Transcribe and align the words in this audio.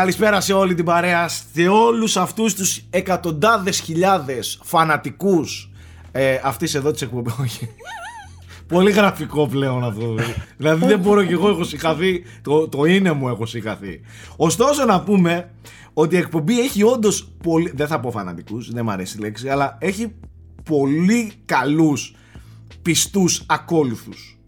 Καλησπέρα 0.00 0.40
σε 0.40 0.52
όλη 0.52 0.74
την 0.74 0.84
παρέα, 0.84 1.28
σε 1.28 1.68
όλους 1.68 2.16
αυτούς 2.16 2.54
τους 2.54 2.82
εκατοντάδες 2.90 3.80
χιλιάδες 3.80 4.60
φανατικούς 4.62 5.70
ε, 6.12 6.40
αυτής 6.44 6.74
εδώ 6.74 6.90
της 6.90 7.02
εκπομπής. 7.02 7.60
Πολύ 8.68 8.90
γραφικό 8.90 9.48
πλέον 9.48 9.84
αυτό. 9.84 10.14
δηλαδή 10.56 10.86
δεν 10.86 10.98
μπορώ 10.98 11.24
κι 11.24 11.32
εγώ 11.32 11.48
έχω 11.48 11.64
συγχαθεί, 11.64 12.24
το, 12.42 12.68
το 12.68 12.84
είναι 12.84 13.12
μου 13.12 13.28
έχω 13.28 13.46
συγχαθεί. 13.46 14.00
Ωστόσο 14.36 14.84
να 14.84 15.02
πούμε 15.02 15.50
ότι 15.92 16.14
η 16.14 16.18
εκπομπή 16.18 16.60
έχει 16.60 16.82
όντως 16.82 17.28
πολύ, 17.42 17.72
δεν 17.74 17.86
θα 17.86 18.00
πω 18.00 18.10
φανατικούς, 18.10 18.70
δεν 18.70 18.84
μου 18.84 18.90
αρέσει 18.90 19.16
η 19.18 19.20
λέξη, 19.20 19.48
αλλά 19.48 19.76
έχει 19.80 20.14
πολύ 20.64 21.32
καλούς 21.44 22.14
πιστούς 22.82 23.42
ακόλουθους 23.46 24.39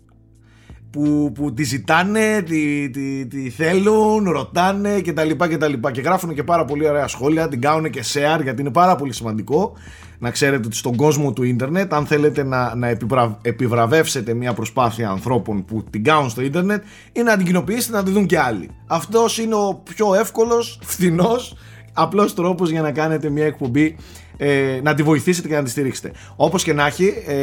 που, 0.92 1.32
που 1.34 1.54
τη 1.54 1.62
ζητάνε, 1.62 2.42
τη, 2.42 2.90
τη, 2.90 3.26
τη 3.26 3.50
θέλουν, 3.50 4.30
ρωτάνε 4.30 5.00
κτλ. 5.00 5.30
Και, 5.30 5.90
και 5.90 6.00
γράφουν 6.00 6.34
και 6.34 6.42
πάρα 6.42 6.64
πολύ 6.64 6.88
ωραία 6.88 7.08
σχόλια, 7.08 7.48
την 7.48 7.60
κάνουν 7.60 7.90
και 7.90 8.04
share 8.12 8.42
γιατί 8.42 8.60
είναι 8.60 8.70
πάρα 8.70 8.96
πολύ 8.96 9.12
σημαντικό 9.12 9.72
να 10.18 10.30
ξέρετε 10.30 10.66
ότι 10.66 10.76
στον 10.76 10.96
κόσμο 10.96 11.32
του 11.32 11.42
ίντερνετ 11.42 11.94
αν 11.94 12.06
θέλετε 12.06 12.44
να, 12.44 12.74
να 12.74 12.98
επιβραβεύσετε 13.42 14.34
μια 14.34 14.52
προσπάθεια 14.52 15.08
ανθρώπων 15.10 15.64
που 15.64 15.84
την 15.90 16.04
κάνουν 16.04 16.30
στο 16.30 16.42
ίντερνετ 16.42 16.82
ή 17.12 17.22
να 17.22 17.36
την 17.36 17.46
κοινοποιήσετε 17.46 17.96
να 17.96 18.02
τη 18.02 18.10
δουν 18.10 18.26
και 18.26 18.38
άλλοι. 18.38 18.70
Αυτός 18.86 19.38
είναι 19.38 19.54
ο 19.54 19.82
πιο 19.94 20.14
εύκολος, 20.14 20.78
φθηνός, 20.82 21.56
απλός 21.92 22.34
τρόπος 22.34 22.70
για 22.70 22.82
να 22.82 22.92
κάνετε 22.92 23.28
μια 23.28 23.46
εκπομπή 23.46 23.96
ε, 24.36 24.80
να 24.82 24.94
τη 24.94 25.02
βοηθήσετε 25.02 25.48
και 25.48 25.54
να 25.54 25.62
τη 25.62 25.70
στηρίξετε. 25.70 26.12
Όπως 26.36 26.62
και 26.62 26.72
να 26.72 26.86
έχει, 26.86 27.12
ε, 27.26 27.36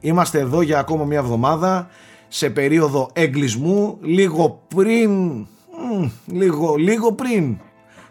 είμαστε 0.00 0.38
εδώ 0.38 0.62
για 0.62 0.78
ακόμα 0.78 1.04
μια 1.04 1.18
εβδομάδα 1.18 1.88
σε 2.34 2.50
περίοδο 2.50 3.10
εγκλισμού 3.12 3.98
λίγο 4.02 4.62
πριν 4.68 5.10
λίγο, 6.26 6.74
λίγο 6.74 7.12
πριν 7.12 7.56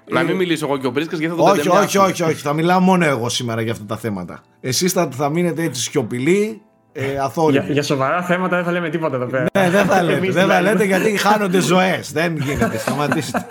να 0.10 0.24
μην 0.24 0.36
μιλήσω 0.36 0.66
εγώ 0.66 0.78
και 0.78 0.88
ο 0.88 0.92
Πρίσκας 0.92 1.20
γιατί 1.20 1.36
θα 1.36 1.44
το 1.44 1.50
όχι, 1.50 1.70
όχι, 1.70 1.98
όχι, 1.98 2.24
όχι, 2.24 2.42
θα 2.42 2.54
μιλάω 2.54 2.80
μόνο 2.80 3.06
εγώ 3.06 3.30
σήμερα 3.30 3.62
για 3.62 3.72
αυτά 3.72 3.86
τα 3.86 3.98
θέματα. 3.98 4.44
Εσείς 4.62 4.92
θα, 4.92 5.10
θα 5.12 5.30
μείνετε 5.30 5.64
έτσι 5.64 5.82
σιωπηλοί, 5.82 6.62
ε, 6.94 7.18
για, 7.50 7.66
για, 7.70 7.84
σοβαρά 7.84 8.24
θέματα 8.24 8.56
δεν 8.56 8.66
θα 8.66 8.72
λέμε 8.72 8.90
τίποτα 8.90 9.16
εδώ 9.16 9.26
πέρα. 9.26 9.46
Ναι, 9.54 9.70
δεν 9.70 9.86
θα 9.86 10.04
λέτε, 10.04 10.32
δεν 10.32 10.48
θα 10.48 10.62
λέτε 10.62 10.84
γιατί 10.84 11.18
χάνονται 11.18 11.60
ζωές. 11.60 12.12
δεν 12.12 12.38
γίνεται, 12.38 12.78
σταματήστε. 12.78 13.46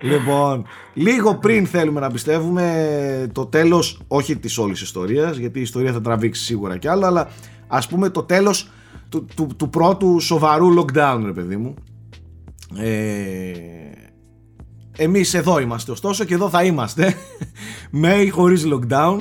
λοιπόν, 0.00 0.66
λίγο 0.94 1.34
πριν 1.34 1.66
θέλουμε 1.66 2.00
να 2.00 2.10
πιστεύουμε 2.10 3.30
το 3.32 3.46
τέλος, 3.46 4.00
όχι 4.08 4.36
της 4.36 4.58
όλης 4.58 4.80
ιστορίας, 4.80 5.36
γιατί 5.36 5.58
η 5.58 5.62
ιστορία 5.62 5.92
θα 5.92 6.00
τραβήξει 6.00 6.44
σίγουρα 6.44 6.76
κι 6.76 6.88
άλλο, 6.88 7.06
αλλά 7.06 7.28
ας 7.68 7.88
πούμε 7.88 8.08
το 8.08 8.22
τέλος 8.22 8.70
του, 9.08 9.26
του, 9.34 9.48
του 9.56 9.70
πρώτου 9.70 10.20
σοβαρού 10.20 10.74
lockdown, 10.78 11.20
ρε 11.24 11.32
παιδί 11.32 11.56
μου. 11.56 11.74
Ε, 12.76 13.52
εμείς 14.96 15.34
εδώ 15.34 15.58
είμαστε 15.60 15.90
ωστόσο 15.90 16.24
και 16.24 16.34
εδώ 16.34 16.48
θα 16.48 16.64
είμαστε 16.64 17.14
με 17.90 18.14
ή 18.14 18.28
χωρίς 18.28 18.66
lockdown 18.66 19.18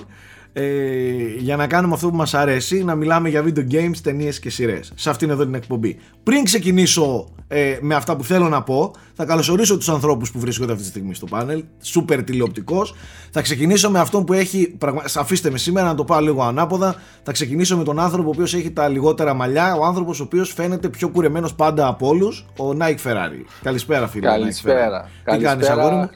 ε, 0.54 1.36
για 1.38 1.56
να 1.56 1.68
κάνουμε 1.68 1.94
αυτό 1.94 2.10
που 2.10 2.16
μας 2.16 2.34
αρέσει, 2.34 2.84
να 2.84 2.96
μιλάμε 2.96 3.30
για 3.30 3.44
video 3.44 3.72
games, 3.72 3.98
ταινίες 4.04 4.40
και 4.40 4.50
σειρές. 4.50 4.92
Σε 4.96 5.10
αυτήν 5.10 5.30
εδώ 5.30 5.44
την 5.44 5.54
εκπομπή. 5.54 5.98
Πριν 6.24 6.44
ξεκινήσω 6.44 7.28
ε, 7.48 7.78
με 7.82 7.96
αυτά 7.96 8.16
που 8.16 8.24
θέλω 8.24 8.50
να 8.50 8.64
πω, 8.64 8.92
θα 9.14 9.26
καλωσορίσω 9.26 9.78
τους 9.78 9.90
ανθρώπους 9.90 10.32
που 10.32 10.40
βρίσκονται 10.40 10.72
αυτή 10.72 10.84
τη 10.84 10.90
στιγμή 10.90 11.14
στο 11.14 11.26
πάνελ. 11.26 11.64
Σούπερ 11.82 12.24
τηλεοπτικός. 12.24 12.96
Θα 13.32 13.42
ξεκινήσω 13.42 13.90
με 13.90 14.00
αυτόν 14.00 14.26
που 14.26 14.34
έχει. 14.34 14.78
Αφήστε 15.16 15.50
με 15.50 15.58
σήμερα 15.58 15.88
να 15.88 15.96
το 15.96 16.04
πάω 16.04 16.20
λίγο 16.20 16.44
ανάποδα. 16.44 16.96
Θα 17.24 17.32
ξεκινήσω 17.32 17.78
με 17.78 17.84
τον 17.84 18.00
άνθρωπο 18.00 18.28
ο 18.28 18.32
οποίος 18.32 18.54
έχει 18.54 18.72
τα 18.72 18.88
λιγότερα 18.88 19.34
μαλλιά. 19.34 19.76
Ο 19.76 19.86
άνθρωπος 19.86 20.20
ο 20.20 20.24
οποίος 20.24 20.54
φαίνεται 20.54 20.90
πιο 20.90 21.10
κουρεμένος 21.10 21.54
πάντα 21.54 21.88
από 21.88 22.08
όλους, 22.08 22.46
ο 22.58 22.74
Νάικ 22.74 23.00
Ferrari. 23.04 23.46
Καλησπέρα, 23.64 24.08
φίλε. 24.08 24.28
Καλησπέρα. 24.28 25.10
Τι 25.24 25.38
κάνεις, 25.38 25.70
αγόρι 25.70 26.10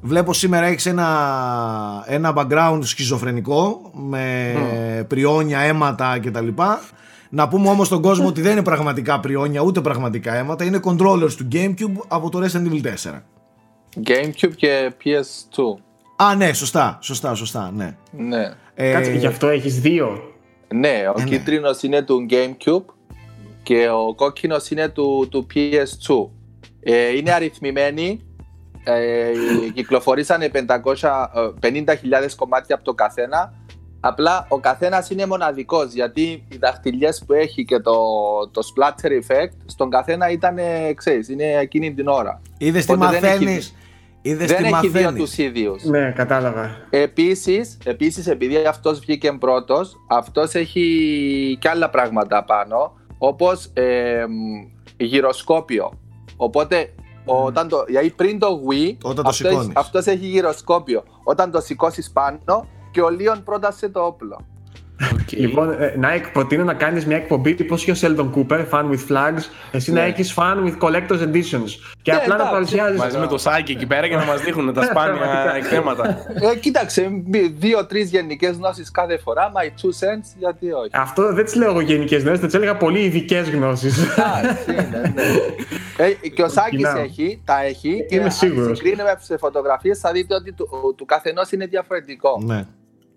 Βλέπω 0.00 0.32
σήμερα 0.32 0.66
έχεις 0.66 0.86
ένα, 0.86 1.08
ένα 2.06 2.32
background 2.36 2.78
σχιζοφρενικό 2.82 3.90
με 3.92 4.54
mm. 5.00 5.06
πριόνια, 5.08 5.58
αίματα 5.58 6.18
κτλ. 6.18 6.48
Να 7.30 7.48
πούμε 7.48 7.68
όμως 7.68 7.86
στον 7.86 8.02
κόσμο 8.02 8.26
ότι 8.26 8.40
δεν 8.40 8.52
είναι 8.52 8.62
πραγματικά 8.62 9.20
πριόνια 9.20 9.60
ούτε 9.60 9.80
πραγματικά 9.80 10.34
αίματα, 10.34 10.64
είναι 10.64 10.80
controllers 10.84 11.32
του 11.36 11.48
GameCube 11.52 12.04
από 12.08 12.30
το 12.30 12.38
Resident 12.42 12.72
Evil 12.72 12.82
4. 12.82 13.20
GameCube 14.06 14.52
και 14.56 14.92
PS2. 15.04 15.80
Α, 16.16 16.34
ναι, 16.34 16.52
σωστά, 16.52 16.98
σωστά, 17.00 17.34
σωστά, 17.34 17.70
ναι. 17.74 17.96
ναι. 18.10 18.50
Ε, 18.74 18.92
Κάτσε, 18.92 19.12
γι' 19.12 19.26
αυτό 19.26 19.48
έχεις 19.48 19.80
δύο. 19.80 20.20
Ναι, 20.74 21.02
ο 21.16 21.20
ε, 21.20 21.22
ναι. 21.22 21.28
κίτρινος 21.28 21.82
είναι 21.82 22.02
του 22.02 22.26
GameCube 22.30 22.94
και 23.62 23.88
ο 23.88 24.14
κόκκινος 24.14 24.70
είναι 24.70 24.88
του, 24.88 25.28
του 25.30 25.46
PS2. 25.54 26.28
Ε, 26.80 27.16
είναι 27.16 27.32
αριθμημένοι 27.32 28.20
ε, 28.84 29.32
κυκλοφορήσανε 29.74 30.50
50.000 30.52 30.68
κομμάτια 32.36 32.74
από 32.74 32.84
το 32.84 32.94
καθένα. 32.94 33.54
Απλά 34.00 34.46
ο 34.48 34.60
καθένας 34.60 35.10
είναι 35.10 35.26
μοναδικός 35.26 35.92
γιατί 35.92 36.44
οι 36.48 36.56
δαχτυλιές 36.56 37.22
που 37.26 37.32
έχει 37.32 37.64
και 37.64 37.78
το, 37.78 37.92
το 38.50 38.60
splatter 38.74 39.06
effect 39.06 39.52
στον 39.66 39.90
καθένα 39.90 40.30
ήταν, 40.30 40.56
ξέρεις, 40.94 41.28
είναι 41.28 41.44
εκείνη 41.44 41.94
την 41.94 42.08
ώρα. 42.08 42.40
Είδες 42.58 42.86
τι 42.86 42.96
μαθαίνεις; 42.96 43.74
δεν 44.22 44.64
έχει 44.64 44.88
δύο 44.88 45.12
τους 45.12 45.38
ίδιους. 45.38 45.84
Ναι, 45.84 46.10
κατάλαβα. 46.10 46.70
Επίσης, 46.90 47.78
επίσης, 47.84 48.26
επειδή 48.26 48.56
αυτός 48.56 48.98
βγήκε 48.98 49.32
πρώτος, 49.32 49.96
αυτός 50.08 50.54
έχει 50.54 51.58
και 51.60 51.68
άλλα 51.68 51.90
πράγματα 51.90 52.44
πάνω, 52.44 52.92
όπως 53.18 53.70
ε, 53.74 54.24
γυροσκόπιο. 54.96 55.92
Οπότε 56.36 56.92
όταν 57.24 57.68
το, 57.68 57.84
γιατί 57.88 58.10
πριν 58.10 58.38
το 58.38 58.60
Wii, 58.70 58.96
Όταν 59.02 59.24
το 59.24 59.28
αυτός, 59.28 59.70
αυτός 59.72 60.06
έχει 60.06 60.26
γυροσκόπιο. 60.26 61.04
Όταν 61.24 61.50
το 61.50 61.60
σηκώσεις 61.60 62.10
πάνω 62.10 62.66
και 62.98 63.04
ο 63.04 63.08
Λίον 63.08 63.42
πρότασε 63.42 63.88
το 63.88 64.00
όπλο. 64.00 64.46
Okay. 65.00 65.36
Λοιπόν, 65.36 65.70
ε, 65.70 65.94
Nike, 66.02 66.30
προτείνω 66.32 66.64
να 66.64 66.74
κάνεις 66.74 67.06
μια 67.06 67.16
εκπομπή 67.16 67.54
τύπο 67.54 67.76
και 67.76 67.90
ο 67.90 67.94
Sheldon 68.00 68.30
Cooper, 68.34 68.64
fan 68.70 68.84
with 68.90 69.06
flags, 69.08 69.42
εσύ 69.72 69.92
να 69.92 70.00
ναι. 70.00 70.06
έχεις 70.06 70.34
fan 70.36 70.56
with 70.64 70.78
collector's 70.78 71.20
editions. 71.20 71.70
Και 72.02 72.12
ναι, 72.12 72.18
απλά 72.18 72.36
να 72.36 72.44
παρουσιάζεις. 72.44 72.98
Μαζί 72.98 73.18
με 73.18 73.26
το 73.26 73.38
Σάκη 73.38 73.72
εκεί 73.72 73.86
πέρα 73.86 74.06
για 74.06 74.16
να 74.16 74.24
μας 74.24 74.42
δείχνουν 74.42 74.74
τα 74.74 74.82
σπάνια 74.82 75.52
εκθέματα. 75.56 76.26
Ε, 76.52 76.56
κοίταξε, 76.56 77.22
δύο-τρεις 77.54 78.10
γενικές 78.10 78.56
γνώσεις 78.56 78.90
κάθε 78.90 79.18
φορά, 79.18 79.52
my 79.54 79.66
two 79.66 79.88
cents, 79.88 80.34
γιατί 80.38 80.72
όχι. 80.72 80.90
Αυτό 80.92 81.32
δεν 81.32 81.44
τις 81.44 81.54
λέω 81.54 81.70
εγώ 81.70 81.80
γενικές 81.80 82.22
γνώσεις, 82.22 82.40
τις 82.40 82.54
έλεγα 82.54 82.76
πολύ 82.76 83.00
ειδικές 83.00 83.50
γνώσεις. 83.50 83.98
ναι, 84.66 84.74
ναι. 85.14 85.22
Ε, 85.96 86.28
και 86.28 86.42
ο 86.42 86.48
Σάκης 86.48 86.94
έχει, 86.96 87.42
τα 87.44 87.62
έχει. 87.62 88.06
Και 88.08 88.16
Είμαι 88.16 88.30
σίγουρος. 88.30 88.68
Αν 88.68 88.76
συγκρίνουμε 88.76 89.18
τι 89.28 89.36
φωτογραφίες, 89.36 89.98
θα 89.98 90.12
δείτε 90.12 90.34
ότι 90.34 90.52
του, 90.52 90.94
του 90.96 91.04
καθενός 91.04 91.52
είναι 91.52 91.66
διαφορετικό. 91.66 92.40
Ναι. 92.44 92.66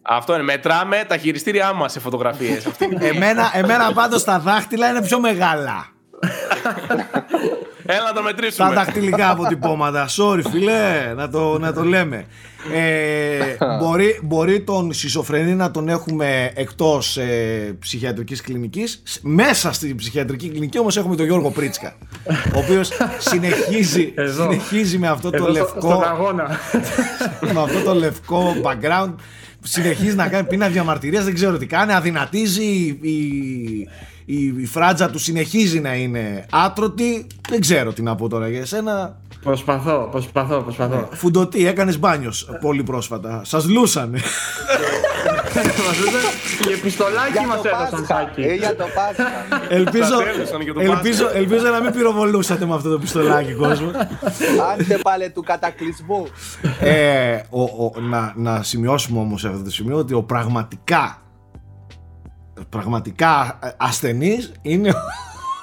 Αυτό 0.02 0.34
είναι. 0.34 0.44
Μετράμε 0.44 1.06
τα 1.08 1.18
χειριστήριά 1.18 1.74
μας 1.74 1.92
σε 1.92 2.00
φωτογραφίες. 2.00 2.68
εμένα 3.14 3.52
εμένα 3.54 3.94
πάντως 3.94 4.24
τα 4.24 4.40
δάχτυλα 4.40 4.90
είναι 4.90 5.02
πιο 5.02 5.20
μεγάλα. 5.20 5.88
Έλα 7.86 8.04
να 8.04 8.14
το 8.14 8.22
μετρήσουμε. 8.22 8.68
Τα 8.68 8.74
δαχτυλικά 8.74 9.30
αποτυπώματα. 9.30 10.08
Sorry, 10.18 10.42
φιλέ, 10.52 11.14
να 11.16 11.30
το, 11.30 11.58
να 11.60 11.74
το 11.74 11.84
λέμε. 11.84 12.26
Ε, 12.74 13.58
μπορεί, 13.80 14.20
μπορεί 14.24 14.62
τον 14.62 14.94
σισοφρενή 14.94 15.56
να 15.56 15.72
τον 15.72 15.90
έχουμε 15.90 16.52
εκτός 16.56 17.18
ε, 17.18 17.76
ψυχιατρικής 17.80 18.42
κλινικής. 18.42 19.04
Μέσα 19.22 19.74
στην 19.74 19.96
ψυχιατρική 19.96 20.50
κλινική 20.50 20.80
όμως 20.80 20.98
έχουμε 20.98 21.16
τον 21.16 21.26
Γιώργο 21.26 21.50
Πρίτσκα. 21.50 21.96
ο 22.56 22.58
οποίος 22.58 22.92
συνεχίζει, 23.18 24.14
συνεχίζει 24.38 24.98
με 24.98 25.08
αυτό 25.08 25.30
το 25.30 25.48
λευκό. 25.48 26.04
με 27.54 27.62
αυτό 27.62 27.82
το 27.84 27.94
λευκό 27.94 28.56
background 28.64 29.14
συνεχίζει 29.64 30.16
να 30.16 30.28
κάνει 30.28 30.48
πίνα 30.48 30.70
διαμαρτυρίας, 30.70 31.24
δεν 31.24 31.34
ξέρω 31.34 31.58
τι 31.58 31.66
κάνει. 31.66 31.94
Αδυνατίζει 31.94 32.64
η, 32.64 33.88
η, 34.26 34.56
η, 34.60 34.66
φράτζα 34.66 35.10
του, 35.10 35.20
συνεχίζει 35.20 35.80
να 35.80 35.96
είναι 35.96 36.46
άτρωτη. 36.52 37.28
Δεν 37.50 37.60
ξέρω 37.60 37.94
τι 37.94 38.02
να 38.02 38.16
πω 38.16 38.28
τώρα 38.28 38.50
για 38.50 38.60
εσένα. 38.60 39.20
Προσπαθώ, 39.44 40.08
προσπαθώ, 40.12 40.62
προσπαθώ. 40.62 41.10
Φουντοτή, 41.12 41.68
έκανες 41.68 42.00
μπάνιος 42.00 42.50
πολύ 42.62 42.84
πρόσφατα. 42.84 43.42
Σας 43.44 43.70
λούσανε. 43.70 44.20
Και 46.66 46.74
επιστολάκι 46.74 47.46
μας 47.48 47.62
έδωσαν 47.64 48.06
σάκι. 48.06 48.42
Ε, 48.42 48.54
για 48.54 48.76
το 48.76 48.86
Πάσχα. 48.96 49.32
Ελπίζω, 49.70 50.16
ελπίζω, 50.80 51.30
ελπίζω 51.34 51.68
να 51.68 51.82
μην 51.82 51.92
πυροβολούσατε 51.92 52.66
με 52.66 52.74
αυτό 52.74 52.90
το 52.90 53.00
πιστολάκι, 53.00 53.54
κόσμο. 53.54 53.92
Άντε 54.74 54.98
πάλι 55.02 55.30
του 55.30 55.44
κατακλυσμού. 55.44 56.28
Ε, 56.80 57.40
ο, 57.50 57.62
ο, 57.62 57.94
να, 58.00 58.34
να 58.36 58.64
σημειώσουμε 58.64 59.20
όμως 59.20 59.42
σε 59.42 59.48
αυτό 59.48 59.64
το 59.64 59.72
σημείο 59.72 59.98
ότι 59.98 60.14
ο 60.14 60.24
πραγματικά 60.24 61.22
πραγματικά 62.70 63.60
ασθενής 63.78 64.52
είναι 64.62 64.94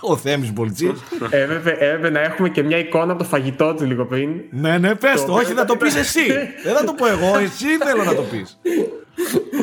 ο 0.00 0.16
Θέμης 0.16 0.52
Μπολτσής 0.52 1.02
Έπρεπε, 1.30 2.10
να 2.10 2.20
έχουμε 2.20 2.48
και 2.48 2.62
μια 2.62 2.78
εικόνα 2.78 3.12
από 3.12 3.22
το 3.22 3.28
φαγητό 3.28 3.74
του 3.74 3.84
λίγο 3.84 4.04
πριν 4.04 4.30
Ναι 4.50 4.78
ναι 4.78 4.94
πες 4.94 5.24
το, 5.24 5.32
όχι 5.32 5.52
θα 5.52 5.64
το 5.64 5.76
πεις 5.76 5.96
εσύ 5.96 6.26
Δεν 6.64 6.74
θα 6.76 6.84
το 6.84 6.92
πω 6.92 7.06
εγώ, 7.06 7.38
εσύ 7.38 7.66
θέλω 7.84 8.04
να 8.04 8.14
το 8.14 8.22
πεις 8.22 8.58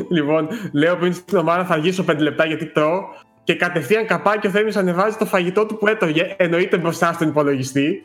Λοιπόν, 0.09 0.47
λέω 0.71 0.95
πριν 0.95 1.13
στην 1.13 1.37
ομάδα 1.37 1.65
θα 1.65 1.73
αργήσω 1.73 2.05
5 2.11 2.15
λεπτά 2.17 2.45
γιατί 2.45 2.65
τρώω 2.65 2.99
και 3.43 3.55
κατευθείαν 3.55 4.05
καπάκι 4.07 4.47
ο 4.47 4.49
Θέμης 4.49 4.75
ανεβάζει 4.75 5.15
το 5.17 5.25
φαγητό 5.25 5.65
του 5.65 5.77
που 5.77 5.87
έτρωγε. 5.87 6.33
Εννοείται 6.37 6.77
μπροστά 6.77 7.13
στον 7.13 7.27
υπολογιστή. 7.27 8.03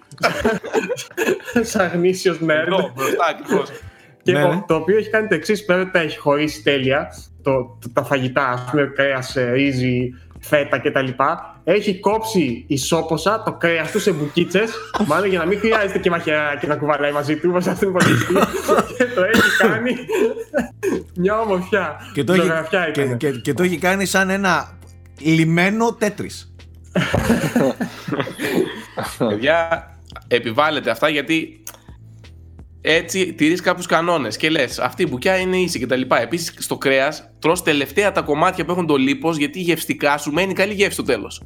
Σαν 1.61 1.91
γνήσιος 1.95 2.39
nerd. 2.43 2.67
Εδώ, 2.67 2.93
μπροστά 2.95 3.27
ακριβώς. 3.31 3.69
Και 4.23 4.33
Ναι, 4.33 4.45
ο- 4.45 4.49
ναι. 4.55 4.63
το 4.67 4.75
οποίο 4.75 4.97
έχει 4.97 5.11
κάνει 5.11 5.29
το 5.29 5.35
εξής: 5.35 5.65
πέρα 5.65 5.81
ότι 5.81 5.91
τα 5.91 5.99
έχει 5.99 6.19
χωρίσει 6.19 6.63
τέλεια, 6.63 7.09
το, 7.43 7.53
το- 7.81 7.91
τα 7.93 8.03
φαγητά, 8.05 8.49
ας 8.49 8.65
πούμε, 8.71 8.93
κρέας, 8.95 9.37
ρύζι, 9.53 10.11
φέτα 10.41 10.79
κτλ. 10.79 11.09
Έχει 11.65 12.01
κόψει 12.01 12.65
ισόποσα 12.67 13.43
το 13.43 13.53
κρέας 13.53 13.91
του 13.91 14.01
σε 14.01 14.13
μπουκίτσες, 14.13 14.71
μάλλον 15.09 15.29
για 15.29 15.39
να 15.39 15.47
μην 15.47 15.59
χρειάζεται 15.59 15.99
και 15.99 16.11
μαχαιράκι 16.11 16.67
να 16.67 16.77
κουβαλάει 16.77 17.13
μαζί 17.13 17.37
του, 17.37 17.49
όπως 17.51 17.67
αυτόν 17.67 17.89
υπολογιστή. 17.89 18.35
και 18.97 19.05
το 19.15 19.23
έχει 19.25 19.57
κάνει 19.59 19.97
μια 21.15 21.41
ομορφιά. 21.41 21.97
Και 22.13 22.25
το, 22.25 22.33
έχει, 22.33 22.43
Ζωγραφιά 22.43 22.91
και, 22.91 23.01
ήταν. 23.01 23.17
και, 23.17 23.31
και 23.31 23.55
το 23.55 23.63
έχει 23.63 23.79
κάνει 23.79 24.05
σαν 24.05 24.31
ένα 24.31 24.79
λιμένο 25.19 25.93
τέτρις. 25.95 26.55
Παιδιά, 29.19 29.89
επιβάλλεται 30.29 30.91
αυτά 30.91 31.09
γιατί 31.09 31.63
έτσι 32.83 33.33
τηρείς 33.33 33.61
κάποιους 33.61 33.87
κανόνες 33.87 34.37
και 34.37 34.51
λες: 34.51 34.79
Αυτή 34.79 35.03
η 35.03 35.07
μπουκιά 35.11 35.37
είναι 35.37 35.57
ίση 35.57 35.79
κτλ. 35.79 36.01
Επίσης, 36.23 36.55
στο 36.59 36.79
κρέας 36.79 37.31
τρως 37.39 37.63
τελευταία 37.63 38.13
τα 38.13 38.21
κομμάτια 38.23 38.65
που 38.65 38.71
έχουν 38.71 38.87
το 38.87 38.97
λίπος 38.97 39.37
γιατί 39.37 39.61
γευστικά 39.61 40.19
σου 40.19 40.33
μένει 40.33 40.53
καλή 40.53 40.73
γεύση 40.75 40.93
στο 40.93 41.03
τέλος. 41.03 41.43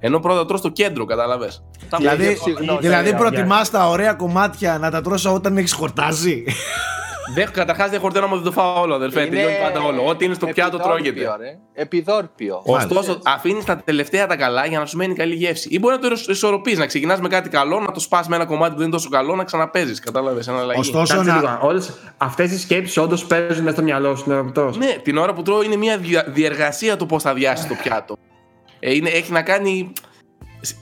Ενώ 0.00 0.18
πρώτα 0.18 0.46
τρως 0.46 0.60
το 0.60 0.68
κέντρο, 0.68 1.04
κατάλαβες. 1.04 1.64
Δηλαδή, 1.98 2.36
συγγνώμη, 2.42 2.78
δηλαδή 2.80 3.08
για- 3.08 3.18
προτιμάς 3.18 3.70
τα 3.70 3.88
ωραία 3.88 4.12
κομμάτια 4.14 4.78
να 4.78 4.90
τα 4.90 5.00
τρως 5.00 5.24
όταν 5.24 5.56
έχεις 5.56 5.72
χορτάζει. 5.72 6.44
Καταρχάς 7.52 7.90
δεν 7.90 8.00
χορταίνω 8.00 8.24
άμα 8.24 8.34
δεν 8.34 8.44
το 8.44 8.52
φάω 8.52 8.80
όλο, 8.80 8.94
αδερφέ. 8.94 9.26
Τελειώνει 9.26 9.54
πάντα 9.62 9.80
όλο. 9.80 10.06
Ό,τι 10.06 10.24
είναι 10.24 10.34
στο 10.34 10.46
πιάτο 10.46 10.76
επιδόρπιο, 10.76 11.12
τρώγεται. 11.12 11.44
ρε. 11.44 11.58
Επιδόρπιο. 11.72 12.62
Ωστόσο, 12.64 13.20
αφήνεις 13.24 13.64
τα 13.64 13.76
τελευταία 13.84 14.26
τα 14.26 14.36
καλά 14.36 14.66
για 14.66 14.78
να 14.78 14.86
σου 14.86 14.96
μένει 14.96 15.14
καλή 15.14 15.34
γεύση. 15.34 15.68
Ή 15.70 15.78
μπορεί 15.78 15.94
να 16.00 16.08
το 16.08 16.16
ισορροπείς, 16.28 16.78
να 16.78 16.86
ξεκινάς 16.86 17.20
με 17.20 17.28
κάτι 17.28 17.48
καλό, 17.48 17.80
να 17.80 17.92
το 17.92 18.00
σπάς 18.00 18.28
με 18.28 18.36
ένα 18.36 18.44
κομμάτι 18.46 18.70
που 18.70 18.76
δεν 18.78 18.86
είναι 18.86 18.96
τόσο 18.96 19.08
καλό, 19.08 19.36
να 19.36 19.44
ξαναπέζεις. 19.44 20.00
Κατάλαβες, 20.00 20.48
ένα 20.48 20.58
αλλαγή. 20.58 20.80
Ωστόσο, 20.80 21.14
Κάτσε 21.14 21.30
να, 21.30 21.36
λίγο. 21.36 21.58
Όλες 21.62 21.92
αυτές 22.16 22.52
οι 22.52 22.58
σκέψεις 22.58 22.96
όντως 22.96 23.24
παίζουν 23.26 23.62
μέσα 23.62 23.74
στο 23.76 23.84
μυαλό 23.84 24.16
σου, 24.16 24.24
είναι 24.26 24.36
ρωτός. 24.40 24.76
Ναι, 24.76 24.96
την 25.02 25.16
ώρα 25.16 25.32
που 25.32 25.42
τρώω 25.42 25.62
είναι 25.62 25.76
μια 25.76 25.98
δια- 25.98 26.24
διεργασία 26.28 26.96
το 26.96 27.06
πώς 27.06 27.22
θα 27.22 27.34
διάσει 27.34 27.68
το 27.68 27.74
πιάτο. 27.82 28.16
Ε, 28.80 28.94
είναι, 28.94 29.08
έχει 29.10 29.32
να 29.32 29.42
κάνει 29.42 29.92
σ- 30.60 30.76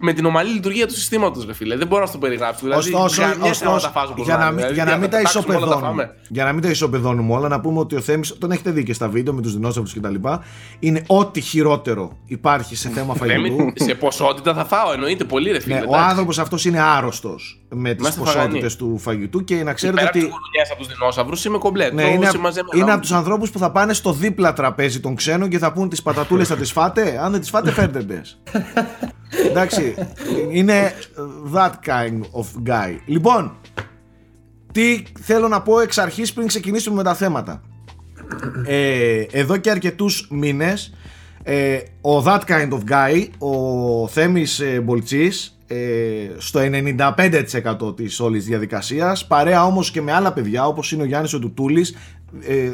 με 0.00 0.12
την 0.12 0.24
ομαλή 0.24 0.50
λειτουργία 0.52 0.86
του 0.86 0.94
συστήματος, 0.94 1.46
ρε 1.46 1.52
φίλε. 1.52 1.76
Δεν 1.76 1.86
μπορώ 1.86 2.00
να 2.00 2.06
σου 2.06 2.12
το 2.12 2.18
περιγράψω. 2.18 2.60
Δηλαδή, 2.66 2.80
Ωστόσο, 2.94 3.20
γαμιέσαι 3.22 3.64
άμα 3.64 3.74
ωστόσο 3.74 3.86
τα 3.92 4.00
φας 4.00 4.10
όπως 4.10 4.24
για, 4.26 4.36
να 4.36 4.40
είναι. 4.42 4.48
μην, 4.50 4.56
Δηλαδή, 4.56 4.74
για, 4.74 4.84
να 4.84 4.92
αν 4.92 5.00
μην 5.00 5.10
τα 5.10 5.16
πετάξουμε 5.16 5.44
όλα, 5.56 5.58
τα 5.58 5.64
ισοπεδώνουμε, 5.66 6.02
φάμε. 6.02 6.16
για 6.28 6.44
να 6.44 6.52
μην 6.52 6.62
τα 6.62 6.68
ισοπεδώνουμε 6.70 7.34
όλα, 7.34 7.48
να 7.48 7.60
πούμε 7.60 7.78
ότι 7.78 7.96
ο 7.96 8.00
Θέμης, 8.00 8.38
τον 8.38 8.50
έχετε 8.50 8.70
δει 8.70 8.82
και 8.82 8.92
στα 8.92 9.08
βίντεο 9.08 9.32
με 9.34 9.42
τους 9.42 9.52
δεινόσαυρους 9.52 9.92
και 9.92 10.00
τα 10.00 10.10
λοιπά, 10.10 10.42
είναι 10.78 11.02
ό,τι 11.06 11.40
χειρότερο 11.40 12.16
υπάρχει 12.26 12.76
σε 12.76 12.88
θέμα 12.88 13.14
φαγητού. 13.14 13.40
Λέμε, 13.56 13.72
σε 13.74 13.94
ποσότητα 13.94 14.54
θα 14.54 14.64
φάω, 14.64 14.92
εννοείται 14.92 15.24
πολύ, 15.24 15.50
ρε 15.50 15.60
φίλε. 15.60 15.74
Ναι, 15.74 15.80
ο 15.80 15.84
εντάξει. 15.84 16.08
άνθρωπος 16.10 16.38
αυτός 16.38 16.64
είναι 16.64 16.80
άρρωστος 16.80 17.62
με 17.68 17.90
τις 17.94 17.98
Είμαστε 18.00 18.20
ποσότητες 18.20 18.72
φαγανοί. 18.74 18.92
του 18.94 18.98
φαγητού 18.98 19.44
και 19.44 19.62
να 19.62 19.72
ξέρετε 19.72 19.98
Πέρα 19.98 20.08
από 20.08 20.18
ότι 20.18 20.26
τις 20.28 20.36
γουρουνιές 20.36 20.70
από 20.70 20.78
τους 20.82 20.88
δεινόσαυρους 20.88 21.44
είμαι 21.44 21.58
κομπλέ. 21.58 21.90
ναι, 21.90 22.02
Τρώω 22.02 22.14
είναι, 22.14 22.24
σε 22.24 22.30
απ- 22.30 22.40
μαζεμένα. 22.40 22.82
είναι 22.82 22.92
από 22.92 23.00
τους 23.00 23.12
ανθρώπους 23.12 23.50
που 23.50 23.58
θα 23.58 23.70
πάνε 23.70 23.92
στο 23.92 24.12
δίπλα 24.12 24.52
τραπέζι 24.52 25.00
των 25.00 25.14
ξένων 25.14 25.48
και 25.48 25.58
θα 25.58 25.72
πούν 25.72 25.88
τις 25.88 26.02
πατατούλες 26.02 26.48
θα 26.48 26.56
τις 26.56 26.72
φάτε, 26.72 27.18
αν 27.22 27.30
δεν 27.32 27.40
τις 27.40 27.50
φάτε 27.50 27.70
φέρτε 27.70 28.02
τες. 28.04 28.38
Εντάξει, 29.96 30.48
είναι 30.50 30.92
that 31.54 31.72
kind 31.86 32.20
of 32.20 32.68
guy. 32.68 32.96
Λοιπόν, 33.06 33.56
τι 34.72 35.02
θέλω 35.20 35.48
να 35.48 35.62
πω 35.62 35.80
εξ 35.80 35.98
αρχής 35.98 36.32
πριν 36.32 36.46
ξεκινήσουμε 36.46 36.96
με 36.96 37.02
τα 37.02 37.14
θέματα. 37.14 37.62
Ε, 38.64 39.22
εδώ 39.30 39.56
και 39.56 39.70
αρκετούς 39.70 40.28
μήνες 40.30 40.92
ε, 41.42 41.78
ο 42.00 42.22
That 42.24 42.40
Kind 42.46 42.68
of 42.70 42.80
Guy, 42.90 43.28
ο 43.38 44.08
Θέμης 44.08 44.60
ε, 44.60 44.80
Μπολτσής 44.80 45.58
ε, 45.66 45.76
στο 46.36 46.60
95% 47.88 47.96
της 47.96 48.20
όλης 48.20 48.44
διαδικασίας 48.44 49.26
παρέα 49.26 49.64
όμως 49.64 49.90
και 49.90 50.02
με 50.02 50.12
άλλα 50.12 50.32
παιδιά 50.32 50.66
όπως 50.66 50.92
είναι 50.92 51.02
ο 51.02 51.06
Γιάννης 51.06 51.32
ο 51.32 51.38
Τουτούλης 51.38 51.96
ε, 52.40 52.70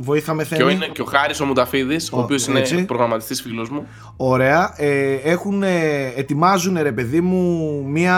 βοήθαμε 0.00 0.44
Και 0.44 0.54
ο, 0.54 0.56
Θέμη 0.56 0.72
είναι, 0.72 0.86
και 0.86 1.02
ο 1.02 1.04
Χάρης 1.04 1.40
ο 1.40 1.44
Μουταφίδη, 1.46 1.94
ο, 1.94 2.18
Ο- 2.18 2.20
οποίος 2.20 2.46
είναι 2.46 2.58
έτσι. 2.58 2.84
προγραμματιστής 2.84 3.42
φίλος 3.42 3.70
μου. 3.70 3.86
Ωραία. 4.16 4.74
Ε, 4.76 5.12
έχουν, 5.14 5.62
ε, 5.62 6.06
ετοιμάζουν 6.16 6.78
ρε 6.82 6.92
παιδί 6.92 7.20
μου 7.20 7.82
μία 7.86 8.16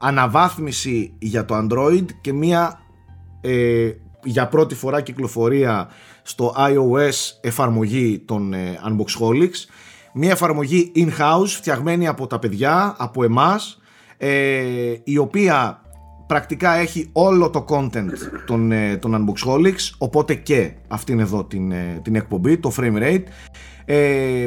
αναβάθμιση 0.00 1.12
για 1.18 1.44
το 1.44 1.54
Android 1.58 2.04
και 2.20 2.32
μία 2.32 2.80
ε, 3.40 3.90
για 4.24 4.46
πρώτη 4.48 4.74
φορά 4.74 5.00
κυκλοφορία 5.00 5.88
στο 6.22 6.54
iOS 6.58 7.38
εφαρμογή 7.40 8.18
των 8.18 8.52
ε, 8.52 8.78
Unboxholics. 8.88 9.68
Μία 10.14 10.30
εφαρμογή 10.30 10.92
in-house 10.96 11.46
φτιαγμένη 11.46 12.06
από 12.08 12.26
τα 12.26 12.38
παιδιά, 12.38 12.94
από 12.98 13.24
εμάς, 13.24 13.80
ε, 14.16 14.30
η 15.04 15.18
οποία 15.18 15.82
πρακτικά 16.30 16.74
έχει 16.74 17.08
όλο 17.12 17.50
το 17.50 17.64
content 17.68 18.10
των, 18.46 18.72
ε, 18.72 18.96
των 18.96 19.14
Unboxholics, 19.14 19.94
οπότε 19.98 20.34
και 20.34 20.72
αυτήν 20.88 21.20
εδώ 21.20 21.44
την, 21.44 21.72
ε, 21.72 22.00
την 22.02 22.14
εκπομπή, 22.14 22.56
το 22.58 22.72
frame 22.76 23.02
rate. 23.02 23.22
Ε, 23.84 24.46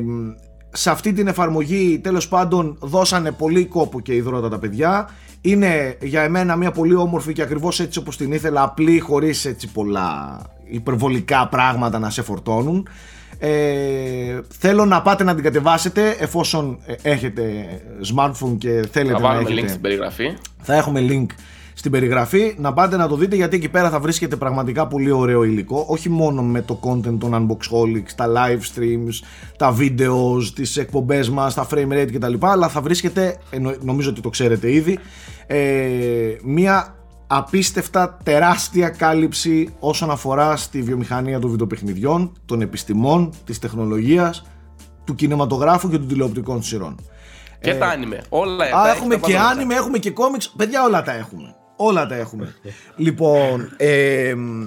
σε 0.70 0.90
αυτή 0.90 1.14
την 1.14 1.28
εφαρμογή 1.28 2.00
τέλος 2.00 2.28
πάντων 2.28 2.78
δώσανε 2.82 3.32
πολύ 3.32 3.66
κόπο 3.66 4.00
και 4.00 4.14
υδρότα 4.14 4.50
τα 4.50 4.60
παιδιά 4.60 5.10
είναι 5.42 5.98
για 6.02 6.22
εμένα 6.22 6.56
μια 6.56 6.72
πολύ 6.72 6.96
όμορφη 6.96 7.34
και 7.34 7.42
ακριβώς 7.42 7.80
έτσι 7.80 8.00
όπως 8.00 8.18
την 8.18 8.32
ήθελα 8.32 8.62
απλή 8.62 9.00
χωρίς 9.00 9.46
έτσι 9.46 9.72
πολλά 9.72 10.42
υπερβολικά 10.64 11.48
πράγματα 11.48 12.00
να 12.00 12.10
σε 12.10 12.22
φορτώνουν 12.22 12.88
ε, 13.40 14.40
θέλω 14.60 14.86
να 14.86 15.02
πάτε 15.02 15.24
να 15.24 15.34
την 15.36 15.44
κατεβάσετε 15.44 16.16
εφόσον 16.20 16.80
ε, 16.86 16.94
έχετε 17.02 17.44
smartphone 18.16 18.56
και 18.58 18.70
θέλετε 18.92 19.14
Θα 19.14 19.20
να 19.20 19.28
βάλουμε 19.28 19.50
έχετε 19.50 19.62
link 19.62 19.70
στην 19.70 19.82
περιγραφή. 19.82 20.34
θα 20.62 20.76
έχουμε 20.76 21.06
link 21.10 21.26
στην 21.74 21.92
περιγραφή 21.92 22.56
να 22.58 22.74
πάτε 22.74 22.98
να 22.98 23.08
το 23.08 23.16
δείτε 23.16 23.36
γιατί 23.36 23.56
εκεί 23.56 23.70
πέρα 23.70 23.90
θα 23.90 24.00
βρίσκετε 24.00 24.36
πραγματικά 24.36 24.88
πολύ 24.88 25.12
ωραίο 25.12 25.44
υλικό 25.44 25.86
όχι 25.88 26.10
μόνο 26.10 26.42
με 26.42 26.62
το 26.62 26.80
content 26.84 27.18
των 27.20 27.32
Unboxholics, 27.34 28.12
τα 28.16 28.28
live 28.28 28.80
streams, 28.80 29.14
τα 29.58 29.76
videos, 29.80 30.44
τις 30.56 30.78
εκπομπές 30.78 31.30
μας, 31.30 31.54
τα 31.54 31.68
frame 31.72 31.92
rate 31.92 32.10
κτλ 32.14 32.34
αλλά 32.40 32.68
θα 32.68 32.82
βρίσκετε, 32.82 33.38
εννο- 33.50 33.76
νομίζω 33.82 34.10
ότι 34.10 34.22
το 34.22 34.30
ξέρετε 34.30 34.72
ήδη 34.72 35.00
ε, 35.48 35.58
μια 36.44 36.96
απίστευτα 37.28 38.18
τεράστια 38.24 38.90
κάλυψη 38.90 39.74
όσον 39.80 40.12
αφορά 40.12 40.56
στη 40.56 40.82
βιομηχανία 40.82 41.40
των 41.40 41.50
βιντεοπαιχνιδιών, 41.50 42.32
των 42.46 42.62
επιστημών, 42.62 43.34
της 43.46 43.60
τεχνολογίας, 43.60 44.46
του 45.04 45.16
κινηματογράφου 45.16 45.90
και 45.90 45.98
των 45.98 46.08
τηλεοπτικών 46.08 46.64
σειρών. 46.64 46.96
Και 47.62 47.74
τα 47.74 47.88
άνιμε. 47.88 48.24
Όλα 48.30 48.66
Α, 48.66 48.70
τα 48.70 48.88
έχει 48.90 48.98
έχουμε 48.98 49.16
τα 49.16 49.28
και 49.28 49.34
πάντα 49.34 49.48
άνιμε, 49.48 49.74
έχουμε 49.74 49.98
και 49.98 50.12
κόμιξ. 50.12 50.50
Παιδιά, 50.50 50.84
όλα 50.84 51.02
τα 51.02 51.12
έχουμε. 51.14 51.56
Όλα 51.76 52.06
τα 52.08 52.16
έχουμε. 52.16 52.56
λοιπόν, 52.96 53.74
ε, 53.78 54.34
μ, 54.36 54.64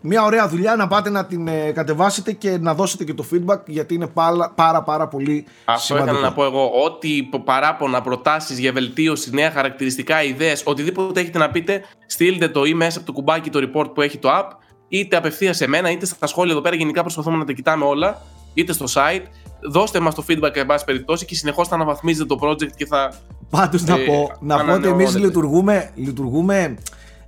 μια 0.00 0.22
ωραία 0.24 0.48
δουλειά 0.48 0.76
να 0.76 0.86
πάτε 0.88 1.10
να 1.10 1.24
την 1.26 1.48
ε, 1.48 1.70
κατεβάσετε 1.72 2.32
και 2.32 2.58
να 2.58 2.74
δώσετε 2.74 3.04
και 3.04 3.14
το 3.14 3.24
feedback 3.32 3.58
γιατί 3.66 3.94
είναι 3.94 4.06
πάρα 4.06 4.50
πάρα, 4.54 4.82
πάρα 4.82 5.08
πολύ 5.08 5.46
Αυτό 5.64 5.84
σημαντικό. 5.84 6.10
ήθελα 6.12 6.28
να 6.28 6.34
πω 6.34 6.44
εγώ. 6.44 6.70
Ό,τι 6.84 7.22
π- 7.22 7.36
παράπονα, 7.44 8.00
προτάσεις 8.02 8.58
για 8.58 8.72
βελτίωση, 8.72 9.30
νέα 9.34 9.50
χαρακτηριστικά, 9.50 10.22
ιδέες, 10.22 10.62
οτιδήποτε 10.66 11.20
έχετε 11.20 11.38
να 11.38 11.50
πείτε, 11.50 11.84
στείλτε 12.06 12.48
το 12.48 12.64
ή 12.64 12.74
μέσα 12.74 12.98
από 12.98 13.06
το 13.06 13.12
κουμπάκι 13.12 13.50
το 13.50 13.70
report 13.72 13.94
που 13.94 14.00
έχει 14.00 14.18
το 14.18 14.28
app, 14.32 14.48
είτε 14.88 15.16
απευθείας 15.16 15.56
σε 15.56 15.66
μένα, 15.68 15.90
είτε 15.90 16.06
στα 16.06 16.26
σχόλια 16.26 16.52
εδώ 16.52 16.60
πέρα. 16.60 16.76
Γενικά 16.76 17.00
προσπαθούμε 17.00 17.36
να 17.36 17.44
τα 17.44 17.52
κοιτάμε 17.52 17.84
όλα, 17.84 18.22
είτε 18.54 18.72
στο 18.72 18.86
site. 18.94 19.22
Δώστε 19.68 20.00
μας 20.00 20.14
το 20.14 20.24
feedback, 20.28 20.50
εν 20.54 20.66
πάση 20.66 20.84
περιπτώσει, 20.84 21.24
και 21.24 21.34
συνεχώς 21.34 21.68
θα 21.68 21.74
αναβαθμίζετε 21.74 22.26
το 22.34 22.38
project 22.42 22.72
και 22.76 22.86
θα. 22.86 23.12
Πάντως 23.50 23.84
να 23.84 23.94
ε, 23.94 24.04
πω, 24.04 24.30
να 24.40 24.56
πω 24.56 24.72
ότι 24.72 24.88
εμείς 24.88 24.88
ανανεώνεται. 24.88 25.18
λειτουργούμε, 25.18 25.90
λειτουργούμε 25.94 26.74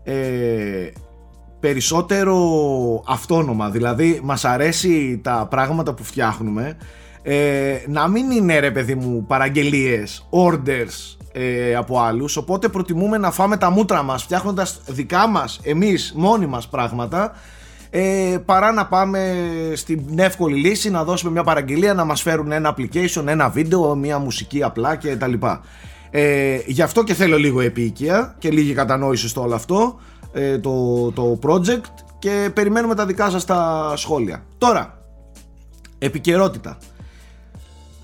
ε, 0.05 0.91
περισσότερο 1.61 2.37
αυτόνομα. 3.07 3.71
Δηλαδή 3.71 4.21
μας 4.23 4.45
αρέσει 4.45 5.21
τα 5.23 5.47
πράγματα 5.51 5.95
που 5.95 6.05
φτιάχνουμε 6.05 6.77
ε, 7.23 7.77
να 7.87 8.09
μην 8.09 8.31
είναι 8.31 8.59
ρε 8.59 8.71
παιδί 8.71 8.95
μου 8.95 9.25
παραγγελίες, 9.27 10.29
orders 10.31 11.17
ε, 11.33 11.75
από 11.75 12.01
άλλους 12.01 12.37
οπότε 12.37 12.69
προτιμούμε 12.69 13.19
να 13.19 13.31
φάμε 13.31 13.57
τα 13.57 13.71
μούτρα 13.71 14.03
μας 14.03 14.23
φτιάχνοντας 14.23 14.81
δικά 14.87 15.27
μας 15.29 15.61
εμείς 15.63 16.13
μόνοι 16.17 16.47
μας 16.47 16.69
πράγματα 16.69 17.33
ε, 17.95 18.37
παρά 18.45 18.73
να 18.73 18.87
πάμε 18.87 19.35
στην 19.75 20.19
εύκολη 20.19 20.57
λύση 20.61 20.91
να 20.91 21.05
δώσουμε 21.05 21.31
μια 21.31 21.43
παραγγελία 21.43 21.95
να 21.95 22.05
μας 22.05 22.23
φέρουν 22.23 22.53
ένα 22.53 22.75
application, 22.77 23.25
ένα 23.27 23.49
βίντεο, 23.49 23.95
μια 23.95 24.19
μουσική 24.19 24.63
απλά 24.63 24.97
και 24.97 25.17
τα 25.17 25.27
λοιπά. 25.27 25.61
Ε, 26.11 26.59
γι' 26.67 26.83
αυτό 26.83 27.05
και 27.05 27.15
θέλω 27.15 27.39
λίγο 27.39 27.61
επίοικια 27.61 28.35
και 28.39 28.51
λίγη 28.51 28.73
κατανόηση 28.73 29.29
στο 29.29 29.43
όλο 29.43 29.55
αυτό 29.55 30.01
ε, 30.33 30.59
το, 30.59 31.11
το 31.13 31.39
project 31.43 31.85
και 32.19 32.51
περιμένουμε 32.55 32.95
τα 32.95 33.07
δικά 33.07 33.31
σας 33.31 33.45
τα 33.45 33.93
σχόλια. 33.97 34.45
Τώρα, 34.59 34.99
επικαιρότητα. 35.99 36.79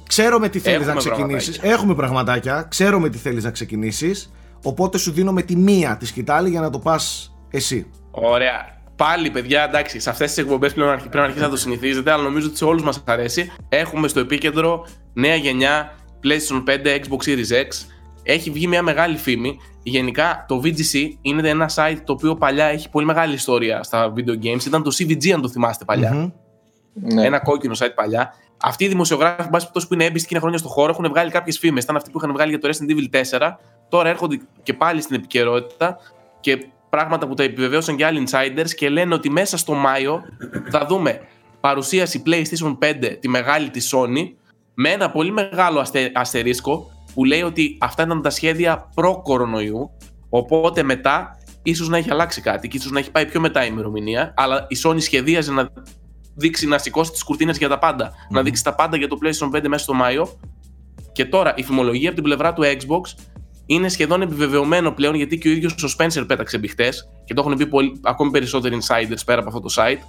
Ξέρω 0.07 0.39
με 0.39 0.49
τι 0.49 0.59
θέλεις 0.59 0.79
Έχουμε 0.79 0.93
να 0.93 0.99
ξεκινήσεις. 0.99 1.45
πραγματάκια. 1.59 1.75
Έχουμε 1.75 1.95
πραγματάκια. 1.95 2.67
Ξέρω 2.69 3.01
με 3.01 3.09
τι 3.09 3.19
θέλεις 3.19 3.45
να 3.45 3.51
ξεκινήσεις. 3.51 4.33
Οπότε 4.63 4.99
σου 4.99 5.13
δίνω 5.13 5.33
με 5.33 5.43
τη 5.43 5.57
μία 5.57 5.97
τη 5.97 6.07
σκητάλη 6.07 6.51
για 6.51 6.61
να 6.61 6.71
το 6.71 6.79
πας 6.79 7.35
εσύ. 7.51 7.87
Ωραία. 8.11 8.78
Πάλι, 8.99 9.31
παιδιά, 9.31 9.63
εντάξει, 9.65 10.01
σε 10.01 10.11
αυτές 10.11 10.29
τις 10.29 10.39
εκπομπές 10.39 10.73
πλέον 10.73 10.89
αρχι- 10.91 11.01
πρέπει 11.03 11.17
να 11.17 11.23
αρχίσετε 11.23 11.47
να 11.47 11.55
το 11.55 11.61
συνηθίζετε, 11.61 12.11
αλλά 12.13 12.23
νομίζω 12.23 12.47
ότι 12.47 12.57
σε 12.57 12.65
όλους 12.65 12.83
μας 12.83 13.03
αρέσει. 13.07 13.53
Έχουμε 13.69 14.09
στο 14.09 14.21
επίκεντρο 14.21 14.87
νέα 15.13 15.35
γενιά 15.35 15.93
PlayStation 16.25 16.63
5, 16.65 16.95
Xbox 16.95 17.29
Series 17.29 17.63
X. 17.65 17.69
Έχει 18.23 18.51
βγει 18.51 18.67
μια 18.67 18.83
μεγάλη 18.83 19.17
φήμη. 19.17 19.59
Γενικά, 19.83 20.45
το 20.49 20.61
VGC 20.65 21.09
είναι 21.21 21.49
ένα 21.49 21.71
site 21.75 21.99
το 22.05 22.13
οποίο 22.13 22.35
παλιά 22.35 22.65
έχει 22.65 22.91
πολύ 22.91 23.07
μεγάλη 23.07 23.35
ιστορία 23.35 23.83
στα 23.83 24.13
video 24.17 24.45
games. 24.45 24.65
Ήταν 24.67 24.83
το 24.83 24.91
CVG, 24.99 25.31
αν 25.31 25.41
το 25.43 25.49
θυμάστε 25.49 25.85
παλιά. 25.85 26.13
Μμμ. 26.15 26.31
Ναι. 27.15 27.25
Ένα 27.27 27.39
κόκκινο 27.41 27.75
site 27.79 27.93
παλιά. 27.95 28.35
Αυτοί 28.63 28.85
οι 28.85 28.89
δημοσιογράφοι, 28.89 29.43
εν 29.43 29.49
πάση 29.49 29.59
περιπτώσει, 29.59 29.87
που 29.89 29.95
είναι 29.95 30.05
έμπιστοι 30.05 30.21
και 30.29 30.35
είναι 30.35 30.41
χρόνια 30.41 30.59
στο 30.59 30.69
χώρο, 30.69 30.91
έχουν 30.91 31.09
βγάλει 31.09 31.31
κάποιες 31.31 31.59
φήμες. 31.59 31.83
Ήταν 31.85 31.97
αυτοί 31.97 32.11
που 32.11 32.19
είχαν 32.19 32.33
βγάλει 32.33 32.51
για 32.51 32.59
το 32.59 32.69
Resident 32.69 32.91
Evil 32.91 33.09
4. 33.11 33.59
Τώρα 33.89 34.09
έρχονται 34.09 34.41
και 34.63 34.75
πάλι 34.75 35.01
στην 35.03 35.17
επικαιρότητα 35.17 35.97
και 36.41 36.67
πράγματα 36.91 37.29
που 37.29 37.35
τα 37.35 37.43
επιβεβαίωσαν 37.43 37.97
και 37.97 38.05
άλλοι 38.05 38.27
insiders 38.27 38.71
και 38.77 38.89
λένε 38.89 39.15
ότι 39.15 39.31
μέσα 39.31 39.57
στο 39.57 39.75
Μάιο 39.75 40.23
θα 40.71 40.87
δούμε 40.87 41.21
παρουσίαση 41.61 42.23
PlayStation 42.27 42.79
5, 42.79 43.17
τη 43.21 43.29
μεγάλη 43.29 43.71
της 43.71 43.95
Sony, 43.95 44.33
με 44.75 44.89
ένα 44.89 45.11
πολύ 45.11 45.31
μεγάλο 45.31 45.81
αστε, 45.81 46.11
αστερίσκο 46.15 46.91
που 47.15 47.25
λέει 47.25 47.43
ότι 47.43 47.79
αυτά 47.81 48.03
ήταν 48.03 48.23
τα 48.23 48.31
σχέδια 48.31 48.91
προ-κορονοϊού. 48.95 49.91
Οπότε 50.29 50.83
μετά 50.83 51.39
ίσως 51.63 51.89
να 51.89 51.97
έχει 51.97 52.11
αλλάξει 52.11 52.41
κάτι 52.41 52.69
και 52.69 52.77
ίσως 52.77 52.91
να 52.91 52.99
έχει 52.99 53.11
πάει 53.11 53.27
πιο 53.27 53.41
μετά 53.41 53.65
η 53.65 53.69
ημερομηνία. 53.71 54.35
Αλλά 54.37 54.67
η 54.69 54.77
Sony 54.85 55.01
σχεδίαζε 55.01 55.53
να 55.53 55.69
δείξει 56.35 56.67
να 56.67 56.79
σηκώσει 56.79 57.11
τις 57.11 57.23
κουρτίνες 57.23 57.59
για 57.59 57.69
τα 57.69 57.79
πάντα. 57.79 58.13
Να 58.31 58.43
δείξει 58.43 58.65
τα 58.65 58.75
πάντα 58.75 58.97
για 58.97 59.09
το 59.09 59.19
PlayStation 59.23 59.57
5 59.57 59.69
μέσα 59.69 59.85
στο 59.85 59.95
Μάιο. 59.95 60.39
Και 61.13 61.25
τώρα 61.25 61.55
η 61.57 61.63
φημολογία 61.63 62.09
από 62.09 62.15
την 62.15 62.25
πλευρά 62.25 62.53
του 62.53 62.63
Xbox 62.65 63.01
είναι 63.71 63.89
σχεδόν 63.89 64.23
επιβεβαιωμένο 64.23 64.93
πλέον 64.93 65.15
γιατί 65.15 65.39
και 65.39 65.49
ο 65.49 65.51
ίδιος 65.51 65.85
ο 65.85 65.89
Spencer 65.99 66.25
πέταξε 66.27 66.59
μπιχτέ 66.59 66.89
και 67.25 67.35
το 67.35 67.41
έχουν 67.41 67.57
πει 67.57 67.67
πολύ, 67.67 68.01
ακόμη 68.03 68.31
περισσότεροι 68.31 68.79
insiders 68.83 69.21
πέρα 69.25 69.41
από 69.41 69.49
αυτό 69.49 69.61
το 69.61 69.75
site. 69.77 70.03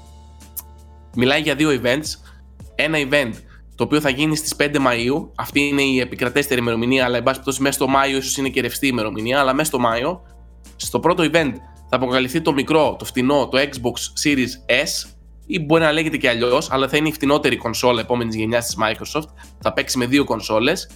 Μιλάει 1.16 1.42
για 1.42 1.56
δύο 1.56 1.82
events. 1.82 2.32
Ένα 2.76 2.98
event 3.10 3.32
το 3.76 3.84
οποίο 3.84 4.00
θα 4.02 4.10
γίνει 4.10 4.36
στις 4.36 4.56
5 4.60 4.76
Μαΐου. 4.76 5.30
Αυτή 5.36 5.62
είναι 5.62 5.82
η 5.82 6.00
επικρατέστερη 6.00 6.60
ημερομηνία, 6.60 7.06
αλλά 7.06 7.18
εν 7.18 7.24
πάση 7.24 7.36
περιπτώσει 7.36 7.62
μέσα 7.62 7.74
στο 7.74 7.88
Μάιο 7.88 8.18
ίσως 8.18 8.38
είναι 8.38 8.50
και 8.50 8.62
ρευστή 8.62 8.88
ημερομηνία. 8.88 9.40
Αλλά 9.40 9.54
μέσα 9.54 9.68
στο 9.68 9.80
Μάιο, 9.80 10.22
στο 10.76 11.00
πρώτο 11.00 11.24
event 11.24 11.54
θα 11.90 11.96
αποκαλυφθεί 11.96 12.42
το 12.42 12.54
μικρό, 12.54 12.96
το 13.00 13.06
φτηνό, 13.06 13.48
το 13.48 13.58
Xbox 13.58 14.24
Series 14.24 14.74
S 14.84 15.10
ή 15.46 15.60
μπορεί 15.60 15.82
να 15.82 15.92
λέγεται 15.92 16.18
και 16.18 16.30
αλλιώς, 16.30 16.72
αλλά 16.72 16.88
θα 16.88 16.98
είναι 16.98 17.08
η 17.08 17.12
φτηνότερη 17.12 17.58
κονσόλα 17.58 18.02
επόμενης 18.02 18.36
γενιάς 18.36 18.66
της 18.66 18.78
Microsoft. 18.82 19.28
Θα 19.60 19.74
παίξει 19.74 19.98
με 19.98 20.06
δύο 20.06 20.24
κονσόλες 20.24 20.90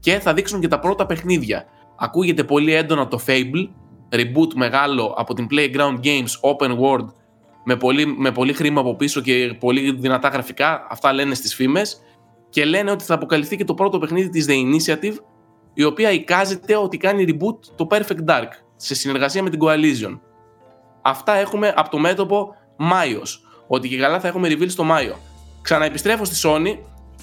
και 0.00 0.18
θα 0.18 0.34
δείξουν 0.34 0.60
και 0.60 0.68
τα 0.68 0.78
πρώτα 0.78 1.06
παιχνίδια. 1.06 1.64
Ακούγεται 2.00 2.44
πολύ 2.44 2.72
έντονα 2.72 3.08
το 3.08 3.20
Fable, 3.26 3.68
reboot 4.10 4.54
μεγάλο 4.54 5.14
από 5.16 5.34
την 5.34 5.46
Playground 5.50 6.00
Games 6.02 6.52
Open 6.52 6.78
World 6.78 7.06
με 7.64 7.76
πολύ, 7.76 8.06
με 8.06 8.32
πολύ 8.32 8.52
χρήμα 8.52 8.80
από 8.80 8.96
πίσω 8.96 9.20
και 9.20 9.56
πολύ 9.60 9.92
δυνατά 9.92 10.28
γραφικά. 10.28 10.86
Αυτά 10.90 11.12
λένε 11.12 11.34
στις 11.34 11.54
φήμες. 11.54 12.02
Και 12.48 12.64
λένε 12.64 12.90
ότι 12.90 13.04
θα 13.04 13.14
αποκαλυφθεί 13.14 13.56
και 13.56 13.64
το 13.64 13.74
πρώτο 13.74 13.98
παιχνίδι 13.98 14.28
της 14.28 14.46
The 14.48 14.52
Initiative, 14.52 15.14
η 15.74 15.84
οποία 15.84 16.10
εικάζεται 16.10 16.76
ότι 16.76 16.96
κάνει 16.96 17.24
reboot 17.28 17.58
το 17.76 17.86
Perfect 17.90 18.28
Dark 18.28 18.48
σε 18.76 18.94
συνεργασία 18.94 19.42
με 19.42 19.50
την 19.50 19.60
Coalition. 19.62 20.18
Αυτά 21.02 21.34
έχουμε 21.34 21.72
από 21.76 21.90
το 21.90 21.98
μέτωπο 21.98 22.54
Μάιος. 22.76 23.42
Ότι 23.66 23.88
και 23.88 23.98
καλά 23.98 24.20
θα 24.20 24.28
έχουμε 24.28 24.48
reveal 24.48 24.68
στο 24.68 24.84
Μάιο. 24.84 25.16
Ξαναεπιστρέφω 25.62 26.24
στη 26.24 26.48
Sony 26.48 26.78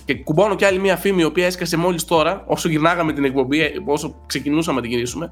και 0.05 0.15
κουμπώνω 0.15 0.55
κι 0.55 0.65
άλλη 0.65 0.79
μια 0.79 0.97
φήμη 0.97 1.21
η 1.21 1.25
οποία 1.25 1.45
έσκασε 1.45 1.77
μόλις 1.77 2.05
τώρα, 2.05 2.43
όσο 2.47 2.69
γυρνάγαμε 2.69 3.13
την 3.13 3.23
εκπομπή, 3.23 3.59
όσο 3.85 4.15
ξεκινούσαμε 4.25 4.75
να 4.75 4.81
την 4.81 4.91
γυρίσουμε, 4.91 5.29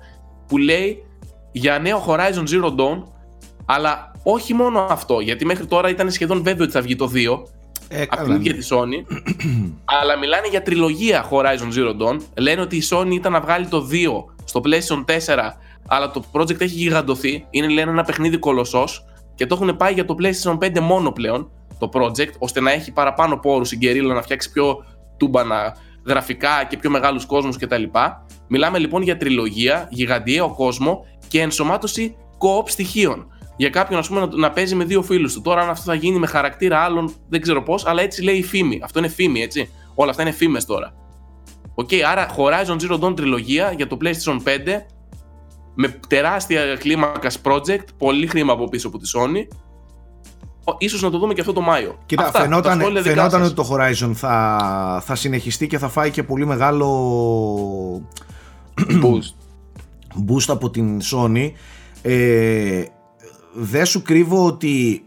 που 0.48 0.58
λέει 0.58 1.06
για 1.52 1.80
νέο 1.80 2.06
Horizon 2.08 2.44
Zero 2.50 2.76
Dawn, 2.76 3.04
αλλά 3.66 4.12
όχι 4.24 4.54
μόνο 4.54 4.88
αυτό, 4.90 5.20
γιατί 5.20 5.46
μέχρι 5.46 5.66
τώρα 5.66 5.90
ήταν 5.90 6.12
σχεδόν 6.12 6.44
βέβαιο 6.44 6.64
ότι 6.64 6.72
θα 6.72 6.82
βγει 6.82 6.96
το 6.96 7.12
2 7.14 7.44
Ε, 7.88 8.02
από 8.02 8.16
καλά, 8.16 8.28
την 8.28 8.36
ίδια 8.36 8.54
ναι. 8.54 8.60
τη 8.60 8.68
Sony, 8.70 9.18
αλλά 10.00 10.18
μιλάνε 10.18 10.48
για 10.48 10.62
τριλογία 10.62 11.30
Horizon 11.32 11.78
Zero 11.78 12.02
Dawn. 12.02 12.18
Λένε 12.38 12.62
ότι 12.62 12.76
η 12.76 12.84
Sony 12.90 13.12
ήταν 13.12 13.32
να 13.32 13.42
βγάλει 13.42 13.66
το 13.66 13.88
2 13.92 14.34
στο 14.44 14.62
PlayStation 14.64 15.06
4, 15.06 15.38
αλλά 15.88 16.12
το 16.12 16.24
project 16.32 16.62
έχει 16.62 16.76
γιγαντωθεί. 16.76 17.46
Είναι 17.50 17.68
λένε 17.68 17.92
ένα 17.92 18.04
παιχνίδι 18.04 18.38
κολοσσός 18.38 19.06
και 19.36 19.46
το 19.46 19.56
έχουν 19.62 19.78
πάει 19.78 19.94
για 19.94 20.06
το 20.06 20.16
PlayStation 20.22 20.58
5 20.58 20.80
μόνο 20.80 21.12
πλέον 21.12 21.52
το 21.88 22.00
project, 22.00 22.32
ώστε 22.40 22.60
να 22.60 22.72
έχει 22.72 22.92
παραπάνω 22.92 23.38
πόρους 23.38 23.72
η 23.72 23.78
Guerrilla 23.82 24.14
να 24.14 24.22
φτιάξει 24.22 24.52
πιο 24.52 24.86
τούμπανα 25.18 25.76
γραφικά 26.06 26.66
και 26.70 26.78
πιο 26.78 26.90
μεγάλους 26.90 27.26
κόσμους 27.26 27.58
κτλ. 27.58 27.84
Μιλάμε 28.48 28.78
λοιπόν 28.78 29.02
για 29.02 29.18
τριλογία, 29.18 29.88
γιγαντιαίο 29.92 30.54
κόσμο 30.54 31.06
και 31.28 31.42
ενσωμάτωση 31.42 32.16
co-op 32.40 32.70
στοιχείων. 32.70 33.28
Για 33.58 33.70
κάποιον 33.70 34.00
ας 34.00 34.08
πούμε, 34.08 34.20
να, 34.20 34.28
να 34.36 34.52
παίζει 34.52 34.76
με 34.76 34.84
δύο 34.84 35.02
φίλους 35.02 35.34
του. 35.34 35.42
Τώρα, 35.42 35.62
αν 35.62 35.70
αυτό 35.70 35.84
θα 35.92 35.94
γίνει 35.94 36.20
με 36.20 36.28
χαρακτήρα 36.28 36.80
άλλων, 36.80 37.14
δεν 37.30 37.42
ξέρω 37.42 37.64
πώς, 37.64 37.86
αλλά 37.86 38.02
έτσι 38.02 38.24
λέει 38.24 38.36
η 38.36 38.44
φήμη. 38.44 38.80
Αυτό 38.84 39.00
είναι 39.00 39.08
φήμη, 39.08 39.42
έτσι. 39.42 39.70
Όλα 39.96 40.10
αυτά 40.10 40.22
είναι 40.22 40.32
φήμες 40.32 40.66
τώρα. 40.66 40.94
Οκ, 41.76 41.90
άρα 42.10 42.28
Horizon 42.38 42.78
Zero 42.82 43.00
Dawn 43.00 43.16
τριλογία 43.16 43.72
για 43.72 43.88
το 43.88 43.98
PlayStation 44.02 44.38
5 44.44 44.86
με 45.76 45.88
τεράστια 46.08 46.76
κλίμακα 46.76 47.32
project, 47.44 47.86
πολύ 47.98 48.28
χρήμα 48.28 48.54
από 48.54 48.70
πίσω 48.70 48.88
από 48.88 48.98
τη 48.98 49.10
Sony. 49.16 49.56
Ο- 50.64 50.76
Ίσως 50.78 51.02
να 51.02 51.10
το 51.10 51.18
δούμε 51.18 51.34
και 51.34 51.42
αυτό 51.42 51.54
το 51.54 51.62
Μάιο. 51.62 51.98
Κοίτα, 52.06 52.22
Αυτά, 52.26 52.38
τα 52.38 52.44
φαινόταν, 52.44 52.80
σχόλια 52.80 53.02
δικά 53.02 53.16
φαινόταν 53.16 53.40
σας. 53.40 53.50
ότι 53.52 53.56
το 53.68 53.76
Horizon 53.76 54.12
θα, 54.14 55.02
θα 55.06 55.16
συνεχιστεί 55.16 55.68
και 55.68 55.78
θα 55.78 55.88
φάει 55.90 56.12
και 56.12 56.24
πολύ 56.24 56.46
μεγάλο 56.46 56.88
Boost. 59.04 59.34
boost 60.30 60.46
από 60.48 60.70
την 60.70 61.00
Sony. 61.12 61.52
Ε, 62.02 62.84
δεν 63.54 63.86
σου 63.86 64.02
κρύβω 64.02 64.46
ότι 64.46 65.04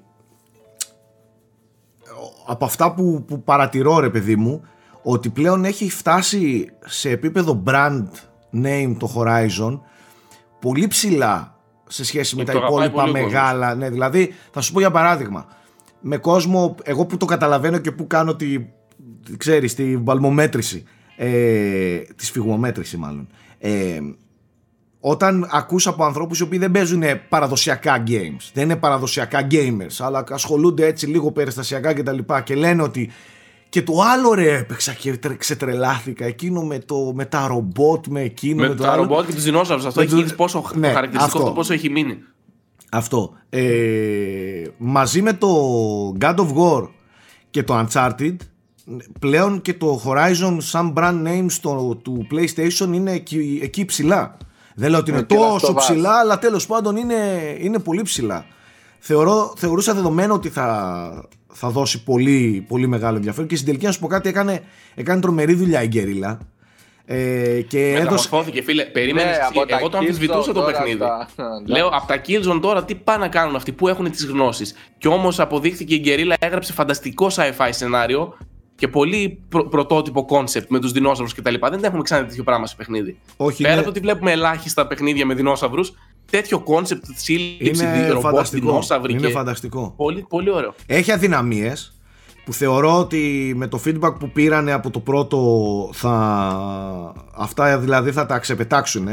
από 2.46 2.64
αυτά 2.64 2.92
που, 2.94 3.24
που 3.26 3.42
παρατηρώ 3.42 3.98
ρε 3.98 4.10
παιδί 4.10 4.36
μου 4.36 4.62
ότι 5.02 5.28
πλέον 5.28 5.64
έχει 5.64 5.90
φτάσει 5.90 6.68
σε 6.84 7.10
επίπεδο 7.10 7.62
brand 7.66 8.02
name 8.54 8.94
το 8.98 9.10
Horizon 9.16 9.80
πολύ 10.60 10.86
ψηλά 10.86 11.55
σε 11.88 12.04
σχέση 12.04 12.36
με 12.36 12.44
Το 12.44 12.52
τα 12.52 12.58
αγαπάει 12.58 12.86
υπόλοιπα 12.86 13.00
πολύ 13.00 13.10
ο 13.10 13.12
κόσμος. 13.12 13.32
μεγάλα. 13.32 13.74
Ναι, 13.74 13.90
δηλαδή, 13.90 14.34
θα 14.50 14.60
σου 14.60 14.72
πω 14.72 14.78
για 14.78 14.90
παράδειγμα. 14.90 15.46
Με 16.00 16.16
κόσμο, 16.16 16.74
εγώ 16.82 17.06
που 17.06 17.16
το 17.16 17.24
καταλαβαίνω 17.26 17.78
και 17.78 17.92
που 17.92 18.06
κάνω 18.06 18.34
τη, 18.36 18.56
ξέρεις, 19.36 19.74
τη 19.74 19.96
βαλμομέτρηση, 19.96 20.84
ε, 21.16 21.96
της 22.16 22.26
σφιγμομέτρηση 22.26 22.96
μάλλον. 22.96 23.28
Ε, 23.58 24.00
όταν 25.00 25.48
ακούς 25.52 25.86
από 25.86 26.04
ανθρώπους 26.04 26.38
οι 26.38 26.42
οποίοι 26.42 26.58
δεν 26.58 26.70
παίζουν 26.70 27.02
παραδοσιακά 27.28 28.02
games, 28.06 28.50
δεν 28.52 28.64
είναι 28.64 28.76
παραδοσιακά 28.76 29.46
gamers, 29.50 29.96
αλλά 29.98 30.24
ασχολούνται 30.30 30.86
έτσι 30.86 31.06
λίγο 31.06 31.32
περιστασιακά 31.32 31.92
και 31.92 32.02
τα 32.02 32.12
λοιπά 32.12 32.40
και 32.40 32.54
λένε 32.54 32.82
ότι 32.82 33.10
και 33.76 33.82
το 33.82 34.00
άλλο 34.00 34.34
ρε 34.34 34.56
έπαιξα 34.56 34.92
και 34.92 35.16
τρε- 35.16 35.36
ξετρελάθηκα 35.36 36.24
εκείνο 36.24 36.62
με, 36.62 36.78
το, 36.78 37.12
με 37.14 37.24
τα 37.24 37.46
ρομπότ, 37.46 38.06
με 38.06 38.20
εκείνο, 38.20 38.62
με, 38.62 38.68
Με 38.68 38.74
το 38.74 38.82
τα 38.82 38.92
άλλο. 38.92 39.02
ρομπότ 39.02 39.26
και 39.26 39.32
τους 39.32 39.42
δεινόσαυρους. 39.42 39.86
Αυτό 39.86 40.00
Με 40.00 40.06
έχει 40.06 40.14
το- 40.14 40.20
γίνει 40.20 40.32
πόσο 40.36 40.64
Ναι, 40.74 40.88
χαρακτηριστικό 40.92 41.38
αυτό. 41.38 41.48
το 41.50 41.54
πόσο 41.54 41.72
έχει 41.72 41.90
μείνει. 41.90 42.18
Αυτό. 42.90 43.32
Ε, 43.50 44.62
μαζί 44.78 45.22
με 45.22 45.32
το 45.32 45.48
God 46.20 46.34
of 46.36 46.48
War 46.56 46.88
και 47.50 47.62
το 47.62 47.86
Uncharted 47.86 48.36
πλέον 49.20 49.62
και 49.62 49.74
το 49.74 50.02
Horizon 50.06 50.56
σαν 50.58 50.92
brand 50.96 51.26
name 51.26 51.46
στο, 51.48 51.98
του 52.02 52.26
PlayStation 52.30 52.88
είναι 52.92 53.12
εκεί, 53.12 53.60
εκεί 53.62 53.84
ψηλά. 53.84 54.36
Δεν 54.74 54.90
λέω 54.90 54.98
ότι 54.98 55.10
είναι 55.10 55.20
Ε, 55.20 55.22
και 55.22 55.34
Last 55.36 55.38
τόσο 55.38 55.66
of 55.72 55.76
Us. 55.76 55.76
ψηλά, 55.76 56.18
αλλά 56.18 56.38
τέλος 56.38 56.66
πάντων 56.66 56.96
είναι, 56.96 57.14
είναι 57.60 57.78
πολύ 57.78 58.02
ψηλά. 58.02 58.46
Θεωρώ, 58.98 59.54
θεωρούσα 59.56 59.94
δεδομένο 59.94 60.34
ότι 60.34 60.48
θα, 60.48 61.28
θα 61.52 61.68
δώσει 61.68 62.02
πολύ, 62.04 62.64
πολύ 62.68 62.86
μεγάλο 62.86 63.16
ενδιαφέρον 63.16 63.48
και 63.48 63.54
στην 63.54 63.66
τελική 63.66 63.84
να 63.84 63.92
σου 63.92 64.00
πω 64.00 64.06
κάτι 64.06 64.28
έκανε, 64.28 64.62
έκανε 64.94 65.20
τρομερή 65.20 65.54
δουλειά 65.54 65.82
η 65.82 65.86
Guerrilla. 65.86 66.38
Ε, 67.08 67.60
και 67.60 67.78
έδωσε, 67.88 67.98
Μεταμορφώθηκε, 68.02 68.62
φίλε. 68.62 68.84
Περίμενε. 68.84 69.30
Ναι, 69.30 69.36
από 69.48 69.66
τα 69.66 69.76
εγώ 69.76 69.88
το 69.88 69.96
Killzone 69.98 70.00
αμφισβητούσα 70.00 70.52
το 70.52 70.60
τώρα 70.60 70.72
παιχνίδι. 70.72 70.96
στα- 70.96 71.28
Λέω 71.76 71.86
από 71.88 72.06
τα 72.06 72.20
Killzone 72.26 72.58
τώρα 72.62 72.84
τι 72.84 72.94
πάνε 72.94 73.18
να 73.18 73.28
κάνουν 73.28 73.56
αυτοί 73.56 73.72
που 73.72 73.88
έχουν 73.88 74.10
τις 74.10 74.24
γνώσεις. 74.26 74.74
Και 74.98 75.08
όμως 75.08 75.40
αποδείχθηκε 75.40 75.94
η 75.94 76.02
Guerrilla 76.04 76.34
έγραψε 76.38 76.72
φανταστικό 76.72 77.26
sci-fi 77.30 77.68
σενάριο 77.70 78.36
και 78.74 78.88
πολύ 78.88 79.42
προ- 79.48 79.68
πρωτότυπο 79.68 80.24
concept 80.24 80.70
με 80.70 80.78
τους 80.80 80.92
δεινόσαυρους 80.92 81.32
κτλ. 81.36 81.54
Δεν 81.70 81.84
έχουμε 81.84 82.02
ξανά 82.02 82.26
τέτοιο 82.26 82.42
πράγμα 82.44 82.66
σε 82.66 82.76
παιχνίδι. 82.76 83.18
όχι, 83.36 83.56
Πέρα 83.62 83.68
είναι- 83.74 83.82
από 83.82 83.90
το 83.92 83.98
ότι 83.98 84.06
βλέπουμε 84.06 84.30
ελάχιστα 84.32 84.86
παιχνίδια 84.86 85.26
με 85.26 85.34
δεινόσαυρους, 85.34 85.82
τέτοιο 86.30 86.58
concept 86.60 87.04
της 87.06 87.22
σύλληψη 87.22 87.84
είναι 87.84 88.06
ρομπότ, 88.08 88.22
φανταστικό. 88.22 88.66
δεινόσαυροι 88.70 89.12
Είναι 89.12 89.26
και... 89.26 89.32
φανταστικό. 89.32 89.94
Πολύ, 89.96 90.26
πολύ 90.28 90.50
ωραίο. 90.50 90.74
Έχει 90.86 91.12
αδυναμίες 91.12 91.90
που 92.44 92.52
θεωρώ 92.52 92.98
ότι 92.98 93.52
με 93.56 93.66
το 93.66 93.80
feedback 93.86 94.14
που 94.18 94.30
πήρανε 94.30 94.72
από 94.72 94.90
το 94.90 95.00
πρώτο 95.00 95.90
θα... 95.92 96.12
αυτά 97.36 97.78
δηλαδή 97.78 98.12
θα 98.12 98.26
τα 98.26 98.38
ξεπετάξουν 98.38 99.08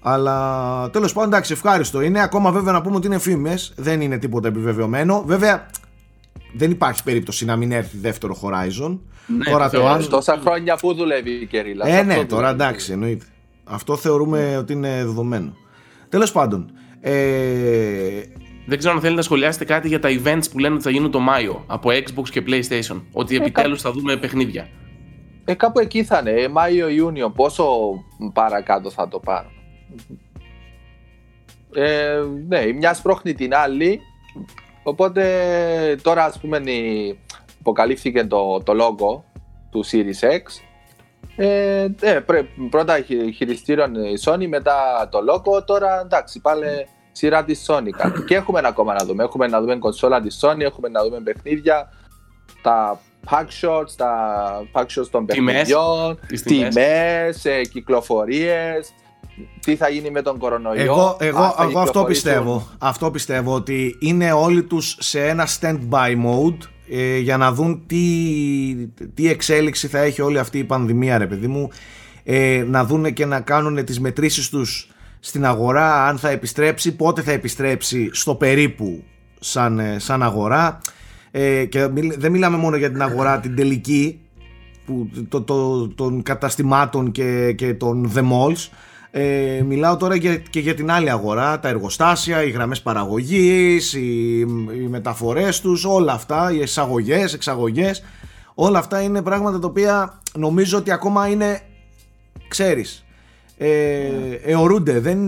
αλλά 0.00 0.90
τέλος 0.90 1.12
πάντων 1.12 1.28
εντάξει 1.32 1.52
ευχάριστο 1.52 2.00
είναι 2.00 2.22
ακόμα 2.22 2.50
βέβαια 2.52 2.72
να 2.72 2.80
πούμε 2.82 2.96
ότι 2.96 3.06
είναι 3.06 3.18
φήμες 3.18 3.72
δεν 3.76 4.00
είναι 4.00 4.18
τίποτα 4.18 4.48
επιβεβαιωμένο 4.48 5.22
βέβαια 5.26 5.66
δεν 6.54 6.70
υπάρχει 6.70 7.02
περίπτωση 7.02 7.44
να 7.44 7.56
μην 7.56 7.72
έρθει 7.72 7.98
δεύτερο 7.98 8.36
Horizon 8.42 8.98
Ναι, 9.26 9.44
τώρα 9.44 9.64
το 9.64 9.70
το 9.70 9.76
θεωρώ. 9.78 9.86
άλλο 9.94 10.06
Τόσα 10.06 10.38
χρόνια 10.42 10.76
που 10.76 10.94
δουλεύει 10.94 11.30
η 11.30 11.46
Guerrilla. 11.46 11.86
ε, 11.88 12.02
ναι, 12.02 12.24
τώρα 12.24 12.48
εντάξει, 12.50 12.92
εννοείται. 12.92 13.24
Αυτό 13.64 13.96
θεωρούμε 13.96 14.56
ότι 14.56 14.72
είναι 14.72 14.88
δεδομένο. 14.96 15.56
Τέλος 16.08 16.32
πάντων, 16.32 16.70
ε, 17.00 18.22
Δεν 18.68 18.78
ξέρω 18.78 18.92
αν 18.94 18.98
θέλετε 19.00 19.16
να 19.16 19.22
σχολιάσετε 19.22 19.64
κάτι 19.64 19.88
για 19.88 20.00
τα 20.00 20.08
events 20.08 20.50
που 20.52 20.58
λένε 20.58 20.74
ότι 20.74 20.82
θα 20.82 20.90
γίνουν 20.90 21.10
το 21.10 21.18
Μάιο 21.20 21.64
από 21.66 21.90
Xbox 21.92 22.28
και 22.30 22.42
PlayStation. 22.46 23.02
Ότι 23.12 23.34
Ε, 23.34 23.38
επιτέλους 23.38 23.80
θα 23.80 23.90
δούμε 23.92 24.16
παιχνίδια. 24.16 24.68
Ε, 25.44 25.54
κάπου 25.54 25.78
εκεί 25.80 26.04
θα 26.04 26.18
είναι, 26.18 26.30
ε, 26.30 26.48
Μάιο-Ιούνιο, 26.48 27.30
πόσο 27.30 27.66
παρακάτω 28.32 28.90
θα 28.90 29.08
το 29.08 29.18
πάρω. 29.18 29.48
Ε, 31.74 32.22
ναι, 32.48 32.58
η 32.58 32.72
μια 32.72 32.94
σπρώχνει 32.94 33.34
την 33.34 33.54
άλλη, 33.54 34.00
οπότε 34.82 35.24
τώρα 36.02 36.24
ας 36.24 36.38
πούμε 36.40 36.56
η- 36.58 37.18
αποκαλύφθηκε 37.60 38.24
το, 38.24 38.62
το 38.62 38.72
logo 38.72 39.22
του 39.70 39.84
Series 39.86 40.24
X. 40.28 40.42
Ε, 41.36 41.86
ε, 42.00 42.12
πρέ- 42.20 42.46
πρώτα 42.70 43.00
χει- 43.00 43.34
χειριστήριον 43.34 43.94
η 43.94 44.14
Sony, 44.24 44.46
μετά 44.48 45.08
το 45.10 45.18
logo, 45.32 45.64
τώρα 45.66 46.00
εντάξει 46.04 46.40
πάλι 46.40 46.66
σειρά 47.12 47.44
της 47.44 47.64
Sony. 47.68 47.90
κάνει. 47.96 48.24
Και 48.26 48.34
έχουμε 48.34 48.60
ακόμα 48.64 48.92
να 48.92 49.04
δούμε, 49.04 49.22
έχουμε 49.24 49.46
να 49.46 49.60
δούμε 49.60 49.76
κονσόλα 49.76 50.20
της 50.20 50.38
Sony, 50.42 50.60
έχουμε 50.60 50.88
να 50.88 51.02
δούμε 51.02 51.20
παιχνίδια, 51.20 51.88
τα 52.62 53.00
pack 53.30 53.44
shots, 53.60 53.90
τα 53.96 54.12
pack 54.72 54.82
shots 54.84 55.06
των 55.10 55.26
Τιμές. 55.26 55.52
παιχνιδιών, 55.54 56.18
Τις 56.26 56.42
τιμές. 56.42 56.74
τιμές, 56.74 57.44
ε, 57.44 57.60
κυκλοφορίες, 57.62 58.90
τι 59.60 59.76
θα 59.76 59.88
γίνει 59.88 60.10
με 60.10 60.22
τον 60.22 60.38
κορονοϊό. 60.38 60.82
Εγώ, 60.82 61.16
εγώ, 61.20 61.38
αν 61.42 61.50
θα 61.50 61.62
εγώ 61.62 61.78
αυτό 61.78 61.82
κυκλοφορήσουν. 61.84 62.06
πιστεύω. 62.06 62.66
Αυτό 62.78 63.10
πιστεύω 63.10 63.54
ότι 63.54 63.96
είναι 64.00 64.32
όλοι 64.32 64.62
τους 64.64 64.96
σε 65.00 65.26
ένα 65.28 65.46
stand-by 65.60 66.10
mode 66.26 66.58
ε, 66.90 67.18
για 67.18 67.36
να 67.36 67.52
δουν 67.52 67.82
τι, 67.86 67.98
τι 69.14 69.28
εξέλιξη 69.28 69.86
θα 69.86 69.98
έχει 69.98 70.22
όλη 70.22 70.38
αυτή 70.38 70.58
η 70.58 70.64
πανδημία 70.64 71.18
ρε 71.18 71.26
παιδί 71.26 71.46
μου. 71.46 71.70
Ε, 72.24 72.64
να 72.68 72.84
δουν 72.84 73.12
και 73.12 73.26
να 73.26 73.40
κάνουν 73.40 73.84
τις 73.84 74.00
μετρήσεις 74.00 74.48
τους 74.48 74.88
στην 75.20 75.46
αγορά 75.46 76.06
αν 76.06 76.18
θα 76.18 76.28
επιστρέψει, 76.28 76.96
πότε 76.96 77.22
θα 77.22 77.32
επιστρέψει 77.32 78.10
στο 78.12 78.34
περίπου 78.34 79.02
σαν, 79.40 79.78
ε, 79.78 79.98
σαν 79.98 80.22
αγορά. 80.22 80.80
Ε, 81.30 81.64
και 81.64 81.88
μιλ- 81.88 82.18
δεν 82.18 82.32
μιλάμε 82.32 82.56
μόνο 82.56 82.76
για 82.76 82.90
την 82.90 83.02
αγορά 83.02 83.40
την 83.40 83.56
τελική 83.56 84.20
που, 84.86 85.10
το, 85.28 85.42
το, 85.42 85.88
των 85.88 86.22
καταστημάτων 86.22 87.10
και, 87.10 87.52
και 87.52 87.74
των 87.74 88.12
the 88.14 88.20
malls 88.20 88.68
ε, 89.18 89.62
μιλάω 89.62 89.96
τώρα 89.96 90.18
και, 90.18 90.36
και 90.50 90.60
για 90.60 90.74
την 90.74 90.90
άλλη 90.90 91.10
αγορά, 91.10 91.60
τα 91.60 91.68
εργοστάσια, 91.68 92.42
οι 92.42 92.50
γραμμές 92.50 92.82
παραγωγής, 92.82 93.92
οι, 93.92 94.38
οι 94.80 94.86
μεταφορές 94.88 95.60
τους, 95.60 95.84
όλα 95.84 96.12
αυτά, 96.12 96.52
οι 96.52 96.58
εισαγωγές, 96.58 97.34
εξαγωγές, 97.34 98.04
όλα 98.54 98.78
αυτά 98.78 99.00
είναι 99.00 99.22
πράγματα 99.22 99.58
τα 99.58 99.66
οποία 99.66 100.22
νομίζω 100.34 100.78
ότι 100.78 100.90
ακόμα 100.90 101.28
είναι, 101.28 101.60
ξέρεις, 102.48 103.04
ε, 103.56 103.68
αιωρούνται, 104.44 105.00
δεν, 105.00 105.18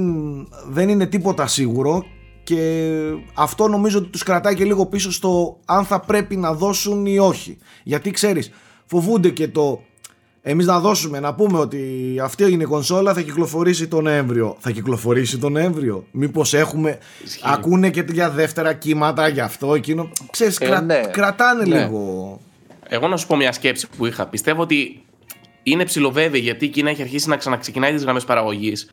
δεν 0.69 0.89
είναι 0.89 1.07
τίποτα 1.07 1.47
σίγουρο 1.47 2.05
και 2.45 2.93
αυτό 3.35 3.69
νομίζω 3.69 3.99
ότι 3.99 4.09
τους 4.09 4.23
κρατάει 4.23 4.55
και 4.55 4.65
λίγο 4.65 4.87
πίσω 4.87 5.13
στο 5.13 5.59
αν 5.65 5.85
θα 5.85 6.01
πρέπει 6.01 6.37
να 6.37 6.53
δώσουν 6.53 7.07
ή 7.07 7.19
όχι. 7.19 7.59
Γιατί 7.83 8.11
ξέρεις, 8.11 8.51
φοβούνται 8.87 9.31
και 9.31 9.49
το 9.49 9.83
εμείς 10.43 10.67
να 10.67 10.81
δώσουμε, 10.81 11.21
να 11.21 11.35
πούμε 11.35 11.59
ότι 11.59 12.17
αυτή 12.23 12.53
είναι 12.53 12.63
η 12.63 12.67
κονσόλα 12.67 13.15
θα 13.15 13.21
κυκλοφορήσει 13.23 13.89
τον 13.89 14.05
Νοέμβριο. 14.05 14.57
Θα 14.59 14.71
κυκλοφορήσει 14.71 15.39
τον 15.39 15.53
Νοέμβριο. 15.53 16.07
Μήπως 16.11 16.55
έχουμε, 16.55 16.99
Ισχύει. 17.25 17.43
ακούνε 17.45 17.91
και 17.91 18.05
για 18.13 18.31
δεύτερα 18.31 18.73
κύματα, 18.73 19.29
για 19.29 19.45
αυτό, 19.45 19.75
εκείνο. 19.75 20.11
Ξέρεις, 20.31 20.59
Ε, 20.61 20.65
κρα- 20.67 20.81
ναι. 20.81 21.01
κρατάνε 21.11 21.65
Ναι. 21.65 21.81
λίγο. 21.81 22.41
Εγώ 22.89 23.09
να 23.09 23.17
σου 23.17 23.27
πω 23.27 23.37
μια 23.37 23.53
σκέψη 23.53 23.89
που 23.97 24.07
είχα. 24.07 24.27
Πιστεύω 24.27 24.63
ότι 24.63 25.03
είναι 25.63 25.85
ψηλοβέβαιη 25.85 26.41
γιατί 26.41 26.65
η 26.65 26.69
Κίνα 26.69 26.91
έχει 26.91 27.03
αρχίσει 27.03 27.29
να 27.29 27.37
ξαναξεκινάει 27.37 27.93
τις 27.93 28.03
γραμμές 28.03 28.25
παραγωγής. 28.25 28.89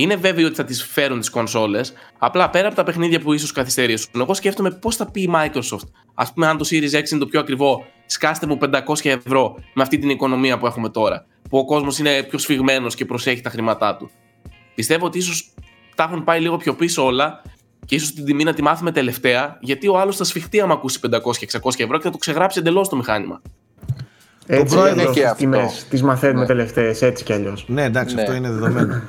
Είναι 0.00 0.16
βέβαιο 0.16 0.46
ότι 0.46 0.54
θα 0.54 0.64
τις 0.64 0.84
φέρουν 0.84 1.18
τις 1.20 1.30
κονσόλες. 1.30 1.92
Απλά 2.18 2.50
πέρα 2.50 2.66
από 2.66 2.76
τα 2.76 2.82
παιχνίδια 2.82 3.20
που 3.20 3.32
ίσως 3.32 3.52
καθυστερήσουν, 3.52 4.10
εγώ 4.20 4.34
σκέφτομαι 4.34 4.70
πώς 4.70 4.96
θα 4.96 5.10
πει 5.10 5.20
η 5.22 5.30
Microsoft. 5.34 5.88
Α 6.14 6.32
πούμε, 6.32 6.46
αν 6.46 6.56
το 6.58 6.64
Series 6.70 6.98
X 7.00 7.10
είναι 7.10 7.20
το 7.20 7.26
πιο 7.26 7.40
ακριβό, 7.40 7.84
σκάστε 8.06 8.46
μου 8.46 8.58
500 8.60 8.80
ευρώ 9.02 9.54
με 9.74 9.82
αυτή 9.82 9.98
την 9.98 10.10
οικονομία 10.10 10.58
που 10.58 10.66
έχουμε 10.66 10.88
τώρα. 10.88 11.26
Που 11.50 11.58
ο 11.58 11.64
κόσμος 11.64 11.98
είναι 11.98 12.22
πιο 12.22 12.38
σφιγμένος 12.38 12.94
και 12.94 13.04
προσέχει 13.04 13.40
τα 13.40 13.50
χρήματά 13.50 13.96
του. 13.96 14.10
Πιστεύω 14.74 15.06
ότι 15.06 15.18
ίσως 15.18 15.50
τα 15.94 16.02
έχουν 16.02 16.24
πάει 16.24 16.40
λίγο 16.40 16.56
πιο 16.56 16.74
πίσω 16.74 17.04
όλα 17.04 17.42
και 17.86 17.94
ίσως 17.94 18.12
την 18.12 18.24
τιμή 18.24 18.44
να 18.44 18.54
τη 18.54 18.62
μάθουμε 18.62 18.92
τελευταία, 18.92 19.58
γιατί 19.60 19.88
ο 19.88 19.98
άλλος 19.98 20.16
θα 20.16 20.24
σφιχτεί 20.24 20.60
άμα 20.60 20.74
ακούσει 20.74 21.00
500-600 21.02 21.82
ευρώ 21.82 21.96
και 21.96 22.02
θα 22.02 22.10
το 22.10 22.18
ξεγράψει 22.18 22.58
εντελώς 22.58 22.88
το 22.88 22.96
μηχάνημα. 22.96 23.42
Έτσι 24.46 24.74
πρόεδρο 24.74 24.94
κι 24.94 25.00
αλλιώς 25.00 25.14
και 25.14 25.20
τις 25.20 25.30
αυτό. 25.30 25.42
τιμές 25.42 25.86
τις 25.90 26.02
μαθαίνουμε 26.02 26.40
Ναι. 26.40 26.46
τελευταίες, 26.46 27.02
έτσι 27.02 27.24
κι 27.24 27.32
αλλιώς. 27.32 27.64
Ναι, 27.68 27.84
εντάξει, 27.84 28.14
Ναι. 28.14 28.20
αυτό 28.22 28.34
είναι 28.34 28.50
δεδομένο. 28.50 29.02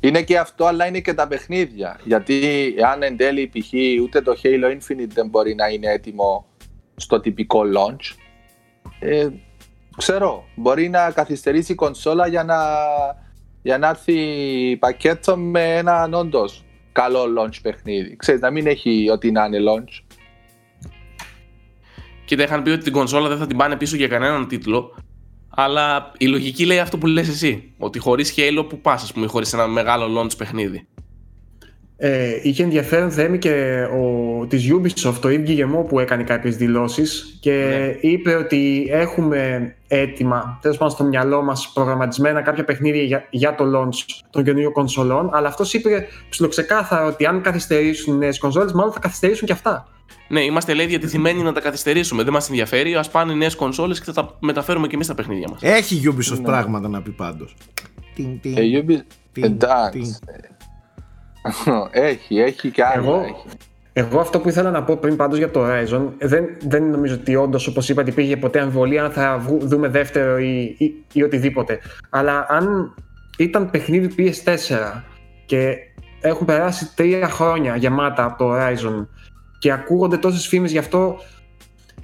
Είναι 0.00 0.22
και 0.22 0.38
αυτό, 0.38 0.64
αλλά 0.64 0.86
είναι 0.86 1.00
και 1.00 1.14
τα 1.14 1.28
παιχνίδια. 1.28 2.00
Γιατί 2.04 2.74
αν 2.92 3.02
εν 3.02 3.16
τέλει 3.16 3.50
π.χ. 3.52 3.72
ούτε 4.02 4.20
το 4.20 4.36
Halo 4.42 4.64
Infinite 4.64 5.08
δεν 5.08 5.28
μπορεί 5.28 5.54
να 5.54 5.66
είναι 5.68 5.92
έτοιμο 5.92 6.46
στο 6.96 7.20
τυπικό 7.20 7.62
launch, 7.76 8.16
ε, 8.98 9.28
ξέρω, 9.96 10.44
μπορεί 10.54 10.88
να 10.88 11.10
καθυστερήσει 11.10 11.72
η 11.72 11.74
κονσόλα 11.74 12.26
για 12.26 12.44
να, 12.44 12.56
για 13.62 13.78
να 13.78 13.88
έρθει 13.88 14.76
πακέτο 14.76 15.36
με 15.36 15.76
έναν 15.76 16.14
όντως 16.14 16.64
καλό 16.92 17.24
launch 17.38 17.58
παιχνίδι. 17.62 18.16
Ξέρεις, 18.16 18.40
να 18.40 18.50
μην 18.50 18.66
έχει 18.66 19.10
ό,τι 19.10 19.30
να 19.30 19.44
είναι 19.44 19.58
launch. 19.58 20.16
Κοίτα, 22.24 22.42
είχαν 22.42 22.62
πει 22.62 22.70
ότι 22.70 22.82
την 22.82 22.92
κονσόλα 22.92 23.28
δεν 23.28 23.38
θα 23.38 23.46
την 23.46 23.56
πάνε 23.56 23.76
πίσω 23.76 23.96
για 23.96 24.08
κανέναν 24.08 24.48
τίτλο. 24.48 24.96
Αλλά 25.60 26.12
η 26.18 26.26
λογική 26.26 26.66
λέει 26.66 26.78
αυτό 26.78 26.98
που 26.98 27.06
λες 27.06 27.28
εσύ. 27.28 27.72
Ότι 27.78 27.98
χωρίς 27.98 28.34
Halo 28.36 28.66
που 28.68 28.80
πας, 28.80 29.02
ας 29.02 29.12
πούμε, 29.12 29.26
χωρίς 29.26 29.52
ένα 29.52 29.66
μεγάλο 29.66 30.20
launch 30.20 30.36
παιχνίδι. 30.36 30.86
Ε, 31.96 32.38
είχε 32.42 32.62
ενδιαφέρον 32.62 33.10
θέμη 33.10 33.38
και 33.38 33.84
ο, 33.92 34.46
της 34.46 34.70
Ubisoft, 34.72 35.14
το 35.20 35.28
Yves 35.28 35.48
Guillemot 35.48 35.86
που 35.88 35.98
έκανε 35.98 36.22
κάποιες 36.22 36.56
δηλώσεις 36.56 37.38
και 37.40 37.52
Ναι. 37.52 38.08
είπε 38.08 38.34
ότι 38.34 38.88
έχουμε 38.90 39.74
έτοιμα, 39.88 40.58
τέλος 40.62 40.76
πάντων 40.76 40.94
στο 40.94 41.04
μυαλό 41.04 41.42
μας 41.42 41.70
προγραμματισμένα 41.74 42.42
κάποια 42.42 42.64
παιχνίδια 42.64 43.02
για, 43.02 43.26
για 43.30 43.54
το 43.54 43.64
launch 43.76 44.04
των 44.30 44.44
καινούριων 44.44 44.72
κονσολών 44.72 45.30
αλλά 45.32 45.48
αυτός 45.48 45.74
είπε 45.74 46.06
ψιλοξεκάθαρα 46.28 47.06
ότι 47.06 47.26
αν 47.26 47.42
καθυστερήσουν 47.42 48.14
οι 48.14 48.18
νέες 48.18 48.38
κονσόλες 48.38 48.72
μάλλον 48.72 48.92
θα 48.92 48.98
καθυστερήσουν 48.98 49.46
και 49.46 49.52
αυτά. 49.52 49.88
Ναι, 50.28 50.40
είμαστε 50.40 50.74
λέει 50.74 50.86
διατεθειμένοι 50.86 51.42
να 51.42 51.52
τα 51.52 51.60
καθυστερήσουμε. 51.60 52.22
Δεν 52.22 52.32
μας 52.32 52.48
ενδιαφέρει. 52.48 52.94
Α 52.94 53.04
πάνε 53.12 53.32
οι 53.32 53.36
νέες 53.36 53.54
κονσόλες 53.56 53.98
και 53.98 54.04
θα 54.04 54.12
τα 54.12 54.36
μεταφέρουμε 54.40 54.86
και 54.86 54.94
εμείς 54.94 55.06
τα 55.06 55.14
παιχνίδια 55.14 55.48
μας. 55.50 55.62
Έχει 55.62 56.02
Ubisoft 56.04 56.38
Ναι. 56.38 56.44
πράγματα 56.44 56.88
να 56.88 57.02
πει 57.02 57.10
πάντως. 57.10 57.56
Τιν, 58.14 58.40
τιν, 58.40 58.56
Ε, 58.56 58.60
Ubi- 58.60 59.02
τιν, 59.32 59.44
Εντάξει. 59.44 60.00
τιν. 60.00 60.14
έχει, 61.90 62.38
έχει 62.38 62.70
και 62.70 62.84
άλλα. 62.84 62.94
Εγώ- 62.94 63.20
Έχει. 63.20 63.44
Εγώ 63.92 64.20
αυτό 64.20 64.40
που 64.40 64.48
ήθελα 64.48 64.70
να 64.70 64.82
πω 64.82 64.96
πριν 64.96 65.16
πάντως 65.16 65.38
για 65.38 65.50
το 65.50 65.64
Horizon 65.66 66.08
δεν, 66.18 66.44
δεν 66.60 66.90
νομίζω 66.90 67.14
ότι 67.14 67.36
όντως 67.36 67.66
όπως 67.66 67.88
είπατε 67.88 68.10
υπήρχε 68.10 68.36
ποτέ 68.36 68.60
αμφιβολία 68.60 69.04
αν 69.04 69.10
θα 69.10 69.38
βγου- 69.38 69.66
δούμε 69.66 69.88
δεύτερο 69.88 70.38
ή, 70.38 70.74
ή, 70.78 70.94
ή 71.12 71.22
οτιδήποτε. 71.22 71.78
Αλλά 72.10 72.46
αν 72.48 72.94
ήταν 73.38 73.70
παιχνίδι 73.70 74.14
PS4 74.18 75.02
και 75.46 75.74
έχουν 76.20 76.46
περάσει 76.46 76.94
τρία 76.94 77.28
χρόνια 77.28 77.76
γεμάτα 77.76 78.24
από 78.24 78.38
το 78.38 78.52
Horizon 78.54 79.06
και 79.58 79.72
ακούγονται 79.72 80.16
τόσες 80.16 80.46
φήμες 80.46 80.70
γι' 80.70 80.78
αυτό 80.78 81.20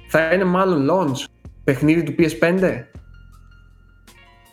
θα 0.07 0.33
είναι 0.33 0.43
μάλλον 0.43 0.87
launch 0.91 1.23
παιχνίδι 1.63 2.03
του 2.03 2.15
PS5. 2.19 2.61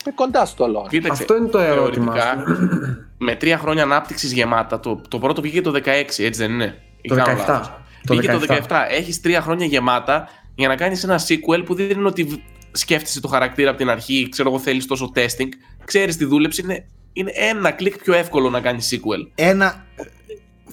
Ε, 0.04 0.10
κοντά 0.14 0.44
στο 0.46 0.64
launch. 0.66 0.88
Κοίταξε, 0.88 1.22
Αυτό 1.22 1.36
είναι 1.36 1.48
το 1.48 1.58
ερώτημα. 1.58 2.12
θεωρητικά, 2.14 2.56
με 3.26 3.34
τρία 3.34 3.58
χρόνια 3.58 3.82
ανάπτυξης 3.82 4.32
γεμάτα, 4.32 4.80
το, 4.80 5.00
το 5.08 5.18
πρώτο 5.18 5.40
πήγε 5.40 5.60
το 5.60 5.72
16, 5.74 5.84
έτσι 5.88 6.30
δεν 6.32 6.50
είναι; 6.52 6.78
Ή 7.00 7.08
Το 7.08 7.14
κάνω 7.14 7.42
17. 7.42 7.46
λάθος. 7.48 7.72
Το 8.06 8.14
Πήγε 8.16 8.32
17. 8.36 8.40
το 8.46 8.54
17. 8.68 8.86
Έχεις 8.90 9.20
τρία 9.20 9.40
χρόνια 9.40 9.66
γεμάτα 9.66 10.28
για 10.54 10.68
να 10.68 10.76
κάνεις 10.76 11.04
ένα 11.04 11.20
sequel 11.20 11.62
που 11.64 11.74
δεν 11.74 11.90
είναι 11.90 12.06
ότι 12.06 12.24
β- 12.24 12.38
σκέφτεσαι 12.72 13.20
το 13.20 13.28
χαρακτήρα 13.28 13.68
από 13.68 13.78
την 13.78 13.88
αρχή, 13.90 14.28
ξέρω 14.30 14.48
εγώ 14.48 14.58
θέλεις 14.58 14.86
τόσο 14.86 15.12
testing. 15.14 15.48
Ξέρεις 15.84 16.16
τη 16.16 16.24
δούλεψη, 16.24 16.62
είναι, 16.62 16.86
είναι 17.12 17.32
ένα 17.34 17.70
κλικ 17.70 17.98
πιο 17.98 18.14
εύκολο 18.14 18.50
να 18.50 18.60
κάνεις 18.60 18.94
sequel. 18.94 19.30
Ένα. 19.34 19.84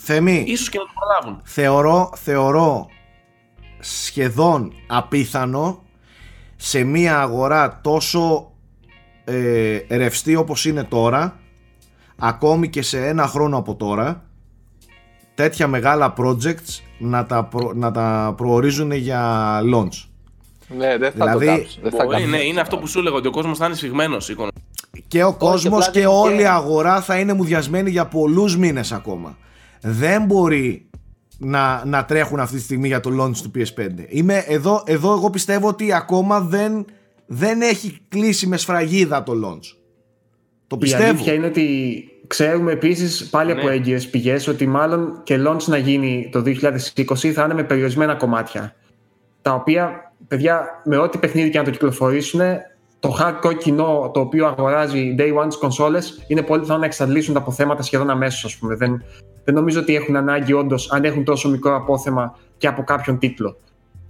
Θέμη, 0.01 0.43
Ίσως 0.47 0.69
και 0.69 0.77
να 0.77 0.83
το 0.83 0.91
προλάβουν. 0.99 1.41
θεωρώ, 1.45 2.09
θεωρώ 2.15 2.87
σχεδόν 3.79 4.73
απίθανο 4.87 5.83
σε 6.55 6.83
μια 6.83 7.19
αγορά 7.21 7.79
τόσο 7.83 8.51
ε, 9.23 9.77
ρευστή 9.89 10.35
όπως 10.35 10.65
είναι 10.65 10.83
τώρα 10.83 11.39
ακόμη 12.17 12.69
και 12.69 12.81
σε 12.81 13.07
ένα 13.07 13.27
χρόνο 13.27 13.57
από 13.57 13.75
τώρα 13.75 14.23
τέτοια 15.35 15.67
μεγάλα 15.67 16.13
projects 16.17 16.79
να 16.99 17.25
τα, 17.25 17.43
προ- 17.43 17.73
να 17.75 17.91
τα 17.91 18.33
προορίζουν 18.37 18.91
για 18.91 19.59
launch. 19.73 20.03
Ναι, 20.77 20.97
δεν 20.97 21.11
θα 21.11 21.25
Δηλαδή, 21.25 21.45
το 21.45 21.51
κάψω. 21.55 21.79
Δεν 21.81 21.91
θα 21.91 22.03
Μπορεί, 22.03 22.15
κάψω. 22.15 22.29
ναι, 22.29 22.41
είναι 22.43 22.59
αυτό 22.61 22.77
που 22.77 22.87
σου 22.87 22.99
έλεγα, 22.99 23.15
ότι 23.15 23.27
ο 23.27 23.31
κόσμος 23.31 23.57
θα 23.57 23.65
είναι 23.65 23.75
σφιγμένος. 23.75 24.35
Και 25.07 25.23
ο 25.23 25.33
κόσμος 25.33 25.79
απλά 25.87 25.91
και 25.91 25.99
δεν 25.99 26.09
όλη 26.09 26.31
η 26.33 26.37
είναι. 26.39 26.47
αγορά 26.49 27.01
θα 27.01 27.19
είναι 27.19 27.33
μουδιασμένη 27.33 27.89
για 27.89 28.05
πολλούς 28.05 28.57
μήνες 28.57 28.91
ακόμα. 28.91 29.37
Δεν 29.81 30.25
μπορεί 30.25 30.89
να, 31.37 31.85
να 31.85 32.05
τρέχουν 32.05 32.39
αυτή 32.39 32.55
τη 32.55 32.61
στιγμή 32.61 32.87
για 32.87 32.99
το 32.99 33.09
launch 33.23 33.35
του 33.37 33.51
PS5. 33.55 33.89
Είμαι 34.07 34.43
εδώ, 34.47 34.83
εδώ 34.85 35.11
εγώ 35.11 35.29
πιστεύω 35.29 35.67
ότι 35.67 35.93
ακόμα 35.93 36.39
δεν, 36.41 36.85
δεν 37.25 37.61
έχει 37.61 37.97
κλείσει 38.09 38.47
με 38.47 38.57
σφραγίδα 38.57 39.23
το 39.23 39.33
launch. 39.45 39.75
Το 40.67 40.75
Η 40.75 40.79
πιστεύω. 40.79 41.03
αλήθεια 41.09 41.33
είναι 41.33 41.45
ότι 41.45 42.03
ξέρουμε 42.27 42.71
επίσης 42.71 43.29
πάλι 43.29 43.53
Ναι. 43.53 43.59
από 43.59 43.69
έγκυες 43.69 44.07
πηγές 44.09 44.47
ότι 44.47 44.67
μάλλον 44.67 45.21
και 45.23 45.43
launch 45.47 45.63
να 45.65 45.77
γίνει 45.77 46.29
το 46.31 46.43
2020 46.45 47.31
θα 47.31 47.43
είναι 47.43 47.53
με 47.53 47.63
περιορισμένα 47.63 48.15
κομμάτια. 48.15 48.75
Τα 49.41 49.53
οποία, 49.53 50.13
παιδιά, 50.27 50.81
με 50.85 50.97
ό,τι 50.97 51.17
παιχνίδι 51.17 51.49
και 51.49 51.57
να 51.57 51.63
το 51.63 51.69
κυκλοφορήσουν, 51.69 52.39
το 52.99 53.17
hardcore 53.19 53.57
κοινό 53.57 54.11
το 54.13 54.19
οποίο 54.19 54.45
αγοράζει 54.47 55.15
day 55.19 55.43
one 55.43 55.49
τι 55.49 55.57
κονσόλε 55.57 55.99
είναι 56.27 56.41
πολύ 56.41 56.61
πιθανό 56.61 56.79
να 56.79 56.85
εξαντλήσουν 56.85 57.33
τα 57.33 57.39
αποθέματα 57.39 57.81
σχεδόν 57.83 58.09
αμέσως, 58.09 58.43
ας 58.45 58.57
πούμε. 58.57 58.75
Δεν, 58.75 59.03
δεν 59.43 59.53
νομίζω 59.55 59.79
ότι 59.79 59.95
έχουν 59.95 60.15
ανάγκη, 60.15 60.53
όντως, 60.53 60.91
αν 60.91 61.03
έχουν 61.03 61.23
τόσο 61.23 61.49
μικρό 61.49 61.75
απόθεμα 61.75 62.37
και 62.57 62.67
από 62.67 62.83
κάποιον 62.83 63.19
τίτλο. 63.19 63.57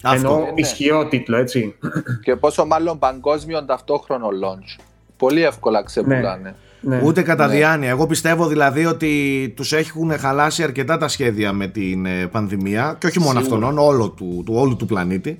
Αυτό. 0.03 0.15
Εννοώ 0.27 0.37
Ναι, 0.39 0.43
ναι. 0.45 0.51
ισχυρό 0.55 1.07
τίτλο, 1.07 1.37
έτσι. 1.37 1.75
Και 2.23 2.35
πόσο 2.35 2.65
μάλλον 2.65 2.99
παγκόσμιο 2.99 3.65
ταυτόχρονο 3.65 4.27
launch. 4.27 4.83
Πολύ 5.17 5.43
εύκολα 5.43 5.83
ξεπουλάνε. 5.83 6.55
Ναι. 6.81 7.01
Ούτε 7.03 7.21
κατά 7.21 7.47
Ναι. 7.47 7.55
διάνοια. 7.55 7.89
Εγώ 7.89 8.07
πιστεύω 8.07 8.47
δηλαδή 8.47 8.85
ότι 8.85 9.53
τους 9.55 9.73
έχουν 9.73 10.17
χαλάσει 10.17 10.63
αρκετά 10.63 10.97
τα 10.97 11.07
σχέδια 11.07 11.53
με 11.53 11.67
την 11.67 12.05
ε, 12.05 12.27
πανδημία 12.27 12.95
και 12.99 13.07
όχι 13.07 13.19
μόνο 13.19 13.39
Σίγουρα. 13.41 13.67
αυτόν, 13.67 13.77
όλο 13.77 14.09
του, 14.09 14.43
του, 14.45 14.53
όλου 14.55 14.75
του 14.75 14.85
πλανήτη. 14.85 15.39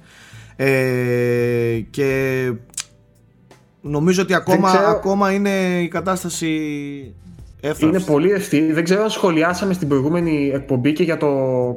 Ε, 0.55 1.79
και 1.89 2.51
νομίζω 3.81 4.21
ότι 4.21 4.33
ακόμα, 4.33 4.67
ξέρω. 4.71 4.87
ακόμα 4.89 5.31
είναι 5.31 5.81
η 5.81 5.87
κατάσταση 5.87 6.49
εύθραυστη. 7.61 7.85
Είναι 7.85 7.99
πολύ 7.99 8.31
ευθύ. 8.31 8.71
Δεν 8.71 8.83
ξέρω 8.83 9.03
αν 9.03 9.09
σχολιάσαμε 9.09 9.73
στην 9.73 9.87
προηγούμενη 9.87 10.51
εκπομπή 10.53 10.93
και 10.93 11.03
για 11.03 11.17
το 11.17 11.27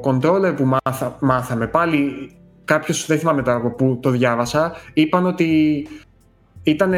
controller 0.04 0.54
που 0.56 0.64
μάθα, 0.84 1.16
μάθαμε. 1.20 1.66
Πάλι 1.66 2.30
κάποιος, 2.64 3.06
δεν 3.06 3.18
θυμάμαι 3.18 3.42
τώρα 3.42 3.56
από 3.56 3.70
πού 3.70 3.98
το 4.02 4.10
διάβασα, 4.10 4.76
είπαν 4.92 5.26
ότι 5.26 5.86
ήταν 6.62 6.90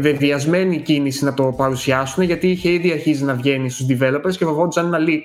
βεβαιασμένη 0.00 0.74
η 0.74 0.80
κίνηση 0.80 1.24
να 1.24 1.34
το 1.34 1.54
παρουσιάσουν 1.56 2.22
γιατί 2.22 2.50
είχε 2.50 2.70
ήδη 2.70 2.92
αρχίσει 2.92 3.24
να 3.24 3.34
βγαίνει 3.34 3.70
στους 3.70 3.86
developers 3.88 4.36
και 4.38 4.44
φοβόντουσαν 4.44 4.86
ένα 4.86 4.98
leak. 5.06 5.22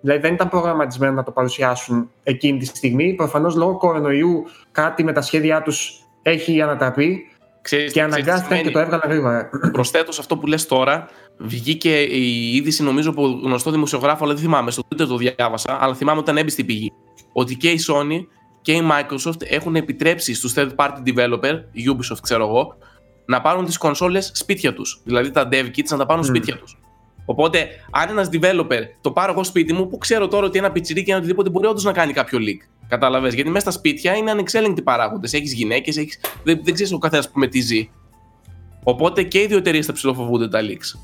Δηλαδή 0.00 0.20
δεν 0.20 0.34
ήταν 0.34 0.48
προγραμματισμένο 0.48 1.12
να 1.12 1.22
το 1.22 1.30
παρουσιάσουν 1.30 2.10
εκείνη 2.22 2.58
τη 2.58 2.64
στιγμή. 2.64 3.14
Προφανώς 3.14 3.54
λόγω 3.54 3.76
κορονοϊού 3.76 4.44
κάτι 4.72 5.04
με 5.04 5.12
τα 5.12 5.20
σχέδιά 5.20 5.62
τους 5.62 6.00
έχει 6.22 6.60
ανατραπεί 6.62 7.30
Ξέρεις, 7.66 7.92
και 7.92 8.00
ξέρεις 8.00 8.14
τι 8.14 8.24
αναγκάστηκαν 8.24 8.58
και 8.58 8.64
σημαίνει; 8.64 8.72
το 8.72 8.78
έβγαλαν 8.78 9.08
γρήγορα. 9.08 9.50
Προσθέτω 9.72 10.12
σε 10.12 10.20
αυτό 10.20 10.36
που 10.36 10.46
λες 10.46 10.66
τώρα, 10.66 11.08
βγήκε 11.38 12.02
η 12.02 12.54
είδηση 12.54 12.82
νομίζω 12.82 13.10
από 13.10 13.40
γνωστό 13.42 13.70
δημοσιογράφο, 13.70 14.24
αλλά 14.24 14.32
δεν 14.32 14.42
θυμάμαι, 14.42 14.70
στο 14.70 14.82
Twitter 14.88 15.06
το 15.06 15.16
διάβασα, 15.16 15.78
αλλά 15.80 15.94
θυμάμαι 15.94 16.18
όταν 16.18 16.36
έμπει 16.36 16.50
στην 16.50 16.66
πηγή. 16.66 16.92
Ότι 17.32 17.56
και 17.56 17.70
η 17.70 17.80
Sony 17.88 18.26
και 18.62 18.72
η 18.72 18.82
Microsoft 18.90 19.42
έχουν 19.42 19.76
επιτρέψει 19.76 20.34
στους 20.34 20.54
third 20.56 20.70
party 20.76 21.14
developer, 21.14 21.52
Ubisoft 21.90 22.20
ξέρω 22.22 22.46
εγώ, 22.46 22.76
να 23.26 23.40
πάρουν 23.40 23.64
τις 23.64 23.78
κονσόλες 23.78 24.30
σπίτια 24.34 24.74
τους. 24.74 25.00
Δηλαδή 25.04 25.30
τα 25.30 25.48
dev 25.52 25.64
kits 25.64 25.88
να 25.88 25.96
τα 25.96 26.06
πάρουν 26.06 26.24
Μμ. 26.24 26.28
σπίτια 26.28 26.56
τους. 26.56 26.78
Οπότε, 27.24 27.68
αν 27.90 28.08
ένας 28.08 28.28
developer 28.32 28.80
το 29.00 29.10
πάρω 29.10 29.32
εγώ 29.32 29.44
σπίτι 29.44 29.72
μου, 29.72 29.88
που 29.88 29.98
ξέρω 29.98 30.28
τώρα 30.28 30.46
ότι 30.46 30.58
ένα 30.58 30.72
πιτσιρίκι 30.72 31.08
ή 31.08 31.10
ένα 31.10 31.18
οτιδήποτε 31.18 31.50
μπορεί 31.50 31.66
όντως 31.66 31.84
να 31.84 31.92
κάνει 31.92 32.12
κάποιο 32.12 32.38
leak. 32.38 32.86
Καταλαβες, 32.88 33.34
γιατί 33.34 33.48
μέσα 33.50 33.70
στα 33.70 33.78
σπίτια 33.78 34.14
είναι 34.16 34.30
ανεξέλεγκτοι 34.30 34.82
παράγοντες. 34.82 35.32
Έχεις 35.32 35.52
γυναίκες, 35.52 35.96
έχεις... 35.96 36.20
δεν, 36.44 36.60
δεν 36.64 36.74
ξέρεις 36.74 36.92
ο 36.92 36.98
καθένας 36.98 37.30
με 37.34 37.46
τι 37.46 37.60
ζει. 37.60 37.90
Οπότε 38.84 39.22
και 39.22 39.40
οι 39.40 39.46
δύο 39.46 39.56
εταιρείες 39.56 39.86
θα 39.86 39.92
ψηλοφοβούνται 39.92 40.48
τα 40.48 40.60
leaks. 40.62 40.98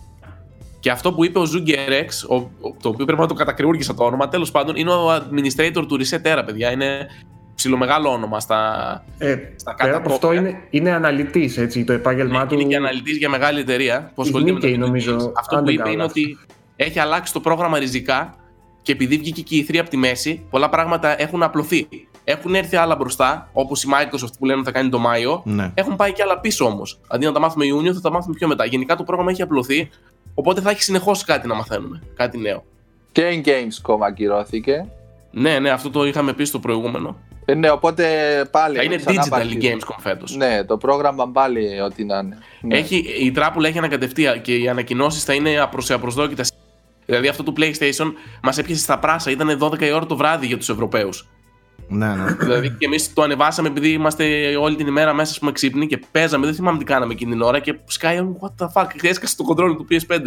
Και 0.82 0.90
αυτό 0.90 1.12
που 1.12 1.24
είπε 1.24 1.38
ο 1.38 1.42
Zooger 1.42 1.90
X, 1.90 2.28
ο, 2.28 2.34
ο- 2.34 2.76
το 2.82 2.88
οποίο 2.88 3.04
πρέπει 3.04 3.20
να 3.20 3.26
το 3.26 3.34
κατακριούργησα 3.34 3.94
το 3.94 4.04
όνομα, 4.04 4.28
τέλος 4.28 4.50
πάντων 4.50 4.76
είναι 4.76 4.90
ο 4.90 5.14
administrator 5.14 5.84
του 5.88 5.98
Reset 6.00 6.38
Era, 6.38 6.42
παιδιά. 6.46 6.72
Είναι 6.72 7.06
ψιλομεγάλο 7.54 8.10
όνομα 8.12 8.40
στα. 8.40 8.58
Ε, 9.18 9.36
Στα 9.56 9.74
πέρα 9.74 9.96
από 9.96 10.12
αυτό 10.12 10.26
κατακόπια. 10.28 10.50
είναι, 10.50 10.66
είναι 10.70 10.90
αναλυτής, 10.90 11.56
έτσι, 11.58 11.84
το 11.84 11.92
επάγγελμά 11.92 12.46
του. 12.46 12.54
Είναι 12.54 12.64
και 12.64 12.76
αναλυτής 12.76 13.16
για 13.16 13.28
μεγάλη 13.28 13.60
εταιρεία 13.60 14.10
που 14.14 14.22
Η 14.22 14.24
ασχολείται 14.26 14.52
με 14.52 14.60
το 14.60 14.66
Nikkei, 14.66 14.70
video 14.74 14.78
νομίζω, 14.78 15.16
games. 15.16 15.32
Αυτό 15.38 15.54
αν 15.56 15.60
που 15.60 15.66
δεν 15.66 15.74
είπε 15.74 15.82
κάνω 15.82 15.94
είναι 15.94 16.02
λάθος. 16.02 16.22
ότι 16.22 16.38
έχει 16.76 16.98
αλλάξει 16.98 17.32
το 17.32 17.40
πρόγραμμα 17.40 17.78
ριζικά 17.78 18.34
και 18.82 18.92
επειδή 18.92 19.16
βγήκε 19.18 19.42
και 19.42 19.56
η 19.56 19.66
3 19.70 19.76
από 19.80 19.90
τη 19.90 19.96
μέση, 19.96 20.42
πολλά 20.50 20.68
πράγματα 20.68 21.20
έχουν 21.22 21.42
απλωθεί. 21.42 21.88
Έχουν 22.24 22.54
έρθει 22.54 22.76
άλλα 22.76 22.96
μπροστά, 22.96 23.48
όπως 23.52 23.82
η 23.82 23.88
Microsoft 23.92 24.32
που 24.38 24.44
λένε 24.44 24.58
ότι 24.60 24.66
θα 24.70 24.72
κάνει 24.78 24.88
το 24.88 24.98
Μάιο. 24.98 25.42
Ναι. 25.44 25.70
Έχουν 25.74 25.96
πάει 25.96 26.12
και 26.12 26.22
άλλα 26.22 26.40
πίσω 26.40 26.64
όμως. 26.64 27.00
Αντί 27.08 27.24
να 27.26 27.32
τα 27.32 27.40
μάθουμε 27.40 27.64
Ιούνιο, 27.66 27.94
θα 27.94 28.00
τα 28.00 28.10
μάθουμε 28.10 28.34
πιο 28.38 28.48
μετά. 28.48 28.64
Γενικά 28.64 28.96
το 28.96 29.02
πρόγραμμα 29.04 29.30
έχει 29.30 29.42
απλωθεί, 29.42 29.90
οπότε 30.34 30.60
θα 30.60 30.70
έχει 30.70 30.82
συνεχώς 30.82 31.24
κάτι 31.24 31.46
να 31.46 31.54
μαθαίνουμε. 31.54 32.02
Κάτι 32.16 32.38
νέο. 32.38 32.64
Και 33.12 33.22
η 33.28 33.44
Gamescom 33.46 33.98
ακυρώθηκε. 34.00 34.86
Ναι, 35.30 35.58
ναι, 35.58 35.70
αυτό 35.70 35.90
το 35.90 36.04
είχαμε 36.06 36.32
πει 36.32 36.44
στο 36.44 36.58
προηγούμενο. 36.58 37.16
Ε, 37.44 37.54
ναι, 37.54 37.70
οπότε 37.70 38.04
πάλι. 38.50 38.76
Θα 38.76 38.82
είναι 38.82 38.96
ξανά 38.96 39.24
digital 39.24 39.30
η 39.30 39.34
αρχίζει. 39.34 39.76
Gamescom 39.76 39.94
φέτος. 39.98 40.36
Ναι, 40.36 40.64
το 40.64 40.76
πρόγραμμα 40.76 41.28
πάλι 41.28 41.80
ό,τι 41.80 42.04
να 42.04 42.18
είναι. 42.18 42.38
Ναι. 42.60 42.76
Έχει, 42.78 43.04
η 43.20 43.30
τράπουλα 43.30 43.68
έχει 43.68 43.78
ανακατευτεί 43.78 44.40
και 44.42 44.56
οι 44.56 44.68
ανακοινώσεις 44.68 45.24
θα 45.24 45.34
είναι 45.34 45.58
απρο- 45.58 45.82
σε 45.82 45.94
απροσδόκητα. 45.94 46.44
Δηλαδή 47.06 47.28
αυτό 47.28 47.42
του 47.42 47.52
PlayStation 47.56 48.12
μας 48.42 48.58
έπιασε 48.58 48.82
στα 48.82 48.98
πράσα. 48.98 49.30
Ήταν 49.30 49.58
12 49.62 49.80
η 49.86 49.92
ώρα 49.92 50.06
το 50.06 50.16
βράδυ 50.16 50.46
για 50.46 50.56
τους 50.58 50.68
Ευρωπαίους. 50.68 51.28
Ναι, 51.92 52.06
ναι. 52.06 52.32
δηλαδή 52.40 52.70
και 52.70 52.84
εμείς 52.86 53.12
το 53.12 53.22
ανεβάσαμε 53.22 53.68
επειδή 53.68 53.88
είμαστε 53.88 54.24
όλη 54.56 54.76
την 54.76 54.86
ημέρα 54.86 55.14
μέσα, 55.14 55.30
ας 55.30 55.38
πούμε, 55.38 55.52
ξύπνοι 55.52 55.86
και 55.86 56.00
παίζαμε. 56.12 56.46
Δεν 56.46 56.54
θυμάμαι 56.54 56.78
τι 56.78 56.84
κάναμε 56.84 57.12
εκείνη 57.12 57.30
την 57.32 57.42
ώρα 57.42 57.58
και 57.58 57.78
σκάει 57.84 58.18
what 58.40 58.64
the 58.64 58.66
fuck. 58.74 58.86
Και 59.00 59.08
έσκασε 59.08 59.36
το 59.36 59.44
control 59.48 59.76
του 59.76 59.86
PS5. 59.90 60.18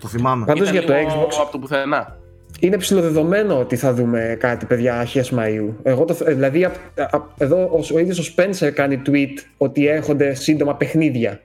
Το 0.00 0.08
θυμάμαι. 0.08 0.44
Πάντως 0.44 0.68
Ήταν 0.68 0.72
για 0.84 0.86
το 0.86 0.92
λίγο 0.98 1.08
Xbox 1.28 1.34
Από 1.40 1.52
το 1.52 1.58
πουθενά. 1.58 2.16
είναι 2.60 2.76
ψηλοδεδομένο 2.76 3.58
ότι 3.58 3.76
θα 3.76 3.94
δούμε 3.94 4.36
κάτι, 4.40 4.66
παιδιά, 4.66 4.98
αρχές 4.98 5.32
Μαΐου. 5.36 5.74
Εγώ 5.82 6.04
το, 6.04 6.16
ε, 6.24 6.32
δηλαδή, 6.34 6.64
απ- 6.64 6.76
απ- 7.10 7.40
εδώ 7.42 7.56
ο, 7.62 7.84
ο 7.94 7.98
ίδιος 7.98 8.18
ο 8.28 8.34
Spencer 8.36 8.70
κάνει 8.74 9.02
tweet 9.06 9.38
ότι 9.56 9.86
έρχονται 9.86 10.34
σύντομα 10.34 10.74
παιχνίδια. 10.74 11.40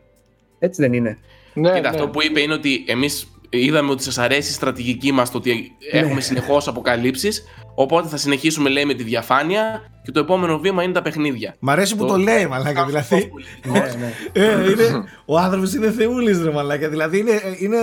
Έτσι 0.59 0.81
δεν 0.81 0.93
είναι. 0.93 1.17
Ναι, 1.53 1.69
Κοίτα, 1.69 1.81
ναι. 1.81 1.87
αυτό 1.87 2.07
που 2.09 2.21
είπε 2.23 2.39
είναι 2.39 2.53
ότι 2.53 2.83
εμείς 2.87 3.27
είδαμε 3.49 3.91
ότι 3.91 4.03
σας 4.03 4.17
αρέσει 4.17 4.49
η 4.49 4.53
στρατηγική 4.53 5.11
μας, 5.11 5.31
το 5.31 5.37
ότι 5.37 5.71
έχουμε 5.91 6.21
συνεχώς 6.21 6.67
αποκαλύψεις. 6.67 7.43
Οπότε 7.79 8.07
θα 8.07 8.17
συνεχίσουμε, 8.17 8.69
λέει, 8.69 8.85
με 8.85 8.93
τη 8.93 9.03
διαφάνεια 9.03 9.81
και 10.03 10.11
το 10.11 10.19
επόμενο 10.19 10.57
βήμα 10.59 10.83
είναι 10.83 10.93
τα 10.93 11.01
παιχνίδια. 11.01 11.55
Μ' 11.59 11.69
αρέσει 11.69 11.95
που 11.95 12.05
Το- 12.05 12.11
το 12.13 12.17
λέει, 12.17 12.45
μαλάκα. 12.47 12.85
Δηλαδή. 12.85 13.31
ναι, 13.65 13.79
ναι. 13.79 14.13
Ε, 14.45 14.51
είναι, 14.71 15.03
ο 15.25 15.37
άνθρωπος 15.37 15.73
είναι 15.73 15.91
θεούλης, 15.91 16.43
ρε 16.43 16.51
μαλάκα. 16.51 16.89
Δηλαδή 16.89 17.17
είναι, 17.19 17.31
είναι 17.59 17.77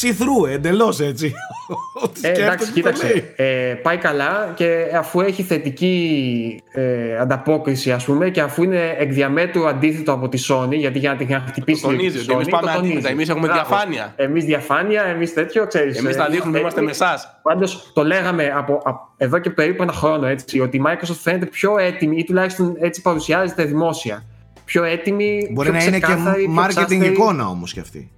see-through 0.00 0.48
εντελώς 0.50 1.00
έτσι. 1.00 1.32
Ό,τι 2.04 2.20
Ε, 2.22 2.28
εντάξει, 2.30 2.66
σκέφτεται, 2.66 2.96
το 2.98 3.02
λέει. 3.02 3.12
κοίταξε. 3.12 3.32
Ε, 3.36 3.74
πάει 3.74 3.96
καλά 3.96 4.52
και 4.54 4.84
αφού 4.96 5.20
έχει 5.20 5.42
θετική 5.42 6.62
ε, 6.72 7.18
ανταπόκριση, 7.18 7.92
ας 7.92 8.04
πούμε, 8.04 8.30
και 8.30 8.40
αφού 8.40 8.62
είναι 8.62 8.94
εκ 8.98 9.12
διαμέτρου 9.12 9.68
αντίθετο 9.68 10.12
από 10.12 10.28
τη 10.28 10.42
Sony, 10.48 10.72
γιατί 10.74 10.98
για 10.98 11.10
να 11.10 11.16
την 11.16 11.40
χτυπήσει 11.48 11.82
Το 11.82 11.88
τονίζει 11.88 12.18
ότι 12.18 12.32
εμείς 12.32 12.48
πάμε 12.48 12.70
αντίθετα. 12.70 13.08
Εμείς 13.08 13.28
έχουμε 13.28 13.48
διαφάνεια. 13.52 14.12
Εμείς 14.16 14.44
διαφάνεια, 14.44 15.02
εμείς 15.02 15.32
τέτοιο, 15.34 15.66
ξέρεις. 15.66 15.98
Εμείς 15.98 16.16
θα 16.16 16.28
δείχνουμε, 16.28 16.58
είμαστε 16.58 16.80
με 16.82 16.90
εσάς. 16.90 17.38
Πάντως 17.42 17.90
το 17.94 18.04
λέγαμε 18.04 18.52
από, 18.56 18.80
από 18.84 19.14
εδώ 19.16 19.38
και 19.38 19.50
περίπου 19.50 19.82
ένα 19.82 19.92
χρόνο 19.92 20.26
έτσι, 20.26 20.60
ότι 20.60 20.76
η 20.76 20.82
Microsoft 20.86 21.18
φαίνεται 21.20 21.46
πιο 21.46 21.78
έτοιμη 21.78 22.16
ή 22.16 22.24
τουλάχιστον 22.24 22.76
έτσι 22.80 23.02
παρουσιάζεται 23.02 23.64
δημόσια. 23.64 24.24
Πιο 24.64 24.84
έτοιμη. 24.84 25.48
Μπορεί 25.52 25.68
πιο 25.70 25.78
να 25.78 25.84
είναι 25.84 25.98
και 25.98 26.02
ξεκάθαρη, 26.06 26.42
πιο 26.42 26.54
marketing 26.62 26.68
ξάστερη. 26.68 27.06
εικόνα 27.06 27.48
όμως 27.48 27.72
κι 27.72 27.80
αυτή. 27.80 28.10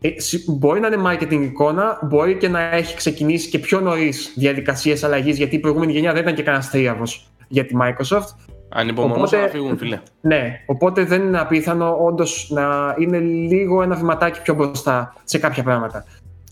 Ε, 0.00 0.20
συ- 0.20 0.50
μπορεί 0.50 0.80
να 0.80 0.86
είναι 0.86 1.02
marketing 1.06 1.40
εικόνα, 1.42 1.98
μπορεί 2.02 2.36
και 2.36 2.48
να 2.48 2.60
έχει 2.60 2.96
ξεκινήσει 2.96 3.48
και 3.48 3.58
πιο 3.58 3.80
νωρίς 3.80 4.32
διαδικασίες 4.36 5.04
αλλαγής, 5.04 5.36
γιατί 5.36 5.56
η 5.56 5.58
προηγούμενη 5.58 5.92
γενιά 5.92 6.12
δεν 6.12 6.22
ήταν 6.22 6.34
και 6.34 6.42
κανένας 6.42 6.70
τρίαβο 6.70 7.02
για 7.48 7.64
τη 7.66 7.74
Microsoft. 7.80 8.26
Ανυπομονώ 8.68 9.14
Οπότε- 9.14 9.40
να 9.40 9.48
φύγουν, 9.48 9.78
φίλε. 9.78 10.00
Ναι, 10.20 10.60
οπότε 10.66 11.04
δεν 11.04 11.22
είναι 11.22 11.38
απίθανο 11.40 11.96
όντως 12.04 12.48
να 12.50 12.94
είναι 12.98 13.18
λίγο 13.18 13.82
ένα 13.82 13.94
βηματάκι 13.96 14.42
πιο 14.42 14.54
μπροστά 14.54 15.14
σε 15.24 15.38
κάποια 15.38 15.62
πράγματα. 15.62 16.04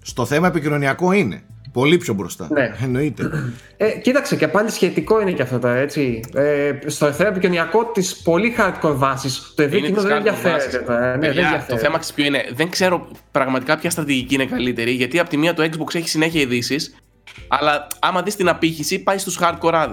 Στο 0.03 0.25
θέμα 0.27 0.47
επικοινωνιακό 0.47 1.13
είναι. 1.13 1.43
Πολύ 1.81 1.97
πιο 1.97 2.15
μπροστά. 2.15 2.49
Ναι. 2.51 2.71
Εννοείται. 2.83 3.31
Ε, 3.77 3.89
κοίταξε, 3.89 4.37
και 4.37 4.49
πάλι 4.49 4.71
σχετικό 4.71 5.21
είναι 5.21 5.33
και 5.33 5.43
αυτό 5.43 5.59
τώρα, 5.59 5.75
έτσι. 5.75 6.21
Ε, 6.35 6.73
στο 6.87 7.13
θέμα 7.13 7.29
επικοινωνιακό 7.29 7.85
της 7.85 8.17
πολύ 8.17 8.55
hardcore 8.59 8.95
βάσης, 8.95 9.53
το 9.57 9.63
ευρύ 9.63 9.79
Είναι 9.79 9.87
κοινό 9.87 9.99
της 9.99 10.07
δεν 10.07 10.15
hardcore 10.17 10.19
ενδιαφέρεται 10.27 10.65
βάσης. 10.65 10.85
τώρα. 10.87 11.01
Ναι, 11.01 11.11
δεν 11.11 11.19
Παιδιά, 11.21 11.35
το 11.35 11.47
ενδιαφέρεται. 11.47 11.85
θέμα 11.85 11.99
ξέρεις 11.99 12.15
ποιο 12.15 12.25
είναι; 12.25 12.45
Δεν 12.55 12.71
ξέρω 12.71 13.09
πραγματικά 13.31 13.79
ποια 13.79 13.91
στρατηγική 13.91 14.35
είναι 14.35 14.47
καλύτερη. 14.47 14.91
Γιατί 14.91 15.19
από 15.19 15.29
τη 15.29 15.37
μία 15.37 15.55
το 15.55 15.63
Xbox 15.63 15.95
έχει 15.95 16.09
συνέχεια 16.09 16.41
ειδήσεις, 16.41 16.95
αλλά 17.49 17.87
άμα 18.01 18.23
δεις 18.23 18.37
την 18.37 18.49
απήχηση, 18.49 19.03
πάει 19.03 19.19
στους 19.19 19.39
hardcore 19.41 19.87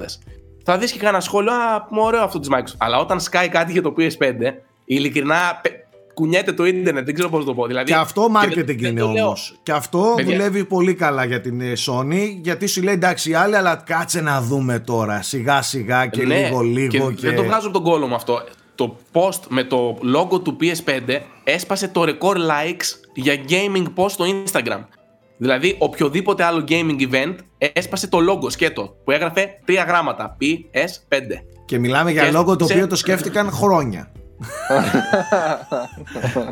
Θα 0.66 0.78
δεις 0.78 0.92
και 0.92 1.00
κανένα 1.00 1.20
σχόλιο, 1.20 1.52
Α, 1.52 1.88
μου 1.90 2.02
ωραίο 2.04 2.24
αυτό 2.24 2.40
της 2.40 2.50
Microsoft. 2.52 2.76
Αλλά 2.78 2.98
όταν 3.00 3.20
σκάει 3.20 3.50
κάτι 3.50 3.72
για 3.72 3.82
το 3.82 3.94
PS5, 3.98 4.54
ειλικρινά 4.86 5.60
πε- 5.62 5.73
κουνιέται 6.14 6.52
το 6.54 6.66
ίντερνετ, 6.66 7.06
δεν 7.06 7.14
ξέρω 7.14 7.30
πώς 7.30 7.40
να 7.40 7.46
το 7.46 7.54
πω. 7.54 7.66
Δηλαδή, 7.68 7.86
Και 7.92 7.96
αυτό 7.96 8.22
δεν- 8.22 8.50
marketing 8.52 8.66
δεν 8.66 8.78
είναι 8.92 9.00
το 9.02 9.08
λέω. 9.08 9.26
όμως. 9.26 9.56
Και 9.64 9.72
αυτό 9.72 10.14
Παιδιά. 10.16 10.32
δουλεύει 10.32 10.66
πολύ 10.66 10.94
καλά 10.94 11.26
για 11.26 11.42
την 11.42 11.62
ε, 11.62 11.74
Sony, 11.86 12.38
γιατί 12.42 12.68
σου 12.68 12.82
λέει 12.82 12.94
εντάξει 12.94 13.30
οι 13.30 13.34
άλλοι, 13.34 13.56
αλλά 13.56 13.76
κάτσε 13.76 14.22
να 14.22 14.42
δούμε 14.42 14.80
τώρα 14.80 15.22
σιγά 15.22 15.62
σιγά 15.62 16.06
και 16.08 16.26
Ναι, 16.26 16.36
λίγο 16.44 16.62
λίγο. 16.62 17.12
Και 17.12 17.28
δεν 17.28 17.36
το 17.36 17.44
βγάζω 17.44 17.68
από 17.68 17.78
τον 17.82 17.84
κόλλο 17.92 18.08
μου 18.08 18.16
αυτό. 18.16 18.44
Το 18.76 18.98
post 19.14 19.40
με 19.50 19.64
το 19.64 19.98
logo 20.16 20.44
του 20.44 20.58
PS5 20.62 21.20
έσπασε 21.44 21.88
το 21.88 22.02
record 22.08 22.38
likes 22.38 22.86
για 23.14 23.36
gaming 23.50 23.86
post 23.96 24.10
στο 24.10 24.26
Instagram. 24.44 24.80
Δηλαδή, 25.38 25.76
οποιοδήποτε 25.80 26.44
άλλο 26.44 26.64
gaming 26.68 27.02
event 27.12 27.36
έσπασε 27.74 28.08
το 28.08 28.18
logo 28.30 28.52
σκέτο 28.52 28.96
που 29.04 29.12
έγραφε 29.12 29.48
τρία 29.66 29.84
γράμματα. 29.84 30.38
PS5. 30.42 31.22
Και 31.66 31.80
μιλάμε 31.80 32.12
για 32.12 32.24
Και 32.24 32.32
λόγο 32.32 32.56
το 32.56 32.66
σε- 32.66 32.74
οποίο 32.74 32.88
το 32.88 32.96
σκέφτηκαν 32.96 33.52
χρόνια. 33.52 34.12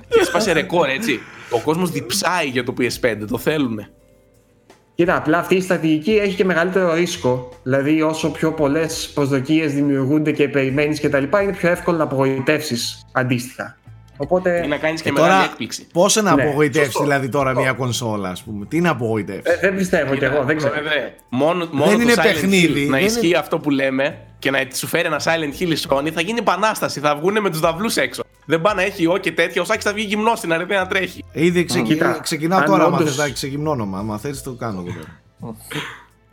Και 0.08 0.20
έσπασε 0.20 0.52
ρεκόρ, 0.52 0.90
έτσι. 0.90 1.20
Ο 1.50 1.60
κόσμος 1.60 1.92
διψάει 1.92 2.48
για 2.48 2.64
το 2.64 2.74
PS5, 2.78 3.26
το 3.30 3.38
θέλουν. 3.38 3.80
Κοίτα, 4.96 5.16
απλά 5.16 5.38
αυτή 5.38 5.56
η 5.56 5.62
στρατηγική 5.62 6.12
έχει 6.12 6.36
και 6.36 6.46
μεγαλύτερο 6.46 6.94
ρίσκο. 6.94 7.50
Δηλαδή, 7.64 8.02
όσο 8.02 8.32
πιο 8.32 8.52
πολλές 8.54 9.12
προσδοκίες 9.14 9.74
δημιουργούνται 9.74 10.32
και 10.32 10.50
περιμένεις 10.50 11.02
κτλ., 11.02 11.24
είναι 11.42 11.54
πιο 11.58 11.70
εύκολο 11.70 11.98
να 11.98 12.04
απογοητεύσεις 12.04 13.06
αντίστοιχα. 13.12 13.78
Οπότε. 14.22 14.62
Ή 14.66 14.68
να 14.68 14.78
κάνεις 14.78 15.02
και 15.02 15.10
Ε, 15.10 15.12
μεγάλη 15.12 15.32
τώρα, 15.32 15.44
έκπληξη. 15.44 15.88
πώς 15.94 16.16
να 16.16 16.36
Ναι, 16.36 16.42
απογοητεύσεις 16.44 16.86
σωστό. 16.92 17.04
δηλαδή 17.04 17.30
τώρα 17.30 17.48
Σωστό. 17.50 17.62
μια 17.62 17.74
κονσόλα, 17.74 18.30
ας 18.30 18.44
πούμε; 18.44 18.66
Τι 18.66 18.82
να 18.82 18.90
απογοητεύσεις; 18.90 19.54
Ε, 19.54 19.58
δεν 19.62 19.76
πιστεύω 19.76 20.16
κι 20.16 20.24
εγώ, 20.24 20.44
δεν 20.44 20.58
ξέρω. 20.58 20.74
Βέβαια, 20.74 21.14
μόνο, 21.30 21.68
μόνο 21.72 21.90
Δεν 21.90 21.96
το 21.98 22.04
είναι 22.04 22.14
Silent 22.14 22.22
παιχνίδι, 22.24 22.86
Hill 22.86 22.90
να 22.90 22.98
δεν 22.98 23.06
ισχύει 23.06 23.28
είναι- 23.28 23.38
αυτό 23.38 23.60
που 23.60 23.70
λέμε 23.70 24.18
και 24.40 24.52
να 24.52 24.60
σου 24.74 24.88
φέρει 24.88 25.06
ένα 25.08 25.20
Silent 25.24 25.62
Hill 25.62 25.70
η 25.70 25.78
Sony, 25.90 26.10
θα 26.14 26.22
γίνει 26.22 26.40
επανάσταση. 26.40 27.00
Θα 27.00 27.16
βγουν 27.16 27.42
με 27.42 27.50
τους 27.50 27.60
δαυλού 27.60 27.90
έξω. 27.96 28.24
Δεν 28.46 28.62
πάει 28.62 28.76
να 28.76 28.82
έχει 28.82 29.08
ο 29.08 29.18
και 29.18 29.32
τέτοια. 29.32 29.62
Ο 29.62 29.66
Σάκης 29.66 29.84
θα 29.84 29.94
βγει 29.94 30.06
γυμνός 30.06 30.38
στην 30.38 30.54
αρετή 30.54 30.74
να 30.74 30.88
τρέχει. 30.88 31.24
Ήδη 31.32 31.64
ξεκι... 31.66 31.84
Κοίτα, 31.88 32.20
ξεκινάω 32.22 32.60
αν 32.60 32.66
τώρα, 32.66 32.84
άμα 32.84 32.98
όντως- 32.98 33.16
θες 33.16 33.26
να 33.26 33.30
ξεγυμνώνω. 33.34 33.90
Άμα 33.98 34.18
θες 34.18 34.42
το 34.44 34.52
κάνω 34.54 34.84
εδώ 34.88 34.92
πέρα. 34.92 35.20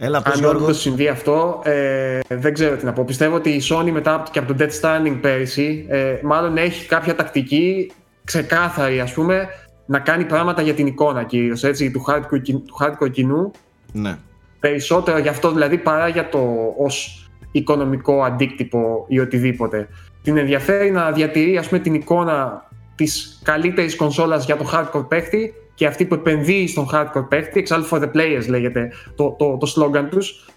Έλα, 0.00 0.22
πες 0.22 0.32
Αν 0.32 0.38
Γιώργο. 0.40 0.64
όντως 0.64 0.80
συμβεί 0.80 1.08
αυτό, 1.08 1.60
ε, 1.64 2.18
δεν 2.28 2.52
ξέρω 2.54 2.76
τι 2.76 2.84
να 2.84 2.92
πω. 2.92 3.04
Πιστεύω 3.04 3.34
ότι 3.36 3.50
η 3.50 3.62
Sony 3.70 3.90
μετά 3.90 4.14
από- 4.14 4.30
και 4.32 4.38
από 4.38 4.54
το 4.54 4.64
Death 4.64 4.80
Stranding 4.80 5.18
πέρυσι, 5.20 5.86
ε, 5.88 6.14
μάλλον 6.22 6.56
έχει 6.56 6.86
κάποια 6.86 7.14
τακτική 7.14 7.90
ξεκάθαρη, 8.24 9.00
ας 9.00 9.12
πούμε, 9.12 9.48
να 9.86 9.98
κάνει 9.98 10.24
πράγματα 10.24 10.62
για 10.62 10.74
την 10.74 10.86
εικόνα 10.86 11.22
κυρίως, 11.24 11.64
έτσι, 11.64 11.90
του 11.90 12.04
hardcore, 12.08 12.42
κι- 12.42 12.52
του 12.52 12.76
hardcore 12.80 13.10
κοινού. 13.10 13.50
Ναι. 13.92 14.16
Περισσότερο 14.60 15.18
γι' 15.18 15.28
αυτό 15.28 15.52
δηλαδή 15.52 15.78
παρά 15.78 16.08
για 16.08 16.28
το 16.28 16.74
ως 16.78 17.28
οικονομικό 17.52 18.22
αντίκτυπο 18.22 19.04
ή 19.08 19.18
οτιδήποτε. 19.18 19.88
Την 20.22 20.36
ενδιαφέρει 20.36 20.90
να 20.90 21.10
διατηρεί 21.12 21.56
ας 21.58 21.68
πούμε 21.68 21.80
την 21.80 21.94
εικόνα 21.94 22.68
της 22.94 23.40
καλύτερης 23.44 23.96
κονσόλας 23.96 24.44
για 24.44 24.56
το 24.56 24.70
hardcore 24.72 25.08
παίχτη 25.08 25.54
και 25.78 25.86
αυτή 25.86 26.04
που 26.04 26.14
επενδύει 26.14 26.66
στον 26.66 26.88
hardcore 26.92 27.28
παίχτη, 27.28 27.58
εξάλλου 27.58 27.88
for 27.90 28.00
the 28.00 28.10
players 28.14 28.46
λέγεται 28.48 28.92
το, 29.14 29.36
το, 29.38 29.56
το 29.56 29.72
slogan 29.76 30.06
τους, 30.10 30.48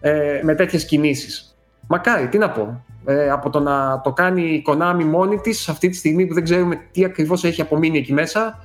ε, 0.00 0.40
με 0.42 0.54
τέτοιες 0.54 0.84
κινήσεις. 0.84 1.56
Μακάρι, 1.86 2.28
τι 2.28 2.38
να 2.38 2.50
πω. 2.50 2.84
Ε, 3.04 3.30
από 3.30 3.50
το 3.50 3.60
να 3.60 4.00
το 4.00 4.12
κάνει 4.12 4.42
η 4.42 4.64
Konami 4.66 5.04
μόνη 5.04 5.38
της 5.38 5.68
αυτή 5.68 5.88
τη 5.88 5.96
στιγμή 5.96 6.26
που 6.26 6.34
δεν 6.34 6.44
ξέρουμε 6.44 6.80
τι 6.92 7.04
ακριβώς 7.04 7.44
έχει 7.44 7.60
απομείνει 7.60 7.98
εκεί 7.98 8.12
μέσα, 8.12 8.64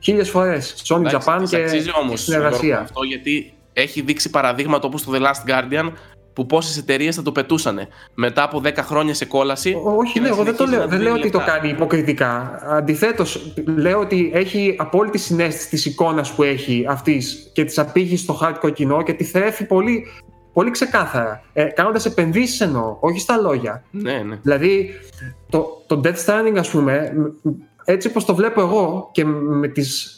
χίλιες 0.00 0.30
φορές. 0.30 0.82
Sony 0.86 0.98
Εντάξει, 0.98 1.28
Japan 1.30 1.38
της 1.40 1.50
και 1.50 1.56
αξίζει 1.56 1.90
όμως, 2.02 2.22
συνεργασία. 2.22 2.60
Γιώργο, 2.66 2.82
αυτό 2.82 3.02
γιατί 3.02 3.52
έχει 3.72 4.00
δείξει 4.00 4.30
παραδείγματα 4.30 4.86
όπως 4.86 5.04
το 5.04 5.12
The 5.14 5.20
Last 5.20 5.50
Guardian 5.50 5.92
που 6.32 6.46
πόσες 6.46 6.76
εταιρείες 6.78 7.16
θα 7.16 7.22
το 7.22 7.32
πετούσαν 7.32 7.78
μετά 8.14 8.42
από 8.42 8.60
10 8.64 8.76
χρόνια 8.82 9.14
σε 9.14 9.24
κόλαση. 9.24 9.72
Ό- 9.84 9.96
Όχι, 9.96 10.12
και 10.12 10.20
ναι, 10.20 10.28
να 10.28 10.34
εγώ 10.34 10.44
δεν 10.44 10.56
το 10.56 10.64
συνεχίζει 10.64 10.76
λέω. 10.76 10.80
να 10.80 10.86
Δεν 10.90 10.98
του 10.98 11.04
λέω 11.04 11.12
δίνει 11.14 11.24
ότι 11.24 11.32
το 11.32 11.38
λεφτά. 11.38 11.52
κάνει 11.58 11.68
υποκριτικά. 11.68 12.60
Αντιθέτως, 12.68 13.52
λέω 13.64 13.98
ότι 14.00 14.30
έχει 14.34 14.74
απόλυτη 14.78 15.18
συνέστηση 15.18 15.68
της 15.68 15.84
εικόνας 15.86 16.32
που 16.32 16.42
έχει 16.42 16.84
αυτής 16.88 17.50
και 17.52 17.64
της 17.64 17.78
απήγει 17.78 18.16
στο 18.16 18.38
hardcore 18.42 18.72
κοινό 18.72 19.02
και 19.02 19.12
τη 19.12 19.24
θρέφει 19.24 19.64
πολύ, 19.66 20.06
πολύ 20.52 20.70
ξεκάθαρα. 20.70 21.42
Ε, 21.52 21.64
Κάνοντας 21.64 22.04
επενδύσεις 22.04 22.60
εννοώ, 22.60 22.96
όχι 23.00 23.18
στα 23.20 23.36
λόγια. 23.36 23.84
Ναι, 23.90 24.12
ναι. 24.26 24.36
Δηλαδή, 24.42 24.90
το, 25.50 25.84
το 25.86 26.00
Death 26.04 26.24
Stranding, 26.26 26.56
ας 26.58 26.70
πούμε, 26.70 27.12
μ- 27.16 27.48
μ- 27.48 27.54
έτσι 27.84 28.08
όπως 28.08 28.24
το 28.24 28.34
βλέπω 28.34 28.60
εγώ 28.60 29.08
και 29.12 29.24
με 29.24 29.68
τις 29.68 30.14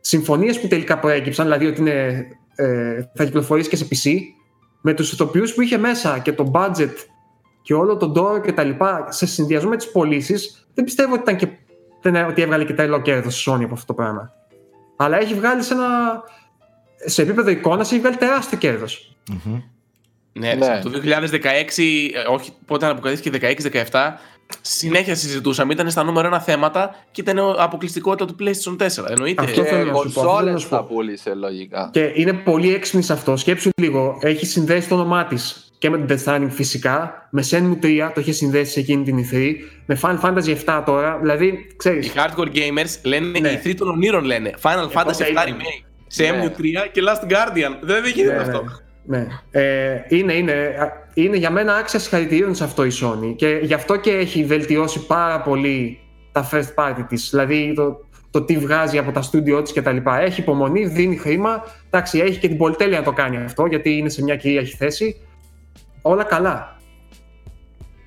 συμφωνίες 0.00 0.60
που 0.60 0.66
τελικά 0.68 0.98
προέκυψαν, 0.98 1.44
δηλαδή 1.44 1.66
ότι 1.66 1.80
είναι, 1.80 2.26
ε, 2.54 3.02
θα 3.14 3.24
κυκλοφορήσει 3.24 3.68
και 3.68 3.76
σε 3.76 3.86
PC, 3.90 4.10
με 4.86 4.94
τους 4.94 5.12
ηθοποιούς 5.12 5.54
που 5.54 5.60
είχε 5.60 5.78
μέσα 5.78 6.18
και 6.18 6.32
το 6.32 6.50
budget 6.54 6.92
και 7.62 7.74
όλο 7.74 7.96
τον 7.96 8.12
τόρο 8.12 8.40
και 8.40 8.52
τα 8.52 8.62
λοιπά, 8.64 9.06
σε 9.10 9.26
συνδυασμό 9.26 9.70
με 9.70 9.76
τις 9.76 9.90
πωλήσεις, 9.90 10.66
δεν 10.74 10.84
πιστεύω 10.84 11.12
ότι, 11.12 11.22
ήταν 11.22 11.36
και, 11.36 11.48
δεν, 12.00 12.26
ότι 12.26 12.42
έβγαλε 12.42 12.64
και 12.64 12.72
τρελό 12.72 13.00
κέρδος 13.00 13.46
η 13.46 13.50
Sony 13.50 13.62
από 13.64 13.74
αυτό 13.74 13.86
το 13.86 13.94
πράγμα. 13.94 14.32
Αλλά 14.96 15.18
έχει 15.20 15.34
βγάλει 15.34 15.62
σε 15.62 15.74
ένα... 15.74 15.88
Σε 17.04 17.22
επίπεδο 17.22 17.50
εικόνας 17.50 17.92
έχει 17.92 18.00
βγάλει 18.00 18.16
τεράστιο 18.16 18.58
κέρδος. 18.58 19.16
Ναι, 20.32 20.54
Ναι. 20.54 20.80
το 20.82 20.90
2016, 21.04 21.40
ε, 22.14 22.30
όχι 22.30 22.52
πότε 22.66 22.86
αποκαλύφθηκε 22.86 23.56
16-17, 23.90 24.12
συνέχεια 24.60 25.14
συζητούσαμε. 25.14 25.72
Ήταν 25.72 25.90
στα 25.90 26.02
νούμερο 26.04 26.26
ένα 26.26 26.40
θέματα 26.40 26.94
και 27.10 27.20
ήταν 27.20 27.38
αποκλειστικότητα 27.58 28.24
του 28.26 28.36
PlayStation 28.40 28.76
4. 28.76 29.10
Εννοείται. 29.10 29.44
Αυτό 29.44 29.62
Και 29.62 29.68
θέλω 29.68 29.84
να 29.84 29.86
σου 29.86 29.92
πω, 29.92 29.98
αυτό 29.98 30.20
θέλω 30.20 30.24
να 30.24 30.32
κονσόλες 30.32 30.60
σου 30.62 30.68
πω. 30.68 30.76
θα 30.76 30.84
πούλησε 30.84 31.34
λογικά. 31.34 31.88
Και 31.92 32.12
είναι 32.14 32.32
πολύ 32.32 32.74
έξυπνη 32.74 33.02
σε 33.02 33.12
αυτό. 33.12 33.36
Σκέψου 33.36 33.70
λίγο. 33.80 34.18
Έχει 34.20 34.46
συνδέσει 34.46 34.88
το 34.88 34.94
όνομά 34.94 35.24
της 35.24 35.58
και 35.78 35.90
με 35.90 35.98
την 36.04 36.16
Death 36.16 36.24
Stranding 36.28 36.48
φυσικά. 36.50 37.28
Με 37.30 37.44
Shenmue 37.50 37.84
3 37.84 38.10
το 38.14 38.20
είχε 38.20 38.32
συνδέσει 38.32 38.72
σε 38.72 38.80
εκείνη 38.80 39.04
την 39.04 39.18
E3. 39.30 39.54
Με 39.86 39.98
Final 40.02 40.20
Fantasy 40.20 40.56
7 40.66 40.82
τώρα. 40.86 41.18
Δηλαδή, 41.20 41.46
Οι 41.46 41.74
ξέρει. 41.76 42.12
hardcore 42.14 42.48
gamers 42.56 42.94
λένε 43.02 43.38
Ναι. 43.38 43.48
οι 43.48 43.52
ηθροί 43.52 43.74
των 43.74 43.88
ονείρων 43.88 44.24
λένε. 44.24 44.54
Final 44.62 44.88
Fantasy 44.92 45.22
7 45.22 45.30
ήταν. 45.30 45.44
Remake, 45.46 45.84
σε 46.06 46.22
Ναι. 46.22 46.44
MU3 46.44 46.88
και 46.92 47.00
Last 47.06 47.32
Guardian. 47.32 47.76
Δεν 47.82 48.02
δεν 48.02 48.12
γίνεται 48.14 48.36
αυτό. 48.36 48.64
Ναι. 49.06 49.26
Ε, 49.50 50.02
είναι, 50.08 50.32
είναι, 50.32 50.52
α, 50.52 50.92
είναι 51.14 51.36
για 51.36 51.50
μένα 51.50 51.74
άξια 51.74 51.98
συγχαρητηρίων 51.98 52.54
σε 52.54 52.64
αυτό 52.64 52.84
η 52.84 52.90
Sony. 53.02 53.34
Και 53.36 53.60
γι' 53.62 53.74
αυτό 53.74 53.96
και 53.96 54.10
έχει 54.10 54.44
βελτιώσει 54.44 55.06
πάρα 55.06 55.40
πολύ 55.40 55.98
τα 56.32 56.48
first 56.52 56.74
party 56.74 57.04
της. 57.08 57.28
Δηλαδή 57.30 57.72
το, 57.76 58.06
το 58.30 58.42
τι 58.42 58.58
βγάζει 58.58 58.98
από 58.98 59.12
τα 59.12 59.22
στούντιό 59.22 59.62
της 59.62 59.72
κτλ. 59.72 59.96
Έχει 60.20 60.40
υπομονή, 60.40 60.86
δίνει 60.86 61.16
χρήμα. 61.16 61.64
Εντάξει, 61.86 62.18
έχει 62.18 62.38
και 62.38 62.48
την 62.48 62.56
πολυτέλεια 62.56 62.98
να 62.98 63.04
το 63.04 63.12
κάνει 63.12 63.36
αυτό, 63.36 63.66
γιατί 63.66 63.96
είναι 63.96 64.08
σε 64.08 64.22
μια 64.22 64.36
κυρίαρχη 64.36 64.76
θέση. 64.76 65.16
Όλα 66.02 66.24
καλά. 66.24 66.78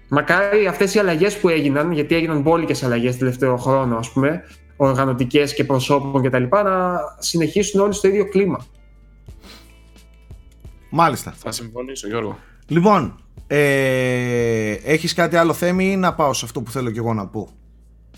Μακάρι 0.09 0.67
αυτές 0.67 0.93
οι 0.93 0.99
αλλαγές 0.99 1.37
που 1.37 1.49
έγιναν, 1.49 1.91
γιατί 1.91 2.15
έγιναν 2.15 2.41
μπόλικες 2.41 2.83
αλλαγές 2.83 3.17
τελευταίο 3.17 3.57
χρόνο, 3.57 3.97
ας 3.97 4.11
πούμε, 4.11 4.43
οργανωτικές 4.75 5.53
και 5.53 5.63
προσώπων 5.63 6.23
κτλ., 6.23 6.43
να 6.49 6.99
συνεχίσουν 7.19 7.81
όλοι 7.81 7.93
στο 7.93 8.07
ίδιο 8.07 8.29
κλίμα. 8.29 8.65
Μάλιστα. 10.89 11.33
Θα 11.37 11.51
συμφωνήσω, 11.51 12.07
Γιώργο. 12.07 12.37
Λοιπόν, 12.67 13.19
ε, 13.47 14.71
έχεις 14.71 15.13
κάτι 15.13 15.35
άλλο 15.35 15.53
θέμα 15.53 15.83
ή 15.83 15.95
να 15.95 16.13
πάω 16.13 16.33
σε 16.33 16.45
αυτό 16.45 16.61
που 16.61 16.71
θέλω 16.71 16.91
και 16.91 16.99
εγώ 16.99 17.13
να 17.13 17.27
πω; 17.27 17.49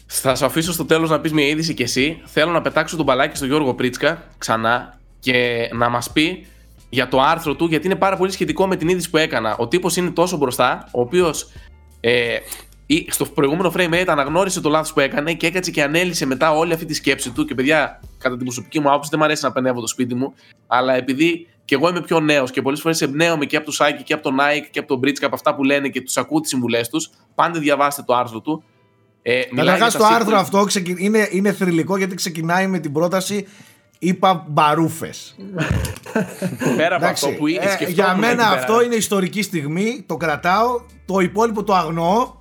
Θα 0.06 0.36
σου 0.36 0.46
αφήσω 0.46 0.72
στο 0.74 0.86
τέλος 0.86 1.10
να 1.10 1.20
πεις 1.20 1.32
μια 1.34 1.48
είδηση 1.48 1.74
κι 1.74 1.84
εσύ. 1.84 2.22
Θέλω 2.26 2.52
να 2.52 2.62
πετάξω 2.62 2.96
τον 2.96 3.06
μπαλάκι 3.06 3.36
στον 3.36 3.48
Γιώργο 3.48 3.74
Πρίτσκα 3.74 4.24
ξανά 4.38 5.00
και 5.20 5.70
να 5.74 5.90
μας 5.90 6.12
πει 6.12 6.46
για 6.90 7.08
το 7.08 7.22
άρθρο 7.22 7.56
του, 7.56 7.66
γιατί 7.66 7.86
είναι 7.86 7.96
πάρα 7.96 8.18
πολύ 8.18 8.32
σχετικό 8.32 8.68
με 8.68 8.76
την 8.76 8.88
είδηση 8.88 9.10
που 9.10 9.18
έκανα. 9.18 9.56
Ο 9.58 9.68
τύπος 9.68 9.96
είναι 9.96 10.10
τόσο 10.10 10.38
μπροστά, 10.38 10.88
ο 10.92 11.02
οποίος 11.02 11.52
ε, 12.00 12.38
ή- 12.86 13.06
στο 13.10 13.26
προηγούμενο 13.26 13.74
frame 13.76 13.94
rate 13.94 14.08
αναγνώρισε 14.08 14.62
το 14.62 14.70
λάθος 14.70 14.94
που 14.94 15.00
έκανε 15.00 15.34
και 15.34 15.48
έκατσε 15.48 15.72
και 15.72 15.84
ανέλησε 15.84 16.26
μετά 16.26 16.52
όλη 16.52 16.74
αυτή 16.74 16.86
τη 16.86 16.94
σκέψη 16.94 17.32
του. 17.32 17.46
Και 17.46 17.56
παιδιά, 17.56 18.00
κατά 18.18 18.36
την 18.36 18.46
προσωπική 18.46 18.80
μου 18.80 18.90
άποψη, 18.90 19.10
δεν 19.10 19.20
μου 19.20 19.26
αρέσει 19.26 19.44
να 19.44 19.52
πενεύω 19.52 19.82
το 19.82 19.88
σπίτι 19.88 20.16
μου, 20.16 20.34
αλλά 20.68 20.96
επειδή 20.96 21.48
και 21.70 21.76
εγώ 21.76 21.90
είμαι 21.90 22.02
πιο 22.02 22.20
νέος 22.20 22.52
και 22.52 22.62
πολλές 22.62 22.82
φορές 22.82 23.02
εμπνέομαι 23.02 23.46
και 23.46 23.56
από 23.56 23.66
τους 23.66 23.76
Σάκη 23.76 24.04
και 24.04 24.14
από 24.14 24.24
τον 24.24 24.38
Nike 24.40 24.68
και 24.72 24.80
από 24.80 24.88
τον 24.88 24.98
Μπρίτσκα 24.98 25.26
από 25.26 25.36
αυτά 25.36 25.56
που 25.56 25.64
λένε 25.64 25.88
και 25.88 26.02
τους 26.02 26.18
ακούω 26.18 26.40
τις 26.40 26.50
συμβουλές 26.50 26.90
τους, 26.90 27.10
πάντε 27.36 27.60
διαβάστε 27.60 28.04
το 28.06 28.16
άρθρο 28.16 28.40
του. 28.40 28.64
Ε, 29.22 29.42
μιλάει 29.52 29.66
Καταρχά 29.66 29.88
για 29.88 30.00
το 30.00 30.06
τα 30.06 30.16
άρθρο 30.16 30.38
sequel. 30.38 30.42
αυτό 30.42 30.64
ξεκι... 30.64 30.96
είναι, 31.00 31.28
είναι 31.32 31.52
θρηλυκό 31.52 31.98
γιατί 31.98 32.16
ξεκινάει 32.16 32.68
με 32.68 32.80
την 32.80 32.92
πρόταση 32.92 33.48
είπα 34.00 34.46
μπαρούφες. 34.48 35.36
Πέρα 36.78 36.96
από 36.96 37.06
αυτό 37.06 37.28
που 37.28 37.48
είναι 37.48 37.78
ε, 37.80 37.86
για 37.86 38.16
μένα 38.16 38.48
αυτό 38.48 38.84
είναι 38.84 38.96
ιστορική 38.96 39.42
στιγμή, 39.42 40.04
το 40.08 40.18
κρατάω. 40.18 40.82
Το 41.06 41.20
υπόλοιπο 41.20 41.64
το 41.64 41.74
αγνοώ. 41.74 42.34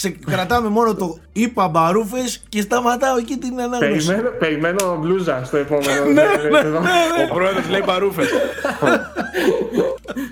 Ξε... 0.00 0.16
Κρατάμε 0.26 0.68
μόνο 0.68 0.94
το 0.94 1.18
είπα 1.32 1.68
μπαρούφες 1.68 2.42
και 2.48 2.60
σταματάω 2.60 3.16
εκεί 3.16 3.36
την 3.36 3.60
ανάγνωση. 3.60 4.06
Περιμένω, 4.06 4.30
περιμένω 4.38 4.98
μπλούζα 5.00 5.44
στο 5.44 5.56
επόμενο. 5.56 6.04
Ναι, 6.04 6.22
εδώ. 6.58 6.78
Ο 7.30 7.34
πρόεδρος 7.34 7.68
λέει 7.68 7.82
παρούφε. 7.86 8.22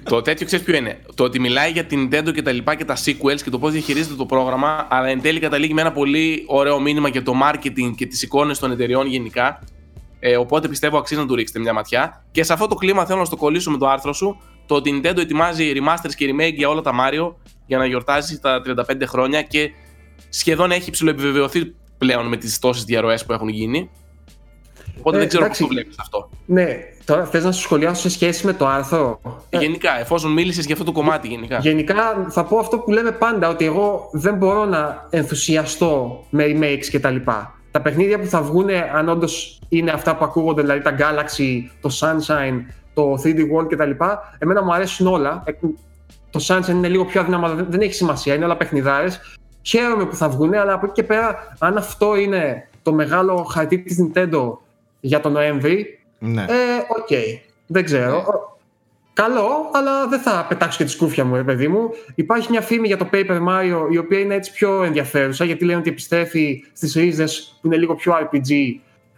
το 0.02 0.22
τέτοιο 0.22 0.46
ξέρεις 0.46 0.64
ποιο 0.64 0.76
είναι. 0.76 0.98
Το 1.14 1.24
ότι 1.24 1.40
μιλάει 1.40 1.70
για 1.70 1.84
την 1.84 2.08
Nintendo 2.08 2.32
και 2.34 2.42
τα 2.42 2.52
λοιπά 2.52 2.74
και 2.74 2.84
τα 2.84 2.96
sequels 3.04 3.40
και 3.44 3.50
το 3.50 3.58
πώς 3.58 3.72
διαχειρίζεται 3.72 4.14
το 4.14 4.26
πρόγραμμα, 4.26 4.86
αλλά 4.90 5.08
εν 5.08 5.20
τέλει 5.20 5.40
καταλήγει 5.40 5.74
με 5.74 5.80
ένα 5.80 5.92
πολύ 5.92 6.44
ωραίο 6.46 6.80
μήνυμα 6.80 7.08
για 7.08 7.22
το 7.22 7.32
marketing 7.42 7.92
και 7.96 8.06
τις 8.06 8.22
εικόνες 8.22 8.58
των 8.58 8.70
εταιριών 8.70 9.06
γενικά. 9.06 9.60
Ε, 10.20 10.36
οπότε 10.36 10.68
πιστεύω 10.68 10.98
αξίζει 10.98 11.20
να 11.20 11.26
του 11.26 11.34
ρίξετε 11.34 11.58
μια 11.58 11.72
ματιά. 11.72 12.24
Και 12.30 12.42
σε 12.42 12.52
αυτό 12.52 12.66
το 12.66 12.74
κλίμα 12.74 13.06
θέλω 13.06 13.18
να 13.18 13.24
στο 13.24 13.36
κολλήσω 13.36 13.70
με 13.70 13.78
το 13.78 13.88
άρθρο 13.88 14.12
σου. 14.12 14.40
Το 14.66 14.74
ότι 14.74 14.90
η 14.90 15.00
Nintendo 15.02 15.16
ετοιμάζει 15.18 15.72
remasters 15.74 16.14
και 16.16 16.34
remake 16.34 16.54
για 16.54 16.68
όλα 16.68 16.80
τα 16.80 16.92
Mario 17.00 17.34
για 17.66 17.78
να 17.78 17.86
γιορτάζει 17.86 18.38
τα 18.38 18.62
35 18.66 19.02
χρόνια 19.06 19.42
και 19.42 19.70
σχεδόν 20.28 20.70
έχει 20.70 20.90
ψηλοεπιβεβαιωθεί 20.90 21.74
πλέον 21.98 22.26
με 22.28 22.36
τις 22.36 22.58
τόσες 22.58 22.84
διαρροές 22.84 23.24
που 23.24 23.32
έχουν 23.32 23.48
γίνει. 23.48 23.90
Οπότε 24.98 25.16
Ε, 25.16 25.18
δεν 25.18 25.28
ξέρω 25.28 25.46
πώς 25.46 25.56
εντάξει. 25.58 25.62
το 25.62 25.68
βλέπεις 25.68 25.96
αυτό. 25.98 26.30
ναι, 26.46 26.76
τώρα 27.04 27.24
θες 27.24 27.44
να 27.44 27.52
σου 27.52 27.60
σχολιάσω 27.60 28.00
σε 28.00 28.10
σχέση 28.10 28.46
με 28.46 28.52
το 28.52 28.66
άρθρο; 28.66 29.20
Ε, 29.50 29.58
Γενικά, 29.58 30.00
εφόσον 30.00 30.32
μίλησες 30.32 30.64
για 30.64 30.72
αυτό 30.74 30.84
το 30.86 30.92
κομμάτι, 30.92 31.28
γενικά. 31.28 31.58
Γενικά 31.58 32.26
θα 32.28 32.44
πω 32.44 32.58
αυτό 32.58 32.78
που 32.78 32.90
λέμε 32.90 33.12
πάντα, 33.12 33.48
ότι 33.48 33.64
εγώ 33.64 34.08
δεν 34.12 34.34
μπορώ 34.34 34.64
να 34.64 35.06
ενθουσιαστώ 35.10 36.24
με 36.30 36.44
remakes 36.46 36.84
και 36.90 37.00
τα 37.70 37.78
λοιπά. 37.78 37.78
Τα 37.78 37.80
παιχνίδια 37.82 38.18
που 38.18 38.26
θα 38.26 38.42
βγουν, 38.42 38.68
αν 38.94 39.08
όντως 39.08 39.60
είναι 39.68 39.90
αυτά 39.90 40.16
που 40.16 40.24
ακούγονται, 40.24 40.60
δηλαδή 40.62 40.80
τα 40.80 40.94
Galaxy, 40.98 41.70
το 41.80 41.90
Sunshine, 42.00 42.60
το 42.94 43.14
3D 43.24 43.38
World 43.38 43.66
κτλ. 43.68 43.90
Εμένα 44.38 44.62
μου 44.64 44.74
αρέσουν 44.74 45.06
όλα. 45.06 45.42
Ε, 45.46 45.52
Το 46.30 46.40
Sunshine 46.48 46.68
είναι 46.68 46.88
λίγο 46.88 47.04
πιο 47.04 47.20
αδύναμα, 47.20 47.48
δεν- 47.48 47.66
δεν 47.68 47.80
έχει 47.80 47.92
σημασία, 47.94 48.34
είναι 48.34 48.44
όλα 48.44 48.56
παιχνιδάρες. 48.56 49.20
Χαίρομαι 49.62 50.04
που 50.06 50.14
θα 50.14 50.28
βγουν, 50.28 50.54
αλλά 50.54 50.72
από 50.72 50.84
εκεί 50.86 50.94
και 50.94 51.02
πέρα, 51.02 51.56
αν 51.58 51.76
αυτό 51.76 52.16
είναι 52.16 52.68
το 52.82 52.92
μεγάλο 52.92 53.42
χαρτί 53.42 53.78
της 53.78 53.96
Nintendo 54.02 54.52
για 55.00 55.20
τον 55.20 55.32
Νοέμβρη, 55.32 55.98
Ναι. 56.18 56.42
ε, 56.42 56.54
οκ. 57.00 57.08
Δεν 57.66 57.84
ξέρω. 57.84 58.24
Καλό, 59.22 59.70
αλλά 59.72 60.08
δεν 60.08 60.20
θα 60.20 60.46
πετάξω 60.48 60.78
και 60.78 60.84
τη 60.84 60.90
σκούφια 60.90 61.24
μου, 61.24 61.34
ρε 61.34 61.42
παιδί 61.42 61.68
μου. 61.68 61.90
Υπάρχει 62.14 62.50
μια 62.50 62.60
φήμη 62.60 62.86
για 62.86 62.96
το 62.96 63.08
Paper 63.12 63.38
Mario, 63.48 63.86
η 63.90 63.98
οποία 63.98 64.18
είναι 64.18 64.34
έτσι 64.34 64.52
πιο 64.52 64.82
ενδιαφέρουσα, 64.82 65.44
γιατί 65.44 65.64
λένε 65.64 65.78
ότι 65.78 65.90
επιστρέφει 65.90 66.64
στις 66.72 66.94
ρίζες 66.94 67.58
που 67.60 67.66
είναι 67.66 67.76
λίγο 67.76 67.94
πιο 67.94 68.14
RPG 68.22 68.50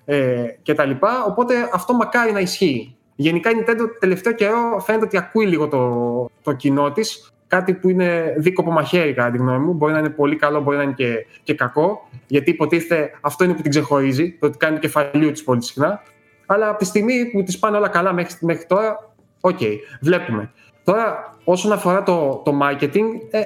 ε, 0.04 0.44
κτλ. 0.64 0.90
Οπότε 1.26 1.54
αυτό 1.72 1.94
μακάρι 1.94 2.32
να 2.32 2.40
ισχύει. 2.40 2.96
Γενικά 3.14 3.50
η 3.50 3.52
Nintendo 3.58 3.84
τελευταίο 3.98 4.32
καιρό 4.32 4.82
φαίνεται 4.84 5.04
ότι 5.04 5.16
ακούει 5.16 5.46
λίγο 5.46 5.68
το, 5.68 6.30
το 6.42 6.52
κοινό 6.52 6.92
της. 6.92 7.32
Κάτι 7.46 7.74
που 7.74 7.88
είναι 7.88 8.34
δίκοπο 8.38 8.70
μαχαίρι, 8.70 9.12
κατά 9.12 9.30
τη 9.30 9.38
γνώμη 9.38 9.64
μου. 9.64 9.72
Μπορεί 9.72 9.92
να 9.92 9.98
είναι 9.98 10.10
πολύ 10.10 10.36
καλό, 10.36 10.60
μπορεί 10.60 10.76
να 10.76 10.82
είναι 10.82 10.94
και, 10.96 11.26
και 11.42 11.54
κακό. 11.54 12.08
Γιατί 12.26 12.50
υποτίθεται 12.50 13.10
αυτό 13.20 13.44
είναι 13.44 13.52
που 13.52 13.62
την 13.62 13.70
ξεχωρίζει, 13.70 14.36
το 14.40 14.46
ότι 14.46 14.56
κάνει 14.56 14.74
το 14.74 14.80
κεφαλιού 14.80 15.32
της 15.32 15.44
πολύ 15.44 15.62
συχνά. 15.62 16.02
Αλλά 16.46 16.68
από 16.68 16.78
τη 16.78 16.84
στιγμή 16.84 17.30
που 17.32 17.42
τη 17.42 17.58
πάνε 17.58 17.76
όλα 17.76 17.88
καλά 17.88 18.12
μέχρι, 18.12 18.36
μέχρι 18.40 18.66
τώρα, 18.66 19.09
οκ, 19.40 19.58
okay, 19.60 19.76
βλέπουμε. 20.00 20.52
Τώρα, 20.84 21.36
όσον 21.44 21.72
αφορά 21.72 22.02
το, 22.02 22.42
το 22.44 22.58
marketing, 22.62 23.06
ε, 23.30 23.40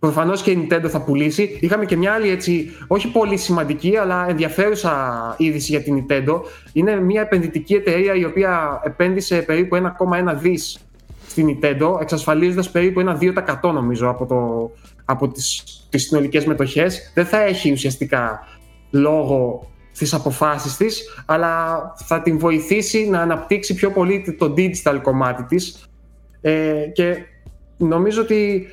Προφανώς 0.00 0.42
και 0.42 0.50
η 0.50 0.68
Nintendo 0.68 0.88
θα 0.88 1.02
πουλήσει. 1.02 1.58
Είχαμε 1.60 1.84
και 1.84 1.96
μια 1.96 2.12
άλλη 2.12 2.28
έτσι, 2.28 2.70
όχι 2.86 3.10
πολύ 3.10 3.36
σημαντική, 3.36 3.96
αλλά 3.96 4.28
ενδιαφέρουσα 4.28 5.34
είδηση 5.38 5.70
για 5.70 5.82
την 5.82 6.06
Nintendo. 6.08 6.40
Είναι 6.72 7.00
μια 7.00 7.20
επενδυτική 7.20 7.74
εταιρεία 7.74 8.14
η 8.14 8.24
οποία 8.24 8.80
επένδυσε 8.84 9.42
περίπου 9.42 9.76
1,1 9.76 10.34
δις 10.36 10.78
στην 11.26 11.46
Nintendo, 11.48 12.00
εξασφαλίζοντας 12.00 12.70
περίπου 12.70 13.00
ένα 13.00 13.18
2% 13.20 13.72
νομίζω 13.72 14.08
από, 14.08 14.26
το, 14.26 14.70
από 15.04 15.28
τις, 15.28 15.64
τις 15.90 16.02
συνολικές 16.02 16.44
μετοχές. 16.44 17.12
Δεν 17.14 17.26
θα 17.26 17.40
έχει 17.40 17.72
ουσιαστικά 17.72 18.40
λόγο 18.90 19.70
στις 20.06 20.14
αποφάσεις 20.14 20.76
της, 20.76 21.22
αλλά 21.26 21.82
θα 21.96 22.22
την 22.22 22.38
βοηθήσει 22.38 23.08
να 23.08 23.20
αναπτύξει 23.20 23.74
πιο 23.74 23.90
πολύ 23.90 24.36
το 24.38 24.54
digital 24.56 24.98
κομμάτι 25.02 25.42
της 25.42 25.88
ε, 26.40 26.86
και 26.92 27.16
νομίζω 27.76 28.22
ότι 28.22 28.66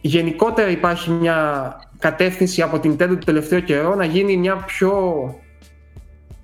γενικότερα 0.00 0.70
υπάρχει 0.70 1.10
μια 1.10 1.72
κατεύθυνση 1.98 2.62
από 2.62 2.78
την 2.78 2.92
Nintendo 2.92 3.08
του 3.08 3.18
τελευταίο 3.24 3.60
καιρό 3.60 3.94
να 3.94 4.04
γίνει 4.04 4.36
μια 4.36 4.56
πιο 4.56 4.92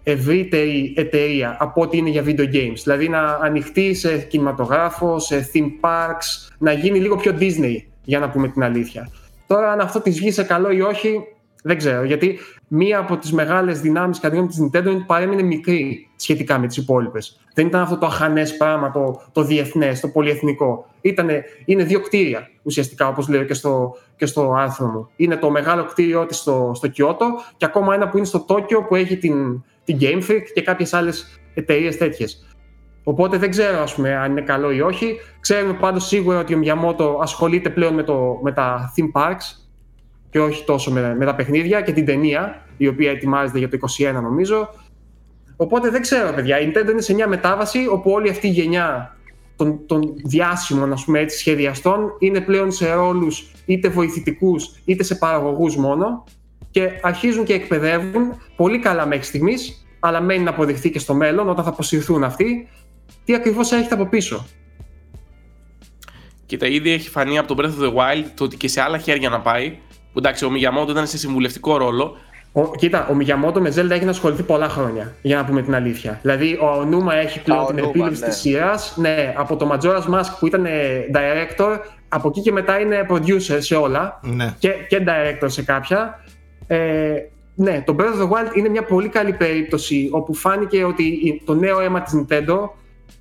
ευρύτερη 0.03 0.95
εταιρεία 0.97 1.57
από 1.61 1.81
ό,τι 1.81 1.97
είναι 1.97 2.11
για 2.11 2.25
video 2.25 2.55
games. 2.55 2.79
Δηλαδή 2.83 3.09
να 3.09 3.23
ανοιχτεί 3.43 3.95
σε 3.95 4.19
κινηματογράφο, 4.19 5.19
σε 5.19 5.51
theme 5.53 5.89
parks, 5.89 6.51
να 6.59 6.73
γίνει 6.73 6.99
λίγο 6.99 7.17
πιο 7.17 7.37
Disney, 7.41 7.77
για 8.05 8.19
να 8.19 8.31
πούμε 8.31 8.49
την 8.49 8.63
αλήθεια. 8.63 9.11
Τώρα 9.47 9.73
αν 9.73 9.81
αυτό 9.81 10.01
της 10.01 10.19
βγει 10.19 10.31
σε 10.31 10.43
καλό 10.43 10.71
ή 10.71 10.81
όχι, 10.81 11.21
δεν 11.63 11.77
ξέρω. 11.77 12.05
Γιατί 12.05 12.39
μία 12.69 12.99
από 12.99 13.17
τις 13.17 13.33
μεγάλες 13.33 13.81
δυνάμεις 13.81 14.21
κατά 14.21 14.47
τη 14.47 14.57
Nintendo 14.61 14.81
είναι 14.81 14.91
ότι 14.91 15.05
παρέμεινε 15.07 15.43
μικρή 15.43 16.09
σχετικά 16.17 16.59
με 16.59 16.67
τις 16.67 16.77
υπόλοιπες. 16.77 17.41
Δεν 17.55 17.67
ήταν 17.67 17.81
αυτό 17.81 17.99
το 17.99 18.07
αχανές 18.07 18.57
πράγμα, 18.57 18.91
το, 18.91 19.21
το 19.33 19.43
διεθνές, 19.43 20.01
το 20.01 20.09
πολυεθνικό. 20.09 20.87
Ήτανε, 21.01 21.45
είναι 21.65 21.85
δύο 21.85 22.01
κτίρια 22.01 22.51
ουσιαστικά, 22.63 23.09
όπως 23.09 23.29
λέω 23.29 23.45
και 23.45 23.55
στο, 23.55 23.97
και 24.17 24.27
στο 24.27 24.55
άρθρο 24.59 24.87
μου. 24.87 25.09
Είναι 25.17 25.37
το 25.37 25.51
μεγάλο 25.51 25.85
κτίριό 25.85 26.27
της 26.27 26.37
στο, 26.37 26.73
στο 26.75 26.89
Κιώτο 26.89 27.27
και 27.57 27.65
ακόμα 27.65 27.95
ένα 27.95 28.09
που 28.09 28.17
είναι 28.17 28.27
στο 28.27 28.41
Τόκιο 28.41 28.83
που 28.83 28.95
έχει 28.95 29.17
την, 29.17 29.65
την 29.85 29.99
Game 30.01 30.31
Freak 30.31 30.43
και 30.55 30.63
κάποιες 30.63 30.93
άλλες 30.93 31.41
εταιρείες 31.55 31.97
τέτοιες. 31.97 32.43
Οπότε 33.05 33.37
δεν 33.39 33.51
ξέρω 33.51 33.83
ας 33.83 33.95
πούμε, 33.95 34.17
αν 34.17 34.31
είναι 34.31 34.41
καλό 34.41 34.71
ή 34.71 34.81
όχι. 34.81 35.17
Ξέρουμε 35.41 35.73
πάντως 35.73 36.07
σίγουρα 36.07 36.39
ότι 36.39 36.55
ο 36.55 36.59
Μιαμότο 36.59 37.19
ασχολείται 37.23 37.71
πλέον 37.71 37.95
με, 37.95 38.03
το, 38.03 38.39
με 38.43 38.53
τα 38.53 38.93
theme 38.97 39.21
parks 39.21 39.68
και 40.31 40.41
όχι 40.41 40.65
τόσο 40.65 40.91
με, 40.91 41.15
με 41.17 41.25
τα 41.25 41.35
παιχνίδια 41.35 41.81
και 41.81 41.93
την 41.93 42.05
ταινία, 42.05 42.67
η 42.77 42.87
οποία 42.87 43.11
ετοιμάζεται 43.11 43.59
για 43.59 43.69
το 43.69 43.79
2021 43.99 44.13
νομίζω. 44.23 44.69
Οπότε 45.57 45.91
δεν 45.91 46.01
ξέρω, 46.01 46.33
παιδιά. 46.33 46.61
Η 46.61 46.73
Nintendo 46.73 46.91
είναι 46.91 47.01
σε 47.01 47.15
μια 47.15 47.29
μετάβαση 47.29 47.87
όπου 47.91 48.11
όλη 48.11 48.29
αυτή 48.29 48.47
η 48.47 48.51
γενιά 48.51 49.17
των, 49.57 49.87
των 49.87 50.15
διάσημων 50.25 50.93
ας 50.93 51.05
πούμε, 51.05 51.19
έτσι, 51.21 51.39
σχεδιαστών 51.39 52.13
είναι 52.19 52.41
πλέον 52.41 52.73
σε 52.73 52.93
ρόλους 52.93 53.51
είτε 53.67 53.89
βοηθητικούς 53.89 54.75
είτε 54.85 55.03
σε 55.03 55.15
παραγωγούς 55.15 55.77
μόνο 55.77 56.25
και 56.71 56.91
αρχίζουν 57.03 57.45
και 57.45 57.53
εκπαιδεύουν 57.53 58.41
πολύ 58.57 58.79
καλά 58.79 59.07
μέχρι 59.07 59.25
στιγμής, 59.25 59.87
αλλά 60.01 60.21
μένει 60.21 60.43
να 60.43 60.51
αποδειχθεί 60.51 60.91
και 60.91 60.99
στο 60.99 61.15
μέλλον 61.15 61.49
όταν 61.49 61.65
θα 61.65 61.71
αποσυρθούν 61.71 62.25
αυτοί 62.25 62.69
τι 63.25 63.35
ακριβώς 63.35 63.73
έχετε 63.73 63.95
από 63.95 64.07
πίσω. 64.07 64.47
Κοίτα, 66.47 66.67
ήδη 66.67 66.91
έχει 66.91 67.09
φανεί 67.09 67.39
από 67.39 67.55
το 67.55 67.63
Breath 67.63 67.81
of 67.81 67.85
the 67.85 67.95
Wild 67.95 68.25
το 68.35 68.45
ότι 68.45 68.57
και 68.57 68.69
σε 68.69 68.81
άλλα 68.81 68.99
χέρια 68.99 69.29
να 69.29 69.41
πάει 69.41 69.71
που 69.71 69.88
εντάξει, 70.19 70.45
ο 70.45 70.51
Μιγιαμότο 70.51 70.91
ήταν 70.91 71.07
σε 71.07 71.19
συμβουλευτικό 71.19 71.77
ρόλο. 71.77 72.17
Ο, 72.53 72.71
κοίτα, 72.77 73.09
ο 73.11 73.15
Μιγιαμότο 73.15 73.61
με 73.61 73.69
Zelda 73.69 73.91
έχει 73.91 74.05
να 74.05 74.11
ασχοληθεί 74.11 74.43
πολλά 74.43 74.69
χρόνια, 74.69 75.15
για 75.23 75.37
να 75.37 75.45
πούμε 75.45 75.63
την 75.63 75.75
αλήθεια. 75.75 76.19
Δηλαδή, 76.23 76.59
ο 76.61 76.85
Νούμα 76.85 77.15
έχει 77.15 77.43
πλέον 77.43 77.67
την 77.67 77.79
επίληψη 77.79 78.21
ναι. 78.21 78.27
της 78.27 78.37
σειράς. 78.37 78.95
Ναι, 78.97 79.35
από 79.37 79.57
το 79.57 79.71
Majora's 79.73 80.15
Mask 80.15 80.31
που 80.39 80.47
ήταν 80.47 80.67
director, 81.15 81.79
από 82.09 82.29
εκεί 82.29 82.41
και 82.41 82.53
μετά 82.53 82.81
είναι 82.81 83.07
producer 83.11 83.57
σε 83.59 83.75
όλα. 83.75 84.21
Ναι. 84.23 84.55
Και, 84.59 84.69
και 84.89 85.05
director 85.07 85.47
σε 85.47 85.63
κάποια. 85.63 86.25
Ε, 86.67 87.15
ναι, 87.55 87.83
το 87.87 87.97
Breath 87.99 88.03
of 88.03 88.23
the 88.23 88.29
Wild 88.29 88.57
είναι 88.57 88.69
μια 88.69 88.85
πολύ 88.85 89.09
καλή 89.09 89.33
περίπτωση 89.33 90.09
όπου 90.13 90.35
φάνηκε 90.35 90.85
ότι 90.85 91.43
το 91.45 91.55
νέο 91.55 91.81
αίμα 91.81 92.03
της 92.03 92.13
Nintendo 92.17 92.69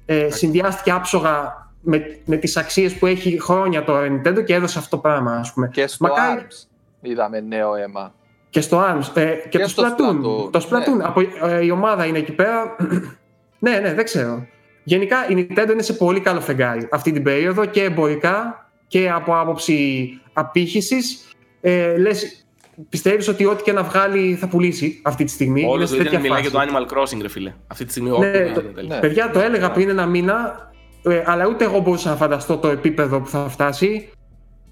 ε, 0.06 0.30
συνδυάστηκε 0.30 0.92
άψογα 0.92 1.66
με, 1.82 2.20
με 2.26 2.36
τις 2.36 2.58
αξίες 2.58 2.94
που 2.94 3.06
έχει 3.06 3.42
χρόνια 3.42 3.84
τώρα 3.84 4.06
η 4.06 4.10
Nintendo 4.10 4.44
και 4.44 4.54
έδωσε 4.54 4.80
αυτό 4.80 4.96
το 4.96 5.02
πράγμα, 5.02 5.32
ας 5.32 5.54
πούμε. 5.54 5.70
Και 5.74 5.88
στο 5.88 6.08
Μακάρι... 6.08 6.42
ARMS 6.42 6.77
είδαμε 7.02 7.40
νέο 7.40 7.76
αίμα. 7.76 8.14
Και 8.50 8.62
στο 8.62 8.82
ARMS. 8.82 9.18
Ε, 9.18 9.26
και, 9.26 9.48
και, 9.50 9.58
το 9.58 9.66
Splatoon. 9.76 10.52
Το 10.52 10.68
Splatoon. 10.70 10.98
Ναι. 10.98 11.04
Από, 11.04 11.22
ε, 11.44 11.66
η 11.66 11.70
ομάδα 11.70 12.06
είναι 12.06 12.18
εκεί 12.18 12.32
πέρα. 12.32 12.76
ναι, 13.60 13.80
ναι, 13.80 13.94
δεν 13.94 14.04
ξέρω. 14.04 14.48
Γενικά 14.84 15.30
η 15.30 15.34
Nintendo 15.50 15.70
είναι 15.72 15.82
σε 15.82 15.94
πολύ 15.94 16.20
καλό 16.20 16.42
φεγγάρι 16.42 16.88
αυτή 16.92 17.12
την 17.12 17.24
περίοδο 17.24 17.66
και 17.66 17.84
εμπορικά 17.84 18.70
και 18.88 19.10
από 19.10 19.40
άποψη 19.40 20.10
απήχησης. 20.34 21.28
Ε, 21.62 21.98
λες, 21.98 22.46
πιστεύεις 22.90 23.28
ότι 23.28 23.46
ό,τι 23.46 23.64
και 23.64 23.72
να 23.72 23.84
βγάλει 23.84 24.36
θα 24.36 24.48
πουλήσει 24.48 25.02
αυτή 25.04 25.24
τη 25.24 25.32
στιγμή; 25.32 25.66
Όλος 25.66 25.90
το 25.90 25.96
Ιντερνετ 25.96 26.22
μιλάει 26.22 26.42
για 26.42 26.52
το 26.52 26.60
Animal 26.60 26.98
Crossing, 26.98 27.22
ρε 27.22 27.30
φίλε. 27.30 27.54
Αυτή 27.68 27.86
τη 27.86 27.92
στιγμή 27.92 28.10
ναι, 28.18 28.52
το, 28.54 28.64
ναι. 28.88 29.00
Παιδιά, 29.00 29.32
το 29.32 29.40
έλεγα 29.40 29.72
πριν 29.72 29.90
ένα 29.90 30.06
μήνα, 30.06 30.70
ε, 31.04 31.24
αλλά 31.26 31.48
ούτε 31.48 31.64
εγώ 31.64 31.80
μπορούσα 31.80 32.10
να 32.10 32.16
φανταστώ 32.16 32.58
το 32.58 32.68
επίπεδο 32.68 33.20
που 33.20 33.28
θα 33.28 33.50
φτάσει 33.50 34.10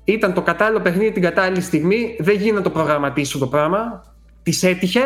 ήταν 0.05 0.33
το 0.33 0.41
κατάλληλο 0.41 0.79
παιχνίδι 0.79 1.11
την 1.11 1.21
κατάλληλη 1.21 1.61
στιγμή. 1.61 2.15
Δεν 2.19 2.35
γίνεται 2.35 2.57
να 2.57 2.61
το 2.61 2.69
προγραμματίσω 2.69 3.37
το 3.37 3.47
πράγμα. 3.47 4.03
Τη 4.43 4.67
έτυχε 4.67 5.01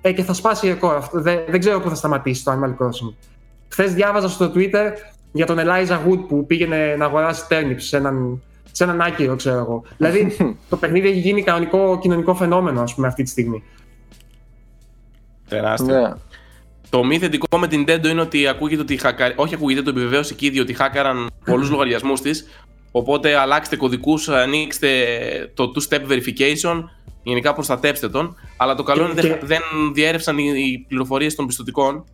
ε, 0.00 0.12
και 0.12 0.22
θα 0.22 0.32
σπάσει 0.32 0.66
ρεκόρ. 0.66 0.98
Δεν, 1.12 1.38
δεν 1.48 1.60
ξέρω 1.60 1.80
πού 1.80 1.88
θα 1.88 1.94
σταματήσει 1.94 2.44
το 2.44 2.52
Animal 2.52 2.84
Crossing. 2.84 3.14
Χθες 3.68 3.94
διάβαζα 3.94 4.28
στο 4.28 4.52
Twitter 4.54 4.92
για 5.32 5.46
τον 5.46 5.58
Eliza 5.58 5.98
Wood 6.08 6.18
που 6.28 6.46
πήγαινε 6.46 6.96
να 6.96 7.04
αγοράσει 7.04 7.42
turnips 7.48 7.74
σε 7.76 7.96
έναν, 7.96 8.42
σε 8.72 8.84
έναν 8.84 9.00
άκυρο, 9.00 9.36
ξέρω 9.36 9.58
εγώ. 9.58 9.82
δηλαδή 9.96 10.36
το 10.68 10.76
παιχνίδι 10.76 11.08
έχει 11.08 11.18
γίνει 11.18 11.42
κανονικό 11.42 11.98
κοινωνικό 11.98 12.34
φαινόμενο, 12.34 12.80
ας 12.80 12.94
πούμε, 12.94 13.06
αυτή 13.06 13.22
τη 13.22 13.30
στιγμή. 13.30 13.62
Τεράστιο. 15.48 16.00
Ναι. 16.00 16.12
Το 16.90 17.04
μη 17.04 17.18
θετικό 17.18 17.58
με 17.58 17.66
την 17.66 17.84
Nintendo 17.86 18.06
είναι 18.06 18.20
ότι 18.20 18.46
ακούγεται 18.46 18.82
ότι 18.82 18.96
χακα... 18.96 19.32
όχι 19.36 19.54
ακούγεται, 19.54 19.82
το 19.82 19.90
επιβεβαίωσε 19.90 20.34
και 20.34 20.46
ήδη 20.46 20.60
ότι 20.60 20.74
χάκαραν 20.74 21.30
πολλούς 21.44 21.70
λογαριασμούς 21.74 22.20
της 22.20 22.46
Οπότε 22.98 23.36
αλλάξτε 23.36 23.76
κωδικούς, 23.76 24.28
ανοίξτε 24.28 24.88
το 25.54 25.72
two-step 25.74 26.00
verification, 26.00 26.84
γενικά 27.22 27.52
προστατέψτε 27.52 28.08
τον. 28.08 28.36
Αλλά 28.56 28.74
το 28.74 28.82
καλό 28.82 29.02
είναι 29.02 29.10
ότι 29.10 29.46
δεν 29.46 29.60
διέρευσαν 29.94 30.38
οι 30.38 30.84
πληροφορίες 30.88 31.34
των 31.34 31.46
πιστοτικών. 31.46 32.04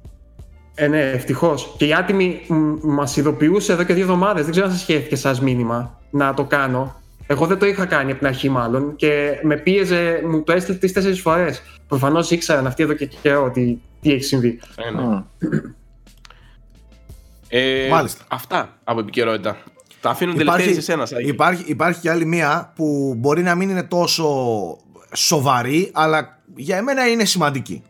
Ε, 0.75 0.87
ναι, 0.89 1.01
ευτυχώς. 1.01 1.75
Και 1.77 1.87
η 1.87 1.95
άτιμη 1.95 2.41
μας 2.83 3.17
ειδοποιούσε 3.17 3.73
εδώ 3.73 3.83
και 3.83 3.95
δύο 3.95 4.03
εβδομάδες. 4.03 4.43
Δεν 4.43 4.51
ξέρω 4.51 4.67
αν 4.67 4.73
σας 4.73 4.81
σχέθηκε 4.81 5.17
σαν 5.17 5.39
μήνυμα 5.43 6.01
να 6.11 6.35
το 6.35 6.45
κάνω. 6.45 7.03
Εγώ 7.27 7.47
δεν 7.47 7.59
το 7.59 7.67
είχα 7.67 7.87
κάνει 7.87 8.11
από 8.11 8.19
την 8.19 8.29
αρχή, 8.29 8.49
μάλλον. 8.49 8.97
Και 8.97 9.39
με 9.43 9.57
πίεζε, 9.57 10.23
μου 10.25 10.43
το 10.43 10.53
έστειλε 10.53 10.79
τρει-τέσσερι 10.79 11.15
φορές. 11.15 11.63
Προφανώς 11.89 12.31
ήξεραν 12.31 12.67
αυτοί 12.67 12.83
εδώ 12.83 12.93
και 12.93 13.07
καιρό 13.07 13.45
ότι 13.45 13.81
τι 14.01 14.13
έχει 14.13 14.25
συμβεί. 14.25 14.61
Ε, 14.77 14.91
ναι. 14.91 15.23
Ε, 17.49 17.89
Μάλιστα. 17.89 18.25
Αυτά 18.29 18.79
από 18.85 19.01
επικαιρότητα. 19.01 19.57
Τα 20.03 20.11
αφήνουν 20.11 20.37
τελευταία 20.37 20.75
σε 20.75 20.81
σένα, 20.81 21.07
Υπάρχει, 21.27 21.65
υπάρχει 21.67 22.01
και 22.01 22.11
άλλη 22.11 22.25
μία 22.25 22.73
που 22.75 23.15
μπορεί 23.19 23.43
να 23.43 23.55
μην 23.55 23.69
είναι 23.69 23.83
τόσο 23.83 24.27
σοβαρή, 25.15 25.91
αλλά 25.93 26.43
για 26.55 26.77
εμένα 26.77 27.09
είναι 27.09 27.25
σημαντική. 27.25 27.83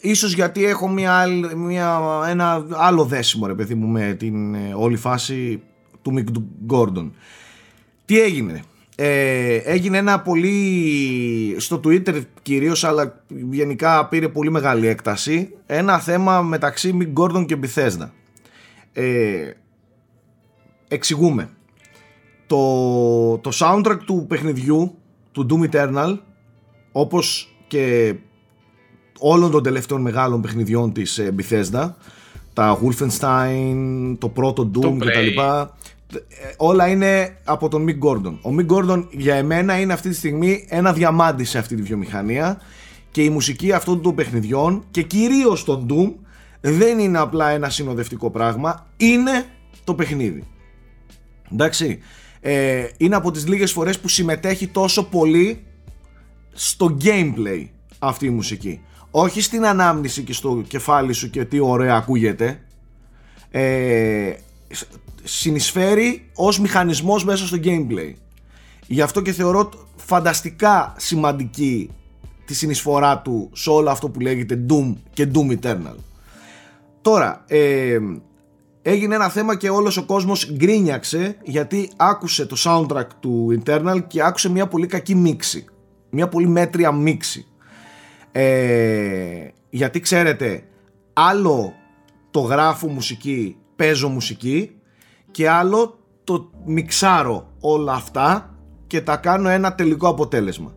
Ίσως 0.00 0.34
γιατί 0.34 0.64
έχω 0.64 0.88
μια, 0.88 1.26
μια, 1.56 2.00
ένα 2.28 2.66
άλλο 2.70 3.04
δέσιμο 3.04 3.46
ρε 3.46 3.54
παιδί 3.54 3.74
μου 3.74 3.86
με 3.86 4.14
την 4.18 4.54
ε, 4.54 4.74
όλη 4.74 4.96
φάση 4.96 5.62
του 6.02 6.12
Μικ 6.12 6.28
Γκόρντον. 6.64 7.14
Τι 8.04 8.20
έγινε; 8.20 8.62
Ε, 8.94 9.54
έγινε 9.56 9.98
ένα 9.98 10.20
πολύ 10.20 11.56
στο 11.58 11.80
Twitter 11.84 12.22
κυρίως 12.42 12.84
αλλά 12.84 13.22
γενικά 13.28 14.06
πήρε 14.08 14.28
πολύ 14.28 14.50
μεγάλη 14.50 14.86
έκταση 14.86 15.54
ένα 15.66 15.98
θέμα 15.98 16.42
μεταξύ 16.42 16.92
Μικ 16.92 17.08
Γκόρντον 17.08 17.46
και 17.46 17.56
Μπιθέσδα. 17.56 18.12
Ε, 18.92 19.50
εξηγούμε. 20.88 21.48
Το, 22.46 23.38
το 23.38 23.50
soundtrack 23.54 23.98
του 24.06 24.24
παιχνιδιού, 24.28 24.94
του 25.32 25.46
Doom 25.50 25.70
Eternal, 25.70 26.18
όπως 26.92 27.56
και 27.66 28.14
όλων 29.18 29.50
των 29.50 29.62
τελευταίων 29.62 30.00
μεγάλων 30.00 30.40
παιχνιδιών 30.40 30.92
της 30.92 31.18
ε, 31.18 31.34
Bethesda, 31.38 31.90
τα 32.52 32.78
Wolfenstein, 32.82 34.16
το 34.18 34.28
πρώτο 34.28 34.70
Doom 34.74 34.80
Το 34.80 34.96
κτλ. 34.98 35.40
Ε, 36.12 36.18
Όλα 36.56 36.88
είναι 36.88 37.36
από 37.44 37.68
τον 37.68 37.86
Mick 37.88 38.08
Gordon. 38.08 38.38
Ο 38.42 38.50
Mick 38.58 38.66
Gordon 38.66 39.06
για 39.10 39.34
εμένα 39.34 39.80
είναι 39.80 39.92
αυτή 39.92 40.08
τη 40.08 40.14
στιγμή 40.14 40.66
ένα 40.68 40.92
διαμάντι 40.92 41.44
σε 41.44 41.58
αυτή 41.58 41.76
τη 41.76 41.82
βιομηχανία 41.82 42.60
και 43.10 43.22
η 43.22 43.30
μουσική 43.30 43.72
αυτών 43.72 44.02
των 44.02 44.14
παιχνιδιών 44.14 44.84
και 44.90 45.02
κυρίως 45.02 45.64
των 45.64 45.86
Doom 45.90 46.12
δεν 46.60 46.98
είναι 46.98 47.18
απλά 47.18 47.48
ένα 47.48 47.70
συνοδευτικό 47.70 48.30
πράγμα, 48.30 48.86
είναι 48.96 49.44
το 49.84 49.94
παιχνίδι. 49.94 50.44
Εντάξει, 51.52 51.98
ε, 52.40 52.86
είναι 52.96 53.16
από 53.16 53.30
τις 53.30 53.46
λίγες 53.48 53.72
φορές 53.72 54.00
που 54.00 54.08
συμμετέχει 54.08 54.66
τόσο 54.66 55.04
πολύ 55.04 55.64
στο 56.52 56.96
gameplay 57.04 57.66
αυτή 57.98 58.26
η 58.26 58.30
μουσική. 58.30 58.80
Όχι 59.10 59.40
στην 59.40 59.66
ανάμνηση 59.66 60.22
και 60.22 60.32
στο 60.32 60.62
κεφάλι 60.68 61.12
σου 61.12 61.30
και 61.30 61.44
τι 61.44 61.58
ωραία 61.58 61.94
ακούγεται. 61.96 62.60
Ε, 63.50 64.32
σ- 64.70 64.88
συνεισφέρει 65.22 66.30
ως 66.34 66.60
μηχανισμός 66.60 67.24
μέσα 67.24 67.46
στο 67.46 67.58
gameplay. 67.64 68.12
Γι' 68.86 69.00
αυτό 69.02 69.20
και 69.22 69.32
θεωρώ 69.32 69.70
φανταστικά 69.96 70.94
σημαντική 70.98 71.90
τη 72.44 72.54
συνεισφορά 72.54 73.18
του 73.18 73.50
σε 73.52 73.70
όλο 73.70 73.90
αυτό 73.90 74.08
που 74.08 74.20
λέγεται 74.20 74.64
Doom 74.70 74.94
και 75.12 75.28
Doom 75.34 75.58
Eternal. 75.60 75.94
Τώρα, 77.00 77.44
ε, 77.46 77.98
έγινε 78.88 79.14
ένα 79.14 79.28
θέμα 79.28 79.56
και 79.56 79.70
όλος 79.70 79.96
ο 79.96 80.04
κόσμος 80.04 80.52
γκρίνιαξε 80.52 81.36
γιατί 81.42 81.90
άκουσε 81.96 82.46
το 82.46 82.56
soundtrack 82.58 83.06
του 83.20 83.60
Eternal 83.64 84.00
και 84.06 84.22
άκουσε 84.22 84.50
μια 84.50 84.66
πολύ 84.66 84.86
κακή 84.86 85.14
μίξη. 85.14 85.64
Μια 86.10 86.28
πολύ 86.28 86.48
μέτρια 86.48 86.92
μίξη. 86.92 87.46
Ε, 88.32 89.48
γιατί 89.70 90.00
ξέρετε, 90.00 90.64
άλλο 91.12 91.74
το 92.30 92.40
γράφω 92.40 92.88
μουσική, 92.88 93.56
παίζω 93.76 94.08
μουσική 94.08 94.70
και 95.30 95.48
άλλο 95.48 95.98
το 96.24 96.50
μιξάρω 96.66 97.52
όλα 97.60 97.92
αυτά 97.92 98.54
και 98.86 99.00
τα 99.00 99.16
κάνω 99.16 99.48
ένα 99.48 99.74
τελικό 99.74 100.08
αποτέλεσμα. 100.08 100.74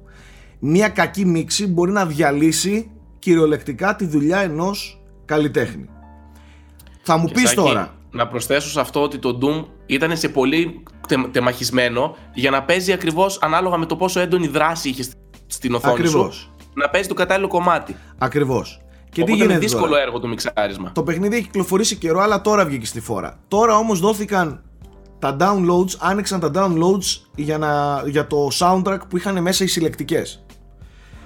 Μια 0.60 0.90
κακή 0.90 1.26
μίξη 1.26 1.68
μπορεί 1.68 1.92
να 1.92 2.06
διαλύσει 2.06 2.92
κυριολεκτικά 3.20 3.96
τη 3.96 4.06
δουλειά 4.06 4.40
ενός 4.40 5.02
καλλιτέχνη. 5.26 5.90
Θα 7.02 7.18
μου 7.18 7.28
πεις 7.34 7.50
Σάκη, 7.50 7.56
τώρα, 7.56 7.98
Να 8.12 8.28
προσθέσω 8.28 8.70
σε 8.70 8.80
αυτό 8.80 9.02
ότι 9.04 9.18
το 9.18 9.38
Doom 9.42 9.66
ήταν 9.86 10.18
σε 10.18 10.30
πολύ 10.30 10.84
τε- 11.08 11.28
τεμαχισμένο 11.32 12.16
για 12.34 12.50
να 12.52 12.64
παίζει 12.64 12.92
ακριβώς 12.92 13.40
ανάλογα 13.42 13.78
με 13.78 13.86
το 13.86 13.96
πόσο 13.96 14.20
έντονη 14.20 14.48
δράση 14.48 14.90
είχε 14.90 15.04
στην 15.48 15.74
οθόνη 15.74 15.94
Ακριβώς. 15.94 16.36
σου. 16.36 16.54
Να 16.74 16.90
παίζει 16.90 17.08
το 17.08 17.14
κατάλληλο 17.14 17.48
κομμάτι. 17.48 17.96
ακριβώς. 18.18 18.82
Και 19.12 19.22
Οπότε 19.22 19.26
τι 19.26 19.38
είναι 19.38 19.46
γίνεται 19.46 19.60
δύσκολο 19.66 19.88
τώρα; 19.90 20.02
έργο 20.02 20.20
το 20.20 20.28
μιξάρισμα. 20.28 20.92
Το 20.92 21.04
παιχνίδι 21.04 21.36
έχει 21.36 21.46
κυκλοφορήσει 21.46 21.96
καιρό, 21.96 22.20
αλλά 22.20 22.42
τώρα 22.42 22.66
βγήκε 22.66 22.86
στη 22.86 23.00
φόρα. 23.02 23.40
Τώρα 23.48 23.76
όμως 23.78 24.00
δόθηκαν 24.00 24.64
τα 25.20 25.36
downloads, 25.40 25.96
άνοιξαν 26.00 26.40
τα 26.40 26.52
downloads 26.56 27.22
για, 27.36 27.58
να, 27.58 28.02
για 28.06 28.28
το 28.28 28.48
soundtrack 28.60 29.00
που 29.10 29.18
είχαν 29.18 29.42
μέσα 29.42 29.64
οι 29.64 29.68
συλλεκτικές. 29.68 30.46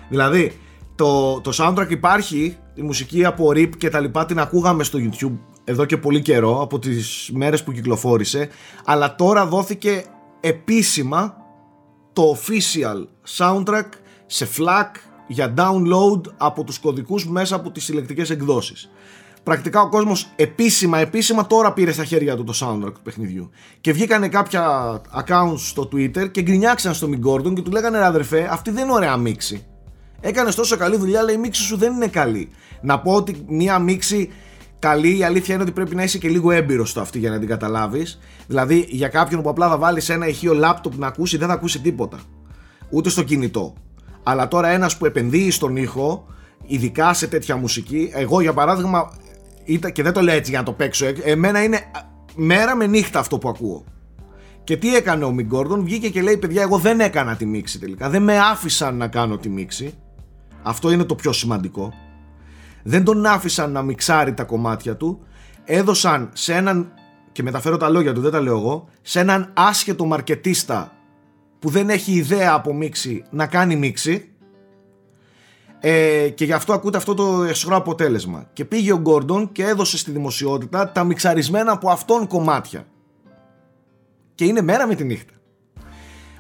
Δηλαδή, 0.10 0.60
το, 0.96 1.42
το 1.42 1.52
soundtrack 1.58 1.90
υπάρχει, 1.90 2.58
η 2.74 2.82
μουσική 2.82 3.26
από 3.26 3.48
RIP 3.50 3.70
και 3.78 3.90
τα 3.90 4.00
λοιπά 4.00 4.26
την 4.26 4.40
ακούγαμε 4.40 4.84
στο 4.84 5.00
YouTube 5.02 5.38
εδώ 5.64 5.86
και 5.86 5.98
πολύ 5.98 6.22
καιρό, 6.22 6.62
από 6.62 6.80
τις 6.80 7.30
μέρες 7.34 7.64
που 7.64 7.72
κυκλοφόρησε, 7.72 8.50
αλλά 8.86 9.16
τώρα 9.16 9.46
δόθηκε 9.46 10.06
επίσημα 10.40 11.38
το 12.14 12.38
official 12.38 13.08
soundtrack 13.38 13.90
σε 14.26 14.48
FLAC 14.58 14.90
για 15.28 15.54
download 15.58 16.22
από 16.38 16.64
τους 16.64 16.80
κωδικούς 16.80 17.28
μέσα 17.28 17.56
από 17.56 17.72
τις 17.72 17.84
συλλεκτικές 17.84 18.30
εκδόσεις. 18.30 18.90
Πρακτικά 19.44 19.82
ο 19.82 19.90
κόσμος 19.90 20.30
επίσημα, 20.36 21.00
επίσημα 21.00 21.48
τώρα 21.48 21.74
πήρε 21.74 21.92
στα 21.92 22.04
χέρια 22.04 22.36
του 22.36 22.44
το 22.44 22.54
soundtrack 22.60 22.94
του 22.94 23.02
παιχνιδιού. 23.04 23.50
Και 23.82 23.94
βγήκανε 23.94 24.28
κάποια 24.28 25.02
accounts 25.26 25.58
στο 25.58 25.90
Twitter 25.92 26.32
και 26.32 26.42
γκρινιάξαν 26.42 26.94
στο 26.94 27.10
Mick 27.12 27.30
Gordon 27.30 27.54
και 27.54 27.62
του 27.62 27.72
λέγανε 27.72 27.98
ρε 27.98 28.06
αδερφέ, 28.06 28.48
αυτή 28.52 28.72
δεν 28.72 28.84
είναι 28.84 28.94
ωραία 28.94 29.18
μίξη. 29.18 29.66
Έκανες 30.22 30.56
τόσο 30.56 30.78
καλή 30.78 30.98
δουλειά, 30.98 31.20
αλλά 31.20 31.32
η 31.32 31.38
μίξη 31.38 31.62
σου 31.62 31.78
δεν 31.78 31.94
είναι 31.94 32.08
καλή. 32.08 32.50
Να 32.82 33.00
πω 33.00 33.14
ότι 33.14 33.44
μία 33.48 33.80
μίξη 33.80 34.30
καλή, 34.88 35.18
η 35.18 35.24
αλήθεια 35.24 35.54
είναι 35.54 35.64
ότι 35.64 35.72
πρέπει 35.72 35.96
να 35.96 36.04
είσαι 36.04 36.18
και 36.18 36.30
λίγο 36.30 36.52
έμπειρος 36.52 36.90
στο 36.90 37.02
αυτή 37.02 37.20
για 37.20 37.30
να 37.30 37.40
την 37.40 37.48
καταλάβεις. 37.48 38.20
Δηλαδή, 38.48 38.86
για 38.90 39.08
κάποιον 39.08 39.42
που 39.42 39.50
απλά 39.50 39.70
θα 39.70 39.78
βάλει 39.78 40.02
ένα 40.08 40.28
ηχείο 40.28 40.54
λάπτοπ 40.54 40.98
να 40.98 41.08
ακούσει, 41.08 41.38
δεν 41.38 41.48
θα 41.48 41.54
ακούσει 41.54 41.82
τίποτα. 41.82 42.20
Ούτε 42.90 43.10
στο 43.10 43.24
κινητό. 43.24 43.74
Αλλά 44.24 44.48
τώρα 44.48 44.68
ένας 44.68 44.98
που 44.98 45.06
επενδύει 45.06 45.52
στον 45.52 45.76
ήχο, 45.76 46.26
ειδικά 46.66 47.14
σε 47.14 47.28
τέτοια 47.28 47.56
μουσική, 47.56 48.12
εγώ 48.14 48.42
για 48.42 48.54
παράδειγμα, 48.54 49.12
ήταν, 49.64 49.92
και 49.92 50.04
δεν 50.04 50.14
το 50.14 50.22
λέω 50.22 50.36
έτσι 50.36 50.50
για 50.50 50.60
να 50.60 50.66
το 50.66 50.72
παίξω, 50.72 51.06
ε, 51.06 51.14
εμένα 51.24 51.64
είναι 51.64 51.76
α, 51.76 51.82
μέρα 52.36 52.76
με 52.76 52.88
νύχτα 52.88 53.20
αυτό 53.20 53.38
που 53.38 53.50
ακούω. 53.50 53.84
Και 54.64 54.78
τι 54.78 54.96
έκανε 54.96 55.24
ο 55.24 55.32
Μικ 55.32 55.46
Γκόρντον, 55.46 55.84
βγήκε 55.84 56.10
και 56.10 56.22
λέει: 56.22 56.38
Παιδιά, 56.38 56.62
εγώ 56.62 56.78
δεν 56.78 57.00
έκανα 57.00 57.36
τη 57.36 57.46
μίξη 57.46 57.80
τελικά. 57.80 58.10
Δεν 58.10 58.24
με 58.24 58.38
άφησαν 58.38 58.98
να 58.98 59.08
κάνω 59.08 59.38
τη 59.38 59.50
μίξη. 59.50 59.94
Αυτό 60.64 60.92
είναι 60.92 61.04
το 61.04 61.16
πιο 61.16 61.32
σημαντικό. 61.32 61.94
Δεν 62.84 63.04
τον 63.04 63.26
άφησαν 63.26 63.72
να 63.72 63.82
μιξάρει 63.82 64.34
τα 64.34 64.44
κομμάτια 64.44 64.98
του. 64.98 65.20
Έδωσαν 65.66 66.30
σε 66.34 66.54
έναν, 66.54 66.92
και 67.32 67.44
μεταφέρω 67.44 67.78
τα 67.78 67.90
λόγια 67.90 68.14
του, 68.14 68.22
δεν 68.22 68.32
τα 68.32 68.42
λέω 68.42 68.58
εγώ, 68.58 68.88
σε 69.02 69.20
έναν 69.20 69.52
άσχετο 69.54 70.06
μαρκετίστα 70.06 70.92
που 71.60 71.70
δεν 71.70 71.90
έχει 71.90 72.12
ιδέα 72.12 72.54
από 72.54 72.74
μίξη 72.74 73.24
να 73.30 73.48
κάνει 73.48 73.76
μίξη. 73.76 74.28
Ε, 75.80 76.30
και 76.30 76.46
γι' 76.46 76.54
αυτό 76.54 76.74
ακούτε 76.74 76.98
αυτό 76.98 77.14
το 77.14 77.44
εσχρό 77.44 77.76
αποτέλεσμα. 77.76 78.50
Και 78.54 78.66
πήγε 78.66 78.94
ο 78.94 78.98
Γκόρντον 78.98 79.52
και 79.52 79.64
έδωσε 79.64 79.98
στη 79.98 80.12
δημοσιότητα 80.12 80.92
τα 80.92 81.04
μιξαρισμένα 81.04 81.72
από 81.72 81.90
αυτόν 81.90 82.28
κομμάτια. 82.28 82.88
Και 84.36 84.46
είναι 84.46 84.62
μέρα 84.62 84.88
με 84.88 84.96
τη 84.96 85.04
νύχτα. 85.04 85.34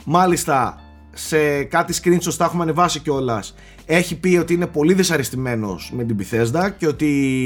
Μάλιστα, 0.06 0.83
σε 1.14 1.64
κάτι 1.64 1.94
screenshots 2.04 2.34
τα 2.38 2.46
έχουμε 2.46 2.64
ανεβάσει 2.64 3.00
κιόλας. 3.00 3.56
Έχει 3.86 4.16
πει 4.20 4.38
ότι 4.38 4.54
είναι 4.54 4.68
πολύ 4.68 4.94
δυσαρεστημένος 4.94 5.92
με 5.96 6.04
την 6.04 6.18
Bethesda 6.20 6.70
και 6.78 6.88
ότι. 6.88 7.06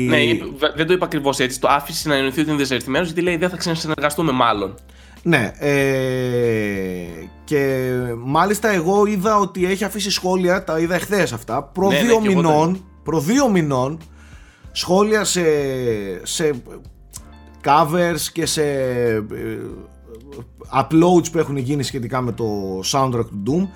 Ναι, 0.10 0.24
είπε- 0.24 0.46
βε- 0.58 0.76
δεν 0.76 0.88
το 0.88 0.94
είπα 0.94 1.06
ακριβώς 1.06 1.40
έτσι. 1.40 1.60
Το 1.60 1.68
άφησε 1.68 2.08
να 2.08 2.16
εννοηθεί 2.16 2.40
ότι 2.42 2.50
είναι 2.50 2.58
δυσαρεστημένος 2.58 3.08
γιατί 3.08 3.22
λέει 3.22 3.38
δεν 3.38 3.50
θα 3.50 3.58
ξανασυνεργαστούμε 3.58 4.32
μάλλον. 4.32 4.76
Ναι, 5.24 5.52
ε, 5.58 5.74
και 7.44 7.92
μάλιστα 8.18 8.70
εγώ 8.70 9.06
είδα 9.06 9.38
ότι 9.38 9.66
έχει 9.66 9.84
αφήσει 9.84 10.12
σχόλια, 10.12 10.64
τα 10.64 10.80
είδα 10.80 10.96
εχθές 10.96 11.34
αυτά, 11.34 11.64
προ 11.64 11.88
Ναι, 11.88 11.94
ναι, 11.94 12.02
δύο 12.02 12.22
και 12.22 12.30
εγώ 12.30 12.42
τα 12.42 12.48
μηνών, 12.50 12.86
προ 13.04 13.20
δύο 13.20 13.50
μηνών, 13.50 14.00
σχόλια 14.72 15.24
σε, 15.24 15.44
σε 16.24 16.52
covers 17.64 18.22
και 18.34 18.46
σε 18.46 18.64
ε, 18.64 19.24
uploads 20.74 21.32
που 21.32 21.38
έχουν 21.38 21.58
γίνει 21.58 21.84
σχετικά 21.84 22.22
με 22.22 22.32
το 22.32 22.46
soundtrack 22.92 23.26
του 23.26 23.44
Doom 23.48 23.68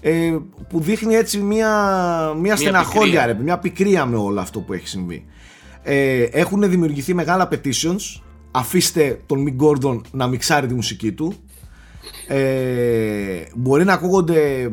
ε, 0.00 0.36
που 0.68 0.80
δείχνει 0.80 1.14
έτσι 1.14 1.38
μια, 1.38 1.70
μια 2.40 2.56
στεναχώρια, 2.56 3.02
πικρία. 3.02 3.26
ρε, 3.26 3.34
μια 3.34 3.58
πικρία 3.58 4.06
με 4.06 4.16
όλο 4.16 4.40
αυτό 4.40 4.60
που 4.60 4.72
έχει 4.72 4.88
συμβεί. 4.88 5.24
Ε, 5.82 6.22
έχουν 6.22 6.70
δημιουργηθεί 6.70 7.14
μεγάλα 7.14 7.48
petitions. 7.52 8.20
Αφήστε 8.50 9.20
τον 9.26 9.44
Mick 9.46 9.66
Gordon 9.66 10.00
να 10.10 10.26
μιξάρει 10.26 10.66
τη 10.66 10.74
μουσική 10.74 11.12
του. 11.12 11.34
Ε, 12.28 13.42
μπορεί 13.54 13.84
να 13.84 13.92
ακούγονται 13.92 14.70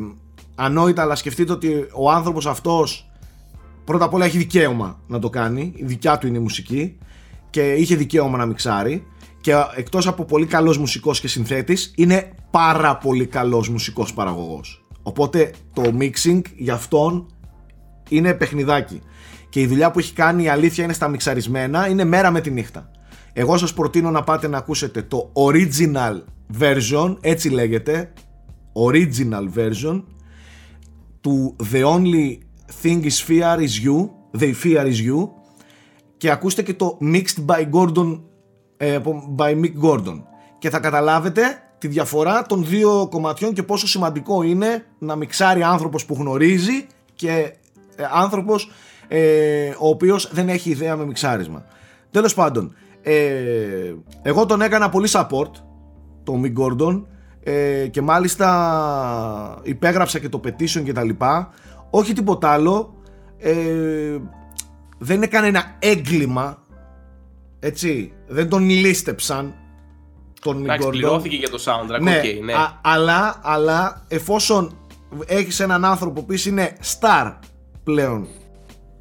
ανόητα, 0.54 1.02
αλλά 1.02 1.14
σκεφτείτε 1.14 1.52
ότι 1.52 1.86
ο 1.94 2.10
άνθρωπος 2.10 2.46
αυτός 2.46 3.10
πρώτα 3.84 4.04
απ' 4.04 4.14
όλα 4.14 4.24
έχει 4.24 4.38
δικαίωμα 4.38 5.00
να 5.06 5.18
το 5.18 5.30
κάνει. 5.30 5.72
Η 5.76 5.84
δικιά 5.84 6.18
του 6.18 6.26
είναι 6.26 6.38
η 6.38 6.40
μουσική 6.40 6.98
και 7.50 7.72
είχε 7.72 7.96
δικαίωμα 7.96 8.38
να 8.38 8.46
μιξάρει. 8.46 9.06
Και 9.40 9.54
εκτός 9.74 10.06
από 10.06 10.24
πολύ 10.24 10.46
καλός 10.46 10.78
μουσικός 10.78 11.20
και 11.20 11.28
συνθέτης, 11.28 11.92
είναι 11.96 12.32
πάρα 12.50 12.96
πολύ 12.96 13.26
καλός 13.26 13.68
μουσικός 13.68 14.14
παραγωγός. 14.14 14.86
Οπότε 15.02 15.50
το 15.72 15.82
mixing 15.98 16.42
για 16.56 16.74
αυτόν 16.74 17.26
είναι 18.08 18.34
παιχνιδάκι. 18.34 19.00
Και 19.48 19.60
η 19.60 19.66
δουλειά 19.66 19.90
που 19.90 19.98
έχει 19.98 20.12
κάνει 20.12 20.42
η 20.42 20.48
αλήθεια 20.48 20.84
είναι 20.84 20.92
στα 20.92 21.08
μιξαρισμένα, 21.08 21.88
είναι 21.88 22.04
μέρα 22.04 22.30
με 22.30 22.40
τη 22.40 22.50
νύχτα. 22.50 22.90
Εγώ 23.32 23.56
σας 23.56 23.74
προτείνω 23.74 24.10
να 24.10 24.22
πάτε 24.22 24.48
να 24.48 24.58
ακούσετε 24.58 25.02
το 25.02 25.32
original 25.32 26.22
version, 26.60 27.16
έτσι 27.20 27.48
λέγεται, 27.48 28.12
original 28.72 29.58
version 29.58 30.02
του 31.20 31.56
The 31.72 31.84
Only 31.84 32.38
Thing 32.82 33.02
is 33.02 33.26
Fear 33.28 33.58
is 33.58 33.86
You, 33.86 34.08
The 34.38 34.52
Fear 34.62 34.84
is 34.84 35.08
You 35.08 35.28
και 36.16 36.30
ακούστε 36.30 36.62
και 36.62 36.74
το 36.74 36.98
Mixed 37.02 37.44
by 37.46 37.70
Gordon, 37.70 38.20
ε, 38.20 38.27
από- 38.96 39.34
by 39.38 39.50
Mick 39.50 39.72
Gordon 39.84 40.22
και 40.58 40.70
θα 40.70 40.78
καταλάβετε 40.80 41.42
τη 41.78 41.88
διαφορά 41.88 42.42
των 42.42 42.64
δύο 42.66 43.06
κομματιών 43.10 43.52
και 43.52 43.62
πόσο 43.62 43.86
σημαντικό 43.86 44.42
είναι 44.42 44.84
να 44.98 45.16
μιξάρει 45.16 45.62
άνθρωπος 45.62 46.04
που 46.04 46.14
γνωρίζει 46.18 46.86
και 47.14 47.52
ε, 47.96 48.04
άνθρωπος 48.12 48.70
ε, 49.08 49.68
ο 49.78 49.88
οποίος 49.88 50.28
δεν 50.32 50.48
έχει 50.48 50.70
ιδέα 50.70 50.96
με 50.96 51.04
μιξάρισμα. 51.06 51.64
Τέλος 52.10 52.34
πάντων, 52.34 52.74
ε, 53.02 53.94
εγώ 54.22 54.46
τον 54.46 54.60
έκανα 54.62 54.88
πολύ 54.88 55.08
support, 55.12 55.50
τον 56.22 56.42
Mick 56.44 56.62
Gordon, 56.62 57.02
ε, 57.42 57.86
και 57.86 58.02
μάλιστα 58.02 59.58
υπέγραψα 59.62 60.18
και 60.18 60.28
το 60.28 60.40
petition 60.44 60.82
και 60.84 60.92
τα 60.92 61.02
λοιπά. 61.04 61.50
Όχι 61.90 62.12
τίποτα 62.12 62.48
άλλο, 62.48 62.94
ε, 63.38 63.54
δεν 64.98 65.22
έκανε 65.22 65.46
ένα 65.46 65.64
έγκλημα 65.78 66.62
έτσι, 67.60 68.12
δεν 68.26 68.48
τον 68.48 68.68
λίστεψαν 68.68 69.54
τον 70.40 70.60
Mick 70.60 70.64
Εντάξει, 70.64 70.86
Gordon. 70.86 70.90
πληρώθηκε 70.90 71.36
για 71.36 71.50
το 71.50 71.62
soundtrack, 71.64 72.00
Ναι, 72.00 72.16
οκ, 72.38 72.44
ναι. 72.44 72.52
α- 72.52 72.80
αλλά, 72.82 73.40
αλλά 73.42 74.04
εφόσον 74.08 74.76
έχεις 75.26 75.60
έναν 75.60 75.84
άνθρωπο 75.84 76.22
που 76.22 76.34
είναι 76.46 76.76
star 77.00 77.34
πλέον 77.84 78.26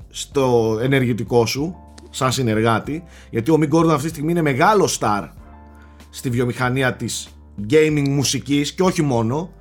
στο 0.10 0.78
ενεργητικό 0.82 1.46
σου 1.46 1.76
σαν 2.10 2.32
συνεργάτη 2.32 3.04
γιατί 3.30 3.52
ο 3.52 3.58
Mick 3.62 3.76
Gordon 3.76 3.90
αυτή 3.90 4.04
τη 4.04 4.10
στιγμή 4.10 4.32
είναι 4.32 4.42
μεγάλο 4.42 4.90
star 5.00 5.28
στη 6.10 6.30
βιομηχανία 6.30 6.94
της 6.96 7.28
gaming 7.70 8.06
μουσικής 8.10 8.74
και 8.74 8.84
όχι 8.84 9.02
μόνο 9.02 9.52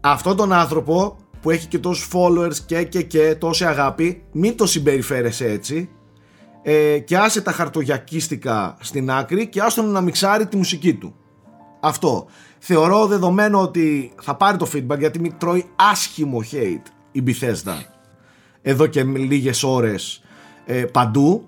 αυτόν 0.00 0.36
τον 0.36 0.52
άνθρωπο 0.52 1.16
που 1.40 1.50
έχει 1.50 1.66
και 1.66 1.78
τόσους 1.78 2.08
followers 2.12 2.54
και 2.66 2.82
και 2.84 3.02
και 3.02 3.34
τόση 3.38 3.64
αγάπη 3.64 4.22
μην 4.32 4.56
το 4.56 4.66
συμπεριφέρεσαι 4.66 5.46
έτσι 5.50 5.88
ε, 6.62 6.98
και 6.98 7.16
άσε 7.16 7.40
τα 7.40 7.52
χαρτογιακίστικα 7.52 8.76
στην 8.80 9.10
άκρη 9.10 9.48
και 9.48 9.60
άστον 9.60 9.90
να 9.90 10.00
μιξάρει 10.00 10.46
τη 10.46 10.56
μουσική 10.56 10.94
του 10.94 11.14
αυτό. 11.80 12.26
Θεωρώ 12.58 13.06
δεδομένο 13.06 13.60
ότι 13.60 14.12
θα 14.20 14.34
πάρει 14.34 14.56
το 14.56 14.66
feedback 14.74 14.98
γιατί 14.98 15.20
μη 15.20 15.32
τρώει 15.32 15.64
άσχημο 15.76 16.42
hate 16.52 16.90
η 17.12 17.22
Bethesda 17.26 17.92
εδώ 18.62 18.86
και 18.86 19.02
λίγες 19.02 19.62
ώρες 19.62 20.22
ε, 20.66 20.84
παντού. 20.84 21.44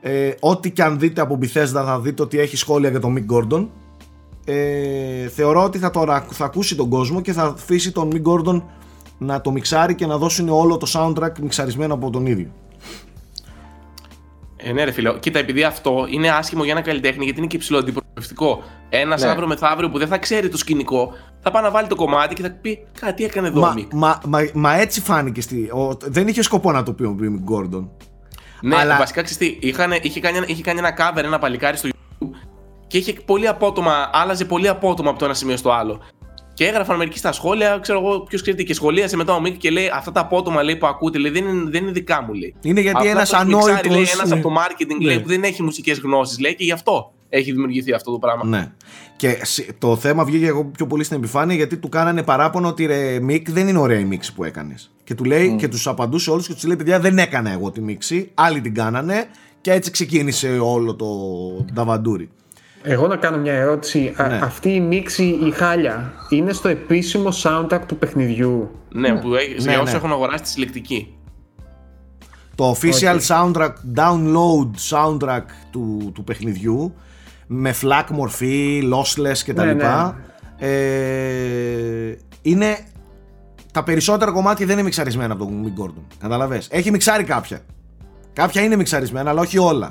Ε, 0.00 0.30
ό,τι 0.40 0.70
και 0.70 0.82
αν 0.82 0.98
δείτε 0.98 1.20
από 1.20 1.38
Bethesda 1.42 1.66
θα 1.84 2.00
δείτε 2.00 2.22
ότι 2.22 2.38
έχει 2.38 2.56
σχόλια 2.56 2.90
για 2.90 3.00
τον 3.00 3.16
Mick 3.18 3.34
Gordon. 3.34 3.68
Ε, 4.44 5.28
θεωρώ 5.28 5.64
ότι 5.64 5.78
θα, 5.78 5.90
το, 5.90 6.04
θα 6.30 6.44
ακούσει 6.44 6.76
τον 6.76 6.88
κόσμο 6.88 7.20
και 7.20 7.32
θα 7.32 7.42
αφήσει 7.42 7.92
τον 7.92 8.10
Mick 8.12 8.22
Gordon 8.22 8.62
να 9.18 9.40
το 9.40 9.50
μιξάρει 9.50 9.94
και 9.94 10.06
να 10.06 10.16
δώσουν 10.18 10.48
όλο 10.48 10.76
το 10.76 10.86
soundtrack 10.92 11.38
μιξαρισμένο 11.40 11.94
από 11.94 12.10
τον 12.10 12.26
ίδιο. 12.26 12.52
Ε, 14.56 14.72
ναι, 14.72 14.84
ρε 14.84 14.90
φίλε. 14.90 15.18
Κοίτα, 15.18 15.38
επειδή 15.38 15.62
αυτό 15.64 16.06
είναι 16.10 16.28
άσχημο 16.30 16.62
για 16.64 16.72
ένα 16.72 16.80
καλλιτέχνη, 16.80 17.24
γιατί 17.24 17.38
είναι 17.38 17.46
και 17.48 17.56
υψηλό 17.56 17.78
αντιπροσωπευτικό. 17.78 18.62
Ένας 18.88 19.22
Ναι. 19.22 19.28
αύριο 19.28 19.46
μεθαύριο 19.46 19.90
που 19.90 19.98
δεν 19.98 20.08
θα 20.08 20.18
ξέρει 20.18 20.48
το 20.48 20.56
σκηνικό, 20.56 21.12
θα 21.40 21.50
πάει 21.50 21.62
να 21.62 21.70
βάλει 21.70 21.86
το 21.88 21.94
κομμάτι 21.94 22.34
και 22.34 22.42
θα 22.42 22.50
πει 22.50 22.86
κάτι 23.00 23.24
έκανε 23.24 23.48
εδώ 23.48 23.60
ο 23.60 23.62
Μα, 23.64 23.72
Μικ. 23.72 23.92
μα, 23.92 24.20
μα, 24.26 24.48
μα 24.54 24.74
έτσι 24.74 25.00
φάνηκε. 25.00 25.40
Στη, 25.40 25.56
ο, 25.72 25.96
δεν 26.04 26.28
είχε 26.28 26.42
σκοπό 26.42 26.72
να 26.72 26.82
το 26.82 26.92
πει 26.92 27.02
ο 27.02 27.16
Mick 27.20 27.52
Gordon. 27.54 27.88
Ναι, 28.60 28.76
αλλά- 28.76 28.96
βασικά 28.98 29.22
ξέρεις 29.22 29.58
τι, 29.58 29.66
είχαν, 29.68 29.92
είχε, 30.02 30.20
κάνει, 30.20 30.36
ένα- 30.36 30.46
είχε 30.48 30.62
κάνει 30.62 30.78
ένα 30.78 30.94
cover 30.98 31.22
ένα 31.24 31.38
παλικάρι 31.38 31.76
στο 31.76 31.88
YouTube 31.92 32.28
και 32.86 32.98
είχε 32.98 33.12
πολύ 33.12 33.48
απότομα, 33.48 34.10
άλλαζε 34.12 34.44
πολύ 34.44 34.68
απότομα 34.68 35.10
από 35.10 35.18
το 35.18 35.24
ένα 35.24 35.34
σημείο 35.34 35.56
στο 35.56 35.70
άλλο. 35.72 36.00
Και 36.56 36.66
έγραφαν 36.66 36.96
μερικοί 36.96 37.18
στα 37.18 37.32
σχόλια, 37.32 37.78
ξέρω 37.82 37.98
εγώ 37.98 38.20
ποιος 38.20 38.42
ξέρετε, 38.42 38.62
και 38.62 38.74
σχολίασε 38.74 39.16
μετά 39.16 39.34
ο 39.34 39.40
Μικ 39.40 39.56
και 39.56 39.70
λέει 39.70 39.90
Αυτά 39.94 40.12
τα 40.12 40.20
απότομα 40.20 40.62
λέει, 40.62 40.76
που 40.76 40.86
ακούτε 40.86 41.18
λέει, 41.18 41.30
δεν, 41.30 41.46
είναι, 41.46 41.70
δεν 41.70 41.82
είναι 41.82 41.92
δικά 41.92 42.22
μου. 42.22 42.32
Λέει. 42.32 42.54
Είναι 42.60 42.80
γιατί 42.80 42.98
Απλά 42.98 43.10
ένας 43.10 43.30
το 43.30 43.36
έχει 43.36 43.46
μιξάρει, 43.46 43.70
ανόητος... 43.72 43.94
Λέει, 43.96 44.06
ένας 44.12 44.28
ναι. 44.28 44.34
από 44.34 44.48
το 44.48 44.54
marketing 44.54 45.00
λέει, 45.02 45.14
Ναι. 45.16 45.22
που 45.22 45.28
δεν 45.28 45.42
έχει 45.42 45.62
μουσικές 45.62 45.98
γνώσεις 45.98 46.38
λέει, 46.38 46.54
και 46.54 46.64
γι' 46.64 46.72
αυτό 46.72 47.12
έχει 47.28 47.52
δημιουργηθεί 47.52 47.92
αυτό 47.92 48.10
το 48.12 48.18
πράγμα. 48.18 48.44
Ναι. 48.44 48.72
Και 49.16 49.38
σ- 49.42 49.68
το 49.78 49.96
θέμα 49.96 50.24
βγήκε 50.24 50.46
εγώ 50.46 50.64
πιο 50.64 50.86
πολύ 50.86 51.04
στην 51.04 51.16
επιφάνεια 51.16 51.56
γιατί 51.56 51.76
του 51.76 51.88
κάνανε 51.88 52.22
παράπονο 52.22 52.68
ότι 52.68 52.86
ρε 52.86 53.20
Mick 53.20 53.50
δεν 53.50 53.68
είναι 53.68 53.78
ωραία 53.78 53.98
η 53.98 54.04
μίξη 54.04 54.34
που 54.34 54.44
έκανες. 54.44 54.90
Και 55.04 55.14
του 55.14 55.24
λέει 55.24 55.56
και 55.58 55.68
τους 55.68 55.86
απαντούσε 55.86 56.30
όλους 56.30 56.46
και 56.46 56.54
τους 56.54 56.64
λέει: 56.64 56.76
Παιδιά, 56.76 57.00
δεν 57.00 57.18
έκανα 57.18 57.50
εγώ 57.50 57.70
τη 57.70 57.80
μίξη. 57.80 58.30
Άλλοι 58.34 58.60
την 58.60 58.74
κάνανε. 58.74 59.24
Και 59.60 59.72
έτσι 59.72 59.90
ξεκίνησε 59.90 60.58
όλο 60.62 60.94
το 60.94 61.06
νταβαντούρι. 61.72 62.30
Εγώ 62.82 63.06
να 63.06 63.16
κάνω 63.16 63.36
μια 63.38 63.52
ερώτηση. 63.52 64.14
Α- 64.16 64.28
Ναι. 64.28 64.38
αυτή 64.42 64.68
η 64.74 64.80
μίξη, 64.80 65.24
η 65.24 65.50
χάλια, 65.50 66.12
είναι 66.28 66.52
στο 66.52 66.68
επίσημο 66.68 67.28
soundtrack 67.42 67.80
του 67.86 67.96
παιχνιδιού; 67.96 68.70
Ναι, 68.88 69.20
που 69.20 69.34
έχει, 69.34 69.54
Ναι, 69.54 69.70
για 69.70 69.80
όσους 69.80 69.90
ναι. 69.90 69.96
έχουν 69.98 70.10
αγοράσει 70.12 70.42
τη 70.42 70.48
συλλεκτική. 70.48 71.10
Το 72.54 72.70
official 72.70 73.14
Οκ. 73.14 73.20
soundtrack, 73.28 73.72
download 73.96 74.70
soundtrack 74.90 75.42
του, 75.70 76.10
του 76.14 76.24
παιχνιδιού 76.24 76.94
με 77.46 77.74
FLAC 77.82 78.04
μορφή, 78.10 78.82
lossless 78.92 79.38
κτλ. 79.46 79.62
Ναι, 79.64 79.72
ναι. 79.72 80.12
Ε, 80.58 82.16
είναι 82.42 82.78
τα 83.72 83.82
περισσότερα 83.82 84.30
κομμάτια 84.32 84.66
δεν 84.66 84.74
είναι 84.74 84.84
μιξαρισμένα 84.84 85.32
από 85.32 85.44
τον 85.44 85.64
Mick 85.64 85.82
Gordon. 85.82 86.02
Καταλαβες. 86.20 86.68
Έχει 86.70 86.90
μιξάρει 86.90 87.24
κάποια. 87.24 87.60
Κάποια 88.32 88.62
είναι 88.62 88.76
μιξαρισμένα, 88.76 89.30
αλλά 89.30 89.40
όχι 89.40 89.58
όλα. 89.58 89.90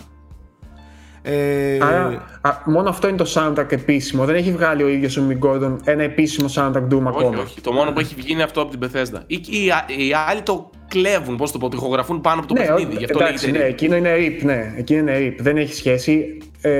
Ε, 1.28 1.78
Άρα, 1.82 2.26
α, 2.42 2.52
μόνο 2.66 2.90
αυτό 2.90 3.08
είναι 3.08 3.18
το 3.18 3.32
soundtrack 3.34 3.72
επίσημο. 3.72 4.26
Δεν 4.26 4.36
έχει 4.36 4.52
βγάλει 4.52 4.84
ο 4.84 4.88
ίδιος 4.88 5.18
ο 5.18 5.22
Mick 5.30 5.48
Gordon 5.50 5.76
ένα 5.84 6.04
επίσημο 6.04 6.48
soundtrack 6.56 6.88
Doom 6.94 7.04
Όχι, 7.04 7.08
ακόμα. 7.08 7.42
όχι. 7.42 7.62
Το 7.62 7.72
μόνο 7.72 7.92
που 7.92 8.00
έχει 8.00 8.16
βγει 8.18 8.32
είναι 8.32 8.44
αυτό 8.44 8.62
από 8.62 8.78
την 8.78 8.80
Bethesda. 8.84 9.20
Ή, 9.28 9.36
ή, 9.50 9.66
οι 9.98 10.14
άλλοι 10.30 10.42
το 10.42 10.70
κλέβουν, 10.88 11.36
πώς 11.38 11.52
το 11.52 11.58
πω, 11.58 11.70
το 11.70 11.78
ηχογραφούν 11.80 12.22
πάνω 12.22 12.40
από 12.40 12.48
το 12.48 12.54
Ναι, 12.62 12.66
παιχνίδι. 12.68 12.96
ο- 12.96 12.98
Γι' 12.98 13.06
αυτό 13.06 13.20
εντάξει, 13.24 13.46
ναι, 13.46 13.52
λέγεται. 13.52 13.70
εκείνο 13.70 13.96
είναι 13.96 14.14
RIP, 14.18 14.44
ναι, 14.46 14.74
εκείνο 14.78 15.00
είναι 15.00 15.18
RIP, 15.18 15.36
δεν 15.42 15.58
έχει 15.58 15.74
σχέση. 15.74 16.38
Ε, 16.62 16.72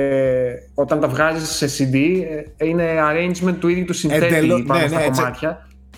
όταν 0.74 1.00
τα 1.00 1.08
βγάζεις 1.08 1.48
σε 1.48 1.66
CD, 1.66 1.94
ε, 2.56 2.66
είναι 2.66 2.84
arrangement 3.10 3.54
του 3.60 3.68
ίδιου 3.68 3.84
του 3.84 3.92
συνθέτη 3.94 4.24
Εντελώς- 4.34 4.62
πάνω 4.66 4.80
ναι, 4.80 4.86
στα 4.88 4.98
ναι, 4.98 5.04
έτσι. 5.04 5.22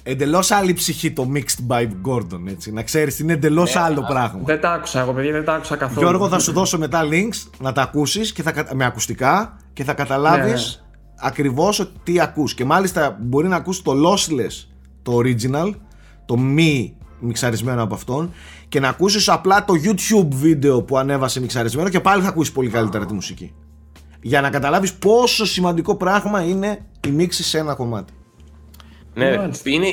Κομμάτια. 0.09 0.27
Εντελώς 0.27 0.51
άλλη 0.51 0.73
ψυχή 0.73 1.13
το 1.13 1.31
Mixed 1.35 1.67
by 1.69 1.83
Gordon. 2.07 2.41
Έτσι. 2.49 2.73
Να 2.73 2.83
ξέρεις, 2.83 3.19
είναι 3.19 3.33
εντελώς 3.33 3.75
Ναι, 3.75 3.81
άλλο 3.81 4.03
πράγμα. 4.09 4.41
Δεν 4.45 4.61
τα 4.61 4.73
άκουσα 4.73 5.01
εγώ, 5.01 5.13
παιδιά, 5.13 5.33
δεν 5.33 5.45
τα 5.45 5.55
άκουσα 5.55 5.77
καθόλου. 5.77 6.01
Γιώργο, 6.01 6.29
θα 6.29 6.39
σου 6.39 6.53
δώσω 6.53 6.79
μετά 6.79 7.03
links 7.11 7.51
να 7.59 7.73
τα 7.73 7.83
ακούσεις 7.83 8.33
και 8.33 8.43
θα, 8.43 8.53
κα- 8.53 8.75
με 8.75 8.85
ακουστικά 8.85 9.57
και 9.73 9.85
θα 9.85 9.95
καταλάβεις 9.95 10.81
Ναι, 10.83 10.87
ναι. 10.87 11.27
ακριβώς 11.29 11.93
τι 12.03 12.21
ακούς. 12.21 12.55
Και 12.55 12.65
μάλιστα 12.65 13.17
μπορεί 13.21 13.49
να 13.49 13.57
ακούσει 13.57 13.83
το 13.83 13.93
lossless, 13.93 14.67
το 15.03 15.19
original, 15.23 15.75
το 16.25 16.37
μη 16.37 16.97
μιξαρισμένο 17.21 17.83
από 17.83 17.95
αυτόν 17.95 18.33
και 18.69 18.81
να 18.81 18.89
ακούσεις 18.89 19.29
απλά 19.29 19.65
το 19.65 19.75
YouTube 19.85 20.29
βίντεο 20.35 20.83
που 20.83 20.99
ανέβασε 20.99 21.41
μιξαρισμένο 21.41 21.89
και 21.89 22.01
πάλι 22.01 22.23
θα 22.23 22.29
ακούσεις 22.29 22.53
πολύ 22.53 22.69
καλύτερα 22.69 23.07
τη 23.07 23.13
μουσική. 23.15 23.53
Για 24.21 24.41
να 24.41 24.51
καταλάβεις 24.51 24.95
πόσο 24.95 25.47
σημαντικό 25.47 25.97
πράγμα 25.97 26.43
είναι 26.43 26.79
η 27.07 27.11
μίξη 27.11 27.43
σε 27.43 27.59
ένα 27.59 27.75
κομμάτι. 27.75 28.13
Ναι, 29.19 29.37
Μάλιστα. 29.37 29.71
είναι, 29.71 29.87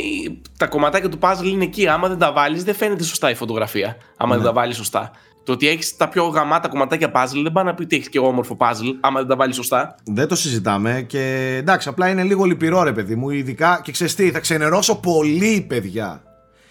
τα 0.58 0.68
κομματάκια 0.68 1.10
του 1.10 1.18
puzzle 1.22 1.46
είναι 1.46 1.64
εκεί. 1.64 1.88
Άμα 1.88 2.08
δεν 2.08 2.18
τα 2.18 2.32
βάλεις, 2.34 2.64
δεν 2.64 2.76
φαίνεται 2.76 3.04
σωστά 3.04 3.30
η 3.30 3.36
φωτογραφία. 3.36 3.98
Άμα 4.18 4.36
Ναι. 4.36 4.42
δεν 4.42 4.46
τα 4.54 4.54
βάλεις 4.60 4.76
σωστά. 4.76 5.12
Το 5.44 5.52
ότι 5.52 5.68
έχεις 5.68 5.98
τα 5.98 6.10
πιο 6.10 6.24
γαμάτα 6.26 6.68
κομματάκια 6.68 7.12
puzzle 7.16 7.40
δεν 7.44 7.52
πάει 7.52 7.64
να 7.64 7.74
πει 7.74 7.84
ότι 7.84 7.96
έχεις 7.96 8.10
και 8.10 8.20
όμορφο 8.20 8.58
puzzle, 8.60 8.94
άμα 9.02 9.20
δεν 9.20 9.28
τα 9.28 9.36
βάλεις 9.36 9.56
σωστά. 9.56 9.96
Δεν 10.06 10.28
το 10.28 10.36
συζητάμε 10.36 11.06
και 11.08 11.56
εντάξει, 11.60 11.90
απλά 11.90 12.10
είναι 12.10 12.24
λίγο 12.24 12.44
λυπηρό 12.44 12.84
ρε 12.84 12.92
παιδί 12.94 13.16
μου. 13.16 13.30
Ειδικά 13.30 13.80
και 13.84 13.92
ξέρεις 13.92 14.16
τι, 14.16 14.32
θα 14.32 14.40
ξενερώσω 14.40 14.96
πολύ 14.96 15.66
παιδιά. 15.68 16.22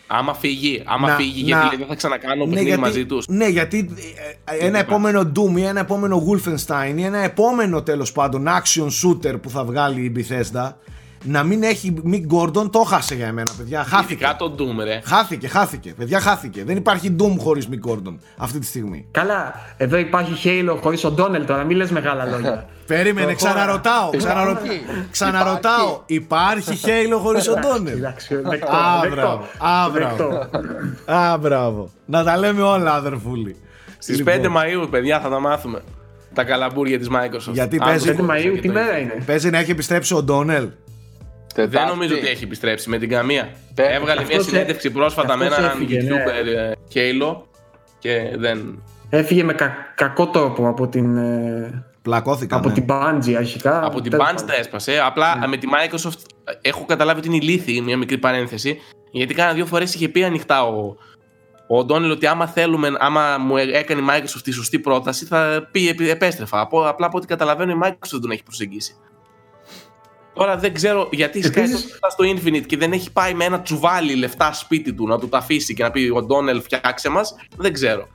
Άμα 0.07 0.34
φύγει, 0.34 0.82
άμα 0.86 1.09
Να- 1.09 1.14
φύγει, 1.14 1.40
να- 1.40 1.46
γιατί 1.46 1.66
λέει, 1.68 1.76
δεν 1.78 1.86
θα 1.86 1.94
ξανακάνω 1.94 2.44
παιχνίδι 2.46 2.76
μαζί 2.76 3.07
τους. 3.07 3.28
Ναι, 3.28 3.46
γιατί 3.46 3.94
ε, 4.61 4.66
ένα 4.66 4.78
επόμενο 4.78 5.32
Doom 5.36 5.59
ή 5.59 5.62
ένα 5.62 5.80
επόμενο 5.80 6.22
Wolfenstein 6.28 6.92
ή 6.96 7.02
ένα 7.05 7.18
επόμενο 7.18 7.82
τέλος 7.82 8.12
πάντων 8.12 8.46
action 8.48 8.84
shooter 8.86 9.40
που 9.42 9.50
θα 9.50 9.64
βγάλει 9.64 10.00
η 10.00 10.12
Bethesda 10.16 10.72
να 11.26 11.42
μην 11.42 11.62
έχει 11.62 11.94
Mick 12.10 12.26
Gordon, 12.36 12.70
το 12.70 12.78
χάσε 12.78 13.14
για 13.14 13.26
εμένα, 13.26 13.50
παιδιά. 13.56 13.84
Χάθηκε. 13.84 14.12
Ειδικά 14.12 14.36
το 14.36 14.54
Doom, 14.58 14.84
ρε. 14.84 15.00
Χάθηκε, 15.04 15.48
χάθηκε. 15.48 15.94
Παιδιά, 15.98 16.20
χάθηκε. 16.20 16.64
Δεν 16.64 16.76
υπάρχει 16.76 17.16
Doom 17.20 17.34
χωρίς 17.38 17.68
Mick 17.70 17.90
Gordon 17.90 18.14
αυτή 18.36 18.58
τη 18.58 18.66
στιγμή. 18.66 19.06
Καλά, 19.10 19.54
εδώ 19.76 19.96
υπάρχει 19.96 20.32
Halo 20.68 20.78
χωρίς 20.80 21.04
ο 21.04 21.10
Ντόνελ 21.10 21.46
τώρα, 21.46 21.64
μην 21.64 21.76
λες 21.76 21.90
μεγάλα 21.90 22.24
λόγια. 22.24 22.66
Περίμενε, 22.86 23.26
Το- 23.30 23.34
ξαναρωτάω. 23.36 24.10
Ξαναρω... 24.16 24.50
Υπάρχει. 24.50 24.82
Ξαναρωτάω. 25.10 26.00
Υπάρχει 26.06 26.78
Halo 26.84 27.18
χωρίς 27.22 27.48
ο 27.48 27.54
Donald; 27.54 27.86
Εντάξει, 27.86 28.36
δεκτό, 28.36 28.72
Α, 28.72 29.00
δεκτό, 29.00 29.14
μπράβο. 29.16 29.44
Α, 29.58 29.90
μπράβο. 29.90 30.16
δεκτό. 30.16 31.12
Α, 31.12 31.38
μπράβο. 31.38 31.90
Να 32.06 32.24
τα 32.24 32.36
λέμε 32.36 32.62
όλα, 32.62 32.94
αδερφούλη. 32.94 33.56
Στις 33.98 34.16
Λοιπόν, 34.18 34.34
5 34.44 34.48
Μαου, 34.48 34.88
παιδιά, 34.90 35.20
θα 35.20 35.28
τα 35.28 35.40
μάθουμε. 35.40 35.82
Τα 36.34 36.44
καλαμπούρια 36.44 36.98
της 36.98 37.08
Microsoft. 37.10 37.52
Γιατί 37.52 37.76
Αν 37.80 37.88
παίζει- 37.88 38.14
το 38.16 38.24
5 38.24 38.30
Μαΐου, 38.30 38.52
και 38.54 38.60
τι 38.60 38.66
το- 38.66 38.72
μέρα 38.72 38.98
είναι; 38.98 39.22
Παίζει 39.26 39.50
να 39.50 39.58
έχει 39.58 39.70
επιστρέψει 39.70 40.14
ο 40.14 40.22
Ντόνελ. 40.22 40.68
Δεν 41.55 41.70
Τετάρτη. 41.70 41.90
νομίζω 41.90 42.14
ότι 42.14 42.26
έχει 42.26 42.44
επιστρέψει 42.44 42.88
με 42.88 42.98
την 42.98 43.09
καμία. 43.09 43.48
Πέ- 43.74 43.90
Έβγαλε 43.90 44.20
μια 44.20 44.30
αυτός 44.30 44.44
συνέντευξη 44.46 44.86
έ- 44.88 44.90
πρόσφατα 44.92 45.36
με 45.36 45.44
αυτός 45.46 45.59
έναν 45.59 45.70
έφυγε, 45.70 46.02
ναι. 46.02 46.24
YouTuber 46.24 46.46
ε, 46.46 46.72
Halo 46.94 47.36
και 47.98 48.34
δεν. 48.36 48.82
Έφυγε 49.11 49.42
με 49.44 49.52
κα- 49.52 49.74
κακό 49.94 50.26
τρόπο 50.28 50.68
από 50.68 50.88
την, 50.88 51.16
ε, 51.16 51.84
Πλακώθηκα. 52.02 52.57
από 52.57 52.68
ναι. 52.68 52.74
την 52.74 52.84
Bungie 52.88 53.32
αρχικά. 53.36 53.84
Από 53.84 54.00
την 54.00 54.11
Τέλος 54.11 54.26
Bungie 54.26 54.30
πάντων. 54.32 54.46
τα 54.46 54.55
έσπασε. 54.55 55.00
Απλά 55.07 55.36
Ναι. 55.36 55.46
με 55.46 55.57
τη 55.57 55.66
Microsoft 55.70 56.18
ε, 56.44 56.68
έχω 56.68 56.84
καταλάβει 56.84 57.18
ότι 57.18 57.28
είναι 57.28 57.36
ηλίθιη, 57.36 57.82
μια 57.84 57.96
μικρή 57.96 58.18
παρένθεση. 58.18 58.78
Γιατί 59.11 59.34
κάνα 59.34 59.52
δύο 59.52 59.66
φορές 59.66 59.94
είχε 59.94 60.09
πει 60.09 60.24
ανοιχτά 60.24 60.62
ο, 60.66 60.96
ο 61.66 61.84
Ντόνιλ 61.84 62.11
ότι 62.11 62.26
άμα 62.26 62.46
θέλουμε, 62.46 62.88
άμα 62.98 63.36
μου 63.38 63.57
έ- 63.57 63.74
έκανε 63.74 64.00
η 64.00 64.05
Microsoft 64.11 64.40
τη 64.44 64.50
σωστή 64.50 64.78
πρόταση, 64.78 65.24
θα 65.24 65.68
πει 65.70 65.88
επί- 65.88 66.09
επέστρεφα. 66.09 66.61
Από, 66.61 66.88
απλά 66.88 67.07
από 67.07 67.16
ό,τι 67.18 67.26
καταλαβαίνω, 67.26 67.72
η 67.72 67.78
Microsoft 67.84 68.09
δεν 68.11 68.20
τον 68.20 68.30
έχει 68.30 68.42
προσεγγίσει. 68.42 68.94
Τώρα 70.35 70.57
δεν 70.57 70.74
ξέρω 70.74 71.09
γιατί 71.12 71.43
σκάει 71.43 71.64
Επίσης- 71.64 71.99
τόσο 72.01 72.11
στο 72.11 72.24
Infinite 72.24 72.66
και 72.66 72.76
δεν 72.76 72.93
έχει 72.93 73.12
πάει 73.12 73.35
με 73.35 73.45
ένα 73.45 73.61
τσουβάλι 73.61 74.14
λεφτά 74.14 74.53
σπίτι 74.53 74.93
του 74.93 75.07
να 75.07 75.18
του 75.18 75.28
τα 75.28 75.39
αφήσει 75.39 75.74
και 75.74 75.82
να 75.82 75.91
πει 75.91 76.11
ο 76.14 76.22
Ντόνελ 76.22 76.62
φτιάξε 76.62 77.09
μας. 77.09 77.35
Δεν 77.57 77.72
ξέρω. 77.72 78.09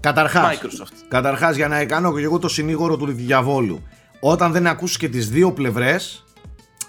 Καταρχάς, 0.00 0.58
Microsoft. 0.58 0.92
καταρχάς, 1.08 1.56
για 1.56 1.68
να 1.68 1.84
κάνω 1.84 2.14
και 2.16 2.22
εγώ 2.22 2.38
το 2.38 2.48
συνήγορο 2.48 2.96
του 2.96 3.06
διαβόλου. 3.12 3.82
Όταν 4.20 4.52
δεν 4.52 4.66
ακούσεις 4.66 4.96
και 4.96 5.08
τις 5.08 5.30
δύο 5.30 5.52
πλευρές, 5.52 6.24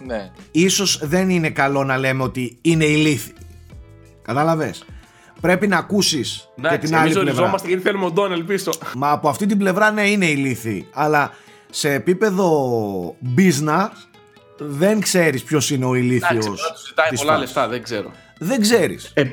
Ναι. 0.05 0.31
ίσως 0.51 0.99
δεν 1.03 1.29
είναι 1.29 1.49
καλό 1.49 1.83
να 1.83 1.97
λέμε 1.97 2.23
ότι 2.23 2.57
είναι 2.61 2.85
ηλίθιοι. 2.85 3.33
Κατάλαβες; 4.21 4.85
πρέπει 5.41 5.67
να 5.67 5.77
ακούσεις 5.77 6.49
και 6.55 6.61
Εντάξει, 6.67 6.79
την 6.79 6.95
άλλη 6.95 7.03
εμείς 7.03 7.13
πλευρά. 7.17 7.31
οριζόμαστε 7.39 7.67
γιατί 7.67 7.83
θέλουμε 7.83 8.05
ο 8.05 8.11
Ντόνελ 8.11 8.43
πίσω. 8.43 8.71
Μα 8.95 9.11
από 9.11 9.29
αυτή 9.29 9.45
την 9.45 9.57
πλευρά 9.57 9.91
ναι 9.91 10.09
είναι 10.09 10.25
ηλίθιοι. 10.25 10.87
Αλλά 10.93 11.31
σε 11.69 11.93
επίπεδο 11.93 13.15
business 13.37 13.87
δεν 14.57 14.99
ξέρεις 14.99 15.43
ποιος 15.43 15.69
είναι 15.71 15.85
ο 15.85 15.95
ηλίθιος 15.95 16.29
Εντάξει, 16.31 16.47
μπορεί 16.49 16.61
να 16.69 16.73
του 16.75 16.85
ζητάει 16.87 17.09
της 17.09 17.19
πολλά 17.19 17.31
φάσης. 17.31 17.45
λεφτά, 17.47 17.67
δεν 17.67 17.83
ξέρω. 17.83 18.11
Δεν 18.37 18.61
ξέρεις. 18.61 19.11
Ε, 19.13 19.23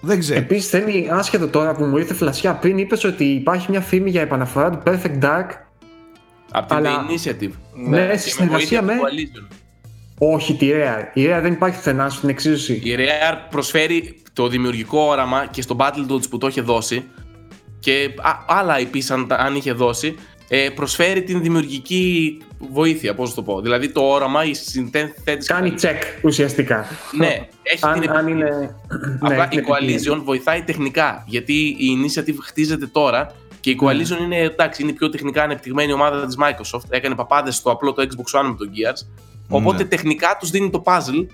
Δεν 0.00 0.18
ξέρεις. 0.18 0.42
Επίσης, 0.42 0.68
θέλει 0.70 1.08
άσχετο 1.10 1.48
τώρα 1.48 1.74
που 1.74 1.84
μου 1.84 1.96
ήρθε 1.96 2.14
φλασιά 2.14 2.54
πριν, 2.54 2.78
είπες 2.78 3.04
ότι 3.04 3.24
υπάρχει 3.24 3.70
μια 3.70 3.80
φήμη 3.80 4.10
για 4.10 4.20
επαναφορά 4.20 4.70
του 4.70 4.82
Perfect 4.86 5.22
Dark. 5.22 5.46
Από 6.50 6.66
την 6.66 6.76
Αλλά- 6.76 7.06
The 7.06 7.10
Initiative. 7.10 7.50
Ναι, 7.88 8.06
Και 8.10 8.16
στη 8.16 8.42
με 8.42 8.46
βοήθεια 8.48 8.78
συνεργασία 8.78 8.78
του 8.80 8.84
με. 8.84 8.92
Coalition. 8.94 9.46
Όχι 10.18 10.54
τη 10.56 10.70
Rare. 10.72 11.04
Η 11.14 11.24
Rare 11.26 11.38
δεν 11.42 11.52
υπάρχει 11.52 11.76
πουθενά 11.76 12.08
στην 12.08 12.28
εξίσωση. 12.28 12.72
Η 12.84 12.94
Rare 12.98 13.36
προσφέρει 13.50 14.22
το 14.32 14.48
δημιουργικό 14.48 15.00
όραμα 15.00 15.46
και 15.50 15.62
στο 15.62 15.76
Battletoads 15.78 16.28
που 16.30 16.38
το 16.38 16.46
είχε 16.46 16.60
δώσει 16.60 17.04
και 17.78 18.10
α, 18.22 18.30
άλλα 18.46 18.74
IP 18.78 18.98
αν, 19.08 19.26
τα- 19.26 19.36
αν 19.36 19.54
είχε 19.54 19.72
δώσει 19.72 20.14
ε, 20.48 20.68
προσφέρει 20.74 21.22
την 21.22 21.42
δημιουργική 21.42 22.38
βοήθεια, 22.72 23.14
πώς 23.14 23.28
να 23.28 23.34
το 23.34 23.42
πω. 23.42 23.60
Δηλαδή 23.60 23.88
το 23.92 24.00
όραμα, 24.00 24.44
η 24.44 24.54
συνθέτηση... 24.54 25.48
Κάνει 25.48 25.74
check 25.80 25.98
ουσιαστικά. 26.22 26.86
Ναι, 27.16 27.48
έχει 27.62 27.84
αν, 27.86 28.00
την 28.00 28.10
αν 28.10 28.28
είναι. 28.28 28.76
Απλά 29.20 29.36
ναι, 29.36 29.44
η 29.44 29.48
την 29.48 29.64
Coalition 29.68 30.20
βοηθάει 30.24 30.62
τεχνικά. 30.62 31.24
Γιατί 31.26 31.54
η 31.78 31.86
Initiative 31.98 32.36
χτίζεται 32.42 32.86
τώρα 32.86 33.34
και 33.60 33.70
η 33.70 33.78
Coalition 33.82 34.20
είναι, 34.22 34.38
εντάξει, 34.38 34.82
είναι 34.82 34.90
η 34.90 34.94
πιο 34.94 35.08
τεχνικά 35.08 35.42
ανεπτυγμένη 35.42 35.92
ομάδα 35.92 36.26
της 36.26 36.36
Microsoft. 36.40 36.84
Έκανε 36.88 37.14
παπάδες 37.14 37.54
στο 37.54 37.70
απλό 37.70 37.92
το 37.92 38.02
Xbox 38.02 38.40
One 38.40 38.44
με 38.44 38.54
τον 38.58 38.70
Gears. 38.70 39.06
Οπότε 39.48 39.82
Ναι. 39.82 39.88
τεχνικά 39.88 40.36
τους 40.40 40.50
δίνει 40.50 40.70
το 40.70 40.82
puzzle, 40.86 41.26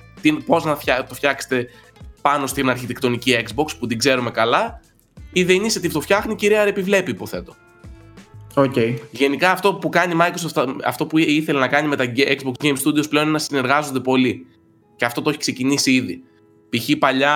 πώς 0.47 0.65
να 0.65 0.77
φτιά- 0.77 1.07
το 1.09 1.15
φτιάξετε 1.15 1.67
πάνω 2.23 2.47
στην 2.47 2.69
αρχιτεκτονική 2.71 3.37
Xbox 3.49 3.67
που 3.79 3.87
την 3.87 3.99
ξέρουμε 3.99 4.31
καλά. 4.31 4.81
Η 5.33 5.47
The 5.49 5.53
Initiative 5.53 5.91
το 5.93 6.01
φτιάχνει 6.01 6.35
και 6.35 6.47
η 6.47 6.51
Rare 6.53 6.67
επιβλέπει, 6.69 7.11
υποθέτω. 7.11 7.55
Οκ. 8.55 8.77
Γενικά 9.11 9.51
αυτό 9.51 9.75
που 9.75 9.89
κάνει 9.89 10.13
η 10.13 10.17
Microsoft, 10.21 10.67
αυτό 10.85 11.07
που 11.07 11.19
ήθελε 11.19 11.59
να 11.59 11.69
κάνει 11.69 11.89
με 11.89 11.97
τα 11.97 12.13
Xbox 12.17 12.65
Game 12.65 12.77
Studios 12.85 13.09
πλέον 13.09 13.25
είναι 13.25 13.33
να 13.33 13.39
συνεργάζονται 13.39 14.01
πολύ. 14.01 14.47
Και 14.97 15.05
αυτό 15.05 15.23
το 15.23 15.31
έχει 15.31 15.39
ξεκινήσει 15.39 15.93
ήδη. 15.93 16.23
Π.χ. 16.69 16.97
παλιά 16.99 17.35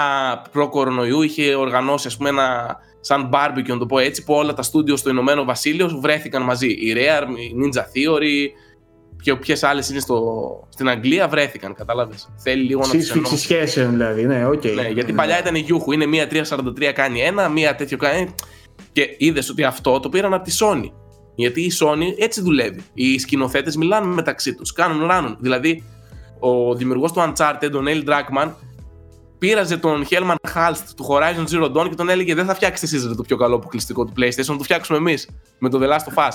προ-κορονοϊού 0.53 1.23
είχε 1.23 1.55
οργανώσει 1.55 2.07
ας 2.07 2.17
πούμε 2.17 2.29
ένα 2.29 2.77
σαν 3.01 3.31
barbecue, 3.33 3.67
να 3.67 3.79
το 3.79 3.87
πω 3.87 3.99
έτσι, 3.99 4.25
που 4.25 4.35
όλα 4.35 4.55
τα 4.55 4.63
studios 4.63 4.99
στο 4.99 5.11
Ηνωμένο 5.11 5.45
Βασίλειο 5.45 5.99
βρέθηκαν 6.01 6.43
μαζί. 6.43 6.67
Η 6.67 6.95
Rare, 6.97 7.39
η 7.39 7.55
Ninja 7.63 7.81
Theory 7.81 8.49
και 9.23 9.37
ποιες 9.37 9.63
άλλες 9.63 9.91
είναι 9.91 10.01
στο, 10.01 10.21
στην 10.69 10.89
Αγγλία 10.89 11.29
βρέθηκαν, 11.29 11.75
κατάλαβες. 11.75 12.29
Θέλει 12.37 12.63
λίγο 12.63 12.81
να 12.81 12.89
τις 12.89 13.05
Σύσφυξη 13.05 13.19
ενώσει. 13.19 13.43
σχέσεων 13.43 13.91
δηλαδή, 13.91 14.27
ναι, 14.27 14.47
οκ. 14.47 14.65
Ναι, 14.65 14.89
γιατί 14.89 15.13
παλιά 15.13 15.39
ήταν 15.39 15.55
η 15.55 15.59
Γιούχου. 15.59 15.93
Είναι 15.93 16.07
μία 16.07 16.29
343 16.31 16.93
κάνει 16.95 17.21
ένα, 17.21 17.49
μία 17.49 17.75
τέτοιο 17.75 17.97
κάνει. 17.97 18.35
Και 18.93 19.15
είδες 19.19 19.51
ότι 19.51 19.65
αυτό 19.65 20.01
το 20.01 20.09
πήραν 20.09 20.35
από 20.35 20.45
τη 20.45 20.57
Sony. 20.61 20.91
Γιατί 21.35 21.61
η 21.61 21.73
Sony 21.81 22.19
έτσι 22.19 22.41
δουλεύει. 22.41 22.83
Οι 22.95 23.19
σκηνοθέτες 23.19 23.77
μιλάνε 23.77 24.07
μεταξύ 24.15 24.55
τους, 24.55 24.73
κάνουν 24.73 25.07
ράνουν. 25.07 25.37
Δηλαδή, 25.41 25.85
ο 26.39 26.75
δημιουργός 26.75 27.13
του 27.13 27.21
Uncharted, 27.21 27.71
ο 27.75 27.79
Neil 27.87 28.09
Druckmann, 28.09 28.51
πήραζε 29.39 29.77
τον 29.77 30.05
Hellman 30.11 30.35
Halst 30.55 30.77
του 30.97 31.07
Horizon 31.09 31.55
Zero 31.55 31.73
Dawn 31.73 31.89
και 31.89 31.95
τον 31.95 32.09
έλεγε: 32.09 32.35
Δεν 32.35 32.45
θα 32.47 32.55
φτιάξετε 32.55 32.97
εσεί 32.97 33.15
το 33.17 33.23
πιο 33.23 33.37
καλό 33.37 33.55
αποκλειστικό 33.57 34.05
του 34.05 34.13
PlayStation, 34.19 34.43
θα 34.43 34.57
το 34.57 34.63
φτιάξουμε 34.63 34.99
εμείς 34.99 35.29
με 35.59 35.69
το 35.69 35.79
The 35.83 35.87
Last 35.87 36.15
of 36.15 36.29
Us. 36.29 36.33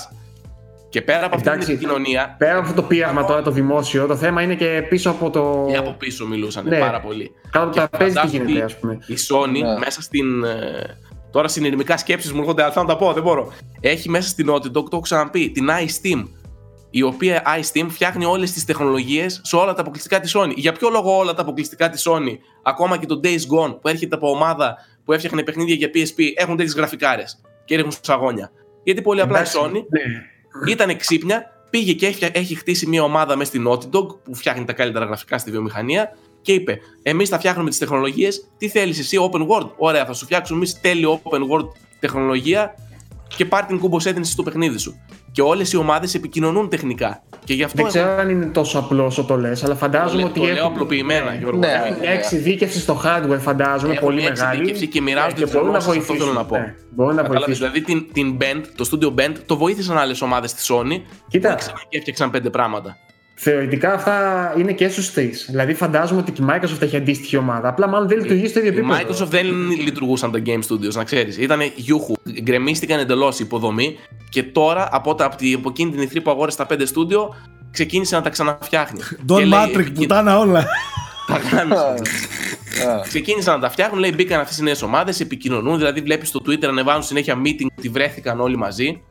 Και 0.88 1.02
πέρα 1.02 1.18
από 1.26 1.34
αυτή 1.34 1.42
την 1.42 1.52
Εντάξει. 1.52 1.72
επικοινωνία, 1.72 2.34
Πέρα 2.38 2.52
από 2.58 2.68
αυτό 2.68 2.74
το 2.80 2.86
πείραμα 2.86 3.24
τώρα 3.24 3.42
το 3.42 3.50
δημόσιο, 3.50 4.06
το 4.06 4.16
θέμα 4.16 4.42
είναι 4.42 4.54
και 4.54 4.86
πίσω 4.88 5.10
από 5.10 5.30
το. 5.30 5.66
και 5.70 5.76
από 5.76 5.94
πίσω 5.98 6.26
μιλούσαν 6.26 6.68
Ναι. 6.68 6.78
πάρα 6.78 7.00
πολύ. 7.00 7.30
Κάτω 7.50 7.64
από 7.64 7.74
Και 7.74 7.80
το 7.80 7.88
τραπέζι 7.88 8.10
τι 8.12 8.16
φαντάσου 8.18 8.36
γίνεται, 8.36 8.52
ότι 8.52 8.62
ας 8.62 8.78
πούμε. 8.78 8.98
Η 9.06 9.14
Sony 9.28 9.50
Ναι. 9.62 9.78
μέσα 9.78 10.02
στην. 10.02 10.44
Ε, 11.30 11.32
Τώρα 11.32 11.48
συνειρμικά 11.48 11.96
σκέψεις 11.96 12.32
μου 12.32 12.40
έρχονται, 12.40 12.62
αλλά 12.62 12.72
θα 12.72 12.84
τα 12.84 12.96
πω, 12.96 13.12
δεν 13.12 13.22
μπορώ. 13.22 13.52
Έχει 13.80 14.08
μέσα 14.08 14.28
στην 14.28 14.50
Naughty 14.50 14.66
Dog, 14.66 14.72
το 14.72 14.88
έχω 14.92 15.00
ξαναπεί, 15.00 15.50
την 15.50 15.68
iSteam. 15.68 16.24
Η 16.90 17.02
οποία 17.02 17.42
iSteam 17.60 17.86
φτιάχνει 17.88 18.24
όλες 18.24 18.52
τις 18.52 18.64
τεχνολογίες 18.64 19.40
σε 19.44 19.56
όλα 19.56 19.74
τα 19.74 19.80
αποκλειστικά 19.80 20.20
της 20.20 20.36
Sony. 20.36 20.52
Για 20.54 20.72
ποιο 20.72 20.88
λόγο 20.88 21.16
όλα 21.16 21.34
τα 21.34 21.42
αποκλειστικά 21.42 21.90
της 21.90 22.08
Sony, 22.08 22.38
ακόμα 22.62 22.96
και 22.96 23.06
το 23.06 23.20
Days 23.24 23.28
Gone 23.28 23.80
που 23.80 23.88
έρχεται 23.88 24.14
από 24.14 24.30
ομάδα 24.30 24.76
που 25.04 25.12
έφτιαχνε 25.12 25.42
παιχνίδια 25.42 25.74
για 25.74 25.90
PSP, 25.94 26.22
έχουν 26.36 26.56
τέτοιες 26.56 26.74
γραφικάρες 26.74 27.40
και 27.64 27.76
ρίχνουν 27.76 27.94
σαγόνια. 28.00 28.50
Γιατί 28.82 29.02
πολύ 29.02 29.20
απλά 29.20 29.38
η 29.38 29.40
Εντάξει, 29.40 29.58
Sony 29.62 29.72
ναι. 29.72 30.70
ήταν 30.70 30.96
ξύπνια, 30.96 31.44
πήγε 31.70 31.92
και 31.92 32.06
έχει, 32.06 32.30
έχει 32.32 32.54
χτίσει 32.54 32.86
μια 32.86 33.02
ομάδα 33.02 33.36
μέσα 33.36 33.50
στην 33.50 33.68
Naughty 33.68 33.90
Dog 33.96 34.06
που 34.24 34.34
φτιάχνει 34.34 34.64
τα 34.64 34.72
καλύτερα 34.72 35.04
γραφικά 35.04 35.38
στη 35.38 35.50
βιομηχανία 35.50 36.16
και 36.42 36.52
είπε: 36.52 36.78
Εμείς 37.02 37.28
θα 37.28 37.38
φτιάχνουμε 37.38 37.68
τις 37.68 37.78
τεχνολογίες. 37.78 38.48
Τι 38.58 38.68
θέλεις 38.68 38.98
εσύ, 38.98 39.16
Open 39.30 39.40
World; 39.40 39.70
Ωραία, 39.76 40.04
θα 40.04 40.12
σου 40.12 40.24
φτιάξουμε 40.24 40.58
εμείς 40.58 40.80
τέλειο 40.80 41.20
Open 41.24 41.38
World 41.38 41.68
τεχνολογία 42.00 42.74
και 43.36 43.44
πάρει 43.44 43.66
την 43.66 43.78
κουμποσέτηνση 43.78 44.32
στο 44.32 44.42
παιχνίδι 44.42 44.78
σου. 44.78 44.94
Και 45.32 45.42
όλες 45.42 45.72
οι 45.72 45.76
ομάδες 45.76 46.14
επικοινωνούν 46.14 46.68
τεχνικά. 46.68 47.22
Και 47.44 47.54
γι' 47.54 47.62
αυτό 47.62 47.76
Δεν 47.82 47.86
ξέρω 47.86 48.10
αν 48.16 48.28
είναι 48.28 48.46
τόσο 48.46 48.78
απλό 48.78 49.04
όσο 49.04 49.24
το 49.24 49.36
λες, 49.36 49.64
αλλά 49.64 49.74
φαντάζομαι 49.74 50.22
το, 50.22 50.28
ότι. 50.28 50.40
το 50.40 50.46
λέω 50.46 50.54
έχουν- 50.56 50.72
απλοποιημένα, 50.72 51.34
Γιώργο. 51.34 51.58
Ναι. 51.58 51.66
Έχουν- 51.86 51.98
Μια 52.00 52.10
εξειδίκευση 52.10 52.80
στο 52.80 53.00
hardware 53.04 53.38
φαντάζομαι 53.40 53.92
Έχουν 53.92 54.04
πολύ 54.04 54.20
μια 54.20 54.28
μεγάλη. 54.30 54.50
εξειδίκευση 54.50 54.86
και 54.86 55.00
μοιράζονται 55.00 55.38
Ναι, 55.40 55.44
τις 55.44 55.54
μπορούν 55.54 55.70
να 55.70 55.78
γνώσεις, 55.78 55.88
αυτό 55.98 56.06
βοηθήσουν. 56.06 56.32
θέλω 56.34 56.38
να 56.38 56.44
πω. 56.44 56.56
Ναι, 56.56 56.74
μπορούν 56.90 57.14
να 57.14 57.22
Κατάλαβες, 57.22 57.58
βοηθήσουν. 57.58 57.82
δηλαδή 57.84 58.06
την, 58.12 58.12
την 58.12 58.38
Band, 58.40 58.64
το 58.76 58.88
Studio 58.90 59.20
Band, 59.20 59.34
το 59.46 59.56
βοήθησαν 59.56 59.98
άλλες 59.98 60.20
ομάδες 60.22 60.50
στη 60.50 60.62
Sony 60.74 61.00
Κοίτα, 61.28 61.54
και 61.88 61.96
έφτιαξαν 61.98 62.30
πέντε 62.30 62.50
πράγματα. 62.50 62.96
Θεωρητικά 63.42 63.92
αυτά 63.92 64.54
είναι 64.58 64.72
και 64.72 64.88
στους 64.88 65.12
τρεις. 65.12 65.46
Δηλαδή 65.50 65.74
φαντάζομαι 65.74 66.20
ότι 66.20 66.32
και 66.32 66.42
η 66.42 66.46
Microsoft 66.48 66.82
έχει 66.82 66.96
αντίστοιχη 66.96 67.36
ομάδα. 67.36 67.68
Απλά 67.68 67.88
μάλλον 67.88 68.08
δεν 68.08 68.18
λειτουργεί 68.18 68.46
στο 68.48 68.58
ίδιο 68.58 68.72
Η 68.72 68.76
επίπεδο. 68.78 69.24
Microsoft 69.24 69.28
δεν 69.28 69.46
λειτουργούσαν 69.70 70.30
τα 70.32 70.42
Game 70.46 70.60
Studios, 70.68 70.92
να 70.94 71.04
ξέρεις. 71.04 71.36
Ήταν 71.38 71.60
γιούχου. 71.74 72.14
Γκρεμίστηκαν 72.42 72.98
εντελώς 73.00 73.38
η 73.38 73.42
υποδομή 73.44 73.96
και 74.28 74.42
τώρα 74.42 74.88
από, 74.92 75.14
τα, 75.14 75.24
από, 75.24 75.36
τη- 75.36 75.52
από 75.54 75.68
εκείνη 75.68 75.90
την 75.90 76.00
ηθρή 76.02 76.20
που 76.20 76.30
αγόρασε 76.30 76.56
τα 76.56 76.66
5 76.70 76.82
στούντιο 76.84 77.34
ξεκίνησε 77.70 78.16
να 78.16 78.22
τα 78.22 78.30
ξαναφτιάχνει. 78.30 79.00
Και 79.08 79.16
Don 79.28 79.44
λέει, 79.44 79.50
Matrix, 79.66 79.78
«Εκεί 79.78 79.90
πουτάνα 79.92 80.38
όλα. 80.38 80.66
Τα 81.26 81.36
γάμισε. 81.56 81.80
Α, 82.88 83.00
Ξεκίνησαν 83.02 83.54
να 83.54 83.60
τα 83.60 83.70
φτιάχνουν, 83.70 83.98
λέει 84.00 84.12
μπήκαν 84.14 84.40
αυτές 84.40 84.58
οι 84.58 84.62
νέες 84.62 84.82
ομάδες, 84.82 85.20
επικοινωνούν. 85.20 85.78
Δηλαδή 85.78 86.00
βλέπεις 86.00 86.28
στο 86.28 86.40
Twitter 86.46 86.64
ανεβάζουν 86.64 87.02
συνέχεια 87.02 87.34
meeting 87.44 87.66
ότι 87.78 87.88
βρέθηκαν 87.88 88.40
όλοι 88.40 88.56
μαζί. 88.56 89.02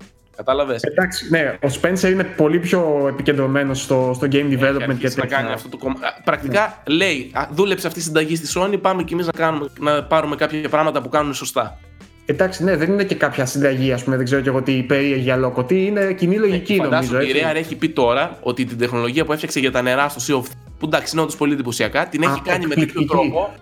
Κατάλαβες; 0.46 0.84
Εντάξει, 0.84 1.28
ναι, 1.30 1.58
ο 1.64 1.68
Spencer 1.82 2.10
είναι 2.12 2.24
πολύ 2.24 2.60
πιο 2.60 3.06
επικεντρωμένος 3.10 3.82
στο, 3.82 4.12
στο 4.16 4.28
game 4.32 4.36
development 4.60 4.96
και 5.00 5.12
να 5.16 5.26
κάνει 5.26 5.42
τέτοια. 5.42 5.54
αυτό 5.54 5.70
το 5.70 5.78
κόμμα. 5.78 5.94
Α, 6.02 6.22
Πρακτικά 6.24 6.82
λέει, 6.88 7.32
α, 7.34 7.48
δούλεψε 7.52 7.88
αυτή 7.88 8.00
η 8.00 8.02
συνταγή 8.02 8.36
στη 8.36 8.60
Sony, 8.60 8.78
πάμε 8.82 9.04
κι 9.04 9.14
εμείς 9.14 9.26
να, 9.26 9.32
κάνουμε- 9.32 9.70
να 9.80 10.04
πάρουμε 10.04 10.36
κάποια 10.36 10.70
πράγματα 10.70 11.02
που 11.02 11.10
κάνουν 11.10 11.34
σωστά. 11.34 11.78
Εντάξει, 12.26 12.64
ναι, 12.64 12.76
δεν 12.76 12.92
είναι 12.92 13.04
και 13.04 13.16
κάποια 13.16 13.46
συνταγή, 13.46 13.92
ας 13.92 14.04
πούμε, 14.04 14.16
δεν 14.16 14.26
ξέρω 14.26 14.42
και 14.42 14.50
εγώ 14.50 14.62
τι 14.62 14.84
περίεργη 14.84 15.32
αλόκοτη. 15.32 15.86
Είναι 15.86 16.14
κοινή 16.14 16.38
λογική, 16.38 16.76
Φαντάσου 16.76 17.12
νομίζω. 17.12 17.16
ότι 17.18 17.38
η 17.38 17.40
έτσι. 17.42 17.52
Rare 17.52 17.56
έχει 17.56 17.76
πει 17.76 17.90
τώρα 17.90 18.38
ότι 18.42 18.66
την 18.66 18.78
τεχνολογία 18.78 19.26
που 19.26 19.34
έφτιαξε 19.34 19.60
για 19.60 19.72
τα 19.72 19.82
νερά 19.82 20.10
στο 20.10 20.22
Sea 20.28 20.44
of 20.44 20.46
Thieves, 20.48 20.56
που 20.80 20.86
εντάξει 20.86 21.10
είναι 21.14 21.22
όντως 21.22 21.36
πολύ 21.36 21.54
εντυπωσιακά, 21.54 22.06
την 22.08 22.22
έχει 22.24 22.32
Α, 22.32 22.42
κάνει 22.46 22.66
με 22.68 22.76
τέτοιο 22.76 22.84
εκπληκτική. 22.84 23.08
τρόπο 23.30 23.54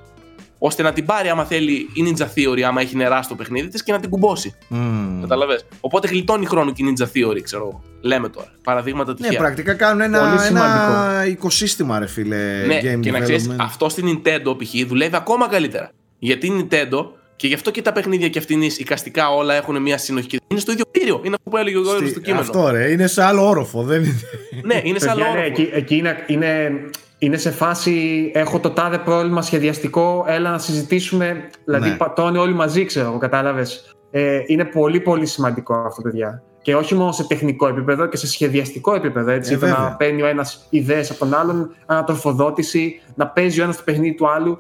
ώστε 0.60 0.84
να 0.84 0.94
την 0.94 1.06
πάρει 1.06 1.30
άμα 1.30 1.46
θέλει 1.46 1.72
η 1.74 1.90
Ninja 2.08 2.24
Theory, 2.36 2.62
άμα 2.62 2.82
έχει 2.82 2.96
νερά 2.96 3.22
στο 3.22 3.36
παιχνίδι 3.36 3.68
της 3.68 3.84
και 3.84 3.92
να 3.92 4.00
την 4.00 4.10
κουμπώσει. 4.10 4.56
Μμμ. 4.68 5.22
Καταλαβες; 5.22 5.66
Οπότε 5.80 6.08
γλιτώνει 6.08 6.46
χρόνο 6.46 6.72
και 6.72 6.84
η 6.84 6.94
Ninja 6.98 7.04
Theory, 7.06 7.42
ξέρω 7.44 7.64
εγώ. 7.64 7.82
Λέμε 8.02 8.30
τώρα. 8.30 8.48
Παραδείγματα 8.64 9.12
Ναι, 9.12 9.18
τυχαία. 9.18 9.38
πρακτικά 9.40 9.74
κάνουν 9.74 10.02
ένα, 10.02 10.20
Πολύ 10.20 10.32
ένα 10.32 10.42
σημαντικό. 10.42 11.32
οικοσύστημα, 11.32 12.00
ρε 12.00 12.08
φίλε. 12.08 12.64
Ναι, 12.66 12.80
game 12.84 13.00
και 13.00 13.12
να 13.12 13.20
ξέρεις, 13.20 13.50
development. 13.50 13.56
αυτό 13.60 13.90
στην 13.90 14.06
Nintendo 14.24 14.58
π.χ. 14.64 14.88
δουλεύει 14.88 15.16
ακόμα 15.16 15.48
καλύτερα. 15.48 15.92
Γιατί 16.20 16.48
η 16.48 16.52
Nintendo 16.70 17.06
και 17.36 17.48
γι' 17.48 17.54
αυτό 17.54 17.72
και 17.72 17.82
τα 17.82 17.92
παιχνίδια 17.92 18.30
και 18.30 18.40
αυτήν 18.40 18.62
εικαστικά 18.62 19.30
όλα 19.30 19.54
έχουν 19.54 19.82
μια 19.82 19.98
συνοχή. 19.98 20.28
και 20.28 20.40
Είναι 20.48 20.60
στο 20.60 20.72
ίδιο 20.72 20.86
κτίριο. 20.92 21.22
Είναι 21.24 21.36
αυτό 21.36 21.50
που 21.50 21.58
έλεγε 21.58 21.78
ο 21.78 21.82
Γιώργος 21.82 22.02
Στη- 22.02 22.10
στο 22.12 22.20
κείμενο. 22.20 22.42
Αυτό 22.42 22.70
ρε, 22.70 22.92
είναι 22.92 23.08
σε 23.08 23.24
άλλο 23.24 23.48
όροφο. 23.48 23.84
Δεν 23.84 24.04
είναι. 24.04 24.16
Ναι, 24.64 24.82
είναι 24.84 25.00
σαν 25.00 25.16
Παιδιά, 25.16 25.32
ναι, 25.32 25.38
άλλο. 25.38 25.48
εκεί, 25.48 25.70
εκεί 25.74 25.96
είναι, 25.96 26.24
είναι, 26.28 26.72
είναι 27.18 27.38
σε 27.38 27.52
φάση 27.52 28.32
έχω 28.34 28.60
το 28.60 28.70
τάδε 28.70 28.98
πρόβλημα 28.98 29.42
σχεδιαστικό, 29.42 30.26
έλα 30.28 30.52
να 30.52 30.58
συζητήσουμε. 30.58 31.50
Δηλαδή 31.66 31.90
Ναι. 31.90 31.96
πατώνει 31.96 32.38
όλοι 32.38 32.54
μαζί, 32.54 32.86
ξέρω 32.86 33.08
εγώ, 33.10 33.18
κατάλαβες. 33.18 33.96
Ε, 34.12 34.40
είναι 34.46 34.66
πολύ 34.66 35.00
πολύ 35.00 35.26
σημαντικό 35.26 35.74
αυτό, 35.74 36.02
παιδιά. 36.02 36.44
Και 36.62 36.76
όχι 36.76 36.96
μόνο 36.96 37.12
σε 37.12 37.28
τεχνικό 37.28 37.68
επίπεδο 37.68 38.06
και 38.08 38.18
σε 38.18 38.28
σχεδιαστικό 38.28 38.96
επίπεδο. 38.96 39.32
Έτσι, 39.32 39.52
Ε, 39.52 39.58
το 39.58 39.60
βέβαια. 39.66 39.78
να 39.84 39.96
παίρνει 39.96 40.22
ο 40.22 40.26
ένας 40.26 40.68
ιδέες 40.70 41.10
από 41.10 41.20
τον 41.20 41.34
άλλον, 41.34 41.76
ανατροφοδότηση, 41.86 43.02
να 43.16 43.28
παίζει 43.28 43.60
ο 43.60 43.64
ένας 43.64 43.78
το 43.78 43.84
παιχνίδι 43.86 44.16
του 44.16 44.30
άλλου. 44.30 44.58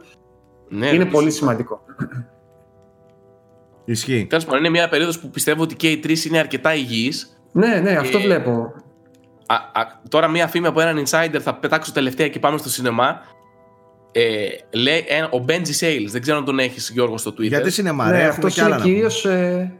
Ναι, 0.69 0.87
είναι 0.87 1.03
ρε, 1.03 1.09
πολύ 1.09 1.31
σημαντικό. 1.31 1.81
Ισχύει. 3.85 4.25
Τέλος 4.29 4.45
πάντων, 4.45 4.59
είναι 4.59 4.69
μια 4.69 4.89
περίοδος 4.89 5.19
που 5.19 5.29
πιστεύω 5.29 5.61
ότι 5.63 5.75
και 5.75 5.89
οι 5.89 5.97
τρεις 5.97 6.25
είναι 6.25 6.37
αρκετά 6.39 6.75
υγιείς. 6.75 7.37
Ναι, 7.51 7.79
ναι, 7.83 7.91
αυτό 7.91 8.17
Ε, 8.17 8.21
βλέπω. 8.21 8.73
Τώρα, 10.09 10.27
μια 10.27 10.47
φήμη 10.47 10.67
από 10.67 10.81
έναν 10.81 11.03
insider, 11.05 11.39
θα 11.41 11.55
πετάξω 11.55 11.91
τελευταία 11.91 12.27
και 12.27 12.39
πάμε 12.39 12.57
στο 12.57 12.69
σινεμά. 12.69 13.21
Ε, 14.11 14.47
λέει 14.73 15.05
ένα- 15.07 15.29
ο 15.31 15.45
Benji 15.47 15.79
Sales, 15.79 16.05
δεν 16.09 16.21
ξέρω 16.21 16.37
αν 16.37 16.45
τον 16.45 16.59
έχεις 16.59 16.89
Γιώργο 16.93 17.17
στο 17.17 17.31
Twitter. 17.31 17.47
Γιατί 17.47 17.71
σινεμά, 17.71 18.05
ρε, 18.11 18.17
Ναι, 18.17 18.23
έχουμε 18.23 18.29
αυτός 18.33 18.53
κι 18.53 18.61
άλλα 18.61 18.75
είναι 18.75 18.77
να 18.77 18.83
πούμε. 18.83 19.09
κυρίω. 19.09 19.31
Ε, 19.31 19.71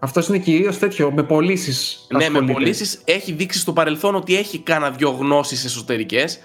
αυτός 0.00 0.28
είναι 0.28 0.38
κυρίως 0.38 0.78
τέτοιο, 0.78 1.10
με 1.12 1.22
πωλήσεις. 1.22 2.06
Ναι, 2.16 2.28
με 2.28 2.52
πωλήσεις 2.52 3.00
έχει 3.04 3.32
δείξει 3.32 3.58
στο 3.58 3.72
παρελθόν 3.72 4.14
ότι 4.14 4.36
έχει 4.36 4.58
κάνα 4.58 4.90
δυο 4.90 5.10
γνώσεις 5.10 5.64
εσωτερικές. 5.64 6.38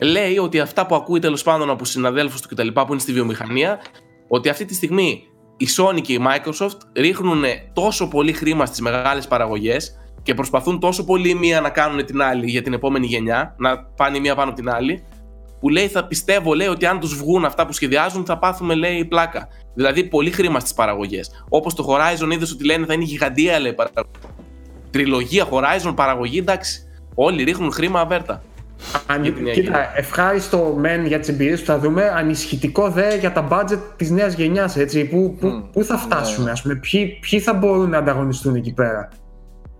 Λέει 0.00 0.38
ότι 0.38 0.60
αυτά 0.60 0.86
που 0.86 0.94
ακούει 0.94 1.20
τέλος 1.20 1.42
πάντων 1.42 1.70
από 1.70 1.84
συναδέλφους 1.84 2.40
του 2.40 2.48
κτλ. 2.48 2.68
που 2.68 2.86
είναι 2.90 2.98
στη 3.00 3.12
βιομηχανία, 3.12 3.78
ότι 4.28 4.48
αυτή 4.48 4.64
τη 4.64 4.74
στιγμή 4.74 5.22
η 5.56 5.66
Sony 5.76 6.00
και 6.00 6.12
η 6.12 6.20
Microsoft 6.26 6.78
ρίχνουν 6.96 7.44
τόσο 7.72 8.08
πολύ 8.08 8.32
χρήμα 8.32 8.66
στις 8.66 8.80
μεγάλες 8.80 9.26
παραγωγές 9.28 9.98
και 10.24 10.34
προσπαθούν 10.34 10.80
τόσο 10.80 11.04
πολύ 11.04 11.28
η 11.28 11.34
μία 11.34 11.60
να 11.60 11.68
κάνουν 11.68 12.04
την 12.04 12.22
άλλη 12.22 12.50
για 12.50 12.62
την 12.62 12.72
επόμενη 12.72 13.06
γενιά, 13.06 13.54
να 13.58 13.78
πάνε 13.78 14.16
η 14.16 14.20
μία 14.20 14.34
πάνω 14.34 14.50
από 14.50 14.60
την 14.60 14.70
άλλη, 14.70 15.04
που 15.60 15.68
λέει 15.68 15.88
θα 15.88 16.06
πιστεύω 16.06 16.54
λέει 16.54 16.66
ότι 16.66 16.86
αν 16.86 17.00
τους 17.00 17.16
βγουν 17.16 17.44
αυτά 17.44 17.66
που 17.66 17.72
σχεδιάζουν 17.72 18.24
θα 18.24 18.38
πάθουμε 18.38 18.74
λέει 18.74 19.04
πλάκα. 19.04 19.48
Δηλαδή 19.74 20.04
πολύ 20.04 20.30
χρήμα 20.30 20.60
στις 20.60 20.74
παραγωγές. 20.74 21.44
Όπως 21.48 21.74
το 21.74 21.86
Horizon 21.88 22.32
είδες 22.32 22.52
ότι 22.52 22.64
λένε 22.64 22.86
θα 22.86 22.92
είναι 22.92 23.04
γιγαντία 23.04 23.58
λέει 23.58 23.72
παραγωγή. 23.72 24.10
Τριλογία 24.90 25.48
Horizon 25.50 25.92
παραγωγή 25.96 26.38
εντάξει. 26.38 26.88
Όλοι 27.14 27.42
ρίχνουν 27.42 27.72
χρήμα 27.72 28.00
αβέρτα. 28.00 28.42
Αν, 29.06 29.22
Για 29.22 29.32
την 29.32 29.52
κοίτα, 29.52 29.98
ευχάριστο 29.98 30.74
μεν 30.78 31.06
για 31.06 31.18
τις 31.18 31.28
εμπειρίες 31.28 31.60
που 31.60 31.66
θα 31.66 31.78
δούμε, 31.78 32.12
ανησυχητικό 32.16 32.88
δε 32.90 33.16
για 33.16 33.32
τα 33.32 33.48
budget 33.50 33.78
της 33.96 34.10
νέας 34.10 34.34
γενιάς. 34.34 34.76
Πού, 35.10 35.36
πού, 35.40 35.46
Μμ, 35.46 35.70
πού 35.72 35.84
θα 35.84 35.96
φτάσουμε, 35.96 36.50
ας 36.50 36.62
πούμε, 36.62 36.74
ποιοι, 36.74 37.18
ποιοι 37.30 37.40
θα 37.40 37.54
μπορούν 37.54 37.90
να 37.90 37.98
ανταγωνιστούν 37.98 38.54
εκεί 38.54 38.72
πέρα. 38.72 39.08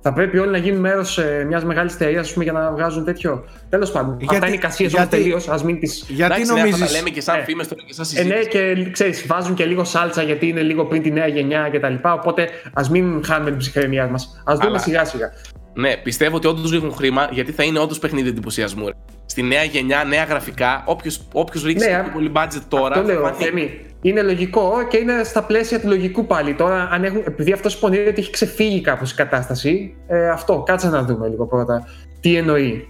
Θα 0.06 0.12
πρέπει 0.12 0.38
όλοι 0.38 0.50
να 0.50 0.58
γίνουν 0.58 0.80
μέρος 0.80 1.18
μιας 1.46 1.64
μεγάλης 1.64 1.94
εταιρεία 1.94 2.24
για 2.36 2.52
να 2.52 2.70
βγάζουν 2.72 3.04
τέτοιο. 3.04 3.44
Τέλος 3.68 3.90
πάντων, 3.90 4.16
Γιατί- 4.18 4.34
αυτά 4.34 4.46
είναι 4.46 4.56
εικασίε 4.56 4.86
όμως 4.86 4.98
γιατί- 4.98 5.16
τελείως. 5.16 5.48
Α 5.48 5.60
μην 5.64 5.80
τι. 5.80 5.86
Γιατί 6.08 6.22
εντάξει, 6.22 6.38
ναι, 6.38 6.42
αυτά 6.42 6.54
τα 6.54 6.60
νομίζεις... 6.76 6.96
λέμε 6.96 7.10
και 7.10 7.20
σαν 7.20 7.38
Ε, 7.38 7.42
φήμες 7.44 7.68
τώρα 7.68 7.82
και 7.86 7.92
σαν 7.92 8.06
Ε, 8.16 8.22
ναι, 8.22 8.34
συζήτηση. 8.34 8.48
και 8.84 8.90
ξέρεις, 8.90 9.26
βάζουν 9.26 9.54
και 9.54 9.64
λίγο 9.64 9.84
σάλτσα 9.84 10.22
γιατί 10.22 10.46
είναι 10.48 10.60
λίγο 10.62 10.84
πριν 10.84 11.02
τη 11.02 11.10
νέα 11.10 11.26
γενιά 11.26 11.70
κτλ. 11.72 11.94
Οπότε 12.02 12.48
ας 12.72 12.90
μην 12.90 13.24
χάνουμε 13.24 13.50
την 13.50 13.58
ψυχραιμία 13.58 14.06
μας. 14.06 14.42
Α 14.44 14.52
δούμε 14.54 14.66
Αλλά- 14.66 14.78
σιγά 14.78 15.04
σιγά. 15.04 15.32
Ναι, 15.74 15.96
πιστεύω 15.96 16.36
ότι 16.36 16.46
όντως 16.46 16.70
ρίχνουν 16.70 16.92
χρήμα 16.94 17.28
γιατί 17.30 17.52
θα 17.52 17.62
είναι 17.62 17.78
όντως 17.78 17.98
παιχνίδι 17.98 18.28
εντυπωσιασμού. 18.28 18.86
ρε. 18.86 18.92
Στη 19.26 19.42
νέα 19.42 19.62
γενιά, 19.62 20.04
νέα 20.04 20.24
γραφικά, 20.24 20.84
όποιο 21.32 21.60
ρίξει 21.64 21.88
Ναι, 21.90 22.00
πιο 22.02 22.10
πολύ 22.12 22.32
budget 22.34 22.60
τώρα. 22.68 22.94
Το 22.94 23.00
θα 23.00 23.06
λέω, 23.06 23.22
φανεί. 23.22 23.36
Θέμη. 23.44 23.80
Είναι 24.04 24.22
λογικό 24.22 24.72
και 24.88 24.96
είναι 24.96 25.22
στα 25.24 25.42
πλαίσια 25.42 25.80
του 25.80 25.88
λογικού 25.88 26.26
πάλι. 26.26 26.54
Τώρα, 26.54 26.88
αν 26.92 27.04
έχουν, 27.04 27.22
επειδή 27.26 27.52
αυτός 27.52 27.78
πονηρεί 27.78 28.08
ότι 28.08 28.20
έχει 28.20 28.30
ξεφύγει 28.30 28.80
κάπως 28.80 29.12
η 29.12 29.14
κατάσταση, 29.14 29.94
ε, 30.06 30.28
αυτό, 30.28 30.62
κάτσε 30.66 30.88
να 30.88 31.02
δούμε 31.02 31.28
λίγο 31.28 31.46
πρώτα. 31.46 31.86
Τι 32.20 32.36
εννοεί. 32.36 32.88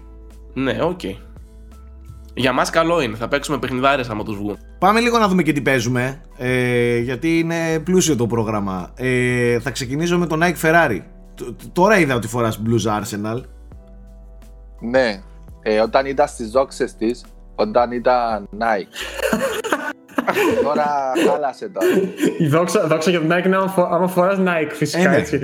Ναι, 0.54 0.78
οκ. 0.82 1.00
Για 2.34 2.52
μας 2.52 2.70
καλό 2.70 3.00
είναι. 3.00 3.16
Θα 3.16 3.28
παίξουμε 3.28 3.58
παιχνιδάρες 3.58 4.08
άμα 4.08 4.24
τους 4.24 4.36
βγουν. 4.36 4.58
Πάμε 4.78 5.00
λίγο 5.00 5.18
να 5.18 5.28
δούμε 5.28 5.42
και 5.42 5.52
τι 5.52 5.60
παίζουμε, 5.60 6.20
ε, 6.36 6.98
γιατί 6.98 7.38
είναι 7.38 7.78
πλούσιο 7.84 8.16
το 8.16 8.26
πρόγραμμα. 8.26 8.90
Ε, 8.96 9.58
θα 9.60 9.70
ξεκινήσω 9.70 10.18
με 10.18 10.26
τον 10.26 10.40
Nike 10.42 10.60
Ferrari. 10.62 10.98
Τ- 11.34 11.42
τ- 11.42 11.72
Τώρα 11.72 11.98
είδα 11.98 12.14
ότι 12.14 12.28
φοράς 12.28 12.62
Blues 12.66 13.00
Arsenal. 13.00 13.40
Ναι, 14.80 15.22
ε, 15.62 15.80
όταν 15.80 16.06
ήταν 16.06 16.28
στις 16.28 16.50
δόξες 16.50 16.94
της, 16.96 17.24
όταν 17.54 17.92
ήταν 17.92 18.48
Nike. 18.58 18.88
τώρα 20.62 21.12
χάλασε 21.28 21.68
τώρα. 21.68 21.86
Η 22.38 22.46
δόξα, 22.46 22.86
δόξα 22.86 23.10
για 23.10 23.20
την 23.20 23.32
Nike 23.32 23.44
είναι 23.46 23.56
άμα, 23.56 23.68
φο- 23.68 23.88
άμα 23.90 24.08
φοράς 24.08 24.38
Nike 24.40 24.70
φυσικά 24.72 25.02
Ε, 25.02 25.08
ναι. 25.08 25.16
έτσι. 25.16 25.40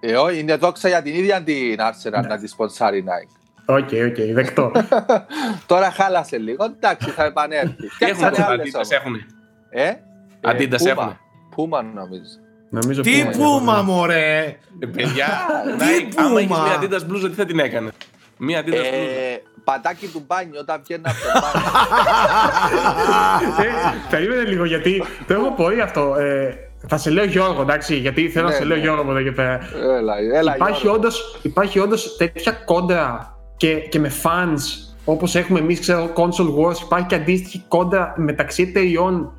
Ε, 0.00 0.14
όχι, 0.16 0.38
είναι 0.38 0.56
δόξα 0.56 0.88
για 0.88 1.02
την 1.02 1.14
ίδια 1.14 1.42
την 1.42 1.76
Arsenal 1.78 2.10
Ναι. 2.20 2.28
να 2.28 2.38
τη 2.38 2.46
σπονσάρει 2.46 3.04
Nike. 3.06 3.36
Οκ, 3.68 3.88
οκ, 4.08 4.32
δεκτό. 4.34 4.72
τώρα 5.66 5.90
χάλασε 5.90 6.38
λίγο, 6.38 6.64
εντάξει 6.64 7.10
θα 7.10 7.24
επανέλθει. 7.24 7.74
Τι 7.76 7.88
Φτιάξανε 7.88 8.26
έχουν, 8.36 8.44
άλλες 8.44 8.60
αντίτα 8.60 8.78
όμως. 8.78 8.90
έχουν. 8.90 9.14
Ε, 9.70 9.92
Adidas 10.40 10.82
Puma. 10.82 10.86
έχουνε. 10.86 11.18
Puma 11.56 11.84
νομίζω. 11.94 12.30
Νομίζω 12.70 13.02
Τι 13.02 13.24
που- 13.32 13.38
πούμα 13.38 13.82
μωρέ! 13.82 14.56
Ε, 14.78 14.86
παιδιά, 14.86 15.26
Τι 15.78 15.84
Nike, 16.08 16.12
άμα 16.16 16.40
είχε 16.40 16.54
Puma. 16.54 16.62
μια 16.64 16.78
Adidas 16.80 17.12
Blues, 17.12 17.20
τι 17.28 17.34
θα 17.34 17.44
την 17.44 17.58
έκανε; 17.58 17.90
Μια 18.36 18.62
Adidas 18.64 18.70
Blues. 18.72 19.35
Ε, 19.66 19.72
πατάκι 19.72 20.06
του 20.06 20.24
μπάνιου 20.26 20.56
όταν 20.60 20.80
βγαίνει 20.84 21.02
από 21.04 21.14
το 21.14 21.28
μπάνιο. 21.40 21.68
Ε, 23.70 23.94
περίμενε 24.10 24.42
λίγο 24.42 24.64
γιατί 24.64 25.02
το 25.26 25.34
έχω 25.34 25.50
πω 25.52 25.66
αυτό. 25.82 26.14
Ε, 26.14 26.54
θα 26.88 26.96
σε 26.96 27.10
λέω 27.10 27.24
Γιώργο, 27.24 27.60
εντάξει, 27.62 27.96
γιατί 27.96 28.28
θέλω 28.30 28.44
να 28.44 28.50
Ναι, 28.50 28.56
σε 28.56 28.64
λέω 28.64 28.76
ναι. 28.76 28.82
Γιώργο 28.82 29.00
από 29.02 29.10
εδώ 29.10 29.22
και 29.22 29.32
πέρα. 29.32 29.58
έλα, 29.98 30.14
έλα, 30.38 30.54
υπάρχει, 30.54 30.80
Γιώργο. 30.80 30.98
όντως, 31.00 31.38
υπάρχει 31.42 31.78
όντως 31.78 32.16
τέτοια 32.16 32.52
κόντρα 32.52 33.36
και, 33.56 33.74
και 33.74 33.98
με 33.98 34.12
fans 34.22 34.60
όπως 35.04 35.34
έχουμε 35.34 35.58
εμείς 35.58 35.80
ξέρω 35.80 36.12
console 36.16 36.54
wars 36.64 36.80
υπάρχει 36.84 37.06
και 37.06 37.14
αντίστοιχη 37.14 37.64
κόντρα 37.68 38.14
μεταξύ 38.16 38.62
εταιριών 38.62 39.32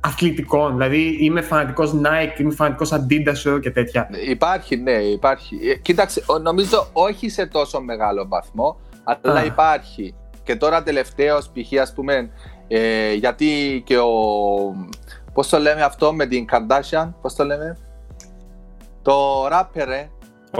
αθλητικών 0.00 0.72
δηλαδή 0.72 1.16
είμαι 1.20 1.40
φανατικός 1.40 1.92
Nike, 2.04 2.40
είμαι 2.40 2.54
φανατικός 2.54 2.90
Adidas 2.92 3.32
ξέρω, 3.32 3.58
και 3.58 3.70
τέτοια 3.70 4.08
Υπάρχει, 4.28 4.76
ναι, 4.76 4.92
υπάρχει. 4.92 5.58
Ε, 5.70 5.74
Κοίταξε, 5.74 6.22
ο- 6.26 6.38
νομίζω 6.38 6.86
όχι 6.92 7.28
σε 7.28 7.46
τόσο 7.46 7.80
μεγάλο 7.80 8.26
βαθμό, 8.28 8.80
αλλά 9.04 9.40
Α. 9.40 9.44
υπάρχει. 9.44 10.14
Και 10.42 10.56
τώρα 10.56 10.82
τελευταίο 10.82 11.38
π.χ. 11.38 11.80
ας 11.80 11.92
πούμε, 11.92 12.30
ε, 12.68 13.12
γιατί 13.12 13.82
και 13.86 13.98
ο... 13.98 14.10
Πώς 15.32 15.48
το 15.48 15.58
λέμε 15.58 15.82
αυτό 15.82 16.12
με 16.14 16.26
την 16.26 16.46
Kardashian, 16.52 17.12
πώς 17.22 17.34
το 17.34 17.44
λέμε; 17.44 17.76
Το 19.02 19.46
rapper, 19.46 19.86
ε. 19.88 20.06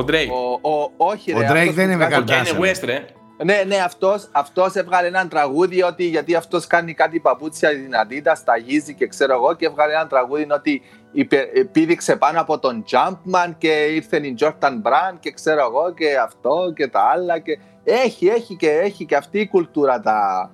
Ο 0.00 0.04
Drake. 0.08 0.28
Ο, 0.62 0.70
ο, 0.70 0.90
όχι 0.96 1.34
Ο 1.34 1.38
ρε, 1.40 1.46
Drake 1.46 1.56
αυτός 1.58 1.74
δεν 1.74 1.86
που 1.86 1.92
είναι 1.92 1.96
βγάζει- 2.06 2.28
με 2.28 2.34
Ο 2.36 2.40
Kardashian. 2.42 2.60
Kanye 2.60 2.74
West, 2.74 2.82
ρε. 2.84 3.04
Ναι, 3.44 3.62
ναι, 3.66 3.76
αυτός, 3.76 4.28
αυτός 4.32 4.74
έβγαλε 4.74 5.06
ένα 5.06 5.28
τραγούδι 5.28 5.82
ότι 5.82 6.04
γιατί 6.04 6.34
αυτός 6.34 6.66
κάνει 6.66 6.94
κάτι 6.94 7.20
παπούτσια 7.20 7.70
την 7.70 7.90
Adidas, 8.04 8.36
ταγίζει 8.44 8.94
και 8.94 9.06
ξέρω 9.06 9.32
εγώ 9.34 9.54
και 9.54 9.66
έβγαλε 9.66 9.92
ένα 9.92 10.06
τραγούδι 10.06 10.46
ότι 10.50 10.82
υπε- 11.12 11.64
πήδηξε 11.72 12.16
πάνω 12.16 12.40
από 12.40 12.58
τον 12.58 12.84
Jumpman 12.90 13.52
και 13.58 13.68
ήρθε 13.84 14.16
η 14.16 14.36
Jordan 14.40 14.72
Brand 14.82 15.16
και 15.20 15.30
ξέρω 15.30 15.60
εγώ 15.60 15.94
και 15.94 16.16
αυτό 16.22 16.72
και 16.76 16.88
τα 16.88 17.00
άλλα 17.14 17.38
και 17.38 17.58
έχει, 17.84 18.26
έχει 18.26 18.56
και, 18.56 18.68
έχει 18.70 19.04
και 19.06 19.16
αυτή 19.16 19.38
η 19.40 19.48
κουλτούρα 19.48 20.00
τα, 20.00 20.50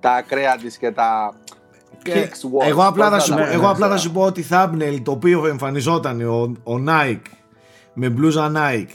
τα 0.00 0.10
ακραία 0.12 0.56
της 0.56 0.76
και 0.78 0.90
τα 0.90 1.34
Και 2.02 2.12
kicks 2.14 2.62
wars, 2.64 2.68
εγώ 2.68 2.86
απλά, 2.86 3.08
θα 3.10 3.14
πώς 3.16 3.24
σου, 3.24 3.30
να 3.30 3.36
πω- 3.36 3.44
τα 3.44 3.50
εγώ 3.50 3.58
πούμε. 3.60 3.70
απλά 3.72 3.88
θα 3.88 3.96
σου 3.96 4.12
πω 4.12 4.20
ότι 4.22 4.46
thumbnail 4.50 4.98
το 5.02 5.10
οποίο 5.10 5.46
εμφανιζόταν 5.46 6.20
ο, 6.20 6.52
ο 6.62 6.84
Nike 6.88 7.20
με 7.94 8.08
μπλούζα 8.08 8.52
Nike 8.56 8.88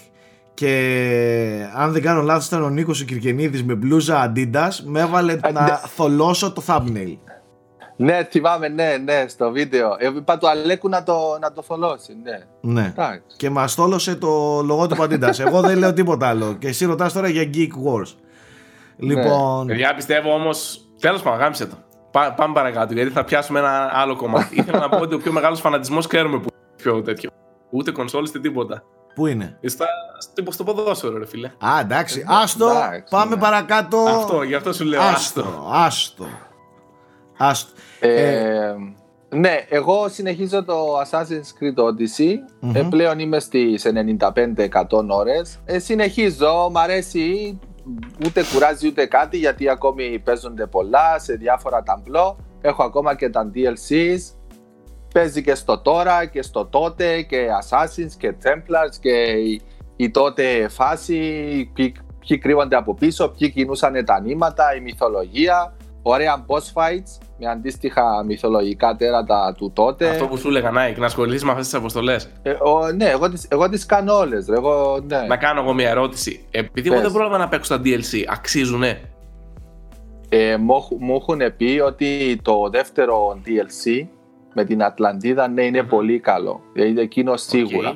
και 0.53 1.67
αν 1.75 1.91
δεν 1.91 2.01
κάνω 2.01 2.21
λάθος 2.21 2.47
ήταν 2.47 2.63
ο 2.63 2.69
Νίκος 2.69 3.01
ο 3.01 3.05
Κυρκενίδης 3.05 3.63
με 3.63 3.75
μπλούζα 3.75 4.31
Adidas 4.35 4.71
με 4.83 4.99
έβαλε 4.99 5.33
Ε, 5.33 5.51
να 5.51 5.61
ναι. 5.63 5.77
θολώσω 5.95 6.51
το 6.51 6.63
thumbnail. 6.67 7.17
Ναι, 8.01 8.27
θυμάμαι, 8.29 8.67
ναι, 8.67 8.97
ναι, 9.03 9.25
στο 9.27 9.51
βίντεο. 9.51 9.95
Ε, 9.97 10.07
είπα 10.07 10.37
του 10.37 10.49
Αλέκου 10.49 10.89
να 10.89 11.03
το, 11.03 11.37
να 11.41 11.51
το 11.51 11.61
θολώσει, 11.61 12.17
ναι. 12.23 12.39
Ναι. 12.81 12.87
Εντάξει. 12.87 13.21
Και 13.37 13.49
μας 13.49 13.73
θόλωσε 13.73 14.15
το 14.15 14.61
λογότυπο 14.61 15.03
Adidas. 15.03 15.39
Εγώ 15.39 15.61
δεν 15.61 15.77
λέω 15.77 15.93
τίποτα 15.93 16.27
άλλο. 16.27 16.53
Και 16.59 16.67
εσύ 16.67 16.85
ρωτάς 16.85 17.13
τώρα 17.13 17.27
για 17.29 17.49
Geek 17.53 17.67
Wars. 17.67 18.13
Λοιπόν, 18.97 19.67
Παιδιά, 19.67 19.93
πιστεύω 19.95 20.33
όμως. 20.33 20.81
Τέλος 20.99 21.21
πάντων, 21.21 21.39
γάμισε 21.39 21.65
το. 21.65 21.75
Πά- 22.11 22.35
πάμε 22.35 22.53
παρακάτω, 22.53 22.93
γιατί 22.93 23.11
θα 23.11 23.23
πιάσουμε 23.23 23.59
ένα 23.59 23.89
άλλο 23.93 24.15
κομμάτι. 24.15 24.55
Ήθελα 24.59 24.79
να 24.79 24.89
πω 24.89 24.97
ότι 24.97 25.15
ο 25.15 25.17
πιο 25.17 25.31
μεγάλος 25.31 25.59
φανατισμός 25.59 26.07
ξέρουμε 26.07 26.37
που 26.37 26.47
είναι 26.51 26.75
πιο 26.75 27.01
τέτοιο. 27.01 27.29
Ούτε 27.69 27.91
κονσόλες, 27.91 28.29
ούτε 28.29 28.39
τίποτα. 28.39 28.83
πού 29.15 29.27
είναι; 29.27 29.59
Στα, 29.63 29.85
στο, 30.17 30.51
στο 30.51 30.63
ποδόσφαιρο, 30.63 31.17
ρε 31.17 31.25
φίλε. 31.25 31.47
Α, 31.47 31.79
εντάξει. 31.79 32.25
Άστο, 32.27 32.69
εντάξει, 32.69 33.03
πάμε 33.09 33.35
ναι. 33.35 33.41
παρακάτω. 33.41 33.97
Αυτό, 33.97 34.43
γι' 34.43 34.55
αυτό 34.55 34.73
σου 34.73 34.83
λέω. 34.85 35.01
Άστο. 35.01 35.41
Άστο, 35.41 35.67
άστο. 35.69 36.25
Άστο. 37.37 37.71
Ε, 37.99 38.75
ναι, 39.29 39.65
εγώ 39.69 40.07
συνεχίζω 40.09 40.63
το 40.63 40.99
Assassin's 40.99 41.49
Creed 41.59 41.83
Odyssey. 41.83 42.33
Μμμ. 42.59 42.75
Ε, 42.75 42.87
πλέον 42.89 43.19
είμαι 43.19 43.39
στις 43.39 43.85
95-100 43.85 45.07
ώρες. 45.09 45.59
Ε, 45.65 45.79
συνεχίζω, 45.79 46.69
μ' 46.71 46.77
αρέσει, 46.77 47.59
ούτε 48.25 48.43
κουράζει 48.53 48.87
ούτε 48.87 49.05
κάτι 49.05 49.37
γιατί 49.37 49.69
ακόμη 49.69 50.19
παίζονται 50.19 50.65
πολλά 50.65 51.19
σε 51.19 51.33
διάφορα 51.33 51.83
ταμπλό. 51.83 52.37
Έχω 52.61 52.83
ακόμα 52.83 53.15
και 53.15 53.29
τα 53.29 53.51
DLCs. 53.53 54.19
Παίζει 55.13 55.41
και 55.41 55.55
στο 55.55 55.79
τώρα 55.79 56.25
και 56.25 56.41
στο 56.41 56.65
τότε 56.65 57.21
και 57.21 57.47
Assassins 57.61 58.11
και 58.17 58.33
Templars 58.43 58.95
και 58.99 59.11
η, 59.21 59.61
η 59.95 60.09
τότε 60.09 60.67
φάση, 60.67 61.15
ποιοι, 61.73 61.95
ποιοι 62.27 62.37
κρύβονται 62.37 62.75
από 62.75 62.93
πίσω, 62.93 63.33
ποιοι 63.37 63.51
κινούσαν 63.51 64.05
τα 64.05 64.19
νήματα, 64.21 64.75
η 64.75 64.79
μυθολογία. 64.79 65.73
Ωραία 66.01 66.45
boss 66.47 66.81
fights 66.81 67.28
με 67.39 67.49
αντίστοιχα 67.49 68.23
μυθολογικά 68.25 68.95
τέρατα 68.95 69.53
του 69.57 69.71
τότε. 69.75 70.09
Αυτό 70.09 70.27
που 70.27 70.37
σου 70.37 70.47
έλεγα, 70.47 70.69
Nike, 70.71 70.97
να 70.97 71.05
ασχοληθεί 71.05 71.45
με 71.45 71.51
αυτές 71.51 71.65
τις 71.65 71.75
αποστολές. 71.75 72.29
Ε, 72.41 72.51
ο, 72.51 72.91
ναι, 72.95 73.05
εγώ 73.05 73.29
τις, 73.29 73.45
εγώ 73.49 73.69
τις 73.69 73.85
κάνω 73.85 74.13
όλες. 74.17 74.45
ρε, 74.49 74.55
Εγώ, 74.55 74.99
ναι. 75.07 75.21
Να 75.27 75.37
κάνω 75.37 75.61
εγώ 75.61 75.73
μια 75.73 75.89
ερώτηση. 75.89 76.45
Επειδή 76.51 76.87
εγώ 76.87 76.95
Πες. 76.95 77.03
δεν 77.05 77.13
πρόλαβα 77.13 77.37
να 77.37 77.47
παίξω 77.47 77.75
τα 77.77 77.81
DLC, 77.85 78.23
αξίζουνε; 78.29 79.01
Ε, 80.29 80.57
μου, 80.57 80.75
έχ- 80.75 80.99
μου 81.01 81.15
έχουν 81.15 81.41
πει 81.57 81.81
ότι 81.85 82.39
το 82.41 82.69
δεύτερο 82.71 83.39
DLC 83.45 84.07
με 84.53 84.63
την 84.63 84.83
Ατλαντίδα 84.83 85.47
ναι, 85.47 85.63
είναι 85.63 85.83
πολύ 85.83 86.19
καλό. 86.19 86.61
Δηλαδή 86.73 86.99
εκείνο 87.01 87.37
σίγουρα. 87.37 87.89
Οκ. 87.89 87.95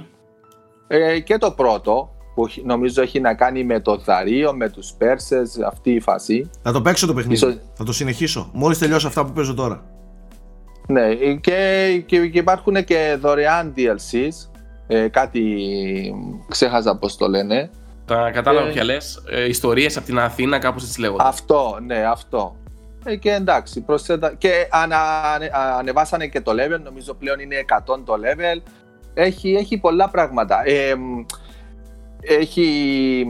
Ε, 0.88 1.20
και 1.20 1.38
το 1.38 1.52
πρώτο 1.52 2.13
που 2.36 2.46
έχει- 2.46 2.62
νομίζω 2.66 3.02
έχει 3.02 3.20
να 3.20 3.34
κάνει 3.34 3.64
με 3.64 3.80
το 3.80 3.98
Δαρίο, 3.98 4.54
με 4.54 4.70
τους 4.70 4.94
Πέρσες, 4.98 5.58
αυτή 5.68 5.92
η 5.92 6.00
φάση. 6.00 6.50
Θα 6.62 6.72
το 6.72 6.82
παίξω 6.82 7.08
το 7.08 7.14
παιχνίδι. 7.14 7.36
Ίσως- 7.36 7.58
Θα 7.74 7.84
το 7.84 7.94
συνεχίσω. 7.94 8.50
Μόλις 8.54 8.78
τελειώσω 8.78 9.08
αυτά 9.08 9.26
που 9.26 9.32
παίζω 9.32 9.54
τώρα. 9.54 9.84
Ναι, 10.88 11.02
ε, 11.08 11.34
και, 11.34 12.04
και, 12.06 12.28
και 12.28 12.38
υπάρχουν 12.40 12.84
και 12.84 13.18
δωρεάν 13.20 13.74
DLCs. 13.78 14.50
Ε, 14.88 15.08
κάτι 15.08 15.44
ξέχασα 16.50 16.98
πώς 16.98 17.18
το 17.18 17.28
λένε. 17.28 17.70
Τα 18.06 18.32
κατάλαβα 18.32 18.68
Ε. 18.68 18.72
ποια 18.72 18.84
λες. 18.84 19.24
Ε, 19.30 19.48
Ιστορίες 19.48 19.98
από 19.98 20.06
την 20.06 20.20
Αθήνα, 20.20 20.60
κάπως 20.60 20.84
έτσι 20.84 21.00
λέγονται. 21.00 21.24
Αυτό, 21.26 21.78
ναι, 21.86 21.98
αυτό. 22.06 22.56
Ε, 23.06 23.16
και 23.16 23.32
εντάξει, 23.32 23.82
προσθέτα... 23.82 24.34
και 24.38 24.68
ανα, 24.72 24.98
ανε- 25.36 25.52
ανεβάσανε 25.80 26.28
και 26.28 26.42
το 26.42 26.52
level, 26.52 26.80
νομίζω 26.84 27.14
πλέον 27.14 27.40
είναι 27.40 27.56
100 27.56 28.04
το 28.06 28.14
level. 28.14 28.62
Έχει, 29.14 29.54
έχει 29.54 29.78
πολλά 29.78 30.10
πράγματα. 30.10 30.62
Ε, 30.66 30.96
μ, 30.96 31.02
έχει 32.28 33.26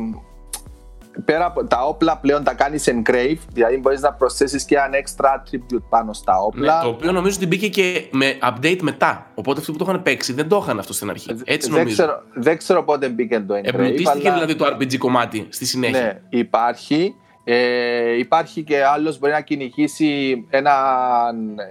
πέρα 1.25 1.45
από 1.45 1.65
τα 1.67 1.85
όπλα 1.85 2.17
πλέον 2.17 2.43
τα 2.43 2.53
κάνεις 2.53 2.89
engrave, 2.91 3.37
δηλαδή 3.53 3.77
μπορείς 3.77 4.01
να 4.01 4.13
προσθέσεις 4.13 4.63
και 4.65 4.75
ένα 4.75 4.89
extra 4.89 5.25
attribute 5.25 5.83
πάνω 5.89 6.13
στα 6.13 6.33
Ναι, 6.33 6.39
όπλα. 6.39 6.81
το 6.81 6.87
οποίο 6.87 7.11
νομίζω 7.11 7.35
ότι 7.37 7.47
μπήκε 7.47 7.69
και 7.69 8.07
με 8.11 8.37
update 8.41 8.79
μετά. 8.81 9.27
Οπότε 9.35 9.59
αυτοί 9.59 9.71
που 9.71 9.77
το 9.77 9.85
είχαν 9.87 10.01
παίξει 10.01 10.33
δεν 10.33 10.47
το 10.47 10.59
είχαν 10.63 10.79
αυτό 10.79 10.93
στην 10.93 11.09
αρχή. 11.09 11.29
Έτσι 11.43 11.69
δεν, 11.69 11.77
νομίζω. 11.79 11.95
ξέρω, 11.95 12.23
δεν 12.33 12.57
ξέρω 12.57 12.83
πότε 12.83 13.09
μπήκε 13.09 13.39
το 13.39 13.55
engrave, 13.55 13.73
Εμπλουτίστηκε 13.73 14.29
αλλά... 14.29 14.33
δηλαδή 14.33 14.55
το 14.55 14.65
RPG 14.65 14.97
κομμάτι 14.97 15.47
στη 15.49 15.65
συνέχεια. 15.65 16.01
Ναι, 16.01 16.21
υπάρχει. 16.29 17.15
Ε, 17.45 18.17
υπάρχει 18.17 18.63
και 18.63 18.83
άλλος 18.83 19.19
μπορεί 19.19 19.31
να 19.33 19.41
κυνηγήσει 19.41 20.45
ένα, 20.49 20.73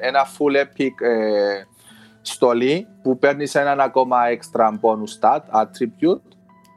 ένα 0.01 0.27
full 0.27 0.57
epic 0.57 1.07
ε, 1.07 1.65
στολή 2.23 2.87
που 3.03 3.19
παίρνει 3.19 3.47
έναν 3.53 3.81
ακόμα 3.81 4.17
extra 4.29 4.69
bonus 4.69 5.21
stat, 5.21 5.63
attribute. 5.63 6.32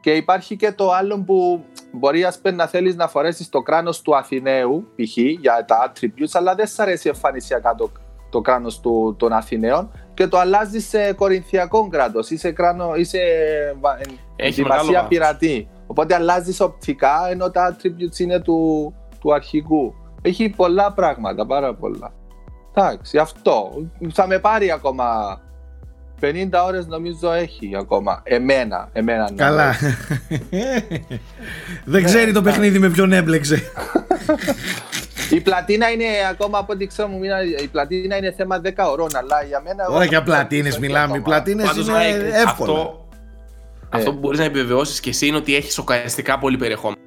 Και 0.06 0.12
υπάρχει 0.16 0.56
και 0.56 0.72
το 0.72 0.92
άλλο 0.92 1.24
που 1.26 1.64
μπορεί 1.92 2.24
ας 2.24 2.40
πούμε, 2.40 2.56
να 2.56 2.68
θέλεις 2.68 2.96
να 2.96 3.08
φορέσεις 3.08 3.50
το 3.50 3.62
κράνος 3.62 4.02
του 4.02 4.16
Αθηναίου, 4.16 4.88
π.χ. 4.96 5.18
για 5.18 5.66
τα 5.68 5.92
attributes, 5.92 6.30
αλλά 6.32 6.56
δεν 6.56 6.68
σ' 6.68 6.80
αρέσει 6.80 7.08
εμφανισιακά 7.08 7.76
το, 7.76 7.92
το 8.30 8.42
κράνος 8.42 8.80
του, 8.80 9.16
των 9.20 9.34
Αθηναίων 9.34 9.92
και 10.14 10.28
το 10.28 10.38
αλλάζεις 10.38 10.88
σε 10.88 11.14
κορινθιακό 11.14 11.88
κράτος 11.88 12.30
ή 12.30 12.38
σε, 12.38 12.52
κράνο, 12.52 12.96
ή 12.96 13.04
σε 13.04 13.18
βα- 13.80 13.98
Έχει 14.36 14.62
μεγάλο 14.62 14.80
ετοιμασία 14.82 14.94
βάθος. 14.94 15.08
πειρατή. 15.08 15.68
Οπότε 15.88 16.16
αλλάζεις 16.16 16.60
οπτικά 16.62 17.28
ενώ 17.30 17.52
τα 17.52 17.76
attributes 17.76 18.20
είναι 18.20 18.40
του, 18.40 18.94
του 19.20 19.34
αρχικού. 19.34 19.94
Έχει 20.22 20.50
πολλά 20.50 20.94
πράγματα, 20.94 21.46
πάρα 21.46 21.76
πολλά. 21.76 22.14
Εντάξει, 22.74 23.18
αυτό. 23.18 23.72
Θα 24.14 24.28
με 24.28 24.40
πάρει 24.40 24.72
ακόμα 24.72 25.40
50 26.22 26.50
ώρες 26.66 26.88
νομίζω 26.88 27.32
έχει 27.32 27.72
ακόμα. 27.78 28.22
Εμένα, 28.24 28.90
εμένα. 28.94 29.30
ναι. 29.32 29.36
Καλά. 29.38 29.76
Δεν 31.86 32.04
ξέρει 32.04 32.32
το 32.32 32.42
παιχνίδι 32.42 32.80
με 32.80 32.90
ποιον 32.90 33.12
έμπλεξε. 33.12 33.72
Η 35.30 35.42
πλατίνα 35.42 35.90
είναι 35.92 36.06
ακόμα 36.30 36.58
από 36.58 36.74
ό,τι 36.74 36.88
ξέρω 36.88 37.08
μου 37.08 37.20
μήνα, 37.20 37.38
η 37.64 37.68
πλατίνα 37.68 38.18
είναι 38.18 38.32
θέμα 38.38 38.62
10 38.64 38.70
ωρών, 38.92 39.10
αλλά 39.16 39.44
για 39.48 39.62
μένα... 39.62 39.84
εγώ 39.84 39.92
Τώρα 39.92 40.06
για 40.06 40.20
νομίζω 40.20 40.20
ότι 40.20 40.46
πλατίνες 40.48 40.72
έχει 40.74 40.80
μιλάμε. 40.80 41.14
Οι 41.14 41.18
ακόμα. 41.20 41.24
πλατίνες 41.24 41.66
Πάντως, 41.68 41.88
είναι 41.88 41.98
Mike, 41.98 42.22
εύκολα. 42.34 42.46
Αυτό, 42.50 43.08
αυτό 43.90 44.12
που 44.14 44.20
μπορείς 44.20 44.40
να 44.40 44.46
επιβεβαιώσεις 44.46 45.00
και 45.00 45.10
εσύ 45.10 45.28
είναι 45.28 45.38
ότι 45.38 45.56
έχεις 45.56 45.74
σοκαριστικά 45.74 46.40
πολύ 46.40 46.58
περιεχόμενο. 46.58 47.00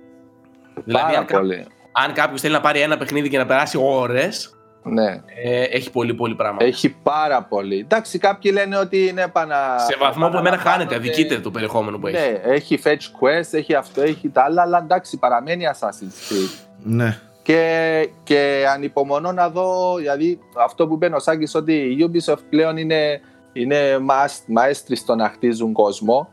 Δηλαδή, 0.85 1.05
Πάρα 1.05 1.19
αν, 1.19 1.25
κα- 1.27 1.39
πολύ. 1.39 1.67
αν 1.93 2.13
κάποιος 2.13 2.41
θέλει 2.41 2.53
να 2.53 2.61
πάρει 2.61 2.81
ένα 2.81 2.97
παιχνίδι 2.97 3.29
και 3.29 3.39
να 3.39 3.47
περάσει 3.47 3.79
ώρες, 3.83 4.58
Ναι. 4.89 5.23
ε, 5.45 5.63
έχει 5.63 5.91
πολύ 5.91 6.15
πολύ 6.15 6.35
πράγμα. 6.35 6.59
Έχει 6.61 6.89
πάρα 7.03 7.43
πολύ. 7.43 7.79
Εντάξει, 7.79 8.19
κάποιοι 8.19 8.51
λένε 8.55 8.77
ότι 8.77 9.07
είναι 9.07 9.29
πανα... 9.29 9.79
Σε 9.79 9.97
βαθμό 10.01 10.29
που 10.29 10.37
εμένα 10.37 10.57
χάνεται, 10.57 10.63
επαναλαμβάνονται. 10.83 10.95
αδικείται 10.95 11.41
το 11.41 11.51
περιεχόμενο 11.51 11.99
που 11.99 12.07
έχει. 12.07 12.17
Ναι, 12.17 12.41
έχει 12.55 12.81
fetch 12.85 12.91
quest, 13.21 13.49
έχει 13.53 13.75
αυτό, 13.75 14.03
έχει 14.03 14.29
τα 14.29 14.43
άλλα, 14.43 14.63
αλλά 14.63 14.79
εντάξει, 14.79 15.19
παραμένει 15.19 15.65
Assassin's 15.73 16.33
Creed. 16.33 16.67
Ναι. 16.83 17.19
Και, 17.43 18.09
και 18.23 18.65
ανυπομονώ 18.75 19.33
να 19.33 19.51
δω, 19.51 19.97
δηλαδή 19.97 20.39
αυτό 20.65 20.87
που 20.87 20.95
είπε 20.95 21.07
ο 21.15 21.19
Σάκης 21.19 21.55
ότι 21.55 21.73
η 21.73 22.11
Ubisoft 22.11 22.43
πλέον 22.51 22.77
είναι, 22.77 23.21
είναι 23.53 23.99
μασ- 23.99 24.49
μαέστροι 24.49 24.97
στο 24.97 25.15
να 25.15 25.29
χτίζουν 25.29 25.73
κόσμο. 25.73 26.29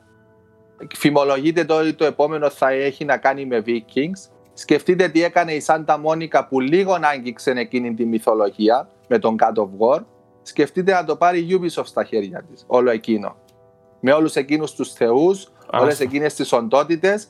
Φημολογείται 0.95 1.65
το 1.65 1.75
ότι 1.75 1.93
το 1.93 2.05
επόμενο 2.05 2.49
θα 2.49 2.69
έχει 2.69 3.05
να 3.05 3.17
κάνει 3.17 3.45
με 3.45 3.63
Vikings. 3.65 4.29
Σκεφτείτε 4.57 5.07
τι 5.07 5.23
έκανε 5.23 5.53
η 5.53 5.63
Santa 5.65 6.03
Monica 6.03 6.45
που 6.49 6.59
λίγο 6.59 6.97
άγγιξε 7.01 7.51
εκείνη 7.51 7.93
τη 7.93 8.05
μυθολογία 8.05 8.89
με 9.07 9.19
τον 9.19 9.35
God 9.39 9.61
of 9.61 9.69
War. 9.79 9.99
Σκεφτείτε 10.41 10.93
να 10.93 11.03
το 11.03 11.15
πάρει 11.15 11.39
η 11.39 11.59
Ubisoft 11.59 11.85
στα 11.85 12.03
χέρια 12.03 12.43
της, 12.51 12.63
όλο 12.67 12.89
εκείνο. 12.89 13.35
Με 13.99 14.11
όλους 14.11 14.35
εκείνους 14.35 14.71
τους 14.71 14.93
θεούς, 14.93 15.51
όλες 15.71 15.91
Άστα. 15.91 16.03
εκείνες 16.03 16.33
τις 16.33 16.51
οντότητες 16.51 17.27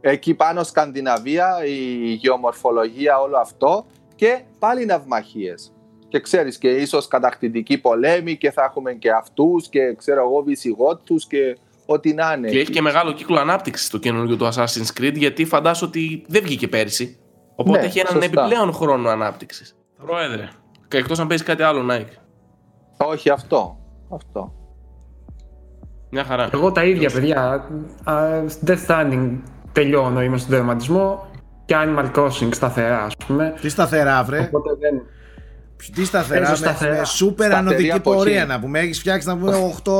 εκεί 0.00 0.34
πάνω 0.34 0.62
Σκανδιναβία, 0.62 1.64
η 1.64 2.12
γεωμορφολογία, 2.12 3.20
όλο 3.20 3.36
αυτό 3.36 3.86
και 4.14 4.40
πάλι 4.58 4.84
ναυμαχίες. 4.84 5.72
Και 6.08 6.20
ξέρεις 6.20 6.58
και 6.58 6.68
ίσως 6.68 7.08
κατακτητικοί 7.08 7.78
πολέμοι 7.78 8.36
και 8.36 8.50
θα 8.50 8.62
έχουμε 8.62 8.92
και 8.92 9.10
αυτούς 9.10 9.68
και 9.68 9.94
ξέρω 9.94 10.20
εγώ 10.20 10.42
βυσιγότους 10.42 11.26
και 11.26 11.58
ό,τι 11.90 12.14
να 12.14 12.32
είναι. 12.32 12.48
Και 12.48 12.58
έχει 12.58 12.70
και 12.70 12.80
μεγάλο 12.82 13.12
κύκλο 13.12 13.38
ανάπτυξης 13.38 13.90
το 13.90 13.98
καινούργιο 13.98 14.36
του 14.36 14.48
Assassin's 14.52 15.00
Creed, 15.00 15.14
γιατί 15.14 15.44
φαντάζομαι 15.44 15.90
ότι 15.94 16.24
δεν 16.28 16.42
βγήκε 16.42 16.68
πέρσι. 16.68 17.18
Οπότε 17.54 17.78
Ναι, 17.78 17.84
έχει 17.84 17.98
έναν 17.98 18.12
σωστά. 18.12 18.26
επιπλέον 18.42 18.72
χρόνο 18.72 19.08
ανάπτυξης. 19.08 19.76
Πρόεδρε. 20.06 20.48
Και 20.88 20.96
εκτός 20.96 21.18
αν 21.18 21.26
παίζει 21.26 21.44
κάτι 21.44 21.62
άλλο, 21.62 21.86
Nike. 21.90 22.16
Όχι 22.96 23.30
αυτό. 23.30 23.78
Αυτό. 24.14 24.52
Μια 26.10 26.24
χαρά. 26.24 26.48
Εγώ 26.52 26.72
τα 26.72 26.84
ίδια, 26.84 27.10
παιδιά. 27.10 27.66
Α, 28.04 28.42
Death 28.66 28.86
Stranding 28.86 29.30
τελειώνω, 29.72 30.22
είμαι 30.22 30.38
στον 30.38 30.50
τερματισμό. 30.50 31.26
Και 31.64 31.74
Animal 31.78 32.10
Crossing 32.16 32.48
σταθερά, 32.54 33.04
ας 33.04 33.16
πούμε. 33.26 33.54
Τι 33.60 33.68
σταθερά, 33.68 34.22
βρε. 34.24 34.38
Οπότε 34.38 34.70
δεν. 34.80 35.02
Τι 35.94 36.04
σταθερά, 36.04 36.38
Παίζω 36.40 36.50
με, 36.50 36.56
σταθερά. 36.56 36.96
με 36.98 37.04
σούπερ 37.04 37.46
Σταθερή 37.46 37.66
ανωδική 37.68 37.90
αποχή. 37.92 38.16
πορεία 38.16 38.46
να 38.46 38.60
πούμε. 38.60 38.78
Έχεις 38.78 38.98
φτιάξει 38.98 39.26
να 39.28 39.36
πούμε 39.36 39.56
8 39.84 39.92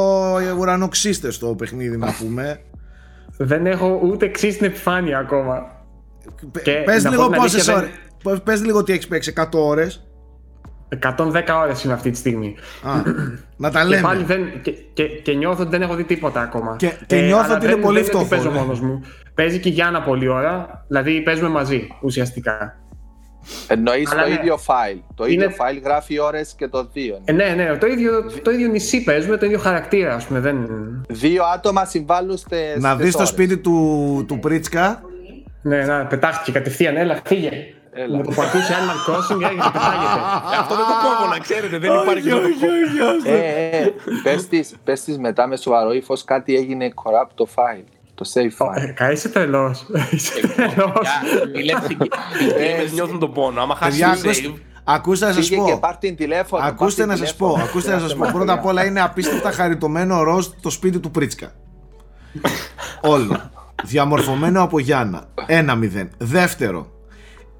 ουρανοξύστες 0.58 1.34
στο 1.34 1.46
παιχνίδι 1.46 1.96
να 1.96 2.12
πούμε. 2.18 2.60
Δεν 3.36 3.66
έχω 3.66 4.00
ούτε 4.02 4.26
εξή 4.26 4.50
στην 4.52 4.66
επιφάνεια 4.66 5.18
ακόμα. 5.18 5.66
Και 6.62 6.72
Πες 6.84 7.04
να 7.04 7.10
πω 7.10 7.16
λίγο 7.16 7.28
την 7.30 7.40
αλήθεια, 7.40 7.58
πόσες 7.58 7.64
δεν- 7.64 7.76
ώρε. 8.24 8.38
Πε 8.38 8.56
λίγο 8.56 8.82
τι 8.82 8.92
έχεις 8.92 9.06
παίξει, 9.08 9.30
100 9.36 9.58
ώρες. 9.66 10.02
110 10.88 11.58
ώρες 11.62 11.84
είναι 11.84 11.92
αυτή 11.92 12.10
τη 12.10 12.16
στιγμή. 12.16 12.56
να 13.56 13.70
τα 13.70 13.80
Και, 13.82 13.88
λέμε. 13.88 14.02
πάλι 14.02 14.24
δεν, 14.24 14.60
και, 14.62 14.70
και, 14.70 15.04
και 15.04 15.32
νιώθω 15.32 15.60
ότι 15.62 15.70
δεν 15.70 15.82
έχω 15.82 15.94
δει 15.94 16.04
τίποτα 16.04 16.40
ακόμα. 16.40 16.76
Και- 16.78 16.92
και 17.06 17.16
νιώθω 17.20 17.42
αλλά 17.44 17.54
ότι 17.54 17.64
είναι 17.64 17.74
δεν- 17.74 17.82
πολύ 17.84 18.00
δεν 18.00 18.08
είναι 18.10 18.16
ότι 18.18 18.26
φτωχό, 18.26 18.42
παίζω 18.42 18.54
ναι. 18.54 18.58
μόνος 18.64 18.80
μου. 18.80 19.00
Παίζει 19.34 19.58
και 19.58 19.68
η 19.68 19.72
Γιάννα 19.72 20.02
πολλή 20.02 20.28
ώρα. 20.28 20.84
Δηλαδή 20.88 21.22
παίζουμε 21.22 21.48
μαζί 21.48 21.88
ουσιαστικά. 22.02 22.76
Εννοείς 23.68 24.12
Αλλά 24.12 24.22
το 24.22 24.28
ναι. 24.28 24.34
ίδιο 24.34 24.58
file. 24.66 24.98
Το 25.14 25.26
Είναι- 25.26 25.44
ίδιο 25.44 25.56
file 25.58 25.80
γράφει 25.84 26.18
ώρες 26.18 26.54
και 26.56 26.68
το 26.68 26.88
δύο. 26.92 27.20
Ε, 27.24 27.32
ναι, 27.32 27.44
ναι, 27.56 27.76
το 27.76 27.86
ίδιο, 27.86 28.24
το 28.42 28.50
ίδιο 28.50 28.68
νησί 28.68 29.04
παίζουμε, 29.04 29.36
το 29.36 29.46
ίδιο 29.46 29.58
χαρακτήρα, 29.58 30.14
ας 30.14 30.24
πούμε. 30.24 30.40
Δεν... 30.40 30.56
Δύο 31.08 31.44
άτομα 31.44 31.84
συμβάλλουν 31.84 32.36
στε, 32.36 32.74
Να 32.78 32.92
στις 32.92 33.04
δεις 33.04 33.12
το 33.12 33.18
ώρες. 33.18 33.28
σπίτι 33.30 33.58
του, 33.58 34.24
του 34.28 34.38
Πρίτσκα. 34.38 35.02
Ναι, 35.62 35.84
ναι, 35.84 36.04
πετάχτηκε 36.04 36.52
κατευθείαν. 36.52 36.96
Έλα, 36.96 37.20
φύγε. 37.24 37.50
Έλα. 37.92 38.16
Με 38.16 38.22
το 38.22 38.30
που 38.30 38.42
ακούσει 38.42 38.72
Animal 38.72 39.10
Crossing 39.10 39.40
έρχεται, 39.42 39.70
πετάγεται. 39.72 40.20
Αυτό 40.60 40.74
δεν 40.74 40.84
το 40.84 41.08
κόβω, 41.08 41.30
να 41.30 41.38
ξέρετε. 41.38 41.78
Δεν 41.78 41.90
υπάρχει 42.02 42.28
λόγος. 42.28 42.50
Ε, 43.24 43.78
ε, 43.78 43.92
πες 44.22 44.46
της, 44.48 44.74
πες 44.84 45.00
της 45.04 45.18
μετά 45.18 45.46
με 45.46 45.56
σοβαρό 45.56 45.92
ύφος 45.92 46.24
κάτι 46.24 46.56
έγινε 46.56 46.88
corrupt 47.04 47.30
το 47.34 47.46
file. 47.54 47.84
Το 48.18 48.30
save 48.34 48.66
file. 48.66 48.82
Ε, 48.82 48.86
Κα, 48.86 49.10
είσαι 49.10 49.28
τρελός. 49.28 49.86
Είσαι 50.10 50.32
τρελός. 50.40 51.08
Οι 51.52 52.50
gamers 52.58 52.92
νιώθουν 52.94 53.18
τον 53.18 53.32
πόνο. 53.32 53.60
Άμα 53.60 53.74
χάσει 53.74 53.90
Παιδιά, 53.90 54.06
το 54.22 54.28
ακούστε, 54.28 54.48
save, 54.48 54.54
ακούστε 54.84 55.26
να 55.26 55.32
σας 55.32 55.46
Φύγε 55.48 55.60
και 55.64 55.70
πω. 55.72 55.78
πάρ' 55.78 55.96
την 55.96 56.16
τηλέφωνο. 56.16 56.64
Ακούστε 56.64 57.06
πάρ' 57.06 57.10
να 57.10 57.14
την 57.14 57.26
σα 57.26 57.34
πω. 57.34 57.44
τηλέφωνο. 57.46 57.68
Ακούστε 57.68 57.92
να 57.92 57.98
σας 57.98 58.14
πω. 58.16 58.28
Πρώτα 58.32 58.52
απ' 58.52 58.64
όλα 58.64 58.84
είναι 58.84 59.00
απίστευτα 59.00 59.50
χαριτωμένο 59.50 60.22
ροζ 60.22 60.46
το 60.62 60.70
σπίτι 60.70 60.98
του 60.98 61.10
Πρίτσκα. 61.10 61.52
Όλο. 63.00 63.50
Διαμορφωμένο 63.84 64.62
από 64.62 64.78
Γιάννα. 64.78 65.28
Ένα 65.46 65.74
μηδέν. 65.74 66.08
Δεύτερο. 66.18 66.90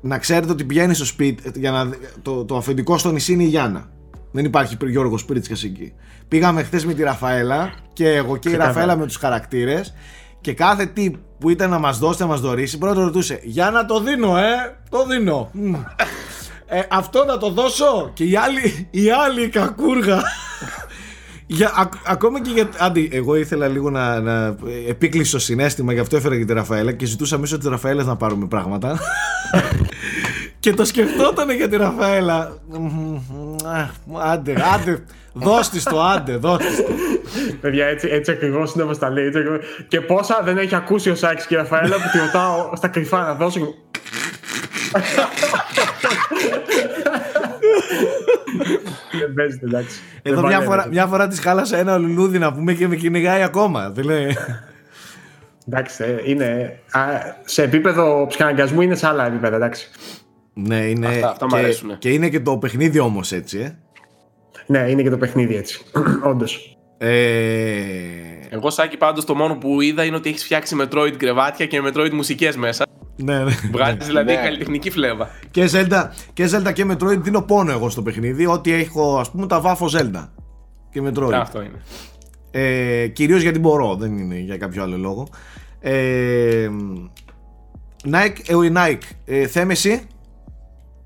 Να 0.00 0.18
ξέρετε 0.18 0.52
ότι 0.52 0.64
πηγαίνει 0.64 0.94
στο 0.94 1.04
σπίτι. 1.04 1.61
Για 1.61 1.70
να, 1.70 1.90
το, 2.22 2.44
το 2.44 2.56
αφεντικό 2.56 2.98
στο 2.98 3.11
νησί 3.11 3.32
είναι 3.32 3.42
η 3.42 3.46
Γιάννα. 3.46 3.88
Δεν 4.32 4.44
υπάρχει 4.44 4.76
Γιώργος 4.86 5.24
Πρίτσκας 5.24 5.64
εκεί. 5.64 5.92
Πήγαμε 6.28 6.62
χθες 6.62 6.84
με 6.84 6.94
τη 6.94 7.02
Ραφαέλα 7.02 7.72
και 7.92 8.09
εγώ 8.09 8.36
και 8.36 8.48
η 8.48 8.50
Ξεκάθαρα. 8.50 8.66
Ραφαέλα 8.66 8.96
με 8.96 9.06
τους 9.06 9.16
χαρακτήρες 9.16 9.94
και 10.41 10.53
κάθε 10.53 10.86
τι 10.86 11.11
που 11.39 11.51
ήταν 11.51 11.70
να 11.70 11.78
μας 11.78 11.99
δώσει, 11.99 12.20
να 12.20 12.26
μας 12.26 12.41
δωρήσει, 12.41 12.78
πρώτα 12.78 13.01
ρωτούσε 13.01 13.41
«Γιάννα 13.43 13.84
το 13.86 14.01
δίνω, 14.01 14.36
ε, 14.39 14.76
το 14.91 15.07
δίνω». 15.07 15.51
Μμ. 15.53 15.74
Ε, 16.70 16.82
αυτό 16.91 17.24
να 17.24 17.39
το 17.39 17.51
δώσω 17.51 18.11
και 18.14 18.24
η 18.24 18.36
άλλη, 18.36 18.89
η 18.91 19.11
άλλη 19.11 19.43
η 19.43 19.49
κακούργα 19.49 20.22
για, 21.47 21.72
ακ- 21.76 22.09
ακόμα 22.11 22.41
και 22.43 22.51
για. 22.51 22.68
Άντι, 22.78 23.09
εγώ 23.12 23.36
ήθελα 23.36 23.68
λίγο 23.68 23.91
να, 23.91 24.20
να 24.20 24.57
επίκλεισω 24.89 25.32
το 25.32 25.39
συνέστημα, 25.43 25.93
γι' 25.93 25.99
αυτό 25.99 26.16
έφερα 26.16 26.36
και 26.36 26.45
τη 26.45 26.53
Ραφαέλα 26.53 26.93
και 26.93 27.07
ζητούσα 27.07 27.39
μέσω 27.39 27.59
της 27.59 27.68
Ραφαέλας 27.68 28.07
να 28.07 28.16
πάρουμε 28.16 28.47
πράγματα. 28.47 28.99
Και 30.61 30.72
το 30.74 30.84
σκεφτόταν 30.84 31.50
για 31.50 31.68
τη 31.68 31.76
Ραφαέλα. 31.76 32.59
Μμμ, 32.68 33.18
αχ, 33.66 33.90
Άντε, 34.32 34.54
άντε, 34.74 35.04
δώσ' 35.32 35.68
της 35.68 35.82
το, 35.84 36.02
άντε, 36.02 36.36
δώσ' 36.36 36.64
της 36.66 36.76
το. 36.76 36.92
Παιδιά, 37.61 37.86
έτσι, 37.86 38.09
έτσι 38.09 38.30
ακριβώς 38.30 38.74
είναι 38.74 38.82
όπως 38.82 38.98
τα 38.98 39.11
λέει. 39.11 39.24
έτσι 39.26 39.38
ακριβώς. 39.38 39.61
Και 39.88 40.00
πόσα 40.00 40.40
δεν 40.44 40.59
έχει 40.59 40.74
ακούσει 40.74 41.11
ο 41.11 41.14
Σάκης 41.14 41.46
και 41.46 41.54
η 41.54 41.56
Ραφαέλα 41.56 41.94
που 41.96 42.09
τη 42.12 42.18
ρωτάω 42.18 42.70
στα 42.76 42.88
κρυφά 42.88 43.18
να 43.22 43.34
δώσω. 43.34 43.74
Δεν 49.20 49.32
παίζεται, 49.34 49.66
εντάξει. 49.66 50.00
Εδώ 50.22 50.34
Δεν 50.40 50.44
μια 50.44 50.56
παλεύεται. 50.59 50.64
φορά, 50.64 50.86
μια 50.88 51.06
φορά 51.06 51.28
της 51.28 51.40
χάλασα 51.40 51.76
ένα 51.76 51.96
λουλούδι 51.96 52.38
να 52.38 52.52
πούμε 52.52 52.72
και 52.72 52.88
με 52.88 52.96
κυνηγάει 52.96 53.42
ακόμα. 53.42 53.90
Δεν 53.90 54.04
λέει. 54.04 54.36
Εντάξει, 55.70 56.04
ε, 56.04 56.30
είναι. 56.30 56.78
α, 56.90 57.00
σε 57.44 57.62
επίπεδο 57.62 58.26
ψυχαναγκασμού 58.28 58.80
είναι 58.80 58.94
σε 58.94 59.06
άλλα 59.06 59.26
επίπεδα, 59.26 59.56
εντάξει. 59.56 59.90
Ναι, 60.66 60.76
είναι. 60.76 61.06
Αυτά- 61.06 61.30
αυτά 61.30 61.46
μ' 61.46 61.48
και, 61.48 61.56
αρέσουνε. 61.56 61.96
και 61.98 62.11
είναι 62.12 62.28
και 62.28 62.40
το 62.40 62.59
παιχνίδι 62.59 62.98
όμως 62.98 63.32
έτσι, 63.32 63.59
ε. 63.59 63.78
Ναι, 64.66 64.78
είναι 64.78 65.02
και 65.02 65.11
το 65.11 65.16
παιχνίδι 65.16 65.56
έτσι. 65.56 65.80
Όντως. 66.30 66.76
ε 66.98 67.09
Εγώ, 68.50 68.70
Σάκη, 68.70 68.96
πάντως 68.96 69.24
το 69.24 69.34
μόνο 69.34 69.54
που 69.56 69.80
είδα 69.80 70.04
είναι 70.04 70.16
ότι 70.16 70.28
έχεις 70.28 70.44
φτιάξει 70.44 70.76
Metroid 70.80 71.12
κρεβάτια 71.16 71.66
και 71.66 71.82
Metroid 71.86 72.11
μουσικές 72.12 72.56
μέσα. 72.56 72.86
ναι, 73.16 73.44
ναι. 73.44 73.50
Βγάζεις 73.72 74.06
δηλαδή 74.06 74.32
Ναι. 74.32 74.42
καλλιτεχνική 74.42 74.90
φλέβα. 74.90 75.30
Και 75.50 75.68
Zelda, 75.72 76.09
και 76.32 76.48
Zelda 76.52 76.72
και 76.72 76.86
Metroid 76.90 77.18
δίνω 77.18 77.42
πόνο 77.42 77.70
εγώ 77.70 77.90
στο 77.90 78.02
παιχνίδι. 78.02 78.46
Ότι 78.46 78.72
έχω, 78.72 79.18
ας 79.18 79.30
πούμε, 79.30 79.46
τα 79.46 79.61
βάφω 79.61 79.88
Zelda 79.92 80.28
και 80.90 81.02
Metroid. 81.06 81.32
Αυτό 81.32 81.61
είναι. 81.62 81.82
Ε, 82.50 83.06
κυρίως 83.06 83.42
γιατί 83.42 83.59
μπορώ, 83.59 83.94
δεν 83.96 84.18
είναι 84.18 84.38
για 84.38 84.56
κάποιο 84.56 84.82
άλλο 84.82 84.96
λόγο. 84.96 85.28
Ε, 85.80 86.68
Nike, 88.12 88.36
ε, 88.46 88.66
η 88.66 88.72
Nike, 88.76 88.98
ε, 89.24 89.46
Θέμη 89.46 89.72
εσύ. 89.72 90.06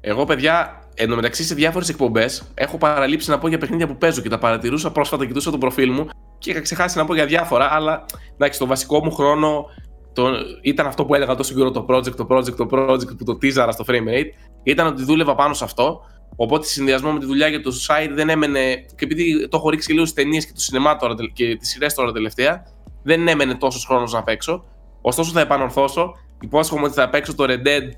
Εγώ, 0.05 0.25
παιδιά, 0.25 0.83
εντωμεταξύ 0.95 1.45
σε 1.45 1.55
διάφορες 1.55 1.89
εκπομπές 1.89 2.51
έχω 2.55 2.79
παραλείψει 2.79 3.31
να 3.31 3.39
πω 3.39 3.49
για 3.49 3.59
παιχνίδια 3.59 3.87
που 3.87 3.97
παίζω 3.97 4.21
και 4.21 4.29
τα 4.29 4.39
παρατηρούσα 4.39 4.93
πρόσφατα, 4.93 5.27
κοιτούσα 5.27 5.51
το 5.51 5.59
προφίλ 5.59 5.91
μου 5.91 6.09
και 6.39 6.51
είχα 6.51 6.61
ξεχάσει 6.61 6.99
να 6.99 7.05
πω 7.05 7.15
για 7.15 7.27
διάφορα. 7.27 7.69
Αλλά 7.73 8.05
εντάξει, 8.35 8.59
το 8.59 8.67
βασικό 8.67 9.05
μου 9.05 9.13
χρόνο 9.13 9.65
το, 10.13 10.31
ήταν 10.63 10.87
αυτό 10.87 11.05
που 11.05 11.15
έλεγα 11.15 11.35
τόσο 11.35 11.55
καιρό 11.55 11.71
το 11.71 11.87
project, 11.89 12.15
το 12.17 12.27
project, 12.31 12.55
το 12.57 12.69
project 12.73 13.17
που 13.19 13.25
το 13.25 13.39
teaser 13.43 13.69
στο 13.71 13.85
frame 13.87 14.09
rate. 14.09 14.31
Ήταν 14.63 14.87
ότι 14.87 15.05
δούλευα 15.05 15.35
πάνω 15.35 15.55
σε 15.55 15.65
αυτό. 15.65 16.01
Οπότε, 16.37 16.67
σε 16.67 16.73
συνδυασμό 16.73 17.13
με 17.13 17.19
τη 17.19 17.27
δουλειά 17.27 17.49
για 17.49 17.63
το 17.63 17.71
site 17.89 18.11
δεν 18.15 18.29
έμενε. 18.29 18.75
Και 18.75 19.05
επειδή 19.05 19.49
το 19.49 19.57
έχω 19.57 19.71
ρίξει 19.71 19.87
και 19.87 19.93
λίγο 19.93 20.05
στις 20.07 20.23
ταινίες 20.23 20.47
και 20.47 20.53
το 20.55 20.61
σινεμά 20.61 20.97
τώρα 20.97 21.15
τελ- 21.15 21.33
και 21.33 21.57
τις 21.57 21.69
σειρές 21.69 21.95
τώρα 21.95 22.13
τελευταία, 22.13 22.63
δεν 23.03 23.29
έμενε 23.29 23.55
τόσος 23.55 23.85
χρόνος 23.85 24.13
να 24.13 24.23
παίξω. 24.23 24.65
Ωστόσο, 25.01 25.33
θα 25.33 25.41
επανορθώσω. 25.41 26.13
Υπόσχομαι 26.41 26.85
ότι 26.85 26.95
θα 26.95 27.09
παίξω 27.09 27.35
το 27.35 27.45
Red 27.49 27.67
Dead 27.67 27.89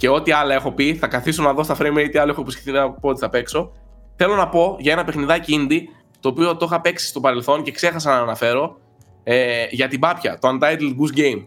και 0.00 0.08
ό,τι 0.08 0.32
άλλα 0.32 0.54
έχω 0.54 0.72
πει, 0.72 0.94
θα 0.94 1.06
καθίσω 1.06 1.42
να 1.42 1.52
δω 1.52 1.62
στα 1.62 1.76
frame 1.80 1.96
rate 1.98 2.08
τι 2.10 2.18
άλλο 2.18 2.30
έχω 2.30 2.40
υποσχεθεί 2.40 2.70
να 2.72 2.90
πω 2.90 3.08
ότι 3.08 3.18
θα 3.20 3.28
παίξω. 3.28 3.72
Θέλω 4.16 4.34
να 4.34 4.48
πω 4.48 4.76
για 4.78 4.92
ένα 4.92 5.04
παιχνιδάκι 5.04 5.66
indie, 5.68 5.80
το 6.20 6.28
οποίο 6.28 6.56
το 6.56 6.64
είχα 6.68 6.80
παίξει 6.80 7.06
στο 7.06 7.20
παρελθόν 7.20 7.62
και 7.62 7.70
ξέχασα 7.70 8.10
να 8.10 8.16
αναφέρω, 8.20 8.78
ε, 9.22 9.64
για 9.70 9.88
την 9.88 10.00
πάπια, 10.00 10.38
το 10.38 10.48
Untitled 10.48 10.94
Goose 11.00 11.18
Game. 11.18 11.46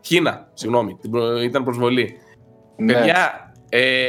Κίνα, 0.00 0.48
συγγνώμη, 0.54 0.96
την 1.00 1.10
προ- 1.10 1.42
ήταν 1.42 1.64
προσβολή. 1.64 2.16
Ναι. 2.76 2.92
Παιδιά, 2.92 3.52
ε, 3.68 4.06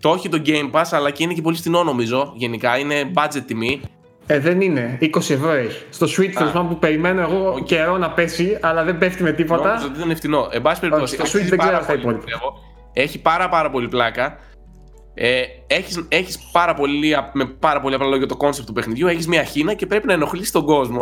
το 0.00 0.08
όχι 0.10 0.28
το 0.28 0.42
Game 0.46 0.70
Pass, 0.70 0.84
αλλά 0.90 1.10
και 1.10 1.22
είναι 1.22 1.32
και 1.34 1.42
πολύ 1.42 1.56
φθηνό 1.56 1.82
νομίζω, 1.84 2.32
γενικά, 2.36 2.78
είναι 2.78 3.10
budget 3.14 3.42
τιμή. 3.46 3.80
Ε, 4.26 4.38
δεν 4.38 4.60
είναι. 4.60 4.98
20 5.00 5.16
ευρώ 5.16 5.50
έχει. 5.50 5.82
Στο 5.90 6.06
Switch, 6.06 6.32
τέλος 6.34 6.52
πάντων, 6.52 6.68
που 6.68 6.78
περιμένω 6.78 7.20
εγώ 7.20 7.50
Οκ. 7.52 7.64
καιρό 7.64 7.98
να 7.98 8.10
πέσει, 8.10 8.58
αλλά 8.62 8.84
δεν 8.84 8.98
πέφτει 8.98 9.22
με 9.22 9.32
τίποτα. 9.32 9.68
Νόμιζα 9.68 9.86
ότι 9.86 9.98
ήταν 9.98 10.16
φτηνό. 10.16 10.48
Εν 10.50 10.62
πάση 10.62 10.80
περιπτώσει, 10.80 11.14
στο 11.14 11.22
Switch 11.22 11.26
αξίζει 11.26 11.48
δεν 11.48 11.58
ξέρω 11.58 11.72
πάρα 11.72 11.82
αυτά 11.86 11.92
πολύ, 11.98 12.16
υπόλοιπα. 12.16 12.70
Πιστεύω. 12.92 13.08
Έχει 13.08 13.18
πάρα 13.18 13.48
πάρα 13.48 13.70
πολύ 13.70 13.88
πλάκα. 13.88 14.36
Ε, 15.14 15.42
έχεις, 15.66 16.04
έχεις 16.08 16.38
πάρα 16.52 16.74
πολύ, 16.74 17.14
α- 17.14 17.30
με 17.32 17.44
πάρα 17.44 17.80
πολύ 17.80 17.94
απλά 17.94 18.06
λόγια 18.06 18.26
το 18.26 18.36
concept 18.36 18.66
του 18.66 18.72
παιχνιδιού. 18.72 19.06
Έχεις 19.06 19.26
μια 19.26 19.42
χήνα 19.44 19.74
και 19.74 19.86
πρέπει 19.86 20.06
να 20.06 20.12
ενοχλείς 20.12 20.50
τον 20.50 20.64
κόσμο 20.64 21.00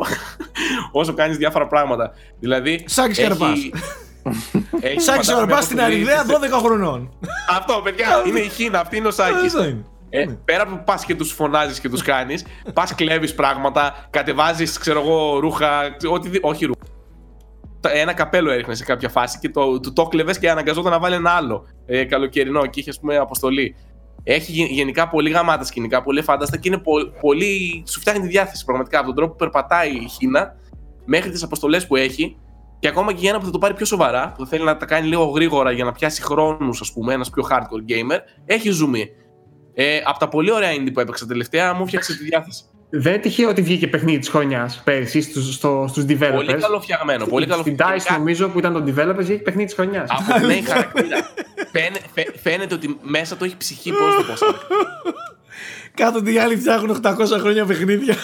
όσο 0.93 1.14
κάνεις 1.14 1.36
διάφορα 1.36 1.66
πράγματα. 1.66 2.12
Δηλαδή, 2.41 2.84
Σάκης 2.86 3.18
έχει- 3.18 3.28
Καρπάς. 3.28 3.59
έχει 4.80 5.01
Σάκης 5.01 5.26
φαντάζομαι 5.26 5.47
Καρπάς 5.47 5.64
στην 5.64 5.80
αποστολή 5.80 5.82
Αριδέα 5.82 6.24
σε- 6.24 6.59
12 6.59 6.59
χρονών. 6.64 7.11
Αυτό, 7.59 7.80
παιδιά, 7.84 8.07
είναι 8.26 8.38
η 8.41 8.49
χήνα, 8.49 8.81
αυτή 8.80 8.97
είναι 8.97 9.09
ο 9.09 9.11
Σάκης. 9.11 9.55
Αυτό 9.55 9.64
είναι. 9.64 9.84
Ε, 10.12 10.26
πέρα 10.45 10.62
από 10.62 10.76
που 10.76 10.84
πας 10.84 11.05
και 11.05 11.14
τους 11.14 11.32
φωνάζεις 11.32 11.80
και 11.80 11.88
τους 11.88 12.03
κάνεις, 12.03 12.45
πας 12.74 12.95
κλέβεις 12.95 13.34
πράγματα, 13.34 14.07
κατεβάζεις, 14.11 14.78
ξέρω 14.78 15.01
εγώ, 15.01 15.38
ρούχα. 15.38 15.97
Ό,τι, 16.11 16.28
δι- 16.28 16.45
όχι 16.45 16.64
ρούχα. 16.64 16.80
Τα- 17.81 17.91
Ένα 17.93 18.12
καπέλο 18.12 18.51
έριχνε 18.51 18.74
σε 18.74 18.85
κάποια 18.85 19.09
φάση 19.09 19.39
και 19.39 19.49
το, 19.51 19.81
του 19.81 19.93
το 19.93 20.05
κλεβες 20.07 20.39
και 20.39 20.51
αναγκαζόταν 20.51 20.93
να 20.93 20.99
βάλει 20.99 21.14
ένα 21.14 21.31
άλλο 21.31 21.66
ε, 21.87 22.05
καλοκαιρινό 22.05 22.66
και 22.66 22.81
είχε, 22.81 22.91
ας 22.91 23.01
πούμε, 23.01 23.16
αποστολή. 23.16 23.76
Έχει 24.22 24.53
γε- 24.53 24.70
γενικά 24.70 25.09
πολύ 25.09 25.31
γαμάτα 25.31 25.64
σκηνικά, 25.64 26.03
πολύ 26.03 26.22
φάνταστα 26.22 26.57
και 26.57 26.68
είναι 26.68 26.78
πο- 26.78 27.07
πολύ. 27.20 27.83
σου 27.89 28.01
φτιάχνει 28.01 28.22
τη 28.22 28.28
διάθεση 28.28 28.64
πραγματικά 28.64 28.99
από 28.99 29.07
τον 29.07 29.16
τρόπο 29.16 29.31
που 29.33 29.39
περπατάει 29.39 29.91
η 29.91 30.09
Χίνα 30.09 30.55
μέχρι 31.05 31.31
τις 31.31 31.43
αποστολές 31.43 31.87
που 31.87 31.97
έχει. 31.97 32.37
Και 32.78 32.89
ακόμα 32.89 33.12
και 33.12 33.18
για 33.20 33.31
ένα 33.31 33.39
που 33.39 33.45
θα 33.45 33.51
το 33.51 33.59
πάρει 33.59 33.74
πιο 33.74 33.85
σοβαρά, 33.87 34.33
που 34.37 34.47
θέλει 34.47 34.64
να 34.64 34.76
τα 34.76 34.87
κάνει 34.87 35.07
λίγο 35.09 35.24
γρήγορα 35.24 35.70
για 35.70 35.85
να 35.85 35.93
πιάσει 35.93 36.22
χρόνους, 36.22 36.81
ας 36.81 36.93
πούμε, 36.93 37.14
ένας 37.14 37.31
πιο 37.31 37.47
hardcore 37.51 37.91
gamer, 37.91 38.18
έχει 38.47 38.68
zoom. 38.83 38.95
Ε, 39.74 40.01
από 40.05 40.18
τα 40.18 40.28
πολύ 40.28 40.53
ωραία 40.53 40.70
indie 40.72 40.91
που 40.93 41.01
έπαιξα 41.01 41.26
τελευταία, 41.26 41.74
μου 41.74 41.87
φτιάξε 41.87 42.16
τη 42.16 42.24
διάθεση. 42.24 42.64
Δεν 42.93 43.12
είναι 43.12 43.22
τυχαίο 43.22 43.49
ότι 43.49 43.62
βγήκε 43.62 43.86
παιχνίδι 43.88 44.18
της 44.18 44.28
χρονιάς 44.28 44.80
πέρυσι 44.84 45.20
στους, 45.20 45.55
στο, 45.55 45.86
στους 45.88 46.05
developers. 46.09 46.32
Πολύ 46.34 46.55
καλοφτιαγμένο. 46.61 47.26
Πολύ 47.26 47.47
καλό 47.47 47.61
Στην 47.62 47.76
DICE 47.78 48.16
νομίζω 48.16 48.49
που 48.49 48.59
ήταν 48.59 48.72
το 48.72 48.84
developers 48.86 49.14
βγήκε 49.18 49.43
παιχνίδι 49.43 49.66
της 49.66 49.74
χρονιάς. 49.74 50.09
Από 50.11 50.47
ναι, 50.47 50.61
χαρακτήρα. 50.62 51.16
Φαίνε- 51.72 52.01
φαι- 52.14 52.38
Φαίνεται 52.43 52.74
ότι 52.74 52.99
μέσα 53.03 53.36
το 53.36 53.45
έχει 53.45 53.57
ψυχή, 53.57 53.91
πώς 53.91 54.14
το 54.16 54.22
πω. 54.22 54.57
Κάτω 55.95 56.22
οι 56.30 56.38
άλλοι 56.38 56.57
φτιάχνουν 56.57 57.01
800 57.05 57.12
χρόνια 57.41 57.64
παιχνίδια. 57.64 58.14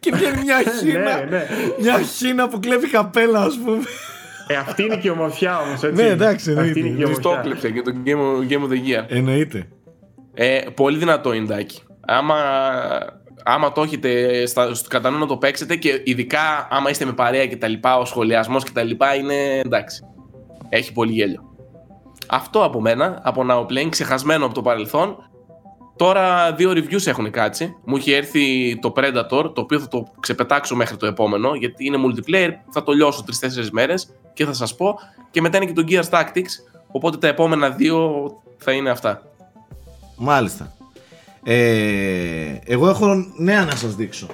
και 0.00 0.12
βγαίνει 0.14 0.42
μια 0.44 0.62
χίνα. 0.80 0.98
ναι, 1.00 1.26
ναι. 1.30 1.46
Μια 1.80 2.00
χίνα 2.00 2.48
που 2.48 2.60
κλέβει 2.60 2.86
καπέλα, 2.88 3.40
ας 3.40 3.58
πούμε. 3.64 3.78
Ε, 4.46 4.54
αυτή 4.56 4.82
είναι 4.82 4.96
και 4.96 5.08
η 5.08 5.10
ομορφιά 5.10 5.58
όμως, 5.60 5.82
έτσι. 5.82 6.02
Ναι, 6.02 6.08
εντάξει, 6.08 6.50
Αυτή 6.50 6.60
εννοείται. 6.62 6.78
είναι 6.78 6.88
και 6.88 7.10
η 7.10 7.14
Τη 7.14 7.20
το 7.20 7.28
ομορφιά. 7.28 7.52
έκλεψε 7.52 7.70
και 7.70 7.82
το 7.82 7.92
Game, 8.04 8.52
Game 8.52 8.68
of 8.68 8.72
the 8.72 9.00
Year. 9.00 9.04
Εννοείται. 9.08 9.66
Ε, 10.34 10.60
πολύ 10.74 10.98
δυνατό 10.98 11.32
indάκι. 11.32 11.82
Άμα, 12.06 12.36
άμα 13.44 13.72
το 13.72 13.82
έχετε 13.82 14.46
στα, 14.46 14.74
στο 14.74 14.88
κατά 14.88 15.10
νου 15.10 15.18
να 15.18 15.26
το 15.26 15.36
παίξετε 15.36 15.76
και 15.76 16.02
ειδικά 16.04 16.68
άμα 16.70 16.90
είστε 16.90 17.04
με 17.04 17.12
παρέα 17.12 17.46
και 17.46 17.56
τα 17.56 17.68
λοιπά, 17.68 17.98
ο 17.98 18.04
σχολιασμός 18.04 18.64
και 18.64 18.70
τα 18.74 18.82
λοιπά 18.82 19.14
είναι 19.14 19.58
εντάξει. 19.58 20.04
Έχει 20.68 20.92
πολύ 20.92 21.12
γέλιο. 21.12 21.54
Αυτό 22.28 22.64
από 22.64 22.80
μένα, 22.80 23.20
από 23.22 23.46
Now 23.50 23.66
Playing, 23.66 23.88
ξεχασμένο 23.88 24.44
από 24.44 24.54
το 24.54 24.62
παρελθόν. 24.62 25.16
Τώρα 25.96 26.52
δύο 26.52 26.70
reviews 26.70 27.06
έχουν 27.06 27.30
κάτσει. 27.30 27.76
Μου 27.84 27.96
έχει 27.96 28.12
έρθει 28.12 28.78
το 28.78 28.92
Predator, 28.96 29.54
το 29.54 29.60
οποίο 29.60 29.80
θα 29.80 29.88
το 29.88 30.06
ξεπετάξω 30.20 30.76
μέχρι 30.76 30.96
το 30.96 31.06
επόμενο, 31.06 31.54
γιατί 31.54 31.86
είναι 31.86 31.98
multiplayer, 32.06 32.50
θα 32.70 32.82
το 32.82 32.92
λιώσω 32.92 33.24
3-4 33.26 33.68
μέρες 33.72 34.08
και 34.32 34.44
θα 34.44 34.52
σας 34.52 34.74
πω. 34.74 34.98
Και 35.30 35.40
μετά 35.40 35.56
είναι 35.56 35.66
και 35.66 35.72
το 35.72 35.84
Gears 35.88 36.18
Tactics, 36.18 36.50
οπότε 36.90 37.16
τα 37.16 37.26
επόμενα 37.28 37.70
δύο 37.70 38.30
θα 38.56 38.72
είναι 38.72 38.90
αυτά. 38.90 39.22
Μάλιστα. 40.16 40.72
Ε, 41.44 42.58
εγώ 42.64 42.88
έχω 42.88 43.26
νέα 43.36 43.64
να 43.64 43.76
σας 43.76 43.94
δείξω. 43.94 44.26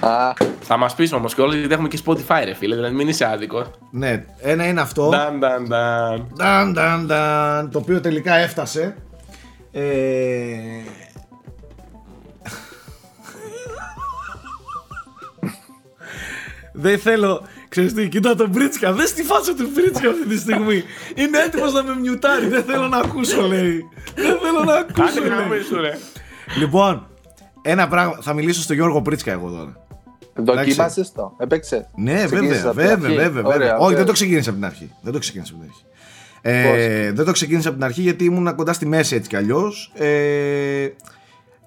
Α, 0.00 0.32
Θα 0.60 0.76
μας 0.76 0.94
πεις 0.94 1.12
όμως 1.12 1.34
κιόλας 1.34 1.54
γιατί 1.54 1.72
έχουμε 1.72 1.88
και 1.88 1.98
Spotify, 2.06 2.42
ρε 2.44 2.54
φίλε. 2.54 2.74
Δηλαδή 2.74 2.94
μην 2.94 3.08
είσαι 3.08 3.24
άδικος. 3.24 3.70
Ναι, 3.90 4.24
ένα 4.40 4.66
είναι 4.66 4.80
αυτό. 4.80 5.08
Νταν, 5.08 5.38
νταν, 5.38 5.66
νταν. 5.66 6.26
Νταν, 6.34 6.72
νταν, 6.72 7.06
νταν, 7.06 7.70
το 7.70 7.78
οποίο 7.78 8.00
τελικά 8.00 8.34
έφτασε. 8.34 8.96
Ε... 9.72 9.82
Δεν 16.72 16.98
θέλω. 16.98 17.42
Ξέρεις 17.70 17.94
τι, 17.94 18.08
κοίτα 18.08 18.34
τον 18.34 18.48
Μπρίτσκα. 18.50 18.92
Δες 18.92 19.12
τη 19.12 19.22
φάση 19.22 19.54
του 19.54 19.70
Μπρίτσκα 19.74 20.10
αυτή 20.10 20.26
τη 20.28 20.38
στιγμή. 20.38 20.82
Είναι 21.14 21.38
έτοιμος 21.46 21.72
να 21.72 21.82
με 21.82 21.94
μιουτάρει. 22.00 22.46
Δεν 22.48 22.64
θέλω 22.64 22.88
να 22.88 22.96
ακούσω, 22.96 23.40
λέει. 23.42 23.82
Δεν 24.14 24.38
θέλω 24.42 24.64
να 24.64 24.74
ακούσω, 24.74 25.20
Άντε 25.20 25.28
να 25.28 25.46
λέει. 25.48 25.60
σου, 25.62 25.80
ρε. 25.80 25.98
Λοιπόν, 26.58 27.06
ένα 27.62 27.88
πράγμα. 27.88 28.18
Θα 28.20 28.32
μιλήσω 28.32 28.60
στο 28.60 28.74
Γιώργο 28.74 29.02
Πρίτσκα 29.02 29.32
εγώ 29.32 29.50
τώρα. 29.50 29.76
δοκίμασες 30.34 31.12
το, 31.12 31.36
έπαιξε. 31.38 31.88
Ναι, 31.96 32.14
Ξεκίνησες 32.24 32.62
βέβαια, 32.62 32.64
από 32.64 32.74
την 32.74 32.84
βέβαια, 32.84 33.06
αρχή. 33.08 33.16
βέβαια, 33.16 33.42
Ωραία, 33.44 33.58
βέβαια. 33.58 33.74
Όχι, 33.76 33.84
ωραία. 33.84 33.96
δεν 33.96 34.06
το 34.06 34.12
ξεκίνησα 34.12 34.50
από 34.50 34.58
την 34.58 34.68
αρχή. 34.68 34.90
Δεν 35.02 35.12
το 35.12 35.18
ξεκίνησα 35.18 35.52
από 35.54 35.62
την 35.62 35.70
αρχή. 35.70 35.84
Ε, 36.42 37.12
δεν 37.12 37.24
το 37.24 37.32
ξεκίνησα 37.32 37.68
από 37.68 37.76
την 37.76 37.86
αρχή 37.86 38.00
γιατί 38.02 38.24
ήμουν 38.24 38.54
κοντά 38.54 38.72
στη 38.72 38.86
μέση 38.86 39.14
έτσι 39.14 39.28
κι 39.28 39.36
αλλιώς. 39.36 39.92
Ε, 39.94 40.04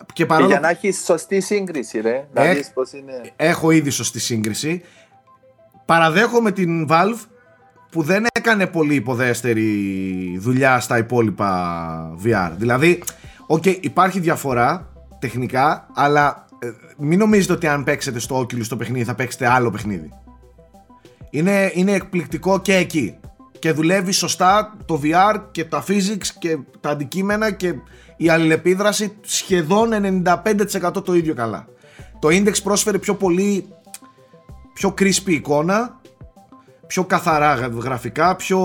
και 0.05 0.13
Και 0.13 0.25
παρόλο 0.25 0.47
για 0.47 0.55
που 0.57 0.61
να 0.63 0.69
έχεις 0.69 1.03
σωστή 1.05 1.41
σύγκριση, 1.41 1.99
ρε. 1.99 2.27
Να 2.33 2.43
Ε, 2.43 2.53
δεις 2.53 2.71
πώς 2.73 2.91
είναι. 2.91 3.21
έχω 3.35 3.71
ήδη 3.71 3.89
σωστή 3.89 4.19
σύγκριση, 4.19 4.81
παραδέχομαι 5.85 6.51
την 6.51 6.87
Valve 6.89 7.19
που 7.89 8.01
δεν 8.01 8.25
έκανε 8.31 8.67
πολύ 8.67 8.95
υποδεέστερη 8.95 10.37
δουλειά 10.39 10.79
στα 10.79 10.97
υπόλοιπα 10.97 12.15
VR. 12.23 12.51
Δηλαδή, 12.57 13.03
οκ, 13.47 13.65
υπάρχει 13.65 14.19
διαφορά 14.19 14.87
τεχνικά, 15.19 15.87
αλλά 15.93 16.45
ε, 16.59 16.67
μην 16.97 17.19
νομίζετε 17.19 17.53
ότι 17.53 17.67
αν 17.67 17.83
παίξετε 17.83 18.19
στο 18.19 18.39
Oculus 18.39 18.65
το 18.67 18.77
παιχνίδι 18.77 19.03
θα 19.03 19.15
παίξετε 19.15 19.47
άλλο 19.47 19.71
παιχνίδι. 19.71 20.13
Είναι, 21.29 21.71
είναι 21.73 21.91
εκπληκτικό 21.91 22.59
και 22.59 22.75
εκεί. 22.75 23.15
Και 23.59 23.71
δουλεύει 23.71 24.11
σωστά 24.11 24.77
το 24.85 25.01
VR 25.03 25.41
και 25.51 25.65
τα 25.65 25.83
physics 25.87 26.27
και 26.39 26.57
τα 26.79 26.89
αντικείμενα 26.89 27.51
και 27.51 27.73
η 28.17 28.29
αλληλεπίδραση 28.29 29.15
σχεδόν 29.21 29.89
95% 30.25 31.03
το 31.05 31.13
ίδιο 31.13 31.33
καλά. 31.33 31.67
Το 32.19 32.27
Index 32.31 32.63
πρόσφερε 32.63 32.97
πιο 32.97 33.15
πολύ 33.15 33.67
πιο 34.73 34.93
crispy 34.99 35.29
εικόνα, 35.31 35.99
πιο 36.87 37.03
καθαρά 37.05 37.53
γρα- 37.53 37.67
γραφικά, 37.67 38.35
πιο, 38.35 38.59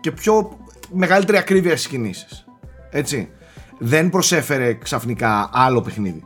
και 0.00 0.10
πιο 0.12 0.58
μεγαλύτερη 0.92 1.38
ακρίβεια 1.38 1.76
στις 1.76 1.88
κινήσεις. 1.88 2.44
Έτσι. 2.90 3.30
Δεν 3.78 4.10
προσέφερε 4.10 4.74
ξαφνικά 4.74 5.50
άλλο 5.52 5.82
παιχνίδι. 5.82 6.24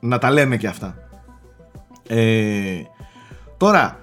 Να 0.00 0.18
τα 0.18 0.30
λέμε 0.30 0.56
και 0.56 0.66
αυτά. 0.66 0.96
Ε, 2.08 2.82
τώρα, 3.56 3.98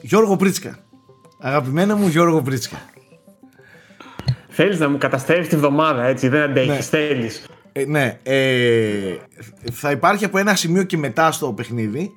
Γιώργο 0.00 0.36
Πρίτσκα. 0.36 0.78
Αγαπημένα 1.40 1.96
μου 1.96 2.06
Γιώργο 2.08 2.42
Πρίτσκα. 2.42 2.76
Θέλεις 4.48 4.78
να 4.78 4.88
μου 4.88 4.98
καταστρέψεις 4.98 5.48
τη 5.48 5.56
βδομάδα, 5.56 6.04
έτσι. 6.04 6.28
Δεν 6.28 6.42
αντέχεις. 6.42 6.68
Ναι. 6.68 6.80
Θέλεις. 6.80 7.46
Ε, 7.76 7.84
ναι, 7.84 8.18
ε, 8.22 9.16
θα 9.72 9.90
υπάρχει 9.90 10.24
από 10.24 10.38
ένα 10.38 10.54
σημείο 10.54 10.82
και 10.82 10.96
μετά 10.96 11.32
στο 11.32 11.52
παιχνίδι 11.52 12.14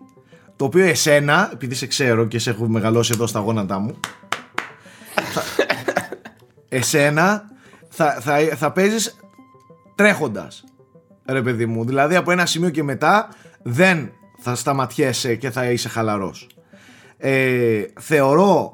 το 0.56 0.66
οποίο 0.66 0.86
εσένα, 0.86 1.50
επειδή 1.54 1.76
σε 1.76 1.88
ξέρω 1.88 2.26
και 2.26 2.40
σε 2.40 2.50
έχω 2.50 2.68
μεγαλώσει 2.68 3.12
εδώ 3.14 3.28
στα 3.28 3.40
γόνατά 3.40 3.80
μου 3.80 4.00
θα, 5.14 5.44
εσένα 6.70 7.44
θα, 7.90 8.18
θα, 8.22 8.38
θα 8.38 8.72
παίζεις 8.72 9.16
τρέχοντας 9.96 10.64
ρε 11.26 11.42
παιδί 11.42 11.66
μου. 11.66 11.86
Δηλαδή 11.86 12.16
από 12.16 12.32
ένα 12.32 12.46
σημείο 12.46 12.70
και 12.70 12.84
μετά 12.84 13.30
δεν 13.64 14.12
θα 14.40 14.56
σταματιέσαι 14.56 15.36
και 15.36 15.50
θα 15.52 15.72
είσαι 15.72 15.90
χαλαρός. 15.90 16.50
Ε, 17.18 17.84
θεωρώ 18.00 18.74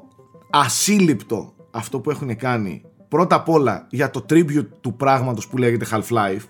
ασύλληπτο 0.50 1.54
αυτό 1.70 2.00
που 2.00 2.10
έχουν 2.10 2.36
κάνει 2.36 2.82
πρώτα 3.08 3.36
απ' 3.36 3.48
όλα 3.48 3.86
για 3.90 4.10
το 4.10 4.26
tribute 4.30 4.68
του 4.80 4.94
πράγματος 4.94 5.48
που 5.48 5.56
λέγεται 5.56 5.86
Half-Life 5.90 6.44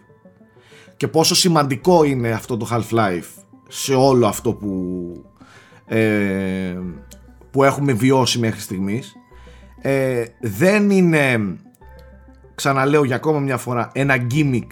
και 0.96 1.08
πόσο 1.08 1.34
σημαντικό 1.34 2.04
είναι 2.04 2.30
αυτό 2.30 2.56
το 2.56 2.68
Half-Life 2.70 3.42
σε 3.68 3.94
όλο 3.94 4.26
αυτό 4.26 4.52
που, 4.52 5.12
ε, 5.86 6.78
που 7.50 7.64
έχουμε 7.64 7.92
βιώσει 7.92 8.38
μέχρι 8.38 8.60
στιγμής. 8.60 9.12
Ε, 9.80 10.24
δεν 10.40 10.90
είναι 10.90 11.56
ξαναλέω 12.54 13.04
για 13.04 13.16
ακόμα 13.16 13.38
μια 13.38 13.56
φορά 13.56 13.90
ένα 13.92 14.26
gimmick 14.30 14.66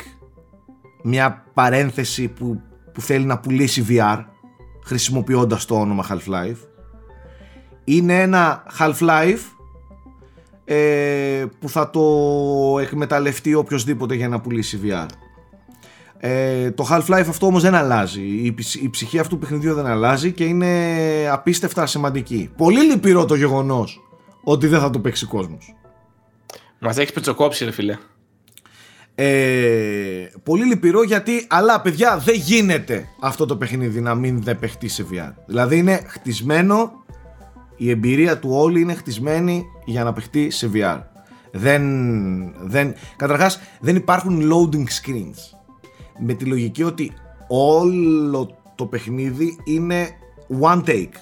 μια 1.02 1.44
παρένθεση 1.54 2.28
που, 2.28 2.60
που 2.92 3.00
θέλει 3.00 3.24
να 3.24 3.38
πουλήσει 3.38 3.86
VR 3.88 4.24
χρησιμοποιώντας 4.84 5.64
το 5.64 5.80
όνομα 5.80 6.06
Half-Life. 6.08 6.66
Είναι 7.84 8.20
ένα 8.20 8.62
Half-Life 8.78 9.40
ε, 10.64 11.44
που 11.58 11.68
θα 11.68 11.90
το 11.90 12.00
εκμεταλλευτεί 12.80 13.54
οποιοδήποτε 13.54 14.14
για 14.14 14.28
να 14.28 14.40
πουλήσει 14.40 14.80
VR 14.84 15.06
ε, 16.24 16.70
το 16.70 16.86
Half-Life 16.90 17.24
αυτό 17.28 17.46
όμως 17.46 17.62
δεν 17.62 17.74
αλλάζει. 17.74 18.22
Η, 18.22 18.54
ψ- 18.54 18.82
η 18.82 18.90
ψυχή 18.90 19.18
αυτού 19.18 19.34
του 19.34 19.40
παιχνιδιού 19.40 19.74
δεν 19.74 19.86
αλλάζει 19.86 20.32
και 20.32 20.44
είναι 20.44 20.68
απίστευτα 21.30 21.86
σημαντική. 21.86 22.50
Πολύ 22.56 22.84
λυπηρό 22.84 23.24
το 23.24 23.34
γεγονός 23.34 24.00
ότι 24.44 24.66
δεν 24.66 24.80
θα 24.80 24.90
το 24.90 24.98
παίξει 24.98 25.26
κόσμος. 25.26 25.74
Μας 26.78 26.96
έχεις 26.98 27.12
πετσοκόψει, 27.12 27.64
ρε 27.64 27.70
φίλε. 27.70 27.98
Ε, 29.14 30.26
πολύ 30.42 30.64
λυπηρό 30.64 31.02
γιατί, 31.02 31.46
αλλά 31.48 31.80
παιδιά 31.80 32.18
δεν 32.18 32.34
γίνεται 32.34 33.08
αυτό 33.20 33.46
το 33.46 33.56
παιχνίδι 33.56 34.00
να 34.00 34.14
μην 34.14 34.42
δεν 34.42 34.58
παιχτεί 34.58 34.88
σε 34.88 35.06
VR. 35.12 35.32
Δηλαδή 35.46 35.78
είναι 35.78 36.00
χτισμένο, 36.06 36.92
η 37.76 37.90
εμπειρία 37.90 38.38
του 38.38 38.48
όλη 38.52 38.80
είναι 38.80 38.94
χτισμένη 38.94 39.64
για 39.84 40.04
να 40.04 40.12
παιχτεί 40.12 40.50
σε 40.50 40.70
VR. 40.74 41.00
Δεν, 41.52 41.82
δεν, 42.66 42.94
καταρχάς 43.16 43.60
δεν 43.80 43.96
υπάρχουν 43.96 44.52
loading 44.52 44.84
screens. 44.86 45.56
Με 46.18 46.32
τη 46.32 46.44
λογική 46.44 46.82
ότι 46.82 47.12
όλο 47.48 48.56
το 48.74 48.86
παιχνίδι 48.86 49.58
είναι 49.64 50.08
one 50.62 50.82
take. 50.84 51.12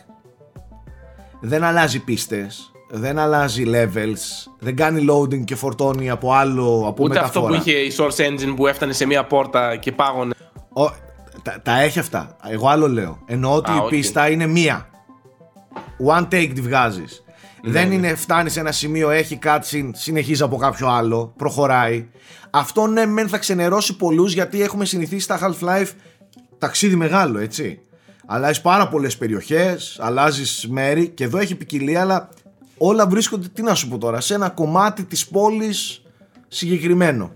Δεν 1.40 1.64
αλλάζει 1.64 2.04
πίστες, 2.04 2.72
δεν 2.90 3.18
αλλάζει 3.18 3.64
levels, 3.66 4.50
δεν 4.58 4.76
κάνει 4.76 5.06
loading 5.10 5.44
και 5.44 5.54
φορτώνει 5.54 6.10
από 6.10 6.32
άλλο, 6.32 6.84
από 6.86 7.04
Ούτε 7.04 7.18
αυτό 7.18 7.40
μεταφορά. 7.40 7.62
που 7.62 7.68
είχε 7.68 7.78
η 7.78 7.92
Source 7.98 8.30
Engine 8.30 8.52
που 8.56 8.66
έφτανε 8.66 8.92
σε 8.92 9.06
μία 9.06 9.24
πόρτα 9.24 9.76
και 9.76 9.92
πάγωνε. 9.92 10.34
Ο, 10.72 10.84
τα, 11.42 11.60
τα 11.62 11.80
έχει 11.80 11.98
αυτά. 11.98 12.36
Εγώ 12.48 12.68
άλλο 12.68 12.88
λέω. 12.88 13.18
Εννοώ 13.26 13.54
ότι 13.54 13.70
Α, 13.70 13.74
η 13.74 13.78
οκ. 13.78 13.88
πίστα 13.88 14.30
είναι 14.30 14.46
μία. 14.46 14.88
One 16.06 16.22
take 16.22 16.50
τη 16.54 16.60
βγάζεις. 16.60 17.24
Ναι, 17.62 17.70
Δεν 17.70 17.92
είναι 17.92 18.14
φτάνει 18.14 18.50
σε 18.50 18.60
ένα 18.60 18.72
σημείο, 18.72 19.10
έχει 19.10 19.38
cutscene, 19.42 19.90
συνεχίζει 19.92 20.42
από 20.42 20.56
κάποιο 20.56 20.88
άλλο, 20.88 21.34
προχωράει. 21.36 22.06
Αυτό 22.50 22.86
ναι, 22.86 23.06
μεν 23.06 23.28
θα 23.28 23.38
ξενερώσει 23.38 23.96
πολλούς 23.96 24.32
γιατί 24.32 24.62
έχουμε 24.62 24.84
συνηθίσει 24.84 25.22
στα 25.22 25.38
Half-Life 25.42 25.90
ταξίδι 26.58 26.96
μεγάλο, 26.96 27.38
έτσι. 27.38 27.80
Αλλάζεις 28.26 28.60
πάρα 28.60 28.88
πολλές 28.88 29.16
περιοχές, 29.16 29.98
αλλάζεις 30.00 30.66
μέρη 30.68 31.08
και 31.08 31.24
εδώ 31.24 31.38
έχει 31.38 31.54
ποικιλία, 31.54 32.00
αλλά 32.00 32.28
όλα 32.78 33.06
βρίσκονται, 33.06 33.48
τι 33.48 33.62
να 33.62 33.74
σου 33.74 33.88
πω 33.88 33.98
τώρα, 33.98 34.20
σε 34.20 34.34
ένα 34.34 34.48
κομμάτι 34.48 35.04
της 35.04 35.26
πόλης 35.28 36.02
συγκεκριμένο. 36.48 37.32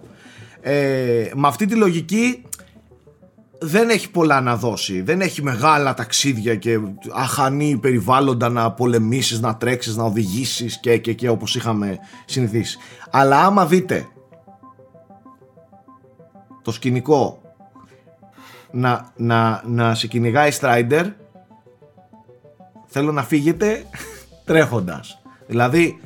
Ε, 0.60 1.30
με 1.34 1.48
αυτή 1.48 1.66
τη 1.66 1.74
λογική 1.74 2.42
δεν 3.66 3.90
έχει 3.90 4.10
πολλά 4.10 4.40
να 4.40 4.56
δώσει. 4.56 5.02
Δεν 5.02 5.20
έχει 5.20 5.42
μεγάλα 5.42 5.94
ταξίδια 5.94 6.54
και 6.54 6.80
αχανή 7.12 7.78
περιβάλλοντα 7.78 8.48
να 8.48 8.72
πολεμήσεις, 8.72 9.40
να 9.40 9.56
τρέξεις, 9.56 9.96
να 9.96 10.04
οδηγήσεις 10.04 10.80
και 10.80 10.98
και 10.98 11.12
και 11.12 11.28
όπως 11.28 11.54
είχαμε 11.54 11.98
συνηθίσει. 12.24 12.78
Αλλά 13.10 13.44
άμα 13.44 13.66
δείτε 13.66 14.08
το 16.62 16.72
σκηνικό 16.72 17.42
να, 18.70 19.12
να, 19.16 19.62
να 19.66 19.94
σε 19.94 20.06
κυνηγάει 20.06 20.50
Strider 20.60 21.12
θέλω 22.86 23.12
να 23.12 23.22
φύγετε 23.22 23.84
τρέχοντας. 24.46 25.22
Δηλαδή 25.46 26.00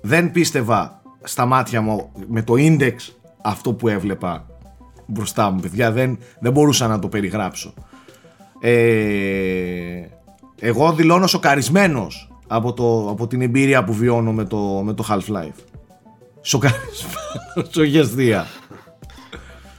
δεν 0.00 0.30
πίστευα 0.30 1.02
στα 1.22 1.46
μάτια 1.46 1.80
μου 1.80 2.12
με 2.28 2.42
το 2.42 2.54
index 2.56 2.94
αυτό 3.42 3.72
που 3.72 3.88
έβλεπα 3.88 4.46
μπροστά 5.06 5.50
μου 5.50 5.60
παιδιά 5.60 5.92
δεν, 5.92 6.18
δεν 6.40 6.52
μπορούσα 6.52 6.86
να 6.86 6.98
το 6.98 7.08
περιγράψω 7.08 7.74
ε, 8.60 8.72
εγώ 10.60 10.92
δηλώνω 10.92 11.26
σοκαρισμένος 11.26 12.28
από, 12.46 12.72
το, 12.72 13.08
από 13.10 13.26
την 13.26 13.40
εμπειρία 13.42 13.84
που 13.84 13.92
βιώνω 13.92 14.32
με 14.32 14.44
το, 14.44 14.56
με 14.58 14.92
το 14.92 15.04
Half-Life 15.10 15.62
σοκαρισμένος 16.40 17.76
όχι 17.76 17.98
αστεία 17.98 18.46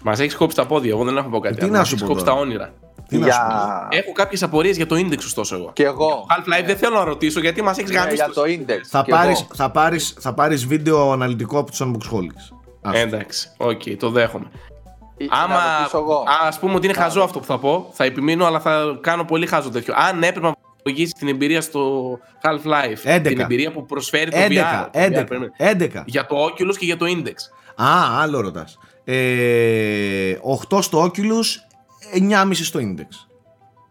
Μας 0.04 0.20
έχεις 0.20 0.36
κόψει 0.36 0.56
τα 0.56 0.66
πόδια. 0.66 0.92
Εγώ 0.92 1.04
δεν 1.04 1.18
έχω 1.18 1.30
πω 1.30 1.40
κάτι. 1.40 1.56
Τι 1.56 1.62
άλλο. 1.64 1.72
να 1.72 1.78
Μας 1.78 1.88
σου 1.88 1.94
έχεις 1.94 2.06
πω 2.08 2.14
κόψει 2.14 2.26
τώρα; 2.26 2.38
τα 2.38 2.44
όνειρα. 2.44 2.74
Τι 3.08 3.18
να 3.18 3.32
σου 3.32 3.40
πω. 3.40 3.46
για... 3.46 3.88
Έχω 3.92 4.12
κάποιες 4.12 4.44
απορίες 4.44 4.76
για 4.76 4.86
το 4.86 4.96
index, 4.96 5.18
ωστόσο 5.18 5.56
εγώ. 5.56 5.70
Και 5.74 5.84
εγώ. 5.84 6.26
Half-Life 6.30 6.66
δεν 6.66 6.78
θέλω 6.78 6.98
να 6.98 7.04
ρωτήσω 7.04 7.40
γιατί 7.40 7.62
μας 7.62 7.78
έχεις 7.78 7.90
Ναι, 7.92 7.98
γαμίσει. 7.98 8.16
για 8.16 8.26
τους. 8.26 8.36
το 8.36 8.42
index. 8.44 8.80
θα, 8.90 9.02
και 9.06 9.12
πάρεις, 9.12 9.40
εγώ. 9.40 9.50
θα, 9.54 9.72
πάρεις, 9.72 10.16
θα 10.20 10.34
πάρεις 10.34 10.66
βίντεο 10.66 11.12
αναλυτικό 11.12 11.60
από 11.60 11.70
τους 11.72 11.82
Unboxholics 11.84 12.56
Άστο. 12.82 13.00
Εντάξει, 13.00 13.50
οκ, 13.58 13.82
το 14.00 14.10
δέχομαι. 14.10 14.46
Ή- 15.18 15.28
Άμα 15.30 15.54
να 15.56 15.78
ρωτήσω 15.78 15.98
εγώ. 15.98 16.24
ας 16.48 16.60
πούμε 16.60 16.74
ότι 16.76 16.86
είναι 16.86 16.96
χαζό 16.96 17.22
αυτό 17.22 17.40
που 17.40 17.46
θα 17.46 17.60
πω, 17.60 17.90
θα 17.94 18.04
επιμείνω, 18.04 18.46
αλλά 18.46 18.60
θα 18.60 18.98
κάνω 19.02 19.24
πολύ 19.26 19.48
χαζό 19.48 19.70
τέτοιο. 19.70 19.94
Αν 19.98 20.24
έπρεπε 20.24 20.48
να 20.48 20.54
υπολογίσει 20.80 21.14
την 21.14 21.28
εμπειρία 21.28 21.62
στο 21.62 22.12
Half-Life, 22.44 22.98
Έντεκα. 23.04 23.30
την 23.30 23.40
εμπειρία 23.40 23.72
που 23.72 23.86
προσφέρει 23.86 24.32
το 24.32 24.38
11, 24.38 24.50
VR, 24.50 24.90
το 24.92 25.00
VR, 25.00 25.06
11, 25.06 25.26
περίμενε. 25.28 25.52
11. 25.58 26.04
για 26.06 26.26
το 26.26 26.36
Oculus 26.46 26.78
και 26.78 26.86
για 26.86 26.98
το 26.98 27.06
Index. 27.10 27.34
Α, 27.84 28.22
άλλο 28.22 28.42
ρωτάς. 28.42 28.78
Ε, 29.04 30.38
8 30.70 30.82
στο 30.82 31.04
Oculus, 31.04 31.46
9,5 32.14 32.64
στο 32.64 32.80
Index. 32.80 33.28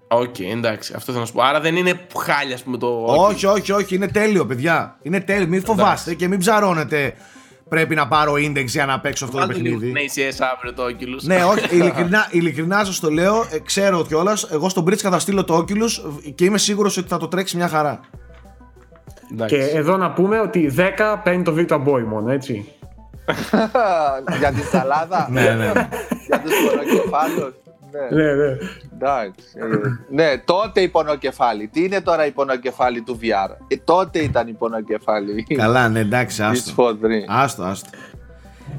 OK, 0.08 0.38
εντάξει, 0.38 0.92
αυτό 0.96 1.06
θέλω 1.12 1.20
να 1.20 1.26
σου 1.26 1.32
πω. 1.32 1.42
Άρα 1.42 1.60
δεν 1.60 1.76
είναι 1.76 2.06
χάλια, 2.18 2.54
ας 2.54 2.62
πούμε, 2.62 2.76
το. 2.76 3.04
Όχι, 3.06 3.46
όχι, 3.46 3.72
όχι, 3.72 3.94
είναι 3.94 4.08
τέλειο, 4.08 4.46
παιδιά. 4.46 4.98
Είναι 5.02 5.20
τέλειο. 5.20 5.46
Μην 5.48 5.64
φοβάστε 5.64 6.14
και 6.14 6.28
μην 6.28 6.38
ψαρώνετε. 6.38 7.14
Πρέπει 7.68 7.94
να 7.94 8.08
πάρω 8.08 8.32
index 8.32 8.64
για 8.64 8.86
να 8.86 9.00
παίξω 9.00 9.24
αυτό 9.24 9.38
το 9.38 9.46
Βάλτε 9.46 9.62
λίγο 9.62 9.78
παιχνίδι. 9.78 10.08
την 10.10 10.24
ACS 10.24 10.46
αύριο 10.54 10.72
το 10.74 10.84
Oculus. 10.84 11.22
Ναι, 11.22 11.44
όχι, 11.44 11.66
ειλικρινά, 11.76 12.28
ειλικρινά 12.30 12.84
σας 12.84 13.00
το 13.00 13.10
λέω. 13.10 13.46
ε, 13.50 13.58
ξέρω 13.58 14.04
κιόλας. 14.06 14.48
Εγώ 14.50 14.68
στον 14.68 14.84
Bridge 14.84 14.96
θα 14.96 15.18
στείλω 15.18 15.44
το 15.44 15.56
Oculus 15.56 16.12
και 16.34 16.44
είμαι 16.44 16.58
σίγουρος 16.58 16.96
ότι 16.96 17.08
θα 17.08 17.16
το 17.18 17.28
τρέξει 17.28 17.56
μια 17.56 17.68
χαρά. 17.68 18.00
Εντάξει. 19.32 19.54
Και 19.56 19.62
εδώ 19.62 19.96
να 19.96 20.12
πούμε 20.12 20.40
ότι 20.40 20.74
10 20.76 21.20
παίρνει 21.24 21.42
το 21.42 21.54
Virtua 21.58 21.84
Boy 21.86 22.02
μόνο, 22.08 22.30
έτσι. 22.30 22.68
για 24.38 24.52
τη 24.52 24.60
σαλάδα. 24.62 25.28
ναι, 25.30 25.50
ναι. 25.54 25.72
για 26.26 26.40
τους 26.40 26.52
πονοκεφάλους. 26.68 27.54
Ναι, 28.10 28.22
Ναι, 28.22 28.32
ναι. 28.34 28.56
εντάξει. 28.94 29.44
Ε, 29.54 29.64
ναι, 30.10 30.38
τότε 30.44 30.80
η 30.80 30.88
πονοκεφάλη. 30.88 31.68
Τι 31.68 31.84
είναι 31.84 32.00
τώρα 32.00 32.26
η 32.26 32.30
πονοκεφάλη 32.30 33.02
του 33.02 33.18
VR. 33.22 33.56
Ε, 33.68 33.76
τότε 33.76 34.18
ήταν 34.18 34.48
η 34.48 34.52
πονοκεφάλη. 34.52 35.42
Καλά, 35.56 35.88
ναι, 35.88 35.98
εντάξει, 36.00 36.36
Της 36.36 36.44
άστο. 36.46 36.72
Φοδρή. 36.72 37.24
Άστο, 37.28 37.62
άστο. 37.62 37.90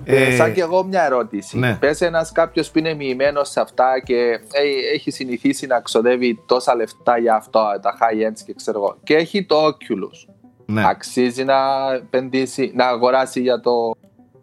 Ε, 0.03 0.23
Ε, 0.25 0.35
σαν 0.35 0.53
και 0.53 0.61
εγώ 0.61 0.83
μια 0.83 1.05
ερώτηση. 1.05 1.57
ναι. 1.59 1.75
Πες 1.79 2.01
ένας 2.01 2.31
κάποιος 2.31 2.71
που 2.71 2.79
είναι 2.79 2.93
μοιημένος 2.93 3.49
σε 3.49 3.59
αυτά 3.61 4.01
και 4.03 4.39
ε, 4.51 4.93
έχει 4.93 5.11
συνηθίσει 5.11 5.67
να 5.67 5.79
ξοδεύει 5.79 6.43
τόσα 6.45 6.75
λεφτά 6.75 7.17
για 7.17 7.35
αυτό, 7.35 7.59
τα 7.81 7.97
high 7.99 8.29
ends 8.29 8.39
και 8.45 8.53
ξέρω 8.53 8.77
εγώ. 8.79 8.97
Και 9.03 9.15
έχει 9.15 9.45
το 9.45 9.55
Oculus. 9.67 10.33
Ναι. 10.65 10.83
Αξίζει 10.87 11.43
να 11.43 11.55
επενδύσει, 11.95 12.71
να 12.75 12.87
αγοράσει 12.87 13.41
για 13.41 13.59
το 13.59 13.71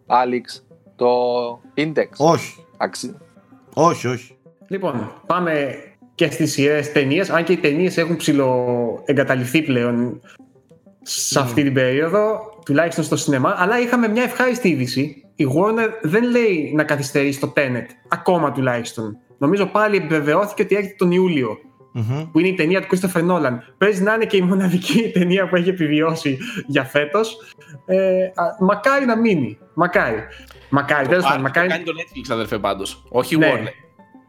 Alex 0.07 0.61
το 0.95 1.07
Index. 1.77 2.09
Όχι, 2.17 2.65
Αξι... 2.77 3.17
όχι, 3.73 4.07
όχι. 4.07 4.37
Λοιπόν, 4.67 5.11
πάμε 5.25 5.75
και 6.15 6.31
στις 6.31 6.51
σειρές 6.51 6.91
ταινίες, 6.91 7.29
αν 7.29 7.43
και 7.43 7.51
οι 7.51 7.57
ταινίες 7.57 7.97
έχουν 7.97 8.15
ψηλοεγκαταλειφθεί 8.15 9.61
πλέον 9.61 10.21
σε 11.01 11.39
αυτή 11.39 11.63
την 11.63 11.73
περίοδο, 11.73 12.39
τουλάχιστον 12.65 13.03
στο 13.03 13.15
σινεμά, 13.15 13.55
αλλά 13.57 13.79
είχαμε 13.79 14.07
μια 14.07 14.23
ευχάριστη 14.23 14.69
είδηση. 14.69 15.23
Η 15.35 15.45
Warner 15.55 15.89
δεν 16.01 16.23
λέει 16.29 16.71
να 16.75 16.83
καθυστερήσει 16.83 17.39
το 17.39 17.53
Tenet, 17.55 17.85
ακόμα 18.09 18.51
τουλάχιστον. 18.51 19.17
Νομίζω 19.37 19.65
πάλι 19.65 19.97
επιβεβαιώθηκε 19.97 20.61
ότι 20.61 20.75
έρχεται 20.75 20.95
τον 20.97 21.11
Ιούλιο 21.11 21.57
Μμμ. 21.93 22.31
που 22.31 22.39
είναι 22.39 22.47
η 22.47 22.53
ταινία 22.53 22.81
του 22.81 22.87
Christopher 22.97 23.21
Nolan. 23.29 23.57
Παίζει 23.77 24.03
να 24.03 24.13
είναι 24.13 24.25
και 24.25 24.37
η 24.37 24.41
μοναδική 24.41 25.09
ταινία 25.19 25.47
που 25.49 25.55
έχει 25.55 25.69
επιβιώσει 25.69 26.37
για 26.67 26.83
φέτος. 26.83 27.37
Ε, 27.85 28.23
α, 28.25 28.31
μακάρι 28.59 29.05
να 29.05 29.17
μείνει. 29.17 29.57
Μακάρι. 29.73 30.17
Μακάρι, 30.69 31.07
τέλος 31.07 31.23
Το 31.23 31.29
πάντων. 31.29 31.41
Park 31.45 31.47
Μακάρι. 31.47 31.67
το 31.67 31.73
κάνει 31.73 31.83
το 31.85 31.91
Netflix, 31.97 32.33
αδερφέ, 32.33 32.57
πάντως. 32.59 33.03
Όχι 33.09 33.35
η 33.35 33.37
Ναι. 33.37 33.51
Warner. 33.53 33.67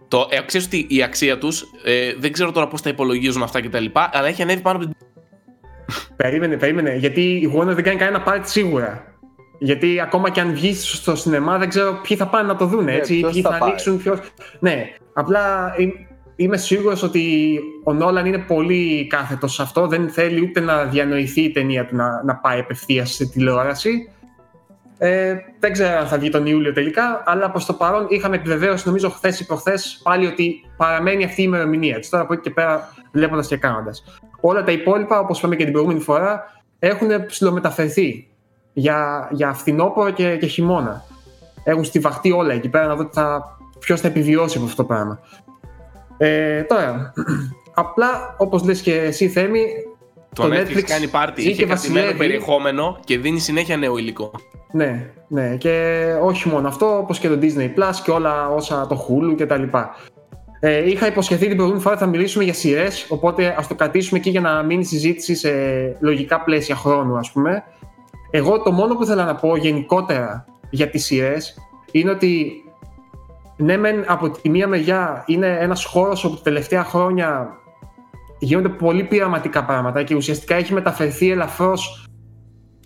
Το, 0.08 0.26
ε, 0.30 0.40
ξέρεις 0.46 0.66
ότι 0.66 0.86
η 0.88 1.02
αξία 1.02 1.38
τους, 1.38 1.62
ε, 1.84 2.14
δεν 2.18 2.32
ξέρω 2.32 2.52
τώρα 2.52 2.68
πώς 2.68 2.82
τα 2.82 2.88
υπολογίζουν 2.90 3.42
αυτά 3.42 3.60
κτλ. 3.62 3.84
Αλλά 4.12 4.26
έχει 4.26 4.42
ανέβει 4.42 4.60
πάνω 4.60 4.76
από 4.76 4.86
την. 4.86 4.94
Περίμενε, 6.16 6.56
περίμενε. 6.56 6.94
Γιατί 6.96 7.20
η 7.20 7.52
Warner 7.56 7.74
δεν 7.74 7.82
κάνει 7.84 7.96
κανένα 7.98 8.20
πάρτι 8.20 8.50
σίγουρα. 8.50 9.04
Γιατί 9.58 10.00
ακόμα 10.00 10.30
και 10.30 10.40
αν 10.40 10.52
βγεις 10.52 10.92
στο 10.96 11.16
σινεμά, 11.16 11.58
δεν 11.58 11.68
ξέρω 11.68 12.00
ποιοι 12.08 12.16
θα 12.16 12.26
πάνε 12.26 12.48
να 12.48 12.56
το 12.56 12.66
δουν. 12.66 12.84
Ναι, 12.84 12.92
Έτσι, 12.92 13.18
ποιος 13.18 13.32
ποιοι 13.32 13.42
θα 13.42 13.50
θα 13.50 13.58
πάει. 13.58 13.68
ανοίξουν. 13.68 13.98
Ποιος... 13.98 14.18
Ναι, 14.60 14.84
απλά 15.12 15.74
είμαι- 15.78 16.06
είμαι 16.36 16.56
σίγουρος 16.56 17.02
ότι 17.02 17.58
ο 17.84 17.92
Νόλαν 17.92 18.26
είναι 18.26 18.38
πολύ 18.38 19.06
κάθετος 19.06 19.54
σε 19.54 19.62
αυτό. 19.62 19.86
Δεν 19.86 20.08
θέλει 20.08 20.40
ούτε 20.40 20.60
να 20.60 20.84
διανοηθεί 20.84 21.40
η 21.40 21.50
ταινία 21.50 21.86
του 21.86 21.96
να, 21.96 22.22
να 22.24 22.36
πάει 22.36 22.58
απευθείας 22.60 23.12
στη 23.14 23.28
τηλεόραση. 23.28 24.10
Ε, 24.98 25.34
δεν 25.60 25.72
ξέρω 25.72 25.98
αν 25.98 26.06
θα 26.06 26.18
βγει 26.18 26.30
τον 26.30 26.46
Ιούλιο 26.46 26.72
τελικά, 26.72 27.22
αλλά 27.26 27.50
προς 27.50 27.66
το 27.66 27.72
παρόν 27.72 28.06
είχαμε 28.08 28.36
επιβεβαίωση, 28.36 28.86
νομίζω, 28.86 29.10
χθες 29.10 29.40
ή 29.40 29.46
προχθές 29.46 30.00
πάλι 30.02 30.26
ότι 30.26 30.64
παραμένει 30.76 31.24
αυτή 31.24 31.40
η 31.40 31.44
ημερομηνία. 31.46 31.96
Έτσι, 31.96 32.10
τώρα 32.10 32.22
από 32.22 32.32
εκεί 32.32 32.42
και 32.42 32.50
πέρα, 32.50 32.94
βλέποντας 33.12 33.46
και 33.46 33.56
κάνοντας. 33.56 34.04
Όλα 34.40 34.64
τα 34.64 34.72
υπόλοιπα, 34.72 35.18
όπως 35.18 35.38
είπαμε 35.38 35.56
και 35.56 35.62
την 35.64 35.72
προηγούμενη 35.72 36.00
φορά, 36.00 36.44
έχουν 36.78 37.26
ψηλομεταφερθεί 37.26 38.28
για, 38.72 39.28
για 39.30 39.52
φθινόπωρο 39.52 40.10
και, 40.10 40.36
και 40.36 40.46
χειμώνα. 40.46 41.04
Έχουν 41.64 41.84
στιβαχτεί 41.84 42.30
όλα 42.30 42.52
εκεί 42.52 42.68
πέρα 42.68 42.86
να 42.86 42.94
δω 42.94 43.08
θα, 43.12 43.56
ποιος 43.78 44.00
θα 44.00 44.08
επιβιώσει 44.08 44.56
από 44.56 44.66
αυτό 44.66 44.82
το 44.82 44.88
πράγμα. 44.88 45.20
Ε, 46.16 46.62
τώρα, 46.62 47.12
απλά 47.74 48.34
όπως 48.38 48.64
λες 48.64 48.80
και 48.80 49.00
εσύ 49.00 49.28
Θέμη, 49.28 49.64
Το, 50.34 50.42
Το 50.42 50.48
Netflix, 50.48 50.76
Netflix 50.76 50.82
κάνει 50.82 51.06
πάρτι. 51.08 51.40
είχε 51.40 51.50
Είχε 51.50 51.64
κρατημένο 51.66 52.00
βασιλεύει. 52.06 52.18
περιεχόμενο 52.18 52.98
και 53.04 53.18
δίνει 53.18 53.38
συνέχεια 53.38 53.76
νέο 53.76 53.98
υλικό. 53.98 54.30
Ναι, 54.72 55.10
ναι. 55.28 55.56
Και 55.56 56.04
όχι 56.22 56.48
μόνο 56.48 56.68
αυτό, 56.68 56.98
όπως 56.98 57.18
και 57.18 57.28
το 57.28 57.38
Disney 57.42 57.64
Plus 57.78 57.94
και 58.04 58.10
όλα 58.10 58.48
όσα 58.48 58.86
το 58.86 59.06
Hulu 59.08 59.36
και 59.36 59.46
τα 59.46 59.56
λοιπά. 59.56 59.94
Ε, 60.60 60.90
είχα 60.90 61.06
υποσχεθεί 61.06 61.46
την 61.46 61.52
προηγούμενη 61.54 61.82
φορά 61.82 61.94
ότι 61.94 62.04
θα 62.04 62.10
μιλήσουμε 62.10 62.44
για 62.44 62.52
σειρές, 62.54 63.06
οπότε 63.08 63.54
ας 63.58 63.66
το 63.66 63.74
κρατήσουμε 63.74 64.18
εκεί 64.18 64.30
για 64.30 64.40
να 64.40 64.62
μείνει 64.62 64.80
η 64.80 64.84
συζήτηση 64.84 65.34
σε 65.34 65.50
λογικά 66.00 66.40
πλαίσια 66.40 66.76
χρόνου, 66.76 67.16
ας 67.16 67.32
πούμε. 67.32 67.64
Εγώ 68.30 68.62
το 68.62 68.72
μόνο 68.72 68.94
που 68.94 69.02
ήθελα 69.02 69.24
να 69.24 69.34
πω 69.34 69.56
γενικότερα 69.56 70.44
για 70.70 70.88
τις 70.90 71.04
σειρές 71.04 71.54
είναι 71.90 72.10
ότι 72.10 72.52
ναι, 73.56 73.76
μεν 73.76 74.04
από 74.06 74.30
τη 74.30 74.48
μία 74.48 74.68
μεριά 74.68 75.24
είναι 75.26 75.56
ένας 75.60 75.84
χώρος 75.84 76.24
όπου 76.24 76.34
τα 76.36 76.42
τελευταία 76.42 76.84
χρόνια 76.84 77.48
γίνονται 78.38 78.68
πολύ 78.68 79.04
πειραματικά 79.04 79.64
πράγματα 79.64 80.02
και 80.02 80.14
ουσιαστικά 80.14 80.54
έχει 80.54 80.72
μεταφερθεί 80.72 81.30
ελαφρώς 81.30 82.06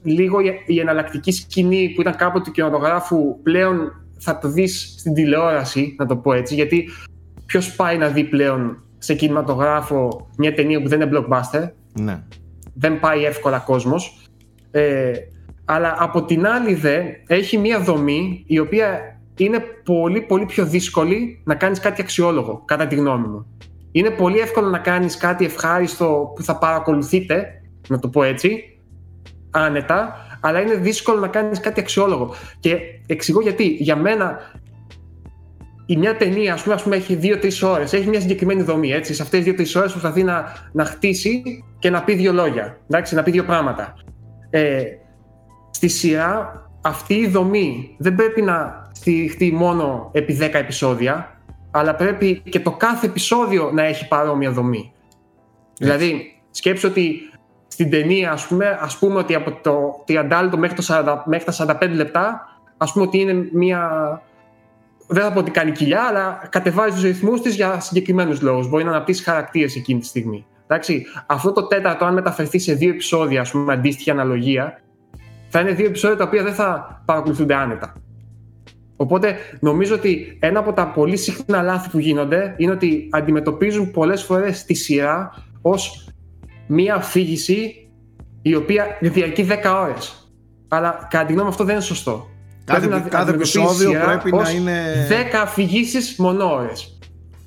λίγο 0.03 0.41
η- 0.41 0.63
η 0.67 0.81
εναλλακτική 0.81 1.33
σκηνή 1.33 1.93
που 1.95 2.01
ήταν 2.01 2.17
κάποτε 2.17 2.45
του 2.45 2.51
κινηματογράφου 2.51 3.43
πλέον 3.43 3.93
θα 4.19 4.39
το 4.39 4.49
δεις 4.49 4.95
στην 4.99 5.15
τηλεόραση, 5.15 5.95
να 5.99 6.07
το 6.07 6.17
πω 6.17 6.33
έτσι, 6.33 6.55
γιατί 6.55 6.89
ποιος 7.47 7.75
πάει 7.75 7.99
να 7.99 8.09
δει 8.09 8.25
πλέον 8.25 8.83
σε 8.99 9.15
κινηματογράφο 9.15 10.29
μια 10.37 10.55
ταινία 10.55 10.83
που 10.83 10.89
δεν 10.89 11.01
είναι 11.01 11.11
blockbuster, 11.19 11.69
Ναι. 12.01 12.23
δεν 12.75 13.01
πάει 13.01 13.25
εύκολα 13.25 13.59
κόσμος. 13.59 14.23
Ε, 14.71 15.13
αλλά 15.65 15.97
από 15.99 16.25
την 16.25 16.47
άλλη 16.47 16.75
δε 16.75 16.99
έχει 17.27 17.59
μια 17.59 17.81
δομή 17.81 18.45
η 18.47 18.59
οποία 18.59 19.01
είναι 19.37 19.59
πολύ 19.85 20.21
πολύ 20.21 20.45
πιο 20.47 20.67
δύσκολη 20.67 21.41
να 21.45 21.55
κάνεις 21.55 21.81
κάτι 21.81 22.01
αξιόλογο, 22.01 22.63
κατά 22.65 22.87
τη 22.87 22.95
γνώμη 22.95 23.27
μου. 23.27 23.47
Είναι 23.93 24.11
πολύ 24.11 24.39
εύκολο 24.39 24.69
να 24.69 24.79
κάνεις 24.79 25.17
κάτι 25.17 25.45
ευχάριστο 25.45 26.33
που 26.35 26.43
θα 26.43 26.59
παρακολουθείτε, 26.59 27.63
να 27.89 27.99
το 27.99 28.09
πω 28.09 28.23
έτσι, 28.23 28.79
άνετα, 29.51 30.17
αλλά 30.41 30.61
είναι 30.61 30.75
δύσκολο 30.75 31.21
να 31.21 31.29
κάνεις 31.29 31.61
κάτι 31.61 31.81
αξιόλογο. 31.81 32.35
Και 32.61 32.79
εξηγώ 33.07 33.41
γιατί. 33.41 33.65
Για 33.65 33.97
μένα 33.97 34.39
η 35.87 35.97
μια 35.97 36.17
ταινία, 36.17 36.55
ας 36.55 36.63
πούμε, 36.63 36.75
ας 36.75 36.83
πούμε 36.83 36.97
έχει 36.97 37.15
δύο-τρεις 37.15 37.63
ώρες, 37.63 37.93
έχει 37.93 38.09
μια 38.09 38.21
συγκεκριμένη 38.21 38.63
δομή. 38.63 38.91
Έτσι. 38.91 39.15
Σε 39.15 39.23
αυτές 39.23 39.39
τι 39.39 39.45
δύο-τρεις 39.45 39.77
ώρες 39.77 39.91
προσπαθεί 39.91 40.23
να, 40.23 40.45
να 40.73 40.85
χτίσει 40.85 41.43
και 41.79 41.91
να 41.91 42.03
πει 42.03 42.15
δύο 42.15 42.33
λόγια. 42.33 42.79
Εντάξει, 42.89 43.15
να 43.15 43.23
πει 43.23 43.31
δύο 43.31 43.45
πράγματα. 43.45 43.95
Ε, 44.51 44.83
στη 45.71 45.89
σειρά, 45.89 46.63
αυτή 46.81 47.15
η 47.15 47.29
δομή 47.29 47.97
δεν 47.99 48.15
πρέπει 48.15 48.43
να 48.43 48.89
στηριχτεί 48.93 49.53
μόνο 49.53 50.11
επί 50.13 50.39
10 50.41 50.51
επεισόδια, 50.53 51.38
αλλά 51.71 51.95
πρέπει 51.95 52.43
και 52.49 52.61
το 52.61 52.71
κάθε 52.71 53.07
επεισόδιο 53.07 53.71
να 53.73 53.83
έχει 53.83 54.09
παρόμοια 54.09 54.51
δομή. 54.51 54.93
Δηλαδή, 55.79 56.41
σκέψου 56.51 56.89
ότι 56.89 57.21
στην 57.69 57.91
ταινία, 57.91 58.33
ας 58.33 58.47
πούμε, 58.47 58.79
ας 58.81 58.99
πούμε 58.99 59.19
ότι 59.19 59.35
από 59.35 59.53
το 59.63 60.05
30 60.09 60.41
λεπτό 60.43 60.59
μέχρι, 60.59 60.77
το 60.77 60.83
40, 60.89 61.23
μέχρι 61.25 61.45
τα 61.45 61.79
45 61.81 61.95
λεπτά, 61.95 62.47
ας 62.77 62.93
πούμε 62.93 63.05
ότι 63.05 63.21
είναι 63.21 63.49
μια 63.53 63.91
δεν 65.09 65.23
θα 65.23 65.33
πω 65.33 65.39
ότι 65.39 65.51
κάνει 65.51 65.73
κοιλιά, 65.73 66.03
αλλά 66.03 66.49
κατεβάζει 66.51 66.95
τους 66.95 67.03
ρυθμούς 67.03 67.41
της 67.41 67.55
για 67.55 67.81
συγκεκριμένους 67.81 68.41
λόγους. 68.41 68.69
Μπορεί 68.69 68.85
να 68.85 68.91
αναπτύσσει 68.91 69.23
χαρακτήρες 69.23 69.77
εκείνη 69.77 70.01
τη 70.01 70.07
στιγμή. 70.07 70.47
Εντάξει, 70.67 71.07
αυτό 71.27 71.53
το 71.53 71.67
τέταρτο, 71.67 72.05
αν 72.05 72.15
μεταφερθεί 72.15 72.59
σε 72.59 72.75
δύο 72.75 72.91
επεισόδια, 72.91 73.41
ας 73.41 73.51
πούμε, 73.51 73.73
αντίστοιχη 73.73 74.11
αναλογία, 74.11 74.81
θα 75.49 75.61
είναι 75.61 75.73
δύο 75.73 75.87
επεισόδια 75.87 76.17
τα 76.17 76.25
οποία 76.25 76.43
δεν 76.43 76.55
θα 76.55 77.03
παρακολουθούνται 77.05 77.55
άνετα. 77.55 77.93
Οπότε 79.01 79.37
νομίζω 79.61 79.95
ότι 79.95 80.37
ένα 80.41 80.59
από 80.59 80.73
τα 80.73 80.87
πολύ 80.87 81.17
συχνά 81.17 81.63
λάθη 81.63 81.89
που 81.89 81.99
γίνονται 81.99 82.55
είναι 82.57 82.73
ότι 82.73 83.09
αντιμετωπίζουν 83.11 83.91
πολλές 83.91 84.23
φορές 84.23 84.65
τη 84.65 84.75
σειρά 84.75 85.45
ως 85.63 86.09
μία 86.67 86.95
αφήγηση 86.95 87.89
η 88.43 88.55
οποία 88.55 88.87
διαρκεί 89.01 89.47
10 89.49 89.55
ώρες. 89.83 90.31
Αλλά 90.69 91.07
κατά 91.11 91.25
τη 91.25 91.33
γνώμη 91.33 91.43
μου 91.43 91.49
αυτό 91.49 91.65
δεν 91.65 91.75
είναι 91.75 91.85
σωστό. 91.85 92.29
Κάθε, 92.65 92.81
Πρέπει 92.81 93.03
να 93.03 93.09
κάθε 93.09 93.31
αντιμετωπίσεις 93.31 93.31
επεισόδιο 93.31 93.91
σειρά 93.91 94.05
πρέπει 94.05 94.31
να 94.31 94.39
ως 94.39 94.53
είναι. 94.53 95.07
10 95.33 95.37
αφηγήσεις 95.43 96.17
μονόρες. 96.19 96.99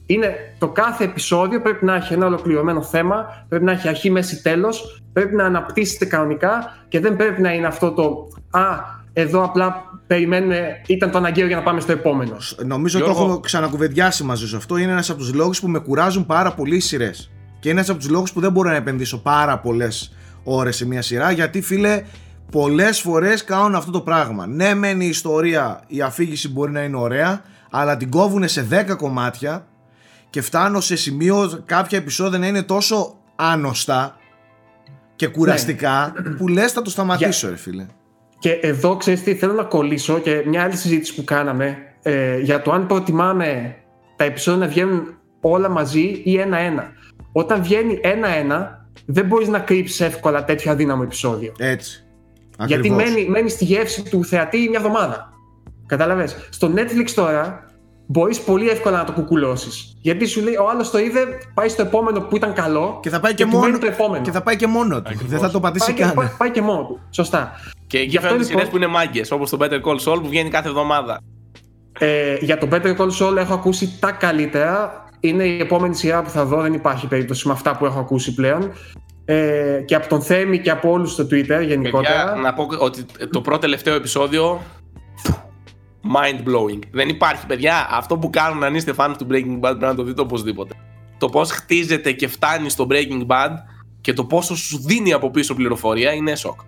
Είναι 0.05 0.35
το 0.57 0.67
κάθε 0.67 1.03
επεισόδιο 1.03 1.61
πρέπει 1.61 1.85
να 1.85 1.95
έχει 1.95 2.13
ένα 2.13 2.25
ολοκληρωμένο 2.25 2.81
θέμα, 2.81 3.45
πρέπει 3.49 3.63
να 3.63 3.71
έχει 3.71 3.87
αρχή, 3.87 4.11
μέση, 4.11 4.41
τέλος, 4.41 5.03
πρέπει 5.13 5.35
να 5.35 5.45
αναπτύσσεται 5.45 6.05
κανονικά 6.05 6.77
και 6.87 6.99
δεν 6.99 7.15
πρέπει 7.15 7.41
να 7.41 7.53
είναι 7.53 7.67
αυτό 7.67 7.91
το 7.91 8.27
Α, 8.49 9.00
εδώ 9.13 9.43
απλά 9.43 9.83
περιμένουμε, 10.07 10.81
ήταν 10.87 11.11
το 11.11 11.17
αναγκαίο 11.17 11.47
για 11.47 11.55
να 11.55 11.63
πάμε 11.63 11.79
στο 11.79 11.91
επόμενο. 11.91 12.37
Νομίζω 12.65 12.97
Γιώργο. 12.97 13.19
το 13.19 13.29
έχω 13.29 13.39
ξανακουβεντιάσει 13.39 14.23
μαζί 14.23 14.47
σου. 14.47 14.57
Αυτό 14.57 14.77
είναι 14.77 14.91
ένας 14.91 15.09
από 15.09 15.19
τους 15.19 15.33
λόγους 15.33 15.59
που 15.59 15.67
με 15.67 15.79
κουράζουν 15.79 16.25
πάρα 16.25 16.53
πολύ 16.53 16.75
οι 16.75 16.79
σειρές. 16.79 17.31
Και 17.59 17.69
είναι 17.69 17.77
ένας 17.77 17.89
από 17.89 17.99
τους 17.99 18.09
λόγους 18.09 18.33
που 18.33 18.39
δεν 18.39 18.51
μπορώ 18.51 18.69
να 18.69 18.75
επενδύσω 18.75 19.21
πάρα 19.21 19.59
πολλές 19.59 20.13
ώρες 20.43 20.75
σε 20.75 20.85
μια 20.85 21.01
σειρά. 21.01 21.31
Γιατί, 21.31 21.61
φίλε, 21.61 22.03
πολλές 22.51 22.99
φορές 22.99 23.43
κάνουν 23.43 23.75
αυτό 23.75 23.91
το 23.91 24.01
πράγμα. 24.01 24.47
Ναι, 24.47 24.73
μεν 24.73 25.01
η 25.01 25.07
ιστορία, 25.09 25.81
η 25.87 26.01
αφήγηση 26.01 26.49
μπορεί 26.49 26.71
να 26.71 26.83
είναι 26.83 26.97
ωραία, 26.97 27.41
αλλά 27.69 27.97
την 27.97 28.09
κόβουν 28.09 28.47
σε 28.47 28.67
10 28.69 28.95
κομμάτια 28.97 29.65
και 30.29 30.41
φτάνω 30.41 30.79
σε 30.79 30.95
σημείο 30.95 31.63
κάποια 31.65 31.97
επεισόδια 31.97 32.39
να 32.39 32.47
είναι 32.47 32.63
τόσο 32.63 33.15
άnosτα 33.35 34.15
και 35.15 35.27
κουραστικά 35.27 36.13
που 36.37 36.47
λες 36.47 36.71
θα 36.71 36.81
το 36.81 36.89
σταματήσω, 36.89 37.49
ρε 37.49 37.55
φίλε. 37.55 37.85
Και 38.41 38.51
εδώ 38.51 38.95
ξέρεις 38.97 39.23
τι 39.23 39.35
θέλω 39.35 39.53
να 39.53 39.63
κολλήσω 39.63 40.19
και 40.19 40.43
μια 40.45 40.63
άλλη 40.63 40.75
συζήτηση 40.75 41.15
που 41.15 41.23
κάναμε 41.23 41.77
ε, 42.01 42.39
για 42.39 42.61
το 42.61 42.71
αν 42.71 42.87
προτιμάμε 42.87 43.75
τα 44.15 44.23
επεισόδια 44.23 44.65
να 44.65 44.71
βγαίνουν 44.71 45.17
όλα 45.41 45.69
μαζί 45.69 46.21
ή 46.23 46.37
ένα-ένα. 46.39 46.91
Όταν 47.31 47.63
βγαίνει 47.63 47.99
ένα-ένα, 48.01 48.85
δεν 49.05 49.25
μπορείς 49.25 49.47
να 49.47 49.59
κρύψεις 49.59 50.01
εύκολα 50.01 50.43
τέτοιο 50.43 50.71
αδύναμο 50.71 51.01
επεισόδιο. 51.05 51.51
Έτσι. 51.57 52.03
Γιατί 52.65 52.73
Ακριβώς. 52.73 53.03
μένει, 53.03 53.27
μένει 53.29 53.49
στη 53.49 53.65
γεύση 53.65 54.03
του 54.03 54.25
θεατή 54.25 54.57
μια 54.69 54.79
εβδομάδα. 54.79 55.29
Κατάλαβες. 55.85 56.47
Στο 56.49 56.71
Netflix 56.75 57.09
τώρα 57.15 57.65
μπορείς 58.05 58.39
πολύ 58.39 58.69
εύκολα 58.69 58.97
να 58.97 59.03
το 59.03 59.11
κουκουλώσεις. 59.11 59.97
Γιατί 60.01 60.25
σου 60.25 60.41
λέει 60.41 60.55
ο 60.55 60.69
άλλος 60.69 60.89
το 60.91 60.99
είδε, 60.99 61.19
πάει 61.53 61.69
στο 61.69 61.81
επόμενο 61.81 62.19
που 62.21 62.35
ήταν 62.35 62.53
καλό 62.53 62.99
Και 63.01 63.09
θα 63.09 63.19
πάει 63.19 63.33
και, 63.33 63.43
του 63.43 63.49
μόνο, 63.49 63.65
μένει 63.65 63.77
το 63.77 63.85
επόμενο. 63.85 64.23
και 64.23 64.31
θα 64.31 64.41
πάει 64.41 64.55
και 64.55 64.67
μόνο 64.67 65.01
του. 65.01 65.09
Ακριβώς. 65.09 65.29
Δεν 65.29 65.39
θα 65.39 65.51
το 65.51 65.59
πατήσει 65.59 65.85
πάει, 65.85 65.95
και, 65.95 66.01
καν. 66.01 66.13
πάει, 66.13 66.27
πάει 66.37 66.51
και 66.51 66.61
μόνο 66.61 66.83
του. 66.83 66.99
Σωστά. 67.09 67.51
Και 67.91 67.97
εκεί 67.97 68.09
Γι' 68.09 68.17
αυτό 68.17 68.29
φαίνονται 68.29 68.47
λοιπόν- 68.47 68.59
σειρέ 68.59 68.71
που 68.71 68.77
είναι 68.77 68.87
μάγκες, 68.87 69.31
όπως 69.31 69.49
το 69.49 69.57
Better 69.61 69.81
Call 69.81 69.97
Saul 69.99 70.21
που 70.21 70.27
βγαίνει 70.27 70.49
κάθε 70.49 70.67
εβδομάδα. 70.67 71.21
Ε, 71.99 72.37
για 72.39 72.57
το 72.57 72.67
Better 72.71 72.97
Call 72.97 73.09
Saul 73.19 73.37
έχω 73.37 73.53
ακούσει 73.53 73.97
τα 73.99 74.11
καλύτερα. 74.11 75.05
Είναι 75.19 75.43
η 75.43 75.59
επόμενη 75.59 75.95
σειρά 75.95 76.21
που 76.21 76.29
θα 76.29 76.45
δω, 76.45 76.61
δεν 76.61 76.73
υπάρχει 76.73 77.07
περίπτωση 77.07 77.47
με 77.47 77.53
αυτά 77.53 77.77
που 77.77 77.85
έχω 77.85 77.99
ακούσει 77.99 78.33
πλέον. 78.33 78.71
Ε, 79.25 79.81
και 79.85 79.95
από 79.95 80.07
τον 80.07 80.21
Θέμη 80.21 80.59
και 80.59 80.69
από 80.69 80.91
όλους 80.91 81.11
στο 81.11 81.23
Twitter 81.23 81.63
γενικότερα. 81.65 82.23
Παιδιά, 82.23 82.41
να 82.41 82.53
πω 82.53 82.67
ότι 82.79 83.05
το 83.31 83.41
πρώτο 83.41 83.59
τελευταίο 83.59 83.95
επεισόδιο. 83.95 84.61
Mind 86.15 86.39
blowing. 86.47 86.79
Δεν 86.91 87.09
υπάρχει, 87.09 87.45
παιδιά. 87.45 87.87
Αυτό 87.91 88.17
που 88.17 88.29
κάνουν 88.29 88.63
αν 88.63 88.75
είστε 88.75 88.93
fans 88.97 89.13
του 89.17 89.27
Breaking 89.31 89.55
Bad 89.55 89.59
πρέπει 89.59 89.79
να 89.79 89.95
το 89.95 90.03
δείτε 90.03 90.21
οπωσδήποτε. 90.21 90.73
Το 91.17 91.29
πώς 91.29 91.51
χτίζεται 91.51 92.11
και 92.11 92.27
φτάνει 92.27 92.69
στο 92.69 92.87
Breaking 92.89 93.27
Bad 93.27 93.51
και 94.01 94.13
το 94.13 94.25
πόσο 94.25 94.55
σου 94.55 94.81
δίνει 94.81 95.13
από 95.13 95.29
πίσω 95.31 95.55
πληροφορία 95.55 96.11
είναι 96.11 96.35
σοκ. 96.35 96.59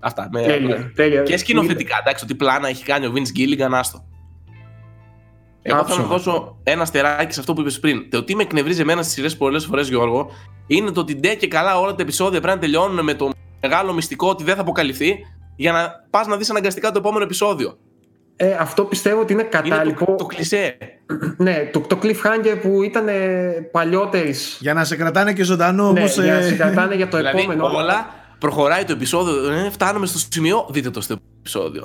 Αυτά. 0.00 0.28
Με... 0.32 0.42
Τέλεια, 0.42 0.92
τέλεια. 0.94 1.22
Και 1.22 1.36
σκηνοθετικά, 1.36 1.96
εντάξει, 2.00 2.24
ότι 2.24 2.34
πλάνα 2.34 2.68
έχει 2.68 2.84
κάνει 2.84 3.06
ο 3.06 3.12
Vince 3.14 3.38
Gilligan, 3.38 3.70
άστο. 3.72 4.04
Εγώ 5.62 5.76
θέλω 5.76 5.80
Άψογα. 5.80 6.02
να 6.02 6.08
δώσω 6.08 6.56
ένα 6.62 6.84
στεράκι 6.84 7.32
σε 7.34 7.40
αυτό 7.40 7.52
που 7.54 7.60
είπες 7.60 7.80
πριν. 7.80 8.10
Το 8.10 8.22
τι 8.24 8.34
με 8.36 8.42
εκνευρίζει 8.42 8.80
εμένα 8.80 9.02
στις 9.02 9.14
σειρές 9.14 9.36
πολλές 9.36 9.64
φορές, 9.64 9.88
Γιώργο, 9.88 10.30
είναι 10.66 10.90
το 10.90 11.00
ότι 11.00 11.14
ντε 11.14 11.34
και 11.34 11.48
καλά 11.48 11.78
όλα 11.78 11.94
τα 11.94 12.02
επεισόδια 12.02 12.40
πρέπει 12.40 12.54
να 12.56 12.60
τελειώνουν 12.62 13.04
με 13.04 13.14
το 13.14 13.30
μεγάλο 13.60 13.92
μυστικό 13.92 14.28
ότι 14.28 14.44
δεν 14.44 14.54
θα 14.54 14.60
αποκαλυφθεί 14.60 15.18
για 15.56 15.72
να 15.72 15.90
πας 16.10 16.26
να 16.26 16.36
δεις 16.36 16.50
αναγκαστικά 16.50 16.90
το 16.90 16.98
επόμενο 16.98 17.24
επεισόδιο. 17.24 17.78
Ε, 18.36 18.56
αυτό 18.60 18.84
πιστεύω 18.84 19.20
ότι 19.20 19.32
είναι 19.32 19.42
Είναι 19.42 19.50
κατάλληλο. 19.50 19.96
το, 20.04 20.14
το 20.14 20.24
κλισέ. 20.24 20.76
Ναι, 21.36 21.68
το, 21.72 21.80
το 21.80 21.98
cliffhanger 22.02 22.58
που 22.62 22.82
ήταν 22.82 23.06
παλιότερης. 23.72 24.58
Για 24.60 24.74
να 24.74 24.84
σε 24.84 24.96
κρατάνε 24.96 25.32
και 25.32 25.42
ζωντανό 25.44 25.92
Ναι, 25.92 25.98
όμως, 25.98 26.14
για 26.18 26.32
να 26.32 26.38
ε, 26.38 26.42
σε 26.42 26.54
κρατάνε 26.54 26.94
για 26.94 27.08
το 27.08 27.16
δηλαδή 27.16 27.38
επόμενο. 27.38 27.64
όλα 27.66 28.06
προχωράει 28.38 28.84
το 28.84 28.92
επεισόδιο. 28.92 29.50
Ε, 29.52 29.70
φτάνουμε 29.70 30.06
στο 30.06 30.18
σημείο. 30.30 30.66
Δείτε 30.70 30.90
το 30.90 31.00
στο 31.00 31.16
επεισόδιο. 31.38 31.82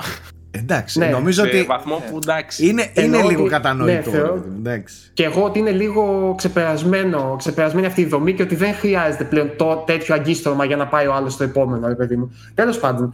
Εντάξει, 0.56 1.00
Ναι. 1.00 1.06
νομίζω 1.08 1.42
σε 1.44 1.48
ότι 1.48 1.64
βαθμό 1.64 2.04
που 2.10 2.18
εντάξει. 2.24 2.68
είναι, 2.68 2.92
Εννοώ 2.94 3.20
είναι 3.20 3.30
λίγο 3.30 3.42
ότι- 3.42 3.52
κατανοητό. 3.52 3.94
ναι, 3.94 4.02
θεωρώ- 4.02 4.34
ρε 4.34 4.40
παιδί 4.40 4.50
μου, 4.50 4.58
εντάξει. 4.60 4.96
Και 5.14 5.24
εγώ 5.24 5.44
ότι 5.44 5.60
είναι 5.60 5.72
λίγο 5.72 6.34
ξεπερασμένο, 6.38 7.36
ξεπερασμένη 7.38 7.86
αυτή 7.88 8.02
η 8.02 8.06
δομή 8.06 8.34
και 8.34 8.42
ότι 8.44 8.56
δεν 8.56 8.74
χρειάζεται 8.74 9.24
πλέον 9.24 9.52
το 9.58 9.84
τέτοιο 9.86 10.16
αγκίστρωμα 10.16 10.66
για 10.66 10.76
να 10.76 10.88
πάει 10.88 11.08
ο 11.08 11.14
άλλος 11.14 11.34
στο 11.34 11.44
επόμενο, 11.44 11.88
ρε 11.88 11.96
παιδί 11.96 12.16
μου. 12.16 12.32
Τέλος 12.54 12.80
πάντων, 12.80 13.14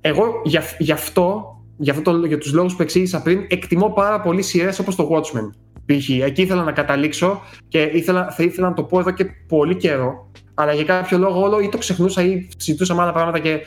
εγώ 0.00 0.24
για, 0.44 0.62
γι' 0.78 0.92
αυτό, 0.92 1.56
για, 1.76 1.92
αυτό 1.92 2.18
το, 2.20 2.26
για 2.26 2.38
τους 2.38 2.52
λόγους 2.52 2.76
που 2.76 2.82
εξήγησα 2.82 3.22
πριν, 3.22 3.46
εκτιμώ 3.48 3.88
πάρα 3.90 4.20
πολύ 4.20 4.42
σειρές 4.42 4.78
όπως 4.78 4.94
το 4.96 5.08
Watchmen. 5.12 5.50
Π.χ. 5.86 6.08
Εκεί 6.08 6.42
ήθελα 6.42 6.62
να 6.62 6.72
καταλήξω 6.72 7.42
και 7.68 7.82
ήθελα, 7.82 8.30
θα 8.30 8.42
ήθελα 8.42 8.68
να 8.68 8.74
το 8.74 8.82
πω 8.82 8.98
εδώ 8.98 9.10
και 9.10 9.26
πολύ 9.48 9.76
καιρό. 9.76 10.30
Αλλά 10.58 10.72
για 10.72 10.84
κάποιο 10.84 11.18
λόγο 11.18 11.40
όλο 11.40 11.60
ή 11.60 11.68
το 11.68 11.78
ξεχνούσα 11.78 12.22
ή 12.22 12.48
συζητούσα 12.56 12.94
με 12.94 13.02
άλλα 13.02 13.12
πράγματα 13.12 13.38
και 13.38 13.60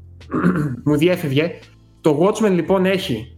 μου 0.84 0.96
διέφευγε. 0.96 1.58
Το 2.00 2.18
Watchmen 2.22 2.50
λοιπόν 2.50 2.86
έχει 2.86 3.34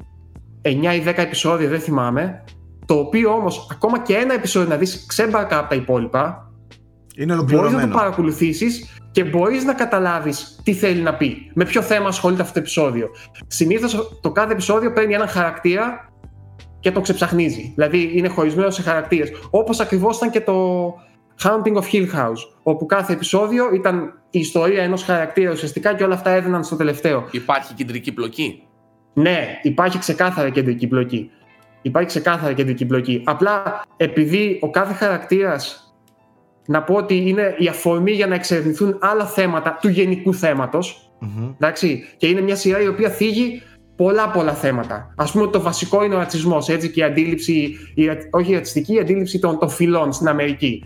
9 0.62 0.68
ή 0.70 1.02
10 1.06 1.12
επεισόδια, 1.16 1.68
δεν 1.68 1.80
θυμάμαι. 1.80 2.44
Το 2.86 2.94
οποίο 2.94 3.30
όμως, 3.32 3.68
ακόμα 3.72 4.02
και 4.02 4.14
ένα 4.14 4.34
επεισόδιο 4.34 4.68
να 4.68 4.76
δεις 4.76 5.04
ξέμπαρκα 5.06 5.58
από 5.58 5.68
τα 5.68 5.74
υπόλοιπα, 5.74 6.52
Είναι 7.16 7.34
μπορείς 7.34 7.46
να 7.46 7.46
το 7.46 7.56
ολοκληρωμένο. 7.56 7.94
παρακολουθήσεις 7.94 8.98
και 9.10 9.24
μπορείς 9.24 9.64
να 9.64 9.74
καταλάβεις 9.74 10.60
τι 10.64 10.72
θέλει 10.74 11.00
να 11.00 11.14
πει. 11.14 11.50
Με 11.54 11.64
ποιο 11.64 11.82
θέμα 11.82 12.08
ασχολείται 12.08 12.42
αυτό 12.42 12.54
το 12.54 12.58
επεισόδιο. 12.60 13.08
Συνήθως 13.46 14.18
το 14.20 14.32
κάθε 14.32 14.52
επεισόδιο 14.52 14.92
παίρνει 14.92 15.14
έναν 15.14 15.28
χαρακτήρα 15.28 16.12
και 16.80 16.92
το 16.92 17.00
ξεψαχνίζει. 17.00 17.72
Δηλαδή 17.74 18.10
είναι 18.14 18.28
χωρισμένο 18.28 18.70
σε 18.70 18.82
χαρακτήρες. 18.82 19.30
Όπως 19.50 19.80
ακριβώς 19.80 20.16
ήταν 20.16 20.30
και 20.30 20.40
το 20.40 20.54
Haunting 21.42 21.74
of 21.76 21.84
Hill 21.92 22.06
House, 22.16 22.42
όπου 22.62 22.86
κάθε 22.86 23.12
επεισόδιο 23.12 23.74
ήταν 23.74 24.20
η 24.30 24.38
ιστορία 24.38 24.82
ενός 24.82 25.02
χαρακτήρα 25.02 25.52
ουσιαστικά 25.52 25.94
και 25.94 26.04
όλα 26.04 26.14
αυτά 26.14 26.30
έδιναν 26.30 26.64
στο 26.64 26.76
τελευταίο. 26.76 27.28
Υπάρχει 27.30 27.74
κεντρική 27.74 28.12
πλοκή; 28.12 28.62
Ναι, 29.12 29.58
υπάρχει 29.62 29.98
ξεκάθαρα 29.98 30.50
κεντρική 30.50 30.86
μπλοκή. 30.86 31.30
Υπάρχει 31.82 32.08
ξεκάθαρα 32.08 32.52
κεντρική 32.52 32.84
μπλοκή. 32.84 33.22
Απλά 33.24 33.82
επειδή 33.96 34.58
ο 34.62 34.70
κάθε 34.70 34.92
χαρακτήρας 34.92 35.94
να 36.66 36.82
πω 36.82 36.94
ότι 36.94 37.28
είναι 37.28 37.54
η 37.58 37.68
αφορμή 37.68 38.10
για 38.12 38.26
να 38.26 38.34
εξερευνηθούν 38.34 38.98
άλλα 39.00 39.26
θέματα 39.26 39.78
του 39.80 39.88
γενικού 39.88 40.34
θέματος, 40.34 41.12
Μμμ. 41.18 41.48
εντάξει, 41.60 42.04
και 42.16 42.26
είναι 42.26 42.40
μια 42.40 42.56
σειρά 42.56 42.80
η 42.80 42.88
οποία 42.88 43.08
θίγει 43.08 43.62
πολλά 43.96 44.28
πολλά 44.30 44.52
θέματα. 44.54 45.14
Α 45.16 45.24
πούμε 45.24 45.42
ότι 45.42 45.52
το 45.52 45.60
βασικό 45.60 46.04
είναι 46.04 46.14
ο 46.14 46.18
ρατσισμός, 46.18 46.68
έτσι 46.68 46.90
και 46.90 47.00
η 47.00 47.02
αντίληψη, 47.02 47.76
η, 47.94 48.06
ρα- 48.06 48.28
όχι 48.30 48.50
η 48.50 48.54
ρατσιστική, 48.54 48.94
η 48.94 48.98
αντίληψη 48.98 49.38
των, 49.38 49.58
των 49.58 49.68
φυλών 49.68 50.12
στην 50.12 50.28
Αμερική. 50.28 50.84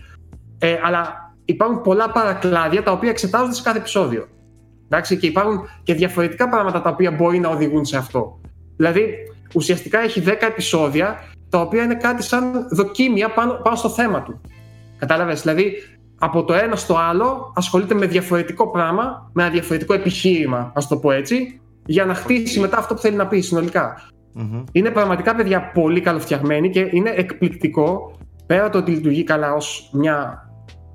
Ε, 0.65 0.79
αλλά 0.83 1.33
υπάρχουν 1.45 1.81
πολλά 1.81 2.11
παρακλάδια 2.11 2.83
τα 2.83 2.91
οποία 2.91 3.09
εξετάζονται 3.09 3.53
σε 3.53 3.61
κάθε 3.61 3.77
επεισόδιο. 3.77 4.27
Εντάξει, 4.85 5.17
και 5.17 5.27
υπάρχουν 5.27 5.67
και 5.83 5.93
διαφορετικά 5.93 6.49
πράγματα 6.49 6.81
τα 6.81 6.89
οποία 6.89 7.11
μπορεί 7.11 7.39
να 7.39 7.49
οδηγούν 7.49 7.85
σε 7.85 7.97
αυτό. 7.97 8.39
Δηλαδή, 8.75 9.13
ουσιαστικά 9.53 9.99
έχει 9.99 10.23
10 10.25 10.29
επεισόδια 10.41 11.15
τα 11.49 11.61
οποία 11.61 11.83
είναι 11.83 11.95
κάτι 11.95 12.23
σαν 12.23 12.67
δοκίμια 12.71 13.33
πάνω, 13.33 13.53
πάνω 13.63 13.75
στο 13.75 13.89
θέμα 13.89 14.21
του. 14.21 14.41
Κατάλαβες, 14.97 15.41
δηλαδή 15.41 15.73
από 16.19 16.43
το 16.43 16.53
ένα 16.53 16.75
στο 16.75 16.95
άλλο 16.97 17.53
ασχολείται 17.55 17.93
με 17.93 18.05
διαφορετικό 18.05 18.71
πράγμα, 18.71 19.29
με 19.33 19.43
ένα 19.43 19.51
διαφορετικό 19.51 19.93
επιχείρημα, 19.93 20.71
ας 20.75 20.87
το 20.87 20.97
πω 20.97 21.11
έτσι, 21.11 21.61
για 21.85 22.05
να 22.05 22.13
χτίσει 22.13 22.59
μετά 22.59 22.77
αυτό 22.77 22.93
που 22.93 23.01
θέλει 23.01 23.15
να 23.15 23.27
πει 23.27 23.39
συνολικά. 23.39 24.01
Μμμ. 24.33 24.63
Είναι 24.71 24.89
πραγματικά 24.89 25.35
παιδιά 25.35 25.71
πολύ 25.71 26.01
καλοφτιαγμένη 26.01 26.69
και 26.69 26.87
είναι 26.91 27.13
εκπληκτικό 27.15 28.17
πέρα 28.45 28.69
το 28.69 28.77
ότι 28.77 28.91
λειτουργεί 28.91 29.23
καλά 29.23 29.53
ως 29.53 29.89
μια 29.93 30.44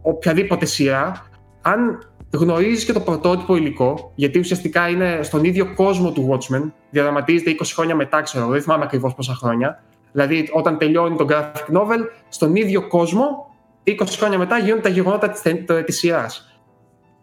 οποιαδήποτε 0.03 0.65
σειρά 0.65 1.27
αν 1.63 2.09
γνωρίζεις 2.33 2.85
και 2.85 2.93
το 2.93 3.01
πρωτότυπο 3.01 3.57
υλικό 3.57 4.13
γιατί 4.15 4.39
ουσιαστικά 4.39 4.89
είναι 4.89 5.21
στον 5.23 5.45
ίδιο 5.45 5.75
κόσμο 5.75 6.13
του 6.13 6.29
Watchmen 6.31 6.71
διαδραματίζεται 6.91 7.55
20 7.59 7.63
χρόνια 7.75 7.95
μετά 7.95 8.21
ξέρω 8.21 8.47
δεν 8.47 8.63
θυμάμαι 8.63 8.85
ακριβώς 8.85 9.15
πόσα 9.15 9.35
χρόνια 9.35 9.83
δηλαδή 10.13 10.49
όταν 10.53 10.79
τελειώνει 10.79 11.17
το 11.17 11.27
graphic 11.31 11.77
novel 11.77 12.01
στον 12.29 12.57
ίδιο 12.57 12.89
κόσμο 12.89 13.55
20 13.87 13.93
χρόνια 14.09 14.39
μετά 14.39 14.59
γίνονται 14.59 14.83
τα 14.83 14.89
γεγονότα 14.89 15.29
της, 15.31 15.43
τε- 15.43 15.85
της 15.85 15.99
σειράς 15.99 16.61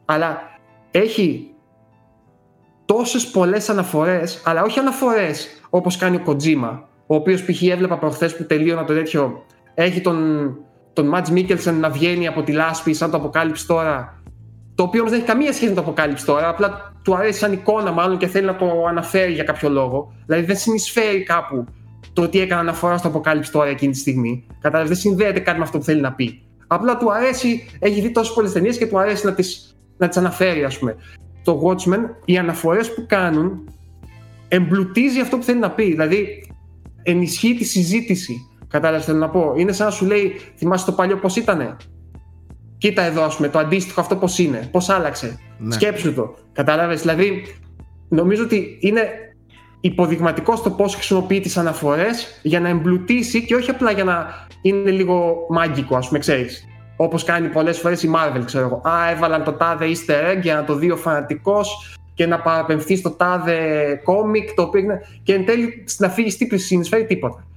αλλά 0.06 0.42
έχει 0.92 1.52
τόσες 2.86 3.28
πολλές 3.28 3.70
αναφορές, 3.70 4.42
αλλά 4.46 4.64
όχι 4.64 4.80
αναφορές 4.80 5.62
όπως 5.70 5.98
κάνει 5.98 6.16
ο 6.16 6.24
Kojima, 6.26 6.80
ο 7.08 7.16
οποίος 7.16 7.44
π.χ. 7.46 7.62
έβλεπα 7.64 7.98
προχθές 7.98 8.36
που 8.38 8.46
τελείωνα 8.46 8.84
το 8.84 8.94
τέτοιο, 8.94 9.46
έχει 9.74 10.02
τον, 10.02 10.58
τον 10.98 11.14
Mads 11.16 11.38
Mikkelsen 11.38 11.74
να 11.80 11.90
βγαίνει 11.90 12.28
από 12.28 12.44
τη 12.44 12.52
λάσπη 12.52 12.94
σαν 12.94 13.12
το 13.12 13.32
Apocalypse 13.34 13.64
τώρα, 13.68 14.22
το 14.76 14.84
οποίο 14.84 15.00
όμως 15.00 15.12
δεν 15.12 15.20
έχει 15.20 15.30
καμία 15.30 15.54
σχέση 15.54 15.74
με 15.74 15.82
το 15.82 15.94
Apocalypse 15.94 16.24
τώρα, 16.26 16.50
απλά 16.50 16.94
του 17.04 17.16
αρέσει 17.16 17.40
σαν 17.40 17.52
εικόνα 17.52 17.92
μάλλον 17.92 18.18
και 18.18 18.28
θέλει 18.28 18.46
να 18.46 18.56
το 18.56 18.86
αναφέρει 18.90 19.32
για 19.32 19.44
κάποιο 19.44 19.70
λόγο. 19.70 20.14
Δηλαδή 20.26 20.46
δεν 20.46 20.56
συνεισφέρει 20.56 21.24
κάπου 21.24 21.66
το 22.14 22.22
ότι 22.22 22.40
έκανε 22.40 22.62
αναφορά 22.62 22.98
στο 22.98 23.12
Apocalypse 23.14 23.50
τώρα 23.52 23.70
εκείνη 23.70 23.92
τη 23.92 23.98
στιγμή. 23.98 24.48
Κατάλαβες, 24.62 24.90
δεν 24.90 24.98
συνδέεται 24.98 25.40
κάτι 25.40 25.58
με 25.58 25.64
αυτό 25.64 25.78
που 25.78 25.84
θέλει 25.84 26.02
να 26.02 26.14
πει. 26.14 26.42
Απλά 26.68 26.98
του 26.98 27.14
αρέσει, 27.14 27.70
έχει 27.80 28.02
δει 28.02 28.12
τόσες 28.12 28.34
πολλές 28.34 28.52
ταινίες 28.52 28.78
και 28.78 28.88
του 28.88 29.00
αρέσει 29.00 29.26
να 29.26 29.34
τις 29.34 29.76
να 29.98 30.08
τις 30.08 30.18
αναφέρει, 30.18 30.64
ας 30.64 30.80
πούμε. 30.80 30.96
Το 31.44 31.62
Watchmen, 31.64 32.00
οι 32.26 32.38
αναφορές 32.38 32.94
που 32.94 33.06
κάνουν 33.08 33.70
εμπλουτίζει 34.48 35.20
αυτό 35.20 35.38
που 35.38 35.44
θέλει 35.44 35.60
να 35.60 35.72
πει. 35.72 35.84
Δηλαδή, 35.84 36.52
ενισχύει 37.04 37.56
τη 37.56 37.64
συζήτηση. 37.64 38.50
Κατάλαβες, 38.68 39.06
θέλω 39.06 39.18
να 39.18 39.30
πω; 39.30 39.54
Είναι 39.56 39.72
σαν 39.72 39.86
να 39.86 39.92
σου 39.92 40.06
λέει, 40.06 40.34
θυμάσαι 40.58 40.86
το 40.86 40.92
παλιό 40.92 41.18
πώς 41.18 41.36
ήτανε; 41.36 41.76
Κοίτα 42.78 43.02
εδώ, 43.02 43.24
ας 43.24 43.36
πούμε, 43.36 43.50
το 43.50 43.60
αντίστοιχο 43.60 44.02
αυτό 44.02 44.16
πώς 44.16 44.40
είναι, 44.40 44.68
πώς 44.72 44.90
άλλαξε. 44.90 45.40
Ναι. 45.58 45.74
Σκέψου 45.74 46.14
το. 46.14 46.34
Κατάλαβες; 46.54 47.02
Δηλαδή, 47.02 47.44
νομίζω 48.10 48.44
ότι 48.44 48.78
είναι 48.80 49.02
υποδειγματικός 49.82 50.60
στο 50.60 50.70
πώς 50.70 50.96
χρησιμοποιεί 50.96 51.40
τις 51.40 51.58
αναφορές 51.58 52.40
για 52.44 52.60
να 52.60 52.70
εμπλουτίσει 52.70 53.46
και 53.46 53.56
όχι 53.56 53.70
απλά 53.70 53.92
για 53.92 54.04
να 54.04 54.48
είναι 54.62 54.92
λίγο 54.92 55.36
μάγκικο, 55.50 55.96
ας 55.96 56.08
πούμε, 56.08 56.20
ξέρεις. 56.20 56.66
Όπως 56.96 57.24
κάνει 57.24 57.48
πολλές 57.48 57.80
φορές 57.80 58.04
η 58.04 58.12
Marvel, 58.16 58.42
ξέρω 58.46 58.66
εγώ. 58.66 58.90
Α, 58.90 59.10
έβαλαν 59.10 59.44
το 59.44 59.52
τάδε 59.52 59.86
easter 59.86 60.32
egg 60.32 60.42
για 60.42 60.56
να 60.56 60.64
το 60.64 60.76
δει 60.76 60.92
ο 60.92 60.98
φανατικός 60.98 61.98
και 62.14 62.26
να 62.26 62.40
παραπεμφθεί 62.40 62.96
στο 62.96 63.10
τάδε 63.10 63.60
κόμικ, 64.04 64.54
το 64.54 64.62
οποίο 64.62 64.80
είναι. 64.80 65.02
και 65.24 65.34
εν 65.34 65.46
τέλει 65.46 65.86
να 65.98 66.10
φύγεις 66.10 66.38
τι 66.38 66.58
συνεισφέρει 66.58 67.06
τίποτα. 67.06 67.48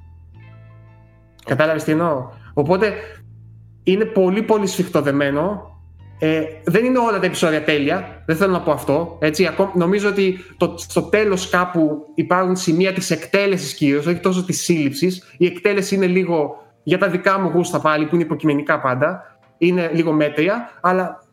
Κατάλαβες 1.51 1.85
τι 1.85 1.93
εννοώ; 1.93 2.29
Οπότε 2.55 2.93
είναι 3.83 4.05
πολύ 4.05 4.43
πολύ 4.43 4.67
σφιχτοδεμένο. 4.67 5.69
Ε, 6.19 6.43
δεν 6.65 6.85
είναι 6.85 6.99
όλα 6.99 7.19
τα 7.19 7.27
επεισόδια 7.27 7.65
τέλεια, 7.65 8.23
δεν 8.27 8.37
θέλω 8.37 8.53
να 8.53 8.61
πω 8.61 8.71
αυτό. 8.71 9.17
Έτσι, 9.21 9.47
ακόμη, 9.47 9.71
νομίζω 9.75 10.09
ότι 10.09 10.39
το, 10.57 10.75
στο 10.77 11.03
τέλος 11.03 11.49
κάπου 11.49 12.07
υπάρχουν 12.15 12.57
σημεία 12.57 12.93
της 12.93 13.11
εκτέλεσης 13.11 13.75
κυρίως, 13.75 14.07
όχι 14.07 14.21
τόσο 14.21 14.45
της 14.45 14.63
σύλληψης. 14.63 15.35
Η 15.39 15.47
εκτέλεση 15.47 15.95
είναι 15.95 16.07
λίγο 16.07 16.57
για 16.83 16.99
τα 16.99 17.09
δικά 17.09 17.39
μου 17.39 17.51
γούστα 17.55 17.81
πάλι, 17.81 18.07
που 18.07 18.15
είναι 18.15 18.25
υποκειμενικά 18.25 18.81
πάντα. 18.81 19.23
Είναι 19.59 19.91
λίγο 19.93 20.13
μέτρια, 20.13 20.79
αλλά 20.81 21.25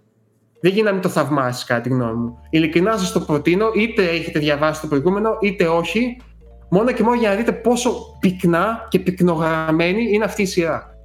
δεν 0.61 0.72
γίνεται 0.72 0.88
να 0.88 0.94
μην 0.94 1.02
το 1.02 1.10
θαυμάσεις 1.10 1.64
κατά 1.64 1.81
τη 1.81 1.89
γνώμη 1.89 2.14
μου. 2.14 2.39
Ειλικρινά 2.49 2.98
σας 2.98 3.11
το 3.11 3.19
προτείνω, 3.19 3.72
είτε 3.76 4.03
έχετε 4.03 4.39
διαβάσει 4.39 4.81
το 4.81 4.88
προηγούμενο, 4.88 5.38
είτε 5.41 5.68
όχι. 5.68 6.18
Μόνο 6.69 6.91
και 6.91 7.03
μόνο 7.03 7.15
για 7.19 7.30
να 7.30 7.35
δείτε 7.35 7.52
πόσο 7.52 8.18
πυκνά 8.19 8.88
και 8.89 8.99
πυκνογραμμένη 8.99 10.03
είναι 10.14 10.23
αυτή 10.23 10.41
η 10.41 10.45
σειρά. 10.45 10.95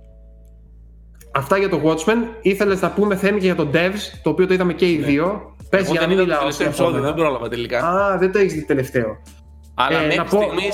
Αυτά 1.34 1.56
για 1.58 1.68
το 1.68 1.80
Watchmen. 1.84 2.16
Ήθελες 2.42 2.80
να 2.80 2.90
πούμε 2.90 3.16
θέμη 3.16 3.38
και 3.38 3.44
για 3.46 3.54
το 3.54 3.68
Devs, 3.72 4.18
το 4.22 4.30
οποίο 4.30 4.46
το 4.46 4.54
είδαμε 4.54 4.72
και 4.72 4.90
οι 4.90 4.96
δύο. 4.96 5.54
Πες 5.70 5.80
Εγώ 5.82 5.92
για 5.92 6.00
να 6.00 6.06
δεν 6.06 6.16
μην 6.16 6.16
είδα 6.16 6.18
το 6.18 6.24
μιλάω 6.24 6.38
τελευταίο 6.40 6.66
επεισόδιο, 6.66 6.92
συνεχόμενα. 6.92 7.14
δεν 7.16 7.24
πρόλαβα 7.24 7.48
τελικά. 7.48 7.78
Α, 7.86 8.18
δεν 8.18 8.32
το 8.32 8.38
έχεις 8.38 8.52
δει 8.54 8.64
τελευταίο. 8.64 9.16
Αλλά 9.74 9.98
ε, 9.98 10.00
να 10.00 10.06
μέχρι 10.06 10.22
πω- 10.36 10.42
στιγμή. 10.42 10.68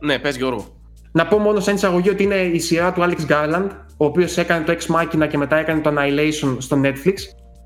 Ναι, 0.00 0.18
πες 0.18 0.36
Γιώργο. 0.36 0.66
Να 1.12 1.26
πω 1.26 1.38
μόνο 1.38 1.60
σαν 1.60 1.74
εισαγωγή 1.74 2.08
ότι 2.10 2.22
είναι 2.22 2.34
η 2.40 2.58
σειρά 2.58 2.92
του 2.92 3.00
Alex 3.02 3.30
Garland, 3.32 3.68
ο 3.96 4.04
οποίος 4.04 4.36
έκανε 4.36 4.64
το 4.64 4.72
Ex 4.78 4.94
Machina 4.96 5.28
και 5.28 5.38
μετά 5.38 5.56
έκανε 5.56 5.80
το 5.80 5.90
Annihilation 5.96 6.56
στο 6.58 6.80
Netflix. 6.84 7.14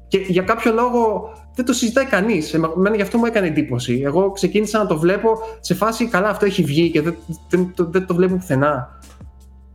Και 0.09 0.19
για 0.19 0.43
κάποιο 0.43 0.73
λόγο 0.73 1.33
δεν 1.55 1.65
το 1.65 1.73
συζητάει 1.73 2.05
κανείς. 2.05 2.55
Εμένα 2.55 2.97
γι' 2.97 3.03
αυτό 3.03 3.19
μου 3.19 3.25
έκανε 3.25 3.47
εντύπωση. 3.47 4.03
Εγώ 4.05 4.31
ξεκίνησα 4.31 4.79
να 4.79 4.87
το 4.87 4.99
βλέπω 4.99 5.39
σε 5.61 5.75
φάση 5.75 6.07
καλά, 6.07 6.29
αυτό 6.29 6.47
έχει 6.47 6.63
βγει 6.63 6.91
και 6.91 7.01
δεν, 7.01 7.17
δεν, 7.49 7.73
το, 7.77 7.85
δεν 7.91 8.07
το 8.07 8.15
βλέπω 8.15 8.35
πουθενά. 8.35 9.01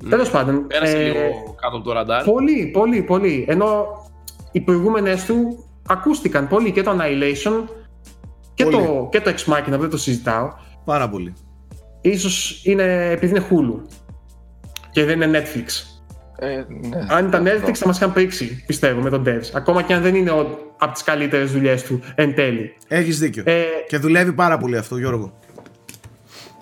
Ναι. 0.04 0.10
Τέλος 0.10 0.30
πάντων. 0.30 0.68
Πέρασε 0.68 0.98
ε, 0.98 1.04
λίγο 1.04 1.56
κάτω 1.62 1.76
από 1.78 1.86
το 1.86 1.92
ραντάρ. 1.92 2.24
Πολύ, 2.24 2.70
πολύ, 2.74 3.02
πολύ. 3.02 3.46
Ενώ 3.48 3.86
οι 4.52 4.60
προηγούμενες 4.62 5.26
του 5.26 5.66
ακούστηκαν 5.88 6.48
πολύ 6.48 6.72
και 6.72 6.84
το 6.84 6.92
Annihilation 6.92 7.64
και, 8.54 8.64
Πολύ. 8.64 8.86
το, 8.86 9.08
και 9.12 9.22
το 9.22 9.32
Ex 9.32 9.54
Machina, 9.54 9.80
δεν 9.80 9.90
το 9.90 9.98
συζητάω. 9.98 10.52
Πάρα 10.86 11.10
πολύ. 11.10 11.34
Ίσως 12.02 12.66
είναι 12.66 13.10
επειδή 13.12 13.36
είναι 13.36 13.46
Hulu. 13.50 13.82
και 14.92 15.06
δεν 15.06 15.22
είναι 15.22 15.40
Netflix. 15.40 15.91
Ε, 16.44 16.66
ναι. 16.68 17.06
Αν 17.10 17.28
ήταν 17.28 17.48
Αυτό. 17.48 17.68
Netflix 17.68 17.74
θα 17.74 17.88
μας 17.88 17.98
είχαν 17.98 18.14
πρίξει, 18.14 18.64
πιστεύω, 18.68 19.02
με 19.02 19.10
τον 19.10 19.24
Devs. 19.28 19.50
Ακόμα 19.54 19.82
και 19.82 19.94
αν 19.94 20.02
δεν 20.02 20.16
είναι 20.16 20.32
ο, 20.32 20.58
από 20.78 20.94
τις 20.94 21.04
καλύτερες 21.04 21.52
δουλειές 21.52 21.84
του 21.84 22.00
εν 22.16 22.36
τέλει. 22.36 22.76
Έχεις 22.88 23.20
δίκιο. 23.20 23.44
Ε, 23.46 23.64
Και 23.88 23.98
δουλεύει 23.98 24.34
πάρα 24.34 24.58
πολύ 24.58 24.78
αυτό, 24.78 24.98
Γιώργο. 24.98 25.34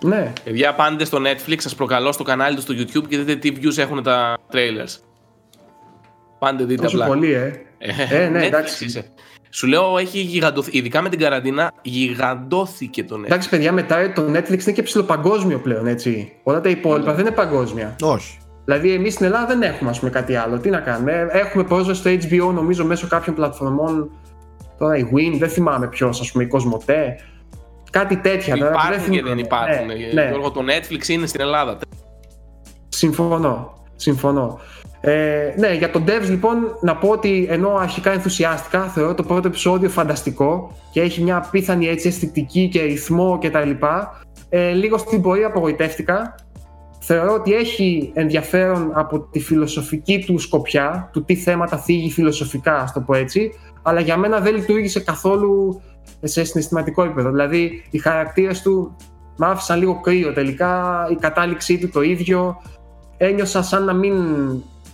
ναι. 0.04 0.34
Παιδιά, 0.44 0.74
πάντες 0.76 1.08
στο 1.08 1.18
Netflix, 1.22 1.56
σας 1.58 1.76
προκαλώ 1.76 2.12
στο 2.12 2.24
κανάλι 2.24 2.56
του 2.56 2.62
στο 2.62 2.74
YouTube 2.78 3.08
και 3.08 3.18
δείτε 3.18 3.36
τι 3.36 3.54
views 3.62 3.78
έχουν 3.78 4.04
τα 4.04 4.38
trailers. 4.52 4.98
Πάντε 6.40 6.64
δείτε 6.64 6.82
Τόσο 6.84 6.96
απλά. 6.96 7.08
πολύ, 7.08 7.34
ε. 7.34 7.54
Ε, 8.10 8.28
ναι, 8.28 8.40
Netflix 8.40 8.44
εντάξει. 8.44 8.86
είσαι. 8.86 9.06
Σου 9.50 9.68
λέω, 9.68 9.98
έχει 9.98 10.20
γιγαντωθεί. 10.20 10.78
Ειδικά 10.78 11.02
με 11.02 11.10
την 11.10 11.20
καραντίνα, 11.20 11.72
γιγαντώθηκε 11.82 13.04
το 13.04 13.16
Netflix. 13.20 13.26
Εντάξει, 13.26 13.50
παιδιά, 13.50 13.72
μετά 13.72 14.12
το 14.14 14.22
Netflix 14.22 14.62
είναι 14.62 14.72
και 14.72 14.84
ψηλοπαγκόσμιο 14.84 15.60
πλέον, 15.60 15.88
έτσι. 15.88 16.32
Όλα 16.44 16.62
τα 16.62 16.70
υπόλοιπα 16.70 17.14
δεν 17.14 17.26
είναι 17.26 17.36
παγκόσμια. 17.36 17.96
Όχι. 18.02 18.38
Δηλαδή, 18.70 18.94
εμείς 18.94 19.14
στην 19.14 19.26
Ελλάδα 19.26 19.46
δεν 19.46 19.62
έχουμε 19.62 19.90
ας 19.90 20.00
πούμε, 20.00 20.12
κάτι 20.12 20.36
άλλο. 20.36 20.58
Τι 20.60 20.70
να 20.70 20.80
κάνουμε; 20.80 21.28
Έχουμε 21.32 21.64
πρόσβαση 21.64 22.00
στο 22.00 22.10
HBO, 22.10 22.54
νομίζω, 22.54 22.86
μέσω 22.86 23.08
κάποιων 23.08 23.36
πλατφορμών. 23.36 24.10
Τώρα 24.78 24.98
η 24.98 25.04
Win, 25.14 25.38
δεν 25.40 25.50
θυμάμαι 25.50 25.88
ποιος, 25.88 26.20
ας 26.22 26.32
πούμε, 26.32 26.44
η 26.44 26.48
Κοσμοτέ. 26.48 27.20
Κάτι 27.92 28.18
τέτοια. 28.18 28.58
τώρα 28.58 28.72
που 28.72 28.78
Υπάρχουν 28.86 29.10
και 29.12 29.18
θυμάμαι. 29.18 29.30
δεν 29.30 29.38
υπάρχουν. 29.38 29.86
Ναι, 29.86 29.94
Ε, 29.94 30.14
ναι. 30.14 30.28
Γιώργο, 30.28 30.52
το 30.52 30.62
Netflix 30.62 31.08
είναι 31.08 31.26
στην 31.26 31.42
Ελλάδα. 31.42 31.78
Συμφωνώ. 32.90 33.74
Συμφωνώ. 33.96 34.60
Ε, 35.02 35.54
ναι, 35.58 35.74
για 35.74 35.92
τον 35.92 36.04
Devs 36.08 36.30
λοιπόν 36.30 36.58
να 36.82 36.96
πω 36.96 37.10
ότι 37.10 37.48
ενώ 37.50 37.76
αρχικά 37.76 38.12
ενθουσιάστηκα, 38.12 38.82
θεωρώ 38.84 39.14
το 39.14 39.24
πρώτο 39.24 39.48
επεισόδιο 39.48 39.90
φανταστικό 39.90 40.72
και 40.92 41.02
έχει 41.02 41.22
μια 41.24 41.38
απίθανη 41.38 41.88
έτσι 41.88 42.08
αισθητική 42.08 42.70
και 42.70 42.82
ρυθμό 42.82 43.40
κτλ. 43.42 43.72
Ε, 44.50 44.72
λίγο 44.72 44.98
στην 44.98 45.22
πορεία 45.22 45.48
απογοητεύτηκα. 45.48 46.36
Θεωρώ 47.00 47.34
ότι 47.34 47.54
έχει 47.54 48.12
ενδιαφέρον 48.14 48.92
από 48.94 49.20
τη 49.20 49.40
φιλοσοφική 49.40 50.24
του 50.26 50.38
σκοπιά, 50.38 51.10
του 51.14 51.24
τι 51.24 51.36
θέματα 51.36 51.78
θίγει 51.78 52.12
φιλοσοφικά, 52.12 52.76
ας 52.76 52.94
το 52.94 53.00
πω 53.00 53.16
έτσι, 53.16 53.52
αλλά 53.82 54.00
για 54.00 54.18
μένα 54.18 54.40
δεν 54.40 54.56
λειτουργήσε 54.56 55.00
καθόλου 55.00 55.82
σε 56.22 56.44
συναισθηματικό 56.44 57.04
επίπεδο. 57.04 57.30
Δηλαδή, 57.30 57.84
οι 57.90 57.98
χαρακτήρες 57.98 58.62
του 58.62 58.96
με 59.38 59.48
άφησαν 59.48 59.80
λίγο 59.80 60.00
κρύο 60.02 60.34
τελικά, 60.34 61.06
η 61.12 61.16
κατάληξή 61.16 61.78
του 61.78 61.90
το 61.90 62.02
ίδιο. 62.02 62.62
Ένιωσα 63.18 63.62
σαν 63.62 63.84
να 63.84 63.94
μην, 63.94 64.14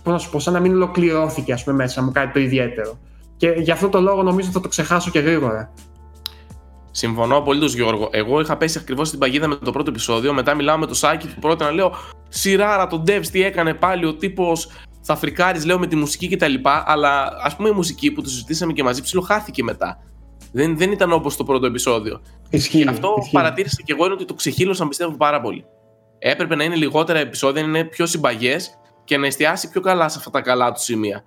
πώς 0.02 0.12
να 0.12 0.18
σου 0.18 0.30
πω, 0.30 0.38
σαν 0.38 0.52
να 0.52 0.60
μην 0.60 0.74
ολοκληρώθηκε 0.74 1.52
ας 1.52 1.64
πούμε, 1.64 1.76
μέσα 1.76 2.02
μου 2.02 2.12
κάτι 2.12 2.32
το 2.32 2.40
ιδιαίτερο. 2.40 2.98
Και 3.36 3.48
γι' 3.48 3.70
αυτό 3.70 3.88
το 3.88 4.00
λόγο 4.00 4.22
νομίζω 4.22 4.50
θα 4.50 4.60
το 4.60 4.68
ξεχάσω 4.68 5.10
και 5.10 5.18
γρήγορα. 5.18 5.72
Συμφωνώ 6.96 7.40
πολύ 7.40 7.60
του 7.60 7.66
Γιώργο. 7.66 8.08
Εγώ 8.12 8.40
είχα 8.40 8.56
πέσει 8.56 8.78
ακριβώς 8.78 9.08
στην 9.08 9.18
παγίδα 9.18 9.46
με 9.46 9.56
το 9.56 9.72
πρώτο 9.72 9.90
επεισόδιο. 9.90 10.32
Μετά 10.32 10.54
μιλάω 10.54 10.78
με 10.78 10.86
το 10.86 10.94
Σάκη 10.94 11.26
που 11.26 11.40
πρώτα 11.40 11.64
να 11.64 11.70
λέω 11.70 11.94
Σειράρα 12.28 12.86
τον 12.86 13.04
Devs 13.06 13.26
τι 13.32 13.42
έκανε 13.42 13.74
πάλι. 13.74 14.06
Ο 14.06 14.14
τύπος 14.14 14.70
θα 15.00 15.16
φρικάρεις, 15.16 15.64
λέω 15.64 15.78
με 15.78 15.86
τη 15.86 15.96
μουσική 15.96 16.28
κτλ. 16.28 16.54
Αλλά 16.84 17.32
ας 17.42 17.56
πούμε 17.56 17.68
η 17.68 17.72
μουσική 17.72 18.12
που 18.12 18.22
το 18.22 18.28
συζητήσαμε 18.28 18.72
και 18.72 18.82
μαζί 18.82 19.02
ψιλοχάθηκε 19.02 19.62
μετά. 19.62 20.02
Δεν, 20.52 20.76
δεν 20.78 20.92
ήταν 20.92 21.12
όπως 21.12 21.36
το 21.36 21.44
πρώτο 21.44 21.66
επεισόδιο. 21.66 22.20
Ισχύει. 22.50 22.82
Και 22.82 22.88
αυτό 22.88 23.14
ισχύει. 23.18 23.32
παρατήρησα 23.32 23.82
και 23.84 23.92
εγώ 23.92 24.04
είναι 24.04 24.14
ότι 24.14 24.24
το 24.24 24.34
ξεχύλωσαν 24.34 24.88
πιστεύω 24.88 25.16
πάρα 25.16 25.40
πολύ. 25.40 25.64
Έπρεπε 26.18 26.54
να 26.54 26.64
είναι 26.64 26.74
λιγότερα 26.74 27.18
επεισόδια, 27.18 27.62
να 27.62 27.68
είναι 27.68 27.84
πιο 27.84 28.06
συμπαγές 28.06 28.78
και 29.04 29.16
να 29.16 29.26
εστιάσει 29.26 29.70
πιο 29.70 29.80
καλά 29.80 30.08
σε 30.08 30.18
αυτά 30.18 30.30
τα 30.30 30.40
καλά 30.40 30.72
του 30.72 30.80
σημεία. 30.80 31.24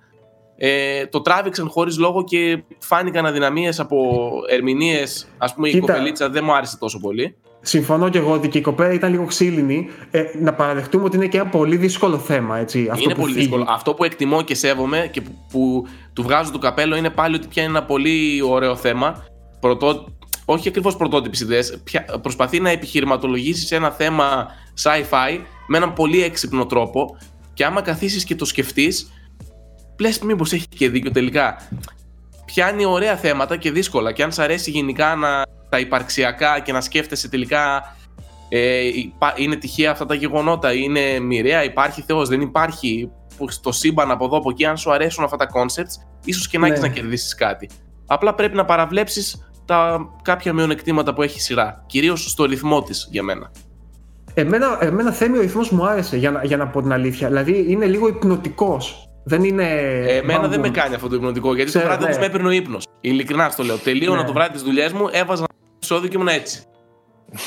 Ε, 0.62 1.06
το 1.06 1.20
τράβηξαν 1.20 1.68
χωρίς 1.68 1.98
λόγο 1.98 2.24
και 2.24 2.62
φάνηκαν 2.78 3.26
αδυναμίες 3.26 3.80
από 3.80 4.30
ερμηνείες. 4.48 5.28
Α 5.38 5.54
πούμε, 5.54 5.68
η 5.68 5.72
Κοίτα. 5.72 5.92
κοπελίτσα 5.92 6.28
δεν 6.30 6.44
μου 6.44 6.54
άρεσε 6.54 6.76
τόσο 6.78 6.98
πολύ. 7.00 7.36
Συμφωνώ 7.60 8.08
και 8.08 8.18
εγώ 8.18 8.32
ότι 8.32 8.48
και 8.48 8.58
η 8.58 8.60
κοπέλα 8.60 8.92
ήταν 8.92 9.10
λίγο 9.10 9.24
ξύλινη. 9.24 9.88
Ε, 10.10 10.22
να 10.40 10.54
παραδεχτούμε 10.54 11.04
ότι 11.04 11.16
είναι 11.16 11.26
και 11.26 11.36
ένα 11.36 11.46
πολύ 11.46 11.76
δύσκολο 11.76 12.18
θέμα. 12.18 12.58
Έτσι, 12.58 12.88
αυτό 12.90 13.04
είναι 13.04 13.14
που 13.14 13.20
πολύ 13.20 13.32
φύγει. 13.32 13.44
δύσκολο. 13.44 13.64
Αυτό 13.68 13.94
που 13.94 14.04
εκτιμώ 14.04 14.42
και 14.42 14.54
σέβομαι 14.54 15.08
και 15.12 15.20
που, 15.20 15.30
που 15.50 15.86
του 16.12 16.22
βγάζω 16.22 16.50
το 16.50 16.58
καπέλο 16.58 16.96
είναι 16.96 17.10
πάλι 17.10 17.34
ότι 17.34 17.46
πια 17.46 17.62
είναι 17.62 17.70
ένα 17.78 17.86
πολύ 17.86 18.42
ωραίο 18.48 18.76
θέμα. 18.76 19.24
Πρωτό, 19.60 20.06
όχι 20.44 20.68
ακριβώς 20.68 20.96
πρωτότυπες 20.96 21.40
ιδέες. 21.40 21.82
Προσπαθεί 22.22 22.60
να 22.60 22.70
επιχειρηματολογήσει 22.70 23.74
ένα 23.74 23.90
θέμα 23.90 24.46
sci-fi 24.82 25.38
με 25.66 25.76
έναν 25.76 25.92
πολύ 25.92 26.22
έξυπνο 26.22 26.66
τρόπο. 26.66 27.16
Και 27.54 27.64
άμα 27.64 27.80
καθίσεις 27.80 28.24
και 28.24 28.34
το 28.34 28.44
σκεφτείς, 28.44 29.10
λες 30.00 30.18
μήπως 30.18 30.52
έχει 30.52 30.68
και 30.68 30.88
δίκιο 30.88 31.10
τελικά. 31.10 31.56
Πιάνει 32.44 32.84
ωραία 32.84 33.16
θέματα 33.16 33.56
και 33.56 33.70
δύσκολα. 33.70 34.12
Και 34.12 34.22
αν 34.22 34.32
σ' 34.32 34.38
αρέσει 34.38 34.70
γενικά 34.70 35.14
να, 35.14 35.42
τα 35.68 35.78
υπαρξιακά 35.78 36.60
και 36.60 36.72
να 36.72 36.80
σκέφτεσαι 36.80 37.28
τελικά 37.28 37.96
ε, 38.48 38.86
υπά- 38.86 39.38
είναι 39.38 39.56
τυχαία 39.56 39.90
αυτά 39.90 40.06
τα 40.06 40.14
γεγονότα, 40.14 40.72
είναι 40.72 41.18
μοιραία, 41.18 41.64
υπάρχει 41.64 42.02
Θεός, 42.02 42.28
δεν 42.28 42.40
υπάρχει 42.40 43.10
που 43.36 43.50
στο 43.50 43.72
σύμπαν 43.72 44.10
από 44.10 44.24
εδώ 44.24 44.36
από 44.36 44.50
εκεί, 44.50 44.64
αν 44.64 44.76
σου 44.76 44.92
αρέσουν 44.92 45.24
αυτά 45.24 45.36
τα 45.36 45.46
concepts, 45.52 46.04
ίσως 46.24 46.48
και 46.48 46.58
να 46.58 46.66
Ναι. 46.66 46.72
έχεις 46.72 46.82
να 46.84 46.88
κερδίσεις 46.88 47.34
κάτι. 47.34 47.68
Απλά 48.06 48.34
πρέπει 48.34 48.56
να 48.56 48.64
παραβλέψεις 48.64 49.50
τα 49.64 50.08
κάποια 50.22 50.52
μειονεκτήματα 50.52 51.14
που 51.14 51.22
έχει 51.22 51.36
η 51.36 51.40
σειρά, 51.40 51.84
κυρίως 51.86 52.30
στο 52.30 52.44
ρυθμό 52.44 52.82
της 52.82 53.08
για 53.10 53.22
μένα. 53.22 53.50
Εμένα, 54.34 54.78
εμένα 54.80 55.12
θέμη 55.12 55.38
ο 55.38 55.40
ρυθμός 55.40 55.70
μου 55.70 55.86
άρεσε 55.86 56.16
για 56.16 56.30
να, 56.30 56.44
για 56.44 56.56
να 56.56 56.66
πω 56.66 56.82
την 56.82 56.92
αλήθεια. 56.92 57.28
Δηλαδή 57.28 57.64
είναι 57.68 57.86
λίγο 57.86 58.08
υπνοτικός. 58.08 59.09
Δεν 59.24 59.44
είναι. 59.44 59.64
Ε, 59.64 60.16
Εμένα 60.16 60.40
δεν 60.40 60.48
μπαμπούμ. 60.50 60.60
με 60.60 60.68
κάνει 60.70 60.94
αυτό 60.94 61.08
το 61.08 61.14
υπνοτικό, 61.14 61.54
γιατί 61.54 61.72
το 61.72 61.78
Ξέρω, 61.78 61.84
βράδυ 61.94 62.02
ναι. 62.04 62.08
όμως 62.10 62.20
με 62.20 62.26
έπαιρνε 62.26 62.48
ο 62.48 62.50
ύπνος. 62.50 62.84
Ειλικρινά 63.00 63.48
στο 63.50 63.62
λέω. 63.62 63.76
Τελείωνα 63.76 64.20
Ναι. 64.20 64.26
το 64.26 64.32
βράδυ 64.32 64.52
τις 64.52 64.62
δουλειές 64.62 64.92
μου, 64.92 65.08
έβαζα 65.10 65.44
ένα 65.50 65.70
επεισόδιο 65.76 66.08
και 66.08 66.16
ήμουν 66.16 66.28
έτσι. 66.28 66.62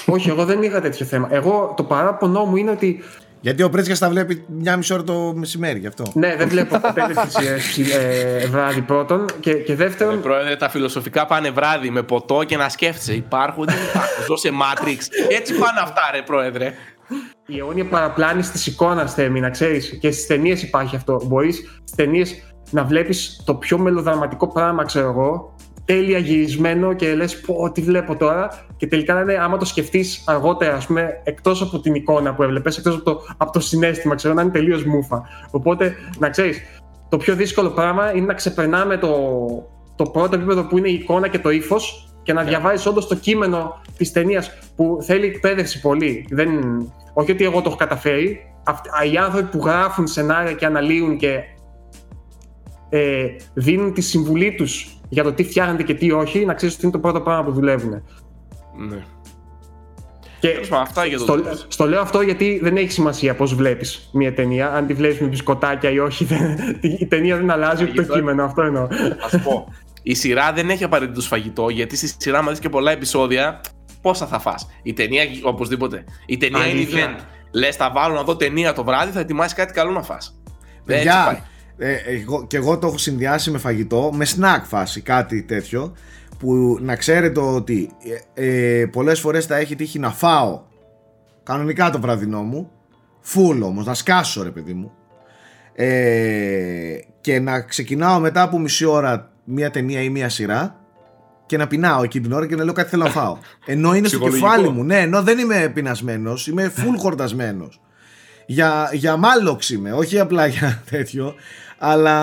Όχι, 0.06 0.30
εγώ 0.30 0.46
δεν 0.46 0.62
είχα 0.64 0.82
τέτοιο 0.82 1.06
θέμα. 1.06 1.28
Εγώ 1.32 1.74
το 1.78 1.84
παράπονό 1.84 2.46
μου 2.46 2.56
είναι 2.56 2.72
ότι 2.72 3.04
Γιατί 3.42 3.64
ο 3.64 3.70
Πρέτσικα 3.70 3.98
τα 3.98 4.10
βλέπει 4.10 4.44
μια 4.48 4.78
μισή 4.78 4.94
ώρα 4.94 5.04
το 5.04 5.34
μεσημέρι 5.36 5.80
γι' 5.80 5.88
αυτό. 5.88 6.04
ναι, 6.14 6.36
δεν 6.36 6.48
βλέπω 6.50 6.80
ποτέ 6.80 7.06
τέτοιε 7.14 7.58
ε, 7.98 8.48
βράδυ 8.48 8.82
πρώτον. 8.82 9.26
Και, 9.40 9.54
και 9.54 9.72
Ε, 9.72 9.76
δεύτερον, 9.76 10.22
πρόεδρε, 10.22 10.56
τα 10.56 10.70
φιλοσοφικά 10.70 11.26
πάνε 11.26 11.50
βράδυ 11.52 11.90
με 11.90 12.02
ποτό 12.04 12.44
και 12.44 12.58
να 12.58 12.70
σκέφτεσαι. 12.70 13.14
Υπάρχουν, 13.14 13.66
δεν 13.66 13.76
υπάρχουν. 13.90 14.24
Ζω 14.28 14.36
σε 14.36 14.50
Matrix. 14.52 14.98
Έτσι 15.30 15.54
πάνε 15.54 15.80
αυτά, 15.84 16.02
ρε, 16.14 16.22
πρόεδρε. 16.22 16.74
Η 17.48 17.58
αιώνια 17.58 17.86
παραπλάνηση 17.86 18.52
της 18.52 18.68
εικόνας 18.68 19.14
θέμη, 19.14 19.40
να 19.40 19.50
ξέρεις. 19.50 19.98
Και 20.00 20.12
στις 20.12 20.28
ταινίες 20.28 20.64
υπάρχει 20.64 20.96
αυτό. 20.96 21.22
Μπορείς 21.26 21.58
στις 21.58 21.96
ταινίες 21.96 22.44
να 22.70 22.84
βλέπεις 22.84 23.42
το 23.46 23.56
πιο 23.56 23.78
μελοδραματικό 23.78 24.48
πράγμα, 24.48 24.84
ξέρω 24.84 25.10
εγώ, 25.10 25.56
τέλεια 25.86 26.18
γυρισμένο 26.18 26.94
και 26.94 27.16
λες: 27.16 27.42
Πω, 27.42 27.72
τι 27.72 27.82
βλέπω 27.82 28.16
τώρα. 28.16 28.66
Και 28.78 28.88
τελικά 28.88 29.14
να 29.14 29.20
είναι, 29.20 29.34
άμα 29.34 29.58
το 29.58 29.66
σκεφτείς 29.66 30.24
αργότερα, 30.26 30.76
ας 30.76 30.86
πούμε, 30.86 31.22
εκτός 31.24 31.62
από 31.62 31.80
την 31.80 31.96
εικόνα 31.96 32.34
που 32.34 32.44
έβλεπες, 32.44 32.78
εκτός 32.78 32.96
από 32.96 33.04
το, 33.04 33.22
από 33.38 33.52
το 33.52 33.60
συνέστημα, 33.60 34.16
ξέρω, 34.16 34.34
να 34.34 34.42
είναι 34.42 34.52
τελείως 34.52 34.84
μούφα. 34.84 35.22
Οπότε, 35.52 35.96
να 36.20 36.30
ξέρεις, 36.30 36.62
το 37.10 37.18
πιο 37.18 37.36
δύσκολο 37.36 37.70
πράγμα 37.70 38.16
είναι 38.16 38.26
να 38.26 38.34
ξεπερνάμε 38.34 38.98
το, 38.98 39.10
το 39.96 40.04
πρώτο 40.04 40.36
επίπεδο 40.36 40.64
που 40.64 40.78
είναι 40.78 40.90
η 40.90 40.94
εικόνα 40.94 41.28
και 41.28 41.40
το 41.40 41.50
ύφος 41.50 42.08
και 42.24 42.34
να 42.34 42.44
διαβάζεις 42.44 42.86
όντως 42.86 43.08
το 43.08 43.16
κείμενο 43.16 43.82
της 43.98 44.12
ταινίας 44.12 44.52
που 44.76 44.98
θέλει 45.02 45.26
εκπαίδευση 45.26 45.82
πολύ. 45.82 46.26
Δεν, 46.30 46.50
όχι 47.14 47.32
ότι 47.32 47.44
εγώ 47.44 47.62
το 47.62 47.70
έχω 47.70 47.78
καταφέρει. 47.78 48.40
Αυτοί, 48.64 48.90
οι 49.14 49.18
άνθρωποι 49.18 49.58
που 49.58 49.66
γράφουν 49.66 50.08
σενάρια 50.08 50.54
και 50.54 50.66
αναλύουν 50.66 51.18
και 51.18 51.40
ε, 52.90 53.26
δίνουν 53.54 53.94
τη 53.94 54.02
συμβουλή 54.02 54.56
τους 54.56 54.98
για 55.10 55.24
το 55.24 55.34
τι 55.34 55.44
φτιάχνεται 55.44 55.84
και 55.84 55.94
τι 55.94 56.12
όχι, 56.12 56.46
να 56.46 56.54
ξέρεις 56.54 56.76
ότι 56.76 56.84
είναι 56.84 56.94
το 56.94 57.00
πρώτο 57.00 57.22
πράγμα 57.22 57.44
που 57.44 57.52
δουλεύουν. 57.52 57.90
Ναι. 58.90 59.04
Και 60.40 60.50
Τέλος 60.50 60.68
πάντων, 60.68 60.86
αυτά 60.86 61.06
για 61.06 61.18
το 61.18 61.24
στο, 61.24 61.34
Devs. 61.36 61.66
στο 61.68 61.86
λέω 61.88 62.02
αυτό 62.02 62.22
γιατί 62.22 62.60
δεν 62.64 62.78
έχει 62.78 62.92
σημασία 62.92 63.36
πώς 63.36 63.56
βλέπεις 63.56 64.10
μια 64.14 64.34
ταινία. 64.34 64.72
Αν 64.74 64.86
τη 64.88 64.94
βλέπεις 64.94 65.20
με 65.20 65.28
μπισκοτάκια 65.28 65.90
ή 65.90 66.00
όχι, 66.00 66.26
δεν- 66.26 66.80
η 66.82 67.06
ταινία 67.08 67.38
δεν 67.38 67.52
αλλάζει 67.52 67.84
ούτε 67.84 67.94
το 67.94 68.02
Αυτό- 68.02 68.14
κείμενο. 68.14 68.44
Αυτό 68.44 68.62
εννοώ. 68.62 68.88
Θα 69.20 69.30
σου 69.30 69.44
πω. 69.44 69.68
Η 70.04 70.14
σειρά 70.14 70.52
δεν 70.54 70.70
έχει 70.70 70.84
απαραίτητο 70.84 71.22
φαγητό, 71.22 71.70
γιατί 71.70 71.96
στη 71.98 72.14
σειρά, 72.18 72.42
μας 72.42 72.52
δεις 72.52 72.60
και 72.60 72.70
πολλά 72.70 72.92
επεισόδια, 72.92 73.62
πόσα 74.04 74.28
θα 74.28 74.40
φας. 74.40 74.70
Η 74.84 74.94
ταινία, 74.94 75.24
οπωσδήποτε. 75.44 76.04
Η 76.26 76.38
ταινία 76.38 76.68
είναι 76.68 76.80
Αλήθεια. 76.80 77.16
event. 77.16 77.24
Λες, 77.52 77.76
θα 77.76 77.92
βάλω 77.92 78.14
να 78.14 78.24
δω 78.24 78.36
ταινία 78.36 78.74
το 78.74 78.84
βράδυ, 78.84 79.12
θα 79.12 79.20
ετοιμάσεις 79.20 79.54
κάτι 79.54 79.74
καλό 79.74 79.92
να 79.92 80.02
φας. 80.02 80.42
Δεν 80.84 80.98
έτσι 80.98 81.10
πάει. 81.26 81.26
Παιδιά, 81.26 81.48
ε, 81.78 82.16
εγώ, 82.16 82.48
και 82.48 82.58
εγώ 82.58 82.78
το 82.78 82.88
έχω 82.88 82.98
συνδυάσει 82.98 83.52
με 83.52 83.58
φαγητό, 83.58 84.12
με 84.14 84.26
snack 84.36 84.62
φάση, 84.64 85.02
κάτι 85.02 85.44
τέτοιο, 85.44 85.96
που 86.40 86.78
να 86.82 86.96
ξέρετε 86.96 87.40
ότι 87.40 87.90
ε, 88.34 88.80
ε, 88.82 88.86
πολλές 88.86 89.20
φορές 89.20 89.46
θα 89.46 89.56
έχει 89.56 89.76
τύχει 89.76 90.00
να 90.00 90.12
φάω 90.12 90.62
κανονικά 91.44 91.90
το 91.90 92.00
βραδινό 92.00 92.42
μου, 92.42 92.72
full 93.34 93.60
όμως, 93.64 93.86
να 93.86 93.94
σκάσω 93.94 94.44
ρε 94.44 94.52
παιδί 94.52 94.74
μου, 94.74 94.92
ε, 95.74 96.98
και 97.22 97.40
να 97.40 97.62
ξεκινάω 97.62 98.20
μετά 98.20 98.42
από 98.42 98.60
μισή 98.60 98.86
ώρα 98.86 99.32
μία 99.44 99.72
ταινία 99.72 100.02
ή 100.02 100.10
μία 100.10 100.30
σειρά 100.30 100.83
και 101.46 101.58
να 101.58 101.68
πεινάω 101.68 102.04
εκεί 102.04 102.22
την 102.22 102.32
ώρα 102.32 102.48
και 102.48 102.56
να 102.56 102.64
λέω 102.64 102.74
κάτι 102.74 102.90
θέλω 102.90 103.04
να 103.04 103.10
φάω. 103.10 103.38
Ενώ 103.66 103.94
είναι 103.96 104.08
στο 104.08 104.18
Ψυχολογικό. 104.18 104.48
κεφάλι 104.50 104.70
μου, 104.70 104.84
ναι, 104.84 105.00
ενώ 105.00 105.22
δεν 105.22 105.38
είμαι 105.40 105.72
πεινασμένος, 105.74 106.48
είμαι 106.48 106.74
full 106.78 106.96
χορτασμένος. 106.98 107.82
Για, 108.46 108.90
για 108.94 109.18
μάλοξ 109.18 109.70
είμαι, 109.70 109.92
όχι 109.92 110.20
απλά 110.20 110.46
για 110.46 110.84
τέτοιο, 110.90 111.34
αλλά 111.78 112.22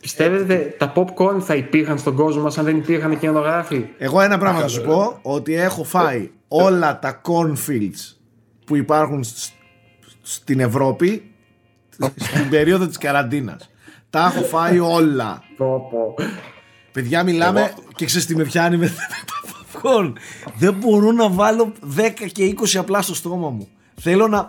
Πιστεύετε 0.00 0.74
τα 0.78 0.92
popcorn 0.96 1.40
θα 1.40 1.54
υπήρχαν 1.54 1.98
στον 1.98 2.14
κόσμο 2.14 2.42
μας 2.42 2.58
αν 2.58 2.64
δεν 2.64 2.76
υπήρχαν 2.76 3.18
κινηματογράφοι; 3.18 3.84
εγώ 3.98 4.20
ένα 4.20 4.38
πράγμα 4.38 4.60
θα 4.60 4.68
σου 4.68 4.82
πω, 4.82 5.18
ότι 5.22 5.54
έχω 5.54 5.84
φάει 5.84 6.30
όλα 6.48 6.98
τα 6.98 7.20
cornfields 7.24 8.16
που 8.66 8.76
υπάρχουν 8.76 9.24
σ- 9.24 9.52
στην 10.22 10.60
Ευρώπη 10.60 11.30
στην 12.26 12.48
περίοδο 12.50 12.86
της 12.86 12.98
καραντίνας. 12.98 13.70
Τα 14.10 14.32
έχω 14.34 14.44
φάει 14.44 14.78
όλα. 14.78 15.42
Πω, 16.98 17.04
πω. 17.04 17.10
Παιδιά 17.10 17.22
μιλάμε 17.22 17.74
και 17.94 18.04
ξέρεις 18.04 18.26
τι 18.26 18.36
με 18.36 18.44
πιάνει 18.44 18.76
με 18.82 18.86
τα 18.86 19.80
popcorn. 19.82 20.12
Δεν 20.58 20.74
μπορώ 20.74 21.12
να 21.12 21.28
βάλω 21.28 21.72
10 21.96 22.10
και 22.32 22.54
20 22.60 22.76
απλά 22.78 23.02
στο 23.02 23.14
στόμα 23.14 23.48
μου. 23.50 23.68
Θέλω 24.00 24.28
να... 24.28 24.48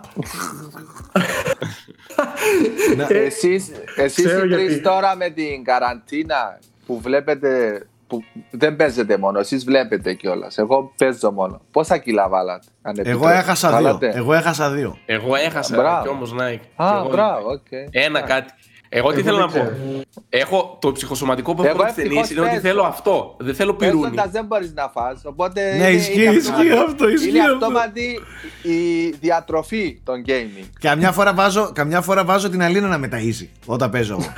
να... 2.96 3.06
Εσείς, 3.08 3.70
εσείς 3.96 4.24
Ξέρω 4.26 4.44
οι 4.44 4.48
τρεις 4.48 4.66
γιατί. 4.68 4.82
τώρα 4.82 5.16
με 5.16 5.30
την 5.30 5.64
καραντίνα 5.64 6.58
που 6.86 7.00
βλέπετε, 7.00 7.82
που 8.06 8.22
δεν 8.50 8.76
παίζετε 8.76 9.16
μόνο, 9.18 9.38
εσείς 9.38 9.64
βλέπετε 9.64 10.14
κιόλας. 10.14 10.58
Εγώ 10.58 10.92
παίζω 10.96 11.32
μόνο. 11.32 11.60
Πόσα 11.70 11.98
κιλά 11.98 12.28
βάλατε, 12.28 12.66
αν 12.82 12.94
Εγώ 12.98 13.08
επιτρέπετε; 13.10 13.38
έχασα 13.38 13.68
δύο. 13.68 13.76
Βάλατε; 13.82 14.12
Εγώ 14.14 14.32
έχασα 14.34 14.70
δύο. 14.70 14.96
Εγώ 15.06 15.34
έχασα 15.34 15.76
Μπράβο. 15.76 16.02
κι 16.02 16.08
όμως 16.08 16.34
Nike. 16.38 16.58
Κι 16.76 16.82
Α, 16.82 16.96
εγώ- 16.98 17.08
μπράβο, 17.10 17.48
οκ. 17.50 17.66
Ένα 17.90 18.20
κάτι. 18.20 18.52
Εγώ 18.92 19.08
τι 19.12 19.14
Εγώ 19.14 19.24
θέλω 19.24 19.38
να 19.38 19.46
δεν 19.46 19.62
πω. 19.64 20.04
Έχω 20.28 20.78
το 20.80 20.92
ψυχοσωματικό 20.92 21.54
που 21.54 21.62
Εγώ 21.62 21.82
έχω 21.82 21.92
τη 21.94 22.02
ευτυχώς 22.02 22.30
είναι 22.30 22.40
ότι 22.40 22.48
παίζω. 22.48 22.60
θέλω 22.60 22.82
αυτό. 22.82 23.36
Δεν 23.38 23.54
θέλω 23.54 23.74
πυρούνι. 23.74 24.00
Παίζοντας 24.02 24.30
δεν 24.30 24.44
μπορείς 24.44 24.72
να 24.74 24.88
φας, 24.88 25.20
οπότε 25.24 25.62
Ναι, 25.70 25.76
είναι- 25.76 25.88
ισχύει, 25.88 26.22
είναι 26.24 26.32
ισχύει 26.34 26.50
αυτόματη. 26.50 26.80
αυτό, 26.90 27.08
ισχύει 27.08 27.28
Είναι 27.28 27.38
αυτό. 27.40 27.52
αυτόματη 27.52 28.20
η 28.62 29.08
διατροφή 29.20 30.00
των 30.04 30.24
gaming. 30.26 30.66
Καμιά 30.80 31.12
φορά 31.12 31.34
βάζω, 31.34 31.70
καμιά 31.74 32.00
φορά 32.00 32.24
βάζω 32.24 32.50
την 32.50 32.62
Αλίνα 32.62 32.88
να 32.88 32.98
με 32.98 33.08
ταΐζει 33.12 33.46
όταν 33.66 33.90
παίζω 33.90 34.12
εγώ. 34.20 34.32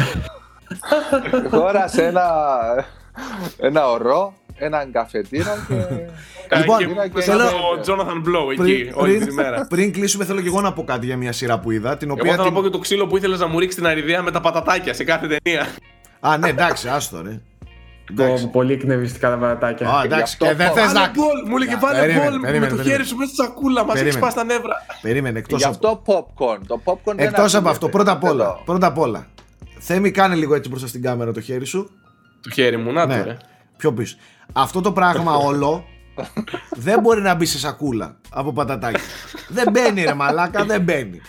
Τώρα 1.60 1.88
σε 1.88 2.04
ένα, 2.06 2.26
ένα 3.58 3.90
ωρό, 3.90 4.34
έναν 4.64 4.92
καφετήρα 4.92 5.66
και... 5.68 5.74
Λοιπόν, 6.58 6.78
και 6.78 7.20
θέλω- 7.20 7.44
θέλω 7.44 7.56
ο 7.58 7.80
Jonathan 7.86 8.28
Blow 8.28 8.50
εκεί 8.52 8.60
πριν, 8.62 8.92
όλη 8.94 9.12
την 9.12 9.20
πριν, 9.26 9.32
ημέρα. 9.38 9.66
πριν 9.66 9.92
κλείσουμε 9.92 10.24
θέλω 10.24 10.40
και 10.40 10.46
εγώ 10.46 10.60
να 10.60 10.72
πω 10.72 10.84
κάτι 10.84 11.06
για 11.06 11.16
μια 11.16 11.32
σειρά 11.32 11.58
που 11.60 11.70
είδα 11.70 11.96
την 11.96 12.08
Εγώ 12.08 12.16
οποία 12.20 12.30
θέλω 12.30 12.42
να 12.42 12.48
την... 12.48 12.58
πω 12.58 12.62
και 12.62 12.68
το 12.72 12.78
ξύλο 12.78 13.06
που 13.06 13.16
ήθελες 13.16 13.38
να 13.40 13.46
μου 13.46 13.58
ρίξεις 13.58 13.78
την 13.80 13.86
αριδέα 13.90 14.22
με 14.22 14.30
τα 14.30 14.40
πατατάκια 14.40 14.94
σε 14.94 15.04
κάθε 15.04 15.26
ταινία. 15.26 15.66
Α 16.20 16.36
ναι 16.38 16.48
εντάξει 16.48 16.88
άστο 16.88 17.22
ρε 17.22 17.40
Πω, 18.14 18.48
πολύ 18.52 18.72
εκνευριστικά 18.72 19.30
τα 19.30 19.36
παρατάκια. 19.36 19.88
Α, 19.88 20.02
εντάξει, 20.04 20.22
αυτό 20.32 20.44
και 20.46 20.54
δεν 20.54 20.68
πω. 20.68 20.74
θες 20.74 20.92
να... 20.92 21.00
Βάλε 21.00 21.10
μπολ, 21.14 21.48
μου 21.48 21.56
λέγε 21.56 21.76
βάλε 21.80 21.98
Περίμενε, 21.98 22.24
μπολ 22.30 22.38
με 22.40 22.46
περίμενε, 22.46 22.70
το 22.70 22.76
περίμενε. 22.76 22.96
χέρι 22.96 23.08
σου 23.08 23.16
μέσα 23.16 23.32
στη 23.32 23.42
σακούλα, 23.42 23.84
μας 23.84 23.94
έχεις 24.00 24.02
Περίμενε. 24.02 24.30
σπάσει 24.30 24.36
τα 24.48 24.54
νεύρα. 24.54 24.74
Περίμενε, 25.02 25.38
εκτός 25.38 25.58
Γι' 25.58 25.64
από... 25.64 25.74
αυτό 25.74 26.02
popcorn. 26.06 26.58
Το 26.66 26.80
popcorn 26.84 27.14
δεν 27.16 27.26
Εκτός 27.26 27.38
από 27.38 27.46
ακούγεται. 27.56 27.68
αυτό, 27.70 27.88
πρώτα 27.88 28.12
απ' 28.12 28.24
όλα, 28.24 28.44
Εδώ. 28.44 28.62
πρώτα 28.64 28.86
απ' 28.86 28.98
όλα. 28.98 29.26
Θέμη, 29.78 30.10
κάνε 30.10 30.34
λίγο 30.34 30.54
έτσι 30.54 30.68
μπροστά 30.68 30.86
στην 30.86 31.02
κάμερα 31.02 31.32
το 31.32 31.40
χέρι 31.40 31.64
σου. 31.64 31.90
Το 32.42 32.50
χέρι 32.50 32.76
μου, 32.76 32.92
να 32.92 33.06
το 33.06 33.14
Ναι, 33.14 33.22
ρε. 33.22 33.36
Πιο 33.82 33.92
πίσω. 33.92 34.16
Αυτό 34.52 34.80
το 34.80 34.92
πράγμα 34.92 35.34
όλο 35.50 35.84
δεν 36.70 37.00
μπορεί 37.00 37.20
να 37.22 37.34
μπει 37.34 37.46
σε 37.46 37.58
σακούλα 37.58 38.16
από 38.30 38.52
πατατάκι. 38.52 39.00
δεν 39.48 39.70
μπαίνει 39.70 40.02
ρε 40.04 40.14
μαλάκα, 40.14 40.64
δεν 40.64 40.80
μπαίνει. 40.82 41.20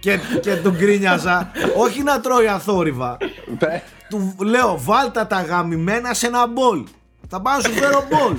Και, 0.00 0.18
και 0.42 0.56
τον 0.56 0.76
κρίνιαζα, 0.78 1.50
όχι 1.76 2.02
να 2.02 2.20
τρώει 2.20 2.46
αθόρυβα. 2.46 3.16
Ναι. 3.58 3.82
Του 4.08 4.34
λέω, 4.44 4.78
βάλτα 4.80 5.26
τα 5.26 5.42
γαμημένα 5.42 6.14
σε 6.14 6.26
ένα 6.26 6.46
μπολ. 6.46 6.84
Θα 7.28 7.40
πάω 7.40 7.56
να 7.56 7.62
σου 7.62 7.72
φέρω 7.72 8.04
μπολ. 8.10 8.36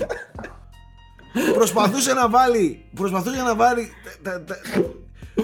προσπαθούσε 1.54 2.14
να 2.14 2.30
βάλει, 2.30 2.86
προσπαθούσε 2.96 3.42
να 3.42 3.56
βάλει 3.56 3.90
τα- 4.24 4.44
τα- 4.44 4.58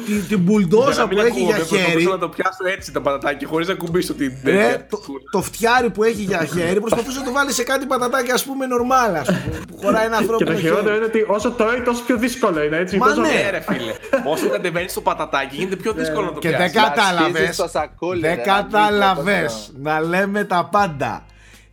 την, 0.05 0.27
την 0.27 0.39
μπουλντόζα 0.39 0.91
Για 0.91 1.01
να 1.01 1.07
που 1.07 1.15
μην 1.15 1.25
έχει 1.25 1.39
για 1.39 1.55
ακούγονται, 1.55 1.57
προσπαθούσα 1.57 1.89
χέρι. 1.91 2.03
να 2.05 2.17
το 2.17 2.29
πιάσω 2.29 2.63
έτσι 2.75 2.91
τα 2.91 3.01
πατατάκια 3.01 3.47
χωρίς 3.47 3.67
να 3.67 3.73
κουμπίσω 3.73 4.13
την 4.13 4.31
Ρε, 4.43 4.51
τέτοια. 4.51 4.85
το, 4.89 4.99
το 5.31 5.41
φτιάρι 5.41 5.89
που 5.89 6.03
έχει 6.03 6.21
για 6.21 6.45
χέρι 6.53 6.79
προσπαθούσε 6.79 7.19
να 7.19 7.25
το 7.25 7.31
βάλει 7.31 7.51
σε 7.51 7.63
κάτι 7.63 7.85
πατατάκι 7.85 8.31
ας 8.31 8.43
πούμε 8.45 8.65
νορμάλ 8.65 9.15
ας 9.15 9.25
πούμε, 9.27 9.59
που 9.67 9.77
χωράει 9.77 10.05
ένα 10.05 10.15
Και 10.15 10.21
ανθρώπινο 10.21 10.51
το 10.51 10.57
χειρότερο 10.59 10.85
χέρι. 10.85 10.95
είναι 10.97 11.05
ότι 11.05 11.25
όσο 11.27 11.51
το 11.51 11.63
έχει, 11.63 11.81
τόσο 11.81 12.03
πιο 12.05 12.17
δύσκολο 12.17 12.63
είναι. 12.63 12.77
Έτσι, 12.77 12.97
Μα 12.97 13.07
τόσο... 13.07 13.21
ναι. 13.21 13.27
Ναι, 13.27 13.49
ρε 13.49 13.59
φίλε. 13.61 13.93
Όσο 14.25 14.49
κατεβαίνει 14.49 14.87
στο 14.89 15.01
πατατάκι 15.01 15.55
γίνεται 15.55 15.75
πιο 15.75 15.93
δύσκολο 15.93 16.25
να 16.25 16.33
το 16.33 16.39
Και 16.39 16.49
δεν 16.49 16.71
πιάσεις. 16.71 16.81
κατάλαβες, 16.95 17.55
στο 17.55 17.67
σακούλι, 17.67 18.21
δεν 18.21 18.35
ρε, 18.35 18.43
να 18.45 18.55
μην 18.55 18.71
κατάλαβες 18.71 19.71
το- 19.73 19.79
να 19.81 19.99
λέμε 20.01 20.43
τα 20.43 20.69
πάντα. 20.71 21.25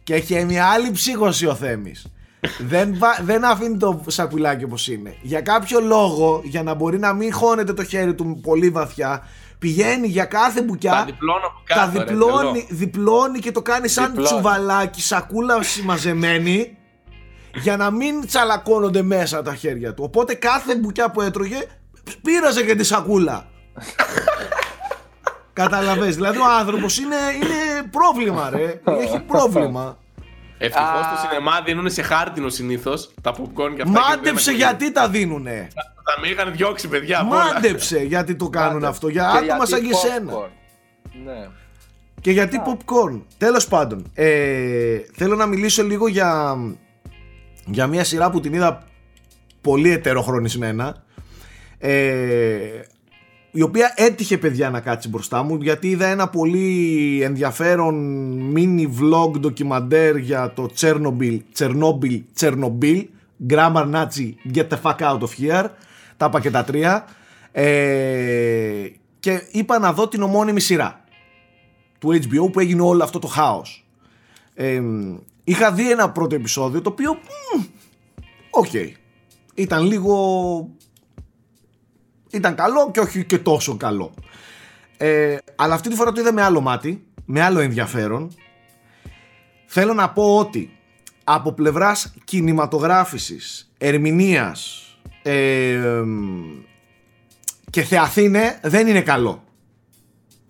Και 0.02 0.14
έχει 0.14 0.44
μια 0.44 0.66
άλλη 0.66 0.90
ψύχωση 0.90 1.46
ο 1.46 1.54
Θέμης. 1.54 2.06
Δεν, 2.58 2.94
βα- 2.98 3.18
δεν 3.22 3.44
αφήνει 3.44 3.76
το 3.76 4.04
σακουλάκι 4.06 4.64
όπως 4.64 4.88
είναι. 4.88 5.16
Για 5.22 5.40
κάποιο 5.40 5.80
λόγο, 5.80 6.40
για 6.44 6.62
να 6.62 6.74
μπορεί 6.74 6.98
να 6.98 7.12
μην 7.12 7.32
χώνεται 7.32 7.72
το 7.72 7.84
χέρι 7.84 8.14
του 8.14 8.40
πολύ 8.42 8.70
βαθιά, 8.70 9.22
πηγαίνει 9.58 10.06
για 10.06 10.24
κάθε 10.24 10.62
μπουκιά 10.62 10.90
Τα 10.92 11.04
διπλώνω 11.04 11.46
από 11.46 11.60
τα 11.66 11.74
κάτω, 11.74 11.98
ρε, 11.98 12.04
διπλώνει, 12.04 12.50
τρελό. 12.50 12.66
διπλώνει 12.70 13.38
και 13.38 13.52
το 13.52 13.62
κάνει 13.62 13.88
σαν 13.88 14.06
Διπλώνει. 14.06 14.28
τσουβαλάκι, 14.28 15.02
σακούλα 15.02 15.62
συμμαζεμένη 15.62 16.76
για 17.54 17.76
να 17.76 17.90
μην 17.90 18.26
τσαλακώνονται 18.26 19.02
μέσα 19.02 19.42
τα 19.42 19.54
χέρια 19.54 19.94
του. 19.94 20.02
Οπότε 20.06 20.34
κάθε 20.34 20.76
μπουκιά 20.76 21.10
που 21.10 21.20
έτρωγε 21.20 21.58
πήραζε 22.22 22.64
και 22.64 22.74
τη 22.74 22.84
σακούλα. 22.84 23.46
Καταλαβες, 25.52 26.14
δηλαδή 26.14 26.38
ο 26.38 26.46
άνθρωπος 26.58 26.98
είναι, 26.98 27.16
είναι 27.34 27.88
πρόβλημα 27.90 28.50
ρε, 28.50 28.80
έχει 29.00 29.20
πρόβλημα. 29.20 29.98
Ευτυχώς 30.58 30.88
Α. 30.88 31.16
στο 31.16 31.28
σινεμά 31.28 31.60
δίνουν 31.64 31.90
σε 31.90 32.02
χάρτινο 32.02 32.48
συνήθως 32.48 33.10
τα 33.22 33.32
popcorn 33.34 33.72
και 33.76 33.82
αυτά. 33.82 34.00
Μάντεψε 34.10 34.52
γιατί 34.52 34.92
τα 34.92 35.08
δίνουνε. 35.08 35.68
Θα 36.04 36.20
με 36.20 36.28
είχαν 36.28 36.52
διώξει, 36.52 36.88
παιδιά. 36.88 37.20
απ' 37.20 37.30
όλα. 37.32 37.52
Μάντεψε 37.52 37.98
γιατί 37.98 38.34
το 38.36 38.48
κάνουν 38.48 38.84
αυτό, 38.84 39.08
για 39.08 39.22
Και 39.32 39.38
άτομα 39.52 39.64
γιατί 39.64 39.70
σαν 39.70 39.80
και 39.82 40.08
εσένα. 40.08 40.32
popcorn. 40.32 40.48
Ναι. 41.24 41.48
Και 42.20 42.30
γιατί 42.30 42.60
popcorn. 42.66 43.22
Τέλος 43.38 43.68
πάντων, 43.68 44.10
ε, 44.14 44.98
θέλω 45.14 45.34
να 45.36 45.46
μιλήσω 45.46 45.82
λίγο 45.82 46.08
για, 46.08 46.56
για 47.64 47.86
μια 47.86 48.04
σειρά 48.04 48.30
που 48.30 48.40
την 48.40 48.52
είδα 48.52 48.82
πολύ 49.60 49.90
ετεροχρονισμένα. 49.92 51.02
Ε, 51.78 52.58
η 53.50 53.62
οποία 53.62 53.92
έτυχε 53.96 54.38
παιδιά 54.38 54.70
να 54.70 54.80
κάτσει 54.80 55.08
μπροστά 55.08 55.42
μου 55.42 55.58
γιατί 55.60 55.88
είδα 55.88 56.06
ένα 56.06 56.28
πολύ 56.28 57.20
ενδιαφέρον 57.22 57.96
mini 58.56 58.86
vlog 59.00 59.40
ντοκιμαντέρ 59.40 60.16
για 60.16 60.52
το 60.52 60.70
Chernobyl, 60.80 61.38
Chernobyl, 61.58 62.20
Chernobyl 62.40 63.04
Grammar 63.48 63.90
Nazi, 63.92 64.34
get 64.54 64.68
the 64.68 64.78
fuck 64.82 65.00
out 65.00 65.20
of 65.20 65.30
here 65.40 65.66
τα 66.16 66.26
είπα 66.26 66.40
και 66.40 66.50
τα 66.50 66.64
τρία 66.64 67.04
ε, 67.52 68.88
και 69.20 69.42
είπα 69.50 69.78
να 69.78 69.92
δω 69.92 70.08
την 70.08 70.22
ομώνυμη 70.22 70.60
σειρά 70.60 71.04
του 71.98 72.08
HBO 72.08 72.52
που 72.52 72.60
έγινε 72.60 72.82
όλο 72.82 73.02
αυτό 73.04 73.18
το 73.18 73.26
χάος. 73.26 73.86
Ε, 74.54 74.82
είχα 75.44 75.72
δει 75.72 75.90
ένα 75.90 76.10
πρώτο 76.10 76.34
επεισόδιο 76.34 76.82
το 76.82 76.90
οποίο 76.90 77.12
μμ, 77.12 77.64
οκ 78.50 78.72
ήταν 79.54 79.84
λίγο 79.84 80.70
ήταν 82.38 82.54
καλό 82.54 82.90
και 82.90 83.00
όχι 83.00 83.24
και 83.24 83.38
τόσο 83.38 83.76
καλό 83.76 84.14
ε, 84.96 85.36
αλλά 85.56 85.74
αυτή 85.74 85.88
τη 85.88 85.94
φορά 85.94 86.12
το 86.12 86.20
είδα 86.20 86.32
με 86.32 86.42
άλλο 86.42 86.60
μάτι 86.60 87.02
με 87.24 87.42
άλλο 87.42 87.60
ενδιαφέρον 87.60 88.34
θέλω 89.66 89.94
να 89.94 90.10
πω 90.10 90.38
ότι 90.38 90.78
από 91.24 91.52
πλευράς 91.52 92.14
κινηματογράφησης 92.24 93.72
ερμηνείας 93.78 94.82
ε, 95.22 96.02
και 97.70 97.82
θεαθήναι 97.82 98.60
δεν 98.62 98.86
είναι 98.86 99.00
καλό 99.00 99.42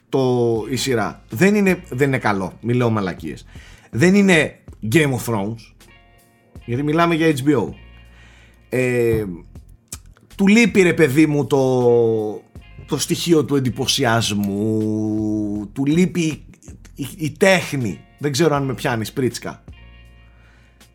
το, 0.09 0.65
η 0.71 0.77
σειρά. 0.77 1.23
Δεν 1.31 1.55
είναι, 1.55 1.83
δεν 1.91 2.09
είναι 2.09 2.19
καλό. 2.19 2.59
Μιλάω 2.61 2.91
μαλακίες. 2.91 3.47
Δεν 3.91 4.15
είναι 4.15 4.59
Game 4.93 5.13
of 5.15 5.33
Thrones. 5.33 5.75
Γιατί 6.65 6.83
μιλάμε 6.83 7.15
για 7.15 7.35
HBO. 7.35 7.69
Ε, 8.69 9.25
του 10.39 10.47
λείπει 10.47 10.83
ρε 10.83 10.95
παιδί 10.95 11.27
μου 11.27 11.47
το, 11.47 11.61
το 12.87 12.99
στοιχείο 12.99 13.45
του 13.45 13.57
εντυπωσιασμού. 13.57 15.71
Του 15.73 15.85
λείπει 15.85 16.45
η, 16.95 17.07
η 17.17 17.31
τέχνη. 17.39 18.01
Δεν 18.19 18.33
ξέρω 18.33 18.55
αν 18.55 18.65
με 18.65 18.75
πιάνει 18.75 19.09
πρίτσκα. 19.15 19.63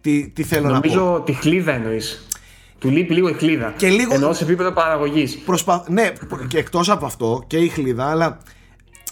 Τι, 0.01 0.29
τι 0.29 0.43
θέλω 0.43 0.69
να 0.69 0.79
πω. 0.79 0.87
Νομίζω 0.87 1.21
τη 1.25 1.33
χλίδα 1.33 1.73
εννοείς. 1.73 2.27
Του 2.79 2.89
λείπει 2.89 3.13
λίγο 3.13 3.29
η 3.29 3.33
χλίδα. 3.33 3.73
Και 3.77 3.89
λίγο- 3.89 4.13
Ενώ 4.13 4.33
σε 4.33 4.43
επίπεδο 4.43 4.71
παραγωγής. 4.71 5.37
Προσπα... 5.37 5.85
Ναι, 5.89 6.11
και 6.47 6.57
εκτός 6.57 6.89
από 6.89 7.05
αυτό 7.05 7.43
και 7.47 7.57
η 7.57 7.67
χλίδα, 7.67 8.09
αλλά 8.09 8.37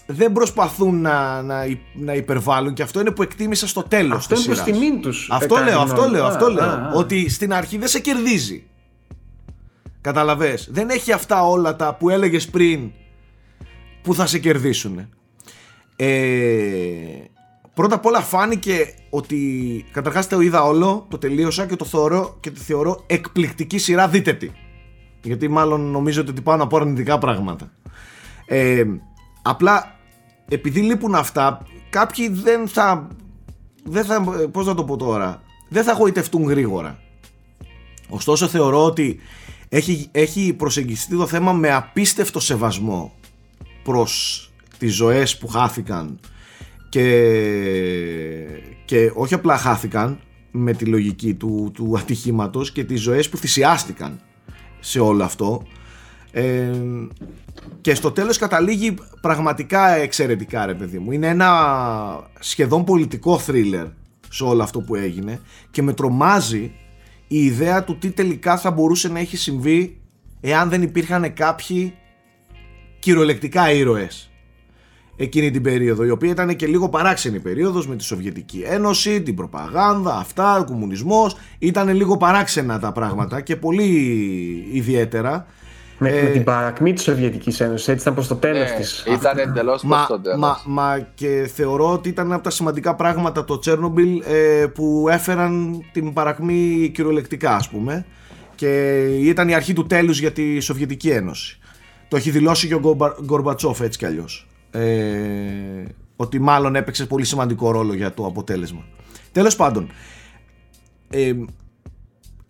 δεν 0.05 0.31
προσπαθούν 0.31 1.01
να, 1.01 1.41
να, 1.41 1.65
υ- 1.65 1.79
να 1.93 2.13
υπερβάλλουν 2.13 2.73
και 2.73 2.83
αυτό 2.83 2.99
είναι 2.99 3.11
που 3.11 3.21
εκτίμησα 3.23 3.67
στο 3.67 3.83
τέλος 3.83 4.17
Αυτό 4.17 4.35
της 4.35 4.45
είναι 4.45 4.53
προς 4.55 4.65
σειράς. 4.65 4.79
τιμήν 4.81 5.01
τους. 5.01 5.27
Αυτό 5.31 5.55
λέω, 5.63 5.79
αυτό 5.79 6.07
λέω, 6.09 6.25
αυτό 6.25 6.49
λέω. 6.49 6.91
Ότι 6.93 7.29
στην 7.29 7.53
αρχή 7.53 7.77
δεν 7.77 7.87
σε 7.87 7.99
κερδίζει. 7.99 8.63
Καταλαβες. 10.01 10.67
Δεν 10.71 10.89
έχει 10.89 11.11
αυτά 11.11 11.47
όλα 11.47 11.75
τα 11.75 11.95
που 11.95 12.09
έλεγες 12.09 12.47
πριν 12.47 12.91
που 14.01 14.13
θα 14.13 14.25
σε 14.25 14.39
κερδίσουν. 14.39 15.09
Ε, 15.95 16.07
πρώτα 17.73 17.95
απ' 17.95 18.05
όλα 18.05 18.21
φάνηκε 18.21 18.93
ότι 19.09 19.85
καταρχάς 19.91 20.27
το 20.27 20.39
είδα 20.39 20.63
όλο, 20.63 21.05
το 21.09 21.17
τελείωσα 21.17 21.65
και 21.65 21.75
το 21.75 21.85
θεωρώ, 21.85 22.37
και 22.39 22.51
τη 22.51 22.59
θεωρώ 22.59 23.03
εκπληκτική 23.07 23.77
σειρά 23.77 24.07
δείτε 24.07 24.33
τη. 24.33 24.49
Γιατί 25.21 25.47
μάλλον 25.47 25.81
νομίζω 25.81 26.21
ότι 26.21 26.41
πάω 26.41 26.55
να 26.55 26.67
πω 26.67 26.77
αρνητικά 26.77 27.17
πράγματα. 27.17 27.71
Ε, 28.45 28.83
απλά 29.41 29.95
επειδή 30.47 30.81
λείπουν 30.81 31.15
αυτά 31.15 31.65
κάποιοι 31.89 32.29
δεν 32.29 32.67
θα 32.67 33.07
δεν 33.83 34.05
θα, 34.05 34.21
πώς 34.51 34.65
να 34.65 34.75
το 34.75 34.83
πω 34.83 34.97
τώρα, 34.97 35.41
δεν 35.69 35.83
θα 35.83 35.93
γοητευτούν 35.93 36.43
γρήγορα. 36.43 36.99
Ωστόσο 38.09 38.47
θεωρώ 38.47 38.85
ότι 38.85 39.19
έχει, 39.73 40.09
έχει 40.11 40.53
προσεγγιστεί 40.53 41.15
το 41.15 41.27
θέμα 41.27 41.53
με 41.53 41.73
απίστευτο 41.73 42.39
σεβασμό 42.39 43.13
προς 43.83 44.51
τις 44.77 44.93
ζωές 44.93 45.37
που 45.37 45.47
χάθηκαν 45.47 46.19
και, 46.89 47.03
και 48.85 49.11
όχι 49.13 49.33
απλά 49.33 49.57
χάθηκαν 49.57 50.19
με 50.51 50.73
τη 50.73 50.85
λογική 50.85 51.33
του, 51.33 51.71
του 51.73 51.97
ατυχήματος 51.97 52.71
και 52.71 52.83
τις 52.83 53.01
ζωές 53.01 53.29
που 53.29 53.37
θυσιάστηκαν 53.37 54.21
σε 54.79 54.99
όλο 54.99 55.23
αυτό. 55.23 55.63
Ε, 56.31 56.71
και 57.81 57.95
στο 57.95 58.11
τέλος 58.11 58.37
καταλήγει 58.37 58.93
πραγματικά 59.21 59.95
εξαιρετικά 59.95 60.65
ρε 60.65 60.73
παιδί 60.73 60.99
μου. 60.99 61.11
Είναι 61.11 61.27
ένα 61.27 62.29
σχεδόν 62.39 62.83
πολιτικό 62.83 63.37
θρίλερ 63.37 63.85
σε 64.29 64.43
όλο 64.43 64.63
αυτό 64.63 64.81
που 64.81 64.95
έγινε 64.95 65.39
και 65.71 65.81
με 65.81 65.93
τρομάζει 65.93 66.71
η 67.33 67.45
ιδέα 67.45 67.83
του 67.83 67.97
τι 67.97 68.11
τελικά 68.11 68.57
θα 68.57 68.71
μπορούσε 68.71 69.09
να 69.09 69.19
έχει 69.19 69.37
συμβεί 69.37 69.97
εάν 70.41 70.69
δεν 70.69 70.81
υπήρχαν 70.81 71.33
κάποιοι 71.33 71.93
κυριολεκτικά 72.99 73.71
ήρωες 73.71 74.31
εκείνη 75.15 75.51
την 75.51 75.61
περίοδο, 75.61 76.03
η 76.03 76.09
οποία 76.09 76.29
ήταν 76.29 76.55
και 76.55 76.67
λίγο 76.67 76.89
παράξενη 76.89 77.39
περίοδος 77.39 77.87
με 77.87 77.95
τη 77.95 78.03
Σοβιετική 78.03 78.63
Ένωση, 78.65 79.21
την 79.21 79.35
προπαγάνδα, 79.35 80.15
αυτά, 80.15 80.57
ο 80.57 80.65
κομμουνισμός, 80.65 81.37
ήταν 81.59 81.89
λίγο 81.89 82.17
παράξενα 82.17 82.79
τα 82.79 82.91
πράγματα 82.91 83.41
και 83.41 83.55
πολύ 83.55 83.89
ιδιαίτερα. 84.71 85.45
Με, 86.03 86.09
ε, 86.09 86.23
με 86.23 86.29
την 86.29 86.43
παρακμή 86.43 86.93
της 86.93 87.03
Σοβιετικής 87.03 87.59
Ένωσης, 87.59 87.87
έτσι 87.87 88.01
ήταν 88.01 88.13
προς 88.13 88.27
το 88.27 88.35
τέλος 88.35 88.69
Ναι, 88.69 88.75
της. 88.75 89.03
ήταν 89.07 89.37
εντελώς 89.37 89.83
προς 89.87 90.05
το 90.07 90.19
τέλος. 90.19 90.39
Μα, 90.39 90.57
μα 90.65 90.99
και 91.15 91.49
θεωρώ 91.55 91.91
ότι 91.93 92.09
ήταν 92.09 92.33
από 92.33 92.43
τα 92.43 92.49
σημαντικά 92.49 92.95
πράγματα 92.95 93.45
το 93.45 93.59
Τσέρνομπιλ 93.59 94.21
ε, 94.25 94.65
που 94.73 95.07
έφεραν 95.09 95.81
την 95.91 96.13
παρακμή 96.13 96.91
κυριολεκτικά 96.93 97.55
ας 97.55 97.69
πούμε 97.69 98.05
και 98.55 98.99
ήταν 99.05 99.49
η 99.49 99.53
αρχή 99.53 99.73
του 99.73 99.85
τέλους 99.87 100.19
για 100.19 100.31
τη 100.31 100.59
Σοβιετική 100.59 101.09
Ένωση. 101.09 101.59
Το 102.07 102.17
έχει 102.17 102.29
δηλώσει 102.29 102.67
και 102.67 102.75
ο 102.75 102.79
Γκορμπα- 102.79 103.15
Γκορμπατσόφ 103.23 103.81
έτσι 103.81 103.97
κι 103.97 104.05
αλλιώς. 104.05 104.47
Ε, 104.71 104.89
ότι 106.15 106.39
μάλλον 106.39 106.75
έπαιξε 106.75 107.05
πολύ 107.05 107.25
σημαντικό 107.25 107.71
ρόλο 107.71 107.93
για 107.93 108.13
το 108.13 108.25
αποτέλεσμα. 108.25 108.83
Τέλος 109.31 109.55
πάντων, 109.55 109.91
ε, 111.09 111.31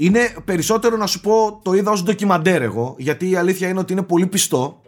είναι 0.06 0.34
περισσότερο 0.46 0.98
να 0.98 1.06
σου 1.06 1.20
πω 1.20 1.60
το 1.64 1.74
είδα 1.74 1.92
ως 1.92 2.04
ντοκιμαντέρ 2.04 2.62
εγώ 2.62 2.96
γιατί 2.98 3.30
η 3.30 3.36
αλήθεια 3.36 3.68
είναι 3.68 3.80
ότι 3.80 3.94
είναι 3.94 4.02
πολύ 4.02 4.28
πιστό 4.28 4.82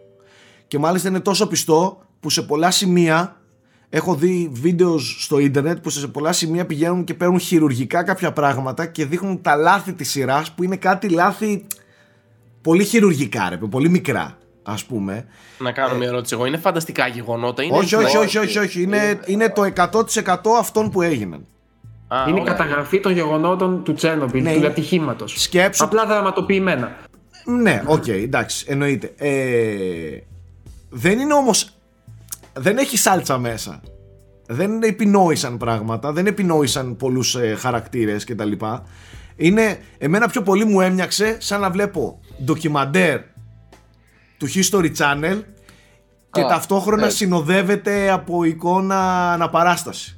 και 0.68 0.80
μάλιστα 0.80 1.10
είναι 1.10 1.20
τόσο 1.20 1.48
πιστό 1.48 1.98
που 2.20 2.30
σε 2.30 2.42
πολλά 2.42 2.72
σημεία 2.72 3.42
έχω 3.90 4.16
δει 4.16 4.50
βίντεος 4.54 5.16
στο 5.20 5.40
ίντερνετ 5.40 5.78
που 5.78 5.90
σε 5.90 6.08
πολλά 6.08 6.32
σημεία 6.32 6.66
πηγαίνουν 6.66 7.04
και 7.04 7.14
παίρνουν 7.14 7.40
χειρουργικά 7.40 8.04
κάποια 8.04 8.34
πράγματα 8.34 8.86
και 8.86 9.06
δείχνουν 9.06 9.42
τα 9.42 9.56
λάθη 9.56 9.94
της 9.94 10.10
σειράς 10.10 10.52
που 10.52 10.64
είναι 10.64 10.76
κάτι 10.76 11.10
λάθη 11.10 11.66
πολύ 12.62 12.84
χειρουργικά 12.84 13.50
ρε, 13.50 13.58
πολύ 13.58 13.90
μικρά 13.90 14.38
ας 14.64 14.86
πούμε. 14.86 15.26
Να 15.60 15.72
κάνω 15.72 15.96
μια 15.96 16.08
ερώτηση 16.08 16.34
εγώ. 16.34 16.46
Είναι 16.46 16.58
φανταστικά 16.58 17.08
γεγονότα. 17.08 17.64
Είναι 17.64 17.78
όχι, 17.78 17.96
όχι, 17.96 18.06
όχι. 18.06 18.18
όχι, 18.18 18.38
όχι, 18.38 18.58
όχι. 18.58 18.82
Είναι, 18.82 19.20
είναι 19.26 19.50
το 19.50 19.72
100% 19.76 20.36
αυτών 20.60 20.90
που 20.90 21.02
έγιναν. 21.02 21.46
Α, 22.16 22.26
Είναι 22.30 22.38
η 22.38 22.42
ωραία. 22.42 22.54
καταγραφή 22.54 23.00
των 23.00 23.12
γεγονότων 23.12 23.84
του 23.84 23.94
Τσέρνομπιλ, 23.94 24.44
Ναι, 24.44 24.52
του 24.52 24.58
είναι- 24.58 24.68
ατυχήματος. 24.68 25.28
Σκέψου 25.28 25.84
Απλά 25.84 26.06
δραματοποιημένα. 26.06 26.96
Ναι, 27.46 27.82
οκ, 27.86 28.08
εντάξει, 28.08 28.66
εννοείται. 28.70 29.14
Ε, 29.18 30.18
δεν 30.90 31.20
είναι 31.20 31.34
όμως... 31.34 31.70
Δεν 32.54 32.78
έχει 32.78 32.98
σάλτσα 32.98 33.38
μέσα. 33.38 33.82
Δεν 34.48 34.82
επινόησαν 34.84 35.58
πράγματα, 35.58 36.12
δεν 36.12 36.28
επινόησαν 36.28 36.96
πολλούς 36.98 37.36
ε, 37.36 37.56
χαρακτήρες 37.60 38.24
κτλ. 38.24 38.52
Είναι, 39.36 39.78
εμένα 39.98 40.28
πιο 40.28 40.42
πολύ 40.42 40.66
μου 40.66 40.82
έμοιαξε 40.82 41.38
σαν 41.40 41.62
να 41.62 41.70
βλέπω 41.70 42.20
ντοκιμαντέρ 42.44 43.20
του 44.38 44.48
History 44.48 44.92
Channel 44.98 45.42
και 46.32 46.42
Α, 46.42 46.48
ταυτόχρονα 46.48 47.06
έτσι. 47.06 47.18
συνοδεύεται 47.18 48.10
από 48.10 48.44
εικόνα 48.44 49.32
αναπαράστασης. 49.32 50.18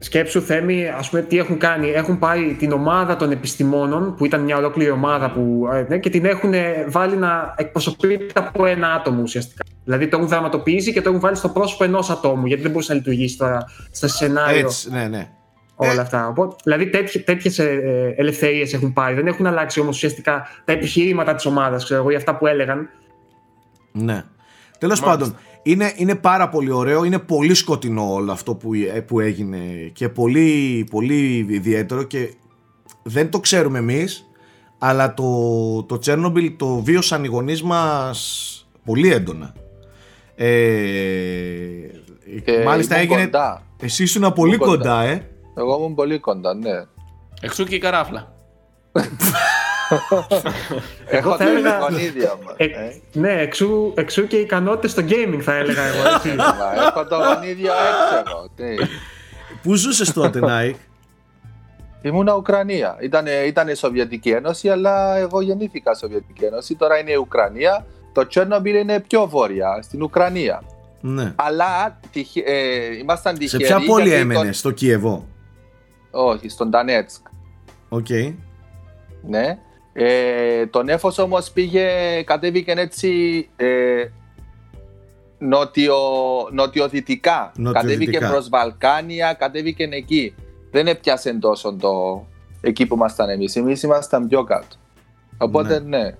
Σκέψου 0.00 0.42
Θέμη, 0.42 0.88
ας 0.88 1.10
πούμε 1.10 1.22
τι 1.22 1.38
έχουν 1.38 1.58
κάνει. 1.58 1.88
Έχουν 1.90 2.18
πάρει 2.18 2.56
την 2.58 2.72
ομάδα 2.72 3.16
των 3.16 3.30
επιστημόνων, 3.30 4.14
που 4.14 4.24
ήταν 4.24 4.40
μια 4.40 4.56
ολόκληρη 4.56 4.90
ομάδα 4.90 5.30
που, 5.30 5.68
ε, 5.72 5.84
ναι, 5.88 5.98
και 5.98 6.10
την 6.10 6.24
έχουν 6.24 6.54
ε, 6.54 6.84
βάλει 6.88 7.16
να 7.16 7.54
εκπροσωπείται 7.56 8.40
από 8.40 8.66
ένα 8.66 8.92
άτομο 8.92 9.22
ουσιαστικά. 9.22 9.64
Δηλαδή 9.84 10.08
το 10.08 10.16
έχουν 10.16 10.28
δραματοποιήσει 10.28 10.92
και 10.92 11.02
το 11.02 11.08
έχουν 11.08 11.20
βάλει 11.20 11.36
στο 11.36 11.48
πρόσωπο 11.48 11.84
ενός 11.84 12.10
ατόμου, 12.10 12.46
γιατί 12.46 12.62
δεν 12.62 12.70
μπορούσε 12.70 12.92
να 12.92 12.98
λειτουργήσει 12.98 13.36
τώρα 13.36 13.64
στο 13.90 14.08
σενάριο 14.08 14.58
Έτσι, 14.58 14.90
ναι, 14.90 15.08
ναι. 15.08 15.28
όλα 15.76 15.92
Ε, 15.92 15.98
αυτά. 15.98 16.28
Οπότε, 16.28 16.56
δηλαδή 16.64 16.90
τέτοιε 16.90 17.20
τέτοιες, 17.20 17.58
ε, 17.58 18.14
ελευθερίες 18.16 18.72
έχουν 18.74 18.92
πάρει. 18.92 19.14
Δεν 19.14 19.26
έχουν 19.26 19.46
αλλάξει 19.46 19.80
όμως 19.80 19.96
ουσιαστικά 19.96 20.46
τα 20.64 20.72
επιχειρήματα 20.72 21.34
της 21.34 21.46
ομάδας, 21.46 21.84
ξέρω 21.84 22.00
εγώ, 22.00 22.08
για 22.08 22.18
αυτά 22.18 22.36
που 22.36 22.46
έλεγαν. 22.46 22.88
Ναι. 23.92 24.24
Τέλος 24.78 25.00
Μάλιστα. 25.00 25.24
πάντων, 25.24 25.38
είναι, 25.70 25.92
είναι 25.96 26.14
πάρα 26.14 26.48
πολύ 26.48 26.70
ωραίο. 26.70 27.04
Είναι 27.04 27.18
πολύ 27.18 27.54
σκοτεινό 27.54 28.12
όλο 28.12 28.32
αυτό 28.32 28.54
που, 28.54 28.74
ε, 28.74 29.00
που 29.00 29.20
έγινε 29.20 29.58
και 29.92 30.08
πολύ, 30.08 30.86
πολύ 30.90 31.46
ιδιαίτερο 31.48 32.02
και 32.02 32.34
δεν 33.02 33.30
το 33.30 33.40
ξέρουμε 33.40 33.78
εμείς 33.78 34.22
αλλά 34.78 35.14
το, 35.14 35.82
το 35.82 35.98
Τσέρνομπιλ 35.98 36.56
το 36.56 36.82
βίωσαν 36.82 37.24
οι 37.24 37.26
γονείς 37.26 37.62
μας 37.62 38.68
πολύ 38.84 39.12
έντονα. 39.12 39.54
Ε, 40.34 40.46
Και 42.44 42.62
μάλιστα 42.64 42.96
ήμουν 43.02 43.10
έγινε. 43.12 43.24
κοντά. 43.24 43.62
Εσύ 43.80 44.02
ήσουν 44.02 44.32
πολύ 44.32 44.54
Ήμουν 44.54 44.66
κοντά, 44.68 44.76
κοντά. 44.78 45.02
ε. 45.02 45.28
Εγώ 45.56 45.76
ήμουν 45.78 45.94
πολύ 45.94 46.18
κοντά, 46.18 46.54
ναι. 46.54 46.70
Εξού 47.40 47.64
και 47.64 47.74
η 47.74 47.78
καράφλα. 47.78 48.32
Έχω 51.16 51.30
θα 51.36 51.44
το 51.44 51.50
έλεγα- 51.50 51.78
γονίδια 51.78 52.34
μου. 52.42 52.48
Ε, 52.56 52.64
ε. 52.64 53.00
ναι, 53.12 53.32
εξού, 53.40 53.92
εξού 53.96 54.26
και 54.26 54.36
οι 54.36 54.40
ικανότητες 54.40 54.90
στο 54.90 55.02
gaming 55.08 55.38
θα 55.40 55.54
έλεγα 55.54 55.82
εγώ. 55.82 56.08
Έτσι. 56.14 56.28
Μα 56.36 56.46
Έχω 56.86 57.06
το 57.06 57.16
γονίδιο 57.16 57.72
έξω 57.72 58.22
εγώ. 58.26 58.48
τι. 58.56 58.84
Πού 59.62 59.74
ζούσες 59.74 60.12
τότε, 60.12 60.38
Νάικ. 60.40 60.76
Ήμουνα 62.02 62.34
Ουκρανία. 62.34 62.96
Ήτανε, 63.00 63.30
ήτανε 63.30 63.74
Σοβιετική 63.74 64.30
Ένωση, 64.30 64.68
αλλά 64.68 65.16
εγώ 65.16 65.40
γεννήθηκα 65.40 65.94
Σοβιετική 65.94 66.44
Ένωση. 66.44 66.74
Τώρα 66.74 66.98
είναι 66.98 67.10
η 67.10 67.14
Ουκρανία. 67.16 67.86
Το 68.12 68.26
Τσέρνομπιλ 68.26 68.74
είναι 68.76 69.00
πιο 69.00 69.26
βόρεια, 69.26 69.78
στην 69.82 70.02
Ουκρανία. 70.02 70.62
ναι. 71.00 71.32
Αλλά 71.36 71.98
τυχε, 72.12 72.40
ε, 72.46 72.96
ήμασταν 72.96 73.32
Σε 73.34 73.38
τυχεροί. 73.40 73.64
ποια 73.64 73.80
πόλη 73.86 74.02
γιατί 74.08 74.20
έμενες, 74.20 74.42
τον- 74.42 74.52
στο 74.52 74.70
Κιεβό. 74.70 75.26
Όχι, 76.10 76.48
στον 76.48 76.68
Ντονέτσκ. 76.70 77.26
Οκ. 77.88 78.06
Ναι. 79.28 79.58
Ε, 80.00 80.66
το 80.66 80.82
νέφος 80.82 81.18
όμως 81.18 81.50
πήγε, 81.50 81.88
κατέβηκε 82.24 82.72
έτσι 82.76 83.48
ε, 83.56 84.04
νότιο, 85.38 85.96
νοτιοδυτικά. 86.52 87.52
Νοτιοδυτικά. 87.56 87.80
Κατέβηκε 87.80 88.18
προς 88.18 88.48
Βαλκάνια, 88.48 89.32
κατέβηκε 89.32 89.88
εκεί. 89.90 90.34
Δεν 90.70 90.86
έπιασε 90.86 91.34
τόσο 91.34 91.76
το 91.80 92.24
εκεί 92.60 92.86
που 92.86 92.94
ήμασταν 92.94 93.28
εμείς. 93.28 93.56
Εμείς 93.56 93.82
ήμασταν 93.82 94.28
πιο 94.28 94.44
κάτω. 94.44 94.76
Οπότε 95.38 95.80
ναι. 95.80 96.14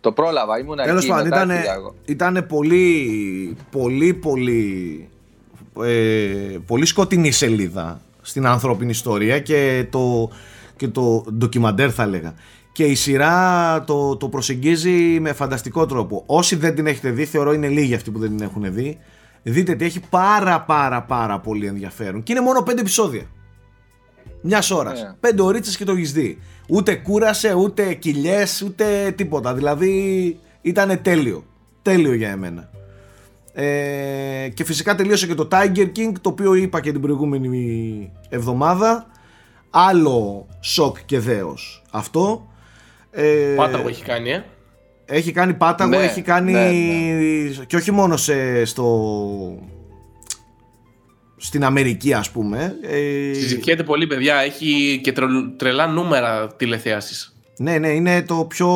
Το 0.00 0.12
πρόλαβα, 0.12 0.58
ήμουν 0.58 0.76
Τέλος 0.76 1.02
εκεί 1.02 1.12
πάντων, 1.12 1.28
μετά 1.28 1.36
ήταν, 1.36 1.50
έφυγα 1.50 1.74
εγώ. 1.74 1.94
ήταν 2.04 2.46
πολύ, 2.48 3.56
πολύ, 3.70 4.14
πολύ, 4.14 5.08
ε, 5.82 6.56
πολύ 6.66 6.86
σκοτεινή 6.86 7.30
σελίδα 7.30 8.00
στην 8.22 8.46
ανθρώπινη 8.46 8.90
ιστορία 8.90 9.40
και 9.40 9.86
το, 9.90 10.30
και 10.76 10.88
το 10.88 11.24
ντοκιμαντέρ 11.32 11.90
θα 11.94 12.02
έλεγα. 12.02 12.34
Και 12.80 12.86
η 12.86 12.94
σειρά 12.94 13.84
το, 13.84 14.16
το 14.16 14.28
προσεγγίζει 14.28 15.20
με 15.20 15.32
φανταστικό 15.32 15.86
τρόπο. 15.86 16.22
Όσοι 16.26 16.56
δεν 16.56 16.74
την 16.74 16.86
έχετε 16.86 17.10
δει, 17.10 17.24
θεωρώ 17.24 17.52
είναι 17.52 17.68
λίγοι 17.68 17.94
αυτοί 17.94 18.10
που 18.10 18.18
δεν 18.18 18.36
την 18.36 18.46
έχουν 18.46 18.74
δει. 18.74 18.98
Δείτε 19.42 19.72
ότι 19.72 19.84
έχει 19.84 20.00
πάρα 20.10 20.60
πάρα 20.60 21.02
πάρα 21.02 21.40
πολύ 21.40 21.66
ενδιαφέρον. 21.66 22.22
Και 22.22 22.32
είναι 22.32 22.40
μόνο 22.40 22.62
πέντε 22.62 22.80
επεισόδια. 22.80 23.22
Μιας 24.40 24.70
ώρας. 24.70 25.02
Ναι. 25.02 25.14
Πέντε 25.20 25.42
ωρίτσες 25.42 25.76
και 25.76 25.84
το 25.84 25.92
έχεις 25.92 26.12
δει. 26.12 26.38
Ούτε 26.68 26.94
κούρασε, 26.94 27.54
ούτε 27.54 27.94
κοιλιές, 27.94 28.62
ούτε 28.62 29.14
τίποτα. 29.16 29.54
Δηλαδή 29.54 30.38
ήταν 30.62 31.02
τέλειο. 31.02 31.44
Τέλειο 31.82 32.14
για 32.14 32.30
εμένα. 32.30 32.70
Ε, 33.52 34.48
και 34.54 34.64
φυσικά 34.64 34.94
τελείωσε 34.94 35.26
και 35.26 35.34
το 35.34 35.48
Tiger 35.52 35.90
King 35.96 36.12
το 36.20 36.28
οποίο 36.28 36.54
είπα 36.54 36.80
και 36.80 36.92
την 36.92 37.00
προηγούμενη 37.00 38.12
εβδομάδα. 38.28 39.06
Άλλο 39.70 40.46
σοκ 40.60 40.96
και 41.04 41.18
δέος 41.18 41.82
αυτό. 41.90 42.44
Ε, 43.10 43.54
Πάταγο 43.56 43.88
έχει 43.88 44.02
κάνει, 44.04 44.30
ε. 44.30 44.44
έχει 45.04 45.32
κάνει 45.32 45.54
πάταγο, 45.54 45.90
Ναι, 45.90 45.96
έχει 46.04 46.22
κάνει 46.22 46.52
ναι, 46.52 47.64
και 47.64 47.76
όχι 47.76 47.90
μόνο 47.90 48.16
σε, 48.16 48.64
στο, 48.64 48.88
στην 51.36 51.64
Αμερική 51.64 52.12
ας 52.12 52.30
πούμε. 52.30 52.74
Ε, 52.82 53.32
Συζητιέται 53.34 53.82
πολύ, 53.82 54.06
παιδιά. 54.06 54.34
Έχει 54.36 55.00
και 55.02 55.12
τρελ- 55.12 55.56
τρελά 55.58 55.86
νούμερα 55.86 56.46
τηλεθέαση. 56.56 57.32
ναι, 57.58 57.78
ναι, 57.78 57.88
είναι 57.88 58.22
το 58.22 58.34
πιο, 58.44 58.68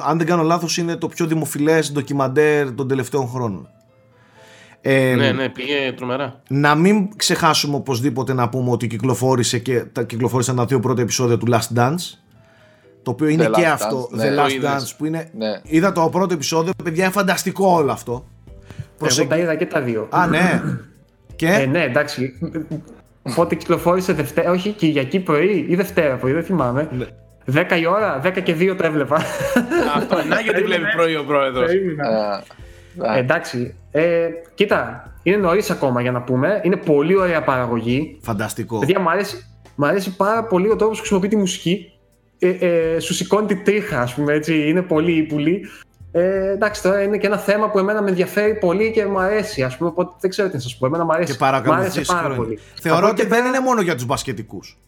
αν 0.00 0.18
δεν 0.18 0.26
κάνω 0.26 0.42
λάθος, 0.42 0.76
είναι 0.78 0.96
το 0.96 1.08
πιο 1.08 1.26
δημοφιλές 1.26 1.92
ντοκιμαντέρ 1.92 2.72
των 2.74 2.88
τελευταίων 2.88 3.28
χρόνων. 3.28 3.68
Ε, 4.80 5.14
Ναι, 5.14 5.32
ναι, 5.32 5.48
πήγε 5.48 5.92
τρομερά. 5.96 6.42
Να 6.48 6.74
μην 6.74 7.08
ξεχάσουμε 7.16 7.76
οπωσδήποτε 7.76 8.32
να 8.32 8.48
πούμε 8.48 8.70
ότι 8.70 8.86
κυκλοφόρησε 8.86 9.58
και 9.58 9.80
τα 9.80 10.02
κυκλοφόρησαν 10.02 10.56
τα 10.56 10.64
δύο 10.64 10.80
πρώτα 10.80 11.02
επεισόδια 11.02 11.38
του 11.38 11.46
Last 11.50 11.78
Dance. 11.78 12.18
Το 13.06 13.12
οποίο 13.12 13.28
είναι 13.28 13.46
The 13.46 13.50
και 13.52 13.62
Last 13.62 13.72
αυτό, 13.72 14.08
Dance, 14.12 14.14
The 14.14 14.18
ναι. 14.18 14.34
Last 14.42 14.48
Το 14.48 14.54
είδες. 14.54 14.70
Dance, 14.92 14.94
που 14.98 15.04
είναι. 15.06 15.28
Ναι. 15.38 15.60
Είδα 15.62 15.92
το 15.92 16.08
πρώτο 16.12 16.34
επεισόδιο, 16.34 16.72
παιδιά, 16.84 17.04
είναι 17.04 17.12
φανταστικό 17.12 17.66
όλο 17.68 17.92
αυτό. 17.92 18.26
προσεγγι- 18.98 19.30
Εγώ 19.32 19.38
τα 19.40 19.42
είδα 19.44 19.54
και 19.54 19.66
τα 19.66 19.80
δύο. 19.80 20.06
Α, 20.10 20.26
ναι. 20.26 20.62
Και. 21.36 21.46
Ε, 21.48 21.66
ναι, 21.66 21.82
εντάξει. 21.82 22.38
Πότε 23.34 23.54
κυκλοφόρησε 23.54 24.12
Δευτέρα, 24.12 24.50
όχι 24.50 24.70
Κυριακή 24.70 25.20
πρωί 25.20 25.66
ή 25.68 25.74
Δευτέρα 25.74 26.16
πρωί, 26.16 26.32
δεν 26.32 26.42
θυμάμαι. 26.44 26.88
Ναι. 26.98 27.04
10 27.52 27.76
η 27.80 27.86
ώρα, 27.86 28.20
10 28.24 28.40
και 28.42 28.54
2 28.58 28.74
το 28.76 28.86
έβλεπα. 28.86 29.16
Αυτό 29.96 30.16
να 30.28 30.40
γιατί 30.40 30.62
βλέπει 30.62 30.84
πρωί 30.96 31.16
ο 31.16 31.24
πρόεδρος. 31.24 31.66
Περίμενα. 31.66 32.42
Ε, 33.04 33.16
Ε, 33.16 33.18
εντάξει. 33.18 33.74
Ε, 33.90 34.28
κοίτα, 34.54 35.12
είναι 35.22 35.36
νωρίς 35.36 35.70
ακόμα 35.70 36.00
για 36.00 36.10
να 36.12 36.22
πούμε. 36.22 36.60
Είναι 36.64 36.76
πολύ 36.76 37.16
ωραία 37.16 37.42
παραγωγή. 37.42 38.18
Φανταστικό. 38.22 38.78
Παιδιά, 38.78 39.00
μου 39.00 39.10
αρέσει, 39.10 39.46
μ' 39.74 39.84
αρέσει 39.84 40.16
πάρα 40.16 40.44
πολύ 40.44 40.70
ο 40.70 40.76
τρόπος 40.76 40.94
που 40.96 41.00
χρησιμοποιεί 41.00 41.28
τη 41.28 41.36
μουσική. 41.36 41.90
Ε, 42.38 42.48
ε, 42.48 42.98
σου 43.00 43.14
σηκώνει 43.14 43.46
τη 43.46 43.56
τρίχα, 43.56 44.00
ας 44.00 44.14
πούμε 44.14 44.32
έτσι. 44.32 44.68
Είναι 44.68 44.82
πολύ 44.82 45.12
ύπουλη. 45.12 45.66
Ε, 46.12 46.50
εντάξει, 46.50 46.82
τώρα 46.82 47.02
είναι 47.02 47.16
και 47.18 47.26
ένα 47.26 47.38
θέμα 47.38 47.70
που 47.70 47.78
εμένα 47.78 48.02
με 48.02 48.08
ενδιαφέρει 48.08 48.54
πολύ 48.58 48.90
και 48.90 49.06
μου 49.06 49.18
αρέσει. 49.18 49.62
Ας 49.62 49.76
πούμε, 49.76 49.88
οπότε 49.88 50.16
δεν 50.20 50.30
ξέρω 50.30 50.48
τι 50.48 50.54
να 50.54 50.60
σας 50.60 50.76
πω. 50.76 50.86
Εμένα 50.86 51.04
μου 51.04 51.12
αρέσει, 51.12 51.32
Και 51.32 51.38
μου 51.40 51.46
άρεσε 51.46 51.62
παρακολουθήσει 51.64 52.06
πάρα 52.06 52.20
χρόνια. 52.20 52.36
πολύ. 52.36 52.58
Θεωρώ 52.80 52.98
Από 52.98 53.08
ότι 53.08 53.20
εκεί 53.20 53.30
δεν 53.30 53.38
πέρα- 53.38 53.48
είναι 53.56 53.60
μόνο 53.66 53.80
για 53.80 53.94
τους 53.94 54.04
μπασκετικούς. 54.06 54.78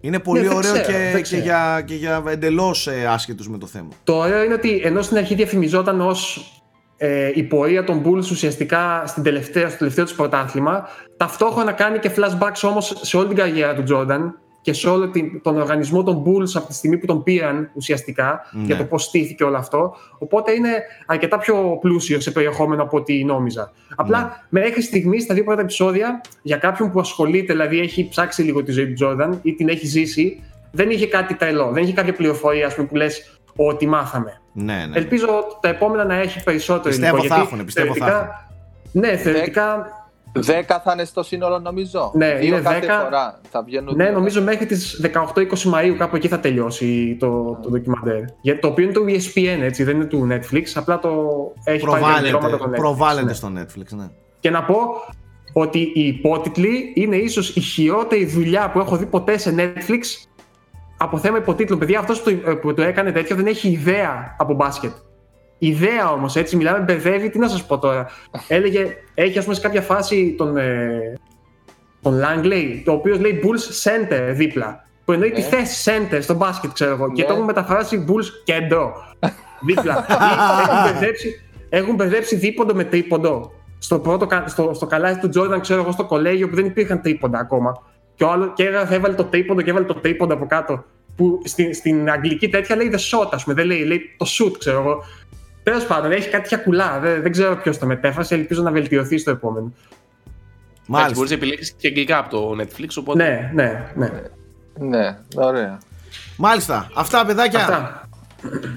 Είναι 0.00 0.18
πολύ 0.18 0.40
Ναι, 0.40 0.48
δεν 0.48 0.56
ωραίο 0.56 0.72
ξέρω, 0.72 0.86
και, 0.86 0.92
δεν 0.92 1.14
και, 1.14 1.20
ξέρω. 1.22 1.42
για, 1.42 1.82
και 1.86 1.94
για 1.94 2.22
εντελώς 2.28 2.86
ε, 2.86 3.06
άσχετους 3.06 3.48
με 3.48 3.58
το 3.58 3.66
θέμα. 3.66 3.88
Το 4.04 4.14
ωραίο 4.16 4.42
είναι 4.44 4.54
ότι 4.54 4.80
ενώ 4.84 5.02
στην 5.02 5.16
αρχή 5.16 5.34
διαφημιζόταν 5.34 6.00
ως 6.00 6.50
ε, 6.96 7.30
η 7.34 7.42
πορεία 7.42 7.84
των 7.84 8.02
Bulls 8.04 8.30
ουσιαστικά 8.30 9.02
στην 9.06 9.22
τελευταία, 9.22 9.68
στο 9.68 9.78
τελευταίο 9.78 10.04
του 10.04 10.14
πρωτάθλημα, 10.14 10.88
ταυτόχρονα 11.16 11.72
κάνει 11.72 11.98
και 11.98 12.10
flashbacks 12.16 12.60
όμως 12.68 12.98
σε 13.00 13.16
όλη 13.16 13.26
την 13.26 13.36
καριέρα 13.36 13.74
του 13.74 13.84
Jordan 13.90 14.20
και 14.66 14.72
σε 14.72 14.88
όλο 14.88 15.08
την, 15.08 15.42
τον 15.42 15.56
οργανισμό 15.56 16.02
των 16.02 16.22
Bulls 16.26 16.50
από 16.54 16.66
τη 16.66 16.74
στιγμή 16.74 16.96
που 16.98 17.06
τον 17.06 17.22
πήραν 17.22 17.70
ουσιαστικά 17.74 18.40
Ναι. 18.52 18.64
για 18.64 18.76
το 18.76 18.84
πώς 18.84 19.02
στήθηκε 19.04 19.44
όλο 19.44 19.56
αυτό. 19.56 19.94
Οπότε 20.18 20.52
είναι 20.52 20.68
αρκετά 21.06 21.38
πιο 21.38 21.78
πλούσιο 21.80 22.20
σε 22.20 22.30
περιεχόμενο 22.30 22.82
από 22.82 22.96
ό,τι 22.96 23.24
νόμιζα. 23.24 23.72
Απλά 23.96 24.46
μέχρι 24.48 24.82
στιγμής, 24.82 25.22
στα 25.22 25.34
δύο 25.34 25.44
πρώτα 25.44 25.60
επεισόδια, 25.60 26.20
για 26.42 26.56
κάποιον 26.56 26.90
που 26.90 27.00
ασχολείται, 27.00 27.52
δηλαδή 27.52 27.78
έχει 27.80 28.08
ψάξει 28.08 28.42
λίγο 28.42 28.62
τη 28.62 28.72
ζωή 28.72 28.92
του 28.92 29.06
Jordan 29.06 29.30
ή 29.42 29.54
την 29.54 29.68
έχει 29.68 29.86
ζήσει, 29.86 30.42
δεν 30.70 30.90
είχε 30.90 31.06
κάτι 31.06 31.34
τρελό. 31.34 31.70
Δεν 31.72 31.82
είχε 31.82 31.92
κάποια 31.92 32.12
πληροφορία 32.14 32.66
ας 32.66 32.74
πούμε, 32.74 32.86
που 32.86 32.96
λες 32.96 33.40
ότι 33.56 33.86
μάθαμε. 33.86 34.40
Ναι, 34.52 34.86
ναι. 34.90 34.96
Ελπίζω 34.98 35.28
τα 35.60 35.68
επόμενα 35.68 36.04
να 36.04 36.14
έχει 36.14 36.42
περισσότερο 36.42 36.88
Πιστεύω 36.88 37.16
υλικό. 37.16 37.28
θα 37.28 37.34
γιατί 37.34 37.46
έχουνε, 37.48 37.64
πιστεύω 37.64 37.94
θα 37.94 38.06
θεωρητικά- 38.06 38.48
Ναι, 38.92 39.16
θεωρητικά. 39.16 39.86
10 40.40 40.42
θα 40.84 40.92
είναι 40.92 41.04
στο 41.04 41.22
σύνολο 41.22 41.58
νομίζω. 41.58 42.10
Ναι, 42.14 42.34
Δύο 42.34 42.46
είναι 42.46 42.60
κάθε 42.60 42.78
10. 42.86 43.02
φορά. 43.04 43.40
Θα 43.50 43.62
βγαίνουν 43.62 43.96
Ναι, 43.96 44.04
δύο. 44.04 44.12
νομίζω 44.12 44.42
μέχρι 44.42 44.66
τις 44.66 45.00
18-20 45.14 45.72
Μαΐου 45.74 45.94
κάπου 45.98 46.16
εκεί 46.16 46.28
θα 46.28 46.40
τελειώσει 46.40 47.16
το, 47.20 47.58
το 47.62 47.70
ντοκιμαντέρ. 47.70 48.20
Για 48.40 48.58
το 48.58 48.68
οποίο 48.68 48.84
είναι 48.84 48.92
του 48.92 49.04
ESPN, 49.08 49.58
έτσι, 49.62 49.84
δεν 49.84 49.96
είναι 49.96 50.04
του 50.04 50.28
Netflix, 50.30 50.62
απλά 50.74 50.98
το 50.98 51.10
έχει 51.64 51.84
πάρει 51.86 52.02
τα 52.02 52.20
δικαιώματα 52.22 52.56
Προβάλλεται, 52.56 52.58
το 52.58 52.64
Netflix. 52.64 52.76
προβάλλεται 52.76 53.26
ναι. 53.26 53.32
στο 53.32 53.52
Netflix, 53.56 53.96
ναι. 53.96 54.08
Και 54.40 54.50
να 54.50 54.62
πω 54.64 54.76
ότι 55.52 55.78
οι 55.94 56.06
υπότιτλοι 56.06 56.92
είναι 56.94 57.16
ίσως 57.16 57.56
η 57.56 57.60
χειρότερη 57.60 58.24
δουλειά 58.26 58.70
που 58.70 58.78
έχω 58.78 58.96
δει 58.96 59.06
ποτέ 59.06 59.38
σε 59.38 59.54
Netflix 59.58 60.28
από 60.96 61.18
θέμα 61.18 61.38
υποτίτλων. 61.38 61.78
Παιδιά, 61.78 61.98
αυτός 61.98 62.22
που 62.22 62.30
το, 62.44 62.56
που 62.56 62.74
το 62.74 62.82
έκανε 62.82 63.12
τέτοιο 63.12 63.36
δεν 63.36 63.46
έχει 63.46 63.68
ιδέα 63.68 64.34
από 64.38 64.54
μπάσκετ. 64.54 64.92
Ιδέα 65.58 66.10
όμως, 66.12 66.36
έτσι, 66.36 66.56
μιλάμε, 66.56 66.78
μπερδεύει, 66.78 67.30
τι 67.30 67.38
να 67.38 67.48
σας 67.48 67.64
πω 67.66 67.78
τώρα. 67.78 68.06
Έλεγε, 68.48 68.96
έχει 69.14 69.38
ας 69.38 69.44
πούμε 69.44 69.56
σε 69.56 69.62
κάποια 69.62 69.82
φάση 69.82 70.34
τον, 70.38 70.56
ε, 70.56 71.12
τον 72.02 72.20
Langley, 72.24 72.82
το 72.84 72.92
οποίος 72.92 73.18
λέει 73.20 73.40
Bulls 73.44 73.90
Center 73.90 74.30
δίπλα. 74.34 74.84
Που 75.04 75.12
εννοεί 75.12 75.30
τη 75.30 75.40
Ναι. 75.40 75.46
θέση 75.46 75.90
center 76.10 76.18
στο 76.22 76.34
μπάσκετ, 76.34 76.70
ξέρω 76.72 76.90
εγώ. 76.90 77.12
Και 77.12 77.22
Ναι. 77.22 77.28
το 77.28 77.34
έχουν 77.34 77.44
μεταφράσει 77.44 78.04
Bulls 78.08 78.26
κέντρο. 78.44 78.92
δίπλα. 79.60 80.06
Ή 80.08 80.12
έχουν, 80.62 80.82
μπερδέψει, 80.90 81.40
έχουν 81.68 81.94
μπερδέψει 81.94 82.36
δίποντο 82.36 82.74
με 82.74 82.84
τρίποντο. 82.84 83.52
Στο, 83.78 83.98
πρώτο, 83.98 84.26
κα- 84.26 84.44
στο, 84.48 84.70
στο 84.74 84.86
καλάθι 84.86 85.28
του 85.28 85.40
Jordan, 85.40 85.58
ξέρω 85.60 85.80
εγώ, 85.80 85.92
στο 85.92 86.04
κολέγιο 86.04 86.48
που 86.48 86.54
δεν 86.54 86.64
υπήρχαν 86.66 87.02
τρίποντα 87.02 87.38
ακόμα. 87.38 87.82
Και, 88.14 88.24
ο 88.24 88.30
άλλος, 88.30 88.52
και 88.54 88.64
έγραφε, 88.64 88.94
έβαλε 88.94 89.14
το 89.14 89.24
τρίποντο 89.24 89.62
και 89.62 89.70
έβαλε 89.70 89.84
το 89.86 89.94
τρίποντο 89.94 90.34
από 90.34 90.46
κάτω. 90.46 90.84
Που 91.16 91.40
στην, 91.44 91.74
στην 91.74 92.10
αγγλική 92.10 92.48
τέτοια 92.48 92.76
λέει 92.76 92.90
the 92.92 92.96
shot, 93.18 93.28
ας 93.30 93.42
πούμε. 93.42 93.54
Δεν 93.54 93.66
λέει, 93.66 93.78
λέει 93.84 94.14
το 94.16 94.26
shoot, 94.28 94.52
ξέρω 94.58 94.78
εγώ. 94.80 95.02
Τέλος 95.66 95.86
πάντων, 95.86 96.12
έχει 96.12 96.28
κάτι 96.28 96.48
χακουλά. 96.48 96.98
Δεν, 96.98 97.22
δεν 97.22 97.32
ξέρω 97.32 97.56
ποιος 97.56 97.78
το 97.78 97.86
μετέφρασε. 97.86 98.34
Ελπίζω 98.34 98.62
να 98.62 98.70
βελτιωθεί 98.70 99.18
στο 99.18 99.30
επόμενο. 99.30 99.64
Μάλιστα. 99.64 100.86
Μάλιστα. 100.86 101.14
Μπορείς 101.14 101.30
να 101.30 101.36
επιλέξεις 101.36 101.74
και 101.78 101.88
αγγλικά 101.88 102.18
από 102.18 102.30
το 102.30 102.56
Netflix. 102.62 102.88
Οπότε... 102.98 103.24
Ναι, 103.24 103.50
ναι, 103.54 103.84
ναι. 103.94 104.10
Ναι, 104.78 105.18
ωραία. 105.34 105.78
Μάλιστα. 106.36 106.90
Αυτά, 106.94 107.26
παιδάκια. 107.26 107.60
Αυτά. 107.60 108.08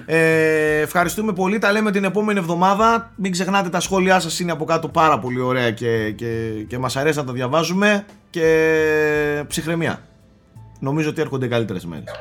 Ε, 0.06 0.80
ευχαριστούμε 0.80 1.34
πολύ. 1.34 1.60
Τα 1.60 1.72
λέμε 1.72 1.92
την 1.92 2.04
επόμενη 2.04 2.40
εβδομάδα. 2.40 3.12
Μην 3.16 3.32
ξεχνάτε 3.32 3.70
τα 3.70 3.80
σχόλιά 3.80 4.20
σας 4.20 4.40
είναι 4.40 4.52
από 4.52 4.66
κάτω 4.66 4.88
πάρα 4.88 5.20
πολύ 5.20 5.40
ωραία 5.40 5.72
και, 5.72 6.12
και, 6.12 6.50
και 6.68 6.78
μας 6.78 6.96
αρέσει 6.96 7.18
να 7.18 7.24
τα 7.24 7.34
διαβάζουμε. 7.34 8.06
Και 8.30 9.44
ψυχραιμία. 9.48 10.02
Νομίζω 10.80 11.10
ότι 11.10 11.22
έρχονται 11.22 11.46
οι 11.46 11.50
καλύτερες 11.50 11.86
μέρες. 11.86 12.12